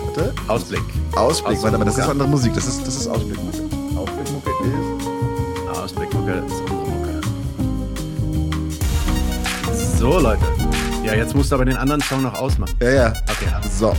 Warte. 0.05 0.35
Ausblick. 0.49 0.83
Ausblick, 1.13 1.63
warte, 1.63 1.77
aber 1.77 1.87
das 1.87 1.97
ist 1.97 2.07
andere 2.07 2.29
Musik. 2.29 2.53
Das 2.53 2.67
ist, 2.67 2.87
das 2.87 2.95
ist 2.95 3.07
Ausblickmucke. 3.07 3.63
Ausblickmucke 3.97 4.51
ist. 4.51 5.79
Ausblickmucke 5.79 6.33
ist 6.47 6.61
unsere 6.61 6.91
Mucke. 6.91 7.21
So, 9.99 10.19
Leute. 10.19 10.45
Ja, 11.05 11.15
jetzt 11.15 11.35
musst 11.35 11.51
du 11.51 11.55
aber 11.55 11.65
den 11.65 11.79
anderen 11.79 12.03
Song 12.03 12.21
noch 12.21 12.35
ausmachen. 12.35 12.77
Ja, 12.83 12.91
ja. 12.91 13.09
Okay, 13.31 13.49
so. 13.79 13.97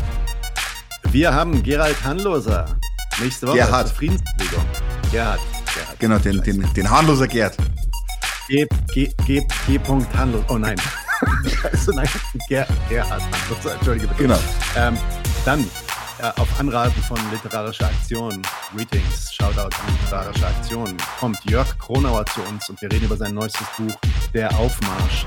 Wir 1.09 1.33
haben 1.33 1.63
Gerald 1.63 1.97
Hanloser. 2.03 2.67
Nächste 3.19 3.47
Woche. 3.47 3.57
Gerhard. 3.57 3.89
Friedensbewegung. 3.89 4.63
Gerhard. 5.11 5.39
Gerhard. 5.73 5.99
Genau, 5.99 6.19
den, 6.19 6.43
den, 6.43 6.71
den 6.71 6.87
Harnloser 6.87 7.27
Gerd. 7.27 7.57
G. 8.47 8.67
G. 8.93 9.09
G. 9.25 9.41
G. 9.67 9.79
Oh 10.47 10.57
nein. 10.57 10.75
Scheiße, 11.61 11.91
nein. 11.95 12.09
Ger, 12.47 12.67
Gerhard. 12.89 13.21
Entschuldige 13.73 14.07
bitte. 14.07 14.23
Genau. 14.23 14.39
Ähm, 14.75 14.97
dann 15.45 15.65
äh, 16.21 16.31
auf 16.39 16.59
Anraten 16.59 17.01
von 17.03 17.17
Literarischer 17.31 17.85
Aktion, 17.85 18.41
Greetings, 18.75 19.33
Shoutout 19.33 19.61
an 19.61 19.97
Literarische 20.03 20.45
Aktion, 20.45 20.97
kommt 21.19 21.43
Jörg 21.49 21.77
Kronauer 21.79 22.25
zu 22.27 22.41
uns 22.43 22.69
und 22.69 22.81
wir 22.81 22.91
reden 22.91 23.05
über 23.05 23.17
sein 23.17 23.33
neuestes 23.33 23.65
Buch, 23.77 23.95
Der 24.33 24.55
Aufmarsch, 24.57 25.25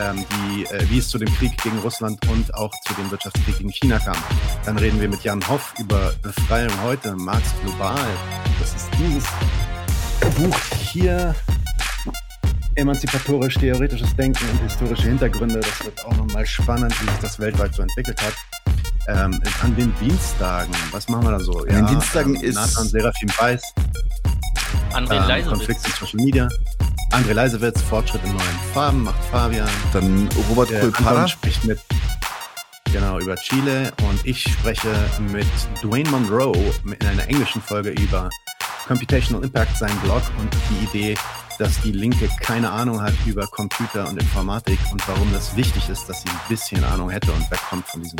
ähm, 0.00 0.24
die, 0.32 0.64
äh, 0.64 0.84
wie 0.88 0.98
es 0.98 1.08
zu 1.08 1.18
dem 1.18 1.32
Krieg 1.36 1.56
gegen 1.62 1.78
Russland 1.78 2.18
und 2.28 2.52
auch 2.54 2.72
zu 2.86 2.94
dem 2.94 3.10
Wirtschaftskrieg 3.10 3.58
gegen 3.58 3.70
China 3.70 3.98
kam. 3.98 4.16
Dann 4.64 4.78
reden 4.78 5.00
wir 5.00 5.08
mit 5.08 5.22
Jan 5.22 5.46
Hoff 5.48 5.74
über 5.78 6.12
Befreiung 6.22 6.72
heute, 6.82 7.14
Marx 7.14 7.54
global. 7.62 7.96
Das 8.58 8.74
ist 8.74 8.88
dieses 8.98 9.28
Buch 10.36 10.58
hier. 10.90 11.34
Emanzipatorisch 12.74 13.54
theoretisches 13.54 14.14
Denken 14.16 14.44
und 14.50 14.62
historische 14.62 15.08
Hintergründe. 15.08 15.60
Das 15.60 15.84
wird 15.84 16.04
auch 16.04 16.16
nochmal 16.16 16.46
spannend, 16.46 16.94
wie 17.02 17.10
sich 17.10 17.18
das 17.20 17.38
weltweit 17.38 17.74
so 17.74 17.82
entwickelt 17.82 18.20
hat. 18.22 18.34
Ähm, 19.08 19.42
an 19.62 19.76
den 19.76 19.92
Dienstagen, 20.00 20.72
was 20.90 21.08
machen 21.08 21.24
wir 21.24 21.32
da 21.32 21.40
so? 21.40 21.58
An 21.60 21.68
ja, 21.68 21.74
den 21.80 21.86
Dienstagen 21.88 22.36
ähm, 22.36 22.42
ist. 22.42 22.54
Nathan 22.54 22.88
Serafim 22.88 23.28
Weiß. 23.36 23.62
André 24.92 25.16
ähm, 25.16 25.28
Leisewitz. 25.28 25.48
Konflikt 25.48 25.86
in 25.86 25.92
Social 25.92 26.24
Media. 26.24 26.48
André 27.10 27.32
Leisewitz, 27.34 27.82
Fortschritt 27.82 28.22
in 28.24 28.30
neuen 28.30 28.58
Farben, 28.72 29.02
macht 29.02 29.22
Fabian. 29.30 29.68
Dann 29.92 30.28
Robert 30.48 30.70
äh, 30.70 30.80
Kulpara. 30.80 31.28
spricht 31.28 31.64
mit 31.64 31.78
genau 32.92 33.18
über 33.18 33.36
Chile 33.36 33.92
und 34.08 34.24
ich 34.24 34.42
spreche 34.42 34.88
mit 35.32 35.46
Dwayne 35.82 36.08
Monroe 36.10 36.72
in 36.84 37.06
einer 37.06 37.28
englischen 37.28 37.60
Folge 37.60 37.90
über 37.90 38.28
Computational 38.86 39.44
Impact, 39.44 39.76
sein 39.76 39.96
Blog 40.02 40.22
und 40.38 40.54
die 40.70 40.84
Idee, 40.84 41.14
dass 41.62 41.80
die 41.80 41.92
Linke 41.92 42.28
keine 42.40 42.72
Ahnung 42.72 43.00
hat 43.00 43.14
über 43.24 43.46
Computer 43.46 44.08
und 44.08 44.20
Informatik 44.20 44.80
und 44.90 45.06
warum 45.06 45.32
das 45.32 45.54
wichtig 45.54 45.88
ist, 45.88 46.08
dass 46.08 46.22
sie 46.22 46.28
ein 46.28 46.40
bisschen 46.48 46.82
Ahnung 46.82 47.08
hätte 47.08 47.30
und 47.30 47.48
wegkommt 47.52 47.86
von 47.86 48.02
diesen 48.02 48.18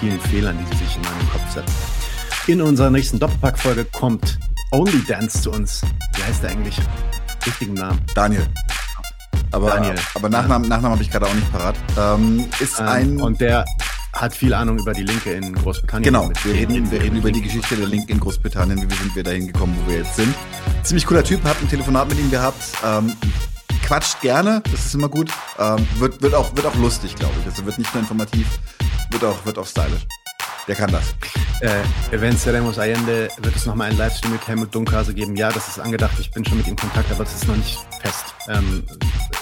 vielen 0.00 0.18
Fehlern, 0.22 0.56
die 0.58 0.74
sie 0.74 0.84
sich 0.84 0.96
in 0.96 1.02
meinem 1.02 1.30
Kopf 1.30 1.52
setzt. 1.52 1.74
In 2.46 2.62
unserer 2.62 2.88
nächsten 2.88 3.18
Doppelpack-Folge 3.18 3.84
kommt 3.84 4.38
Only 4.70 5.04
Dance 5.06 5.42
zu 5.42 5.50
uns. 5.50 5.82
Wie 6.14 6.22
heißt 6.22 6.44
der 6.44 6.50
eigentlich? 6.50 6.80
Richtigen 7.44 7.74
Namen. 7.74 8.00
Daniel. 8.14 8.46
Aber, 9.52 9.72
Daniel. 9.72 9.96
aber 10.14 10.30
Nachnamen, 10.30 10.66
Nachnamen 10.66 10.92
habe 10.92 11.02
ich 11.02 11.10
gerade 11.10 11.26
auch 11.26 11.34
nicht 11.34 11.52
parat. 11.52 11.76
Ähm, 11.98 12.48
ist 12.58 12.80
ähm, 12.80 12.86
ein. 12.86 13.20
Und 13.20 13.38
der 13.38 13.66
hat 14.20 14.34
viel 14.34 14.54
Ahnung 14.54 14.78
über 14.78 14.92
die 14.92 15.02
Linke 15.02 15.32
in 15.32 15.54
Großbritannien. 15.54 16.12
Genau, 16.12 16.30
wir 16.44 16.54
reden, 16.54 16.90
wir 16.90 17.02
reden 17.02 17.16
über 17.18 17.30
die 17.30 17.42
Geschichte 17.42 17.76
der 17.76 17.86
Linke 17.86 18.12
in 18.12 18.20
Großbritannien, 18.20 18.78
wie 18.90 18.94
sind 18.94 19.14
wir 19.14 19.22
dahin 19.22 19.46
gekommen, 19.46 19.76
wo 19.82 19.90
wir 19.90 19.98
jetzt 19.98 20.16
sind. 20.16 20.34
Ziemlich 20.82 21.06
cooler 21.06 21.22
Typ, 21.22 21.44
hat 21.44 21.56
ein 21.60 21.68
Telefonat 21.68 22.08
mit 22.08 22.18
ihm 22.18 22.30
gehabt. 22.30 22.60
Ähm, 22.84 23.12
quatscht 23.84 24.20
gerne, 24.20 24.62
das 24.70 24.86
ist 24.86 24.94
immer 24.94 25.08
gut. 25.08 25.30
Ähm, 25.58 25.86
wird, 25.98 26.22
wird, 26.22 26.34
auch, 26.34 26.54
wird 26.56 26.66
auch 26.66 26.74
lustig, 26.76 27.14
glaube 27.16 27.34
ich. 27.40 27.46
Also 27.46 27.64
wird 27.66 27.78
nicht 27.78 27.92
nur 27.94 28.02
informativ, 28.02 28.46
wird 29.10 29.24
auch, 29.24 29.44
wird 29.44 29.58
auch 29.58 29.66
stylisch. 29.66 30.06
Der 30.66 30.74
kann 30.74 30.90
das. 30.90 31.14
Äh, 31.60 32.20
Venceremos 32.20 32.78
Allende 32.78 33.28
wird 33.38 33.54
es 33.54 33.66
nochmal 33.66 33.90
einen 33.90 33.98
Livestream 33.98 34.32
mit 34.32 34.48
Helmut 34.48 34.74
Dunkhase 34.74 35.14
geben. 35.14 35.36
Ja, 35.36 35.52
das 35.52 35.68
ist 35.68 35.78
angedacht. 35.78 36.18
Ich 36.18 36.32
bin 36.32 36.44
schon 36.44 36.56
mit 36.56 36.66
ihm 36.66 36.70
in 36.70 36.76
Kontakt, 36.76 37.08
aber 37.12 37.22
das 37.22 37.34
ist 37.34 37.46
noch 37.46 37.54
nicht 37.54 37.78
fest. 38.00 38.34
Ähm, 38.48 38.82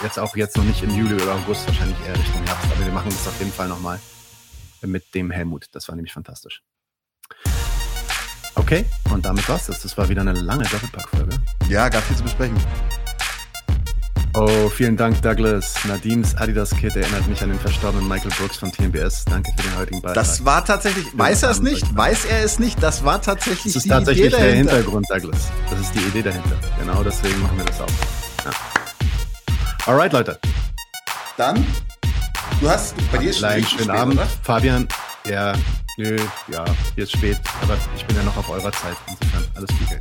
jetzt 0.02 0.18
auch 0.18 0.36
jetzt 0.36 0.56
noch 0.59 0.64
nicht 0.64 0.82
im 0.82 0.90
Juli 0.90 1.14
oder 1.14 1.34
August, 1.34 1.66
wahrscheinlich 1.66 1.96
eher 2.06 2.14
Richtung 2.14 2.44
Herbst. 2.44 2.66
Aber 2.76 2.84
wir 2.84 2.92
machen 2.92 3.09
das 3.09 3.26
auf 3.26 3.38
jeden 3.38 3.52
Fall 3.52 3.68
nochmal 3.68 3.98
mit 4.86 5.15
dem 5.15 5.31
Helmut. 5.31 5.66
Das 5.73 5.89
war 5.89 5.97
nämlich 5.97 6.12
fantastisch. 6.12 6.62
Okay, 8.56 8.86
und 9.11 9.24
damit 9.24 9.48
war's 9.48 9.66
das. 9.66 9.81
Das 9.82 9.98
war 9.98 10.09
wieder 10.09 10.20
eine 10.20 10.32
lange 10.32 10.65
Doppelpack-Folge. 10.65 11.36
Ja, 11.69 11.89
gab 11.89 12.02
viel 12.05 12.16
zu 12.16 12.23
besprechen. 12.23 12.56
Oh, 14.36 14.69
vielen 14.69 14.97
Dank, 14.97 15.23
Douglas. 15.23 15.77
Nadims 15.85 16.35
Adidas-Kit 16.35 16.97
erinnert 16.97 17.27
mich 17.28 17.40
an 17.43 17.51
den 17.51 17.59
verstorbenen 17.61 18.09
Michael 18.09 18.32
Brooks 18.32 18.56
von 18.56 18.73
TMBS. 18.73 19.24
Danke 19.27 19.52
für 19.56 19.62
den 19.62 19.78
heutigen 19.78 20.02
Beitrag. 20.02 20.15
Das 20.15 20.44
war 20.44 20.65
tatsächlich, 20.65 21.06
weiß 21.16 21.44
er 21.44 21.51
es 21.51 21.61
nicht? 21.61 21.97
Weiß 21.97 22.24
er 22.24 22.43
es 22.43 22.59
nicht? 22.59 22.82
Das 22.82 23.05
war 23.05 23.23
tatsächlich 23.23 23.74
Das 23.74 23.85
ist 23.85 23.89
tatsächlich 23.89 24.27
Idee 24.27 24.36
der. 24.36 24.55
Hintergrund, 24.55 25.06
Douglas. 25.09 25.51
Das 25.70 25.78
ist 25.78 25.94
die 25.94 26.01
Idee 26.01 26.23
dahinter. 26.23 26.56
Genau 26.81 27.05
deswegen 27.05 27.40
machen 27.43 27.59
wir 27.59 27.65
das 27.65 27.81
auch. 27.81 27.86
Ja. 28.44 28.51
Alright, 29.86 30.12
Leute. 30.12 30.40
Dann, 31.36 31.65
du 32.60 32.70
hast, 32.70 32.94
bei 33.12 33.18
dir 33.18 33.31
ist 33.31 33.39
schon 33.39 33.51
schönen 33.51 33.66
spät, 33.66 33.90
Abend. 33.90 34.14
Oder? 34.14 34.26
Fabian, 34.43 34.89
ja, 35.26 35.55
nö, 35.97 36.16
ja, 36.48 36.64
hier 36.94 37.05
ist 37.05 37.12
spät, 37.12 37.39
aber 37.62 37.76
ich 37.97 38.05
bin 38.06 38.16
ja 38.16 38.22
noch 38.22 38.36
auf 38.36 38.48
eurer 38.48 38.72
Zeit. 38.72 38.97
Insofern, 39.09 39.44
alles 39.55 39.70
Gute. 39.78 39.98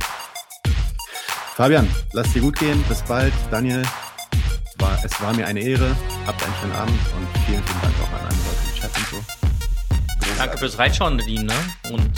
Fabian, 1.56 1.88
lass 2.12 2.32
dir 2.32 2.42
gut 2.42 2.58
gehen. 2.58 2.82
Bis 2.88 3.00
bald. 3.02 3.32
Daniel, 3.50 3.82
war, 4.78 4.98
es 5.04 5.20
war 5.20 5.32
mir 5.34 5.46
eine 5.46 5.60
Ehre. 5.60 5.94
Habt 6.26 6.42
einen 6.42 6.54
schönen 6.60 6.72
Abend 6.72 6.98
und 7.16 7.44
vielen, 7.46 7.62
vielen 7.62 7.80
Dank 7.80 7.94
auch 8.02 8.12
an 8.12 8.26
alle 8.26 8.36
Leute 8.36 8.58
im 8.74 8.80
Chat 8.80 8.96
und 8.96 9.06
so. 9.06 9.16
Großartig. 10.18 10.38
Danke 10.38 10.58
fürs 10.58 10.78
Reinschauen, 10.78 11.16
Nadine. 11.16 11.44
Ne? 11.44 11.54
Und 11.92 12.10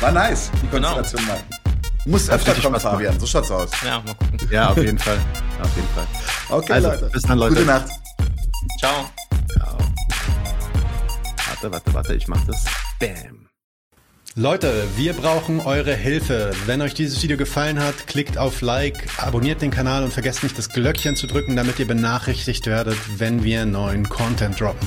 war 0.00 0.10
nice, 0.10 0.50
die 0.62 0.68
genau. 0.68 0.94
Konstellation 0.94 1.20
genau. 1.22 1.38
mal. 1.38 1.60
Du 2.04 2.10
musst 2.10 2.30
öfter 2.30 2.54
kommen, 2.54 2.80
Fabian. 2.80 3.20
So 3.20 3.26
schaut's 3.26 3.50
aus. 3.50 3.70
Ja, 3.84 4.00
mal 4.00 4.14
gucken. 4.14 4.48
Ja, 4.50 4.70
auf 4.70 4.76
jeden 4.78 4.98
Fall. 4.98 5.18
Auf 5.62 5.76
jeden 5.76 5.88
Fall. 5.88 6.06
Okay, 6.48 6.72
also, 6.72 6.88
Leute. 6.88 7.10
Bis 7.12 7.22
dann, 7.22 7.38
Leute. 7.38 7.54
Gute 7.54 7.66
Nacht. 7.66 7.86
Ciao. 8.78 9.10
Ciao. 9.52 9.78
Warte, 11.48 11.72
warte, 11.72 11.94
warte. 11.94 12.14
Ich 12.14 12.28
mach 12.28 12.44
das. 12.46 12.64
Bam. 13.00 13.48
Leute, 14.34 14.86
wir 14.96 15.14
brauchen 15.14 15.60
eure 15.60 15.94
Hilfe. 15.94 16.50
Wenn 16.66 16.82
euch 16.82 16.92
dieses 16.92 17.22
Video 17.22 17.38
gefallen 17.38 17.80
hat, 17.82 18.06
klickt 18.06 18.36
auf 18.36 18.60
Like, 18.60 19.08
abonniert 19.16 19.62
den 19.62 19.70
Kanal 19.70 20.04
und 20.04 20.12
vergesst 20.12 20.42
nicht 20.42 20.58
das 20.58 20.68
Glöckchen 20.68 21.16
zu 21.16 21.26
drücken, 21.26 21.56
damit 21.56 21.78
ihr 21.78 21.86
benachrichtigt 21.86 22.66
werdet, 22.66 22.98
wenn 23.18 23.44
wir 23.44 23.64
neuen 23.64 24.08
Content 24.08 24.60
droppen. 24.60 24.86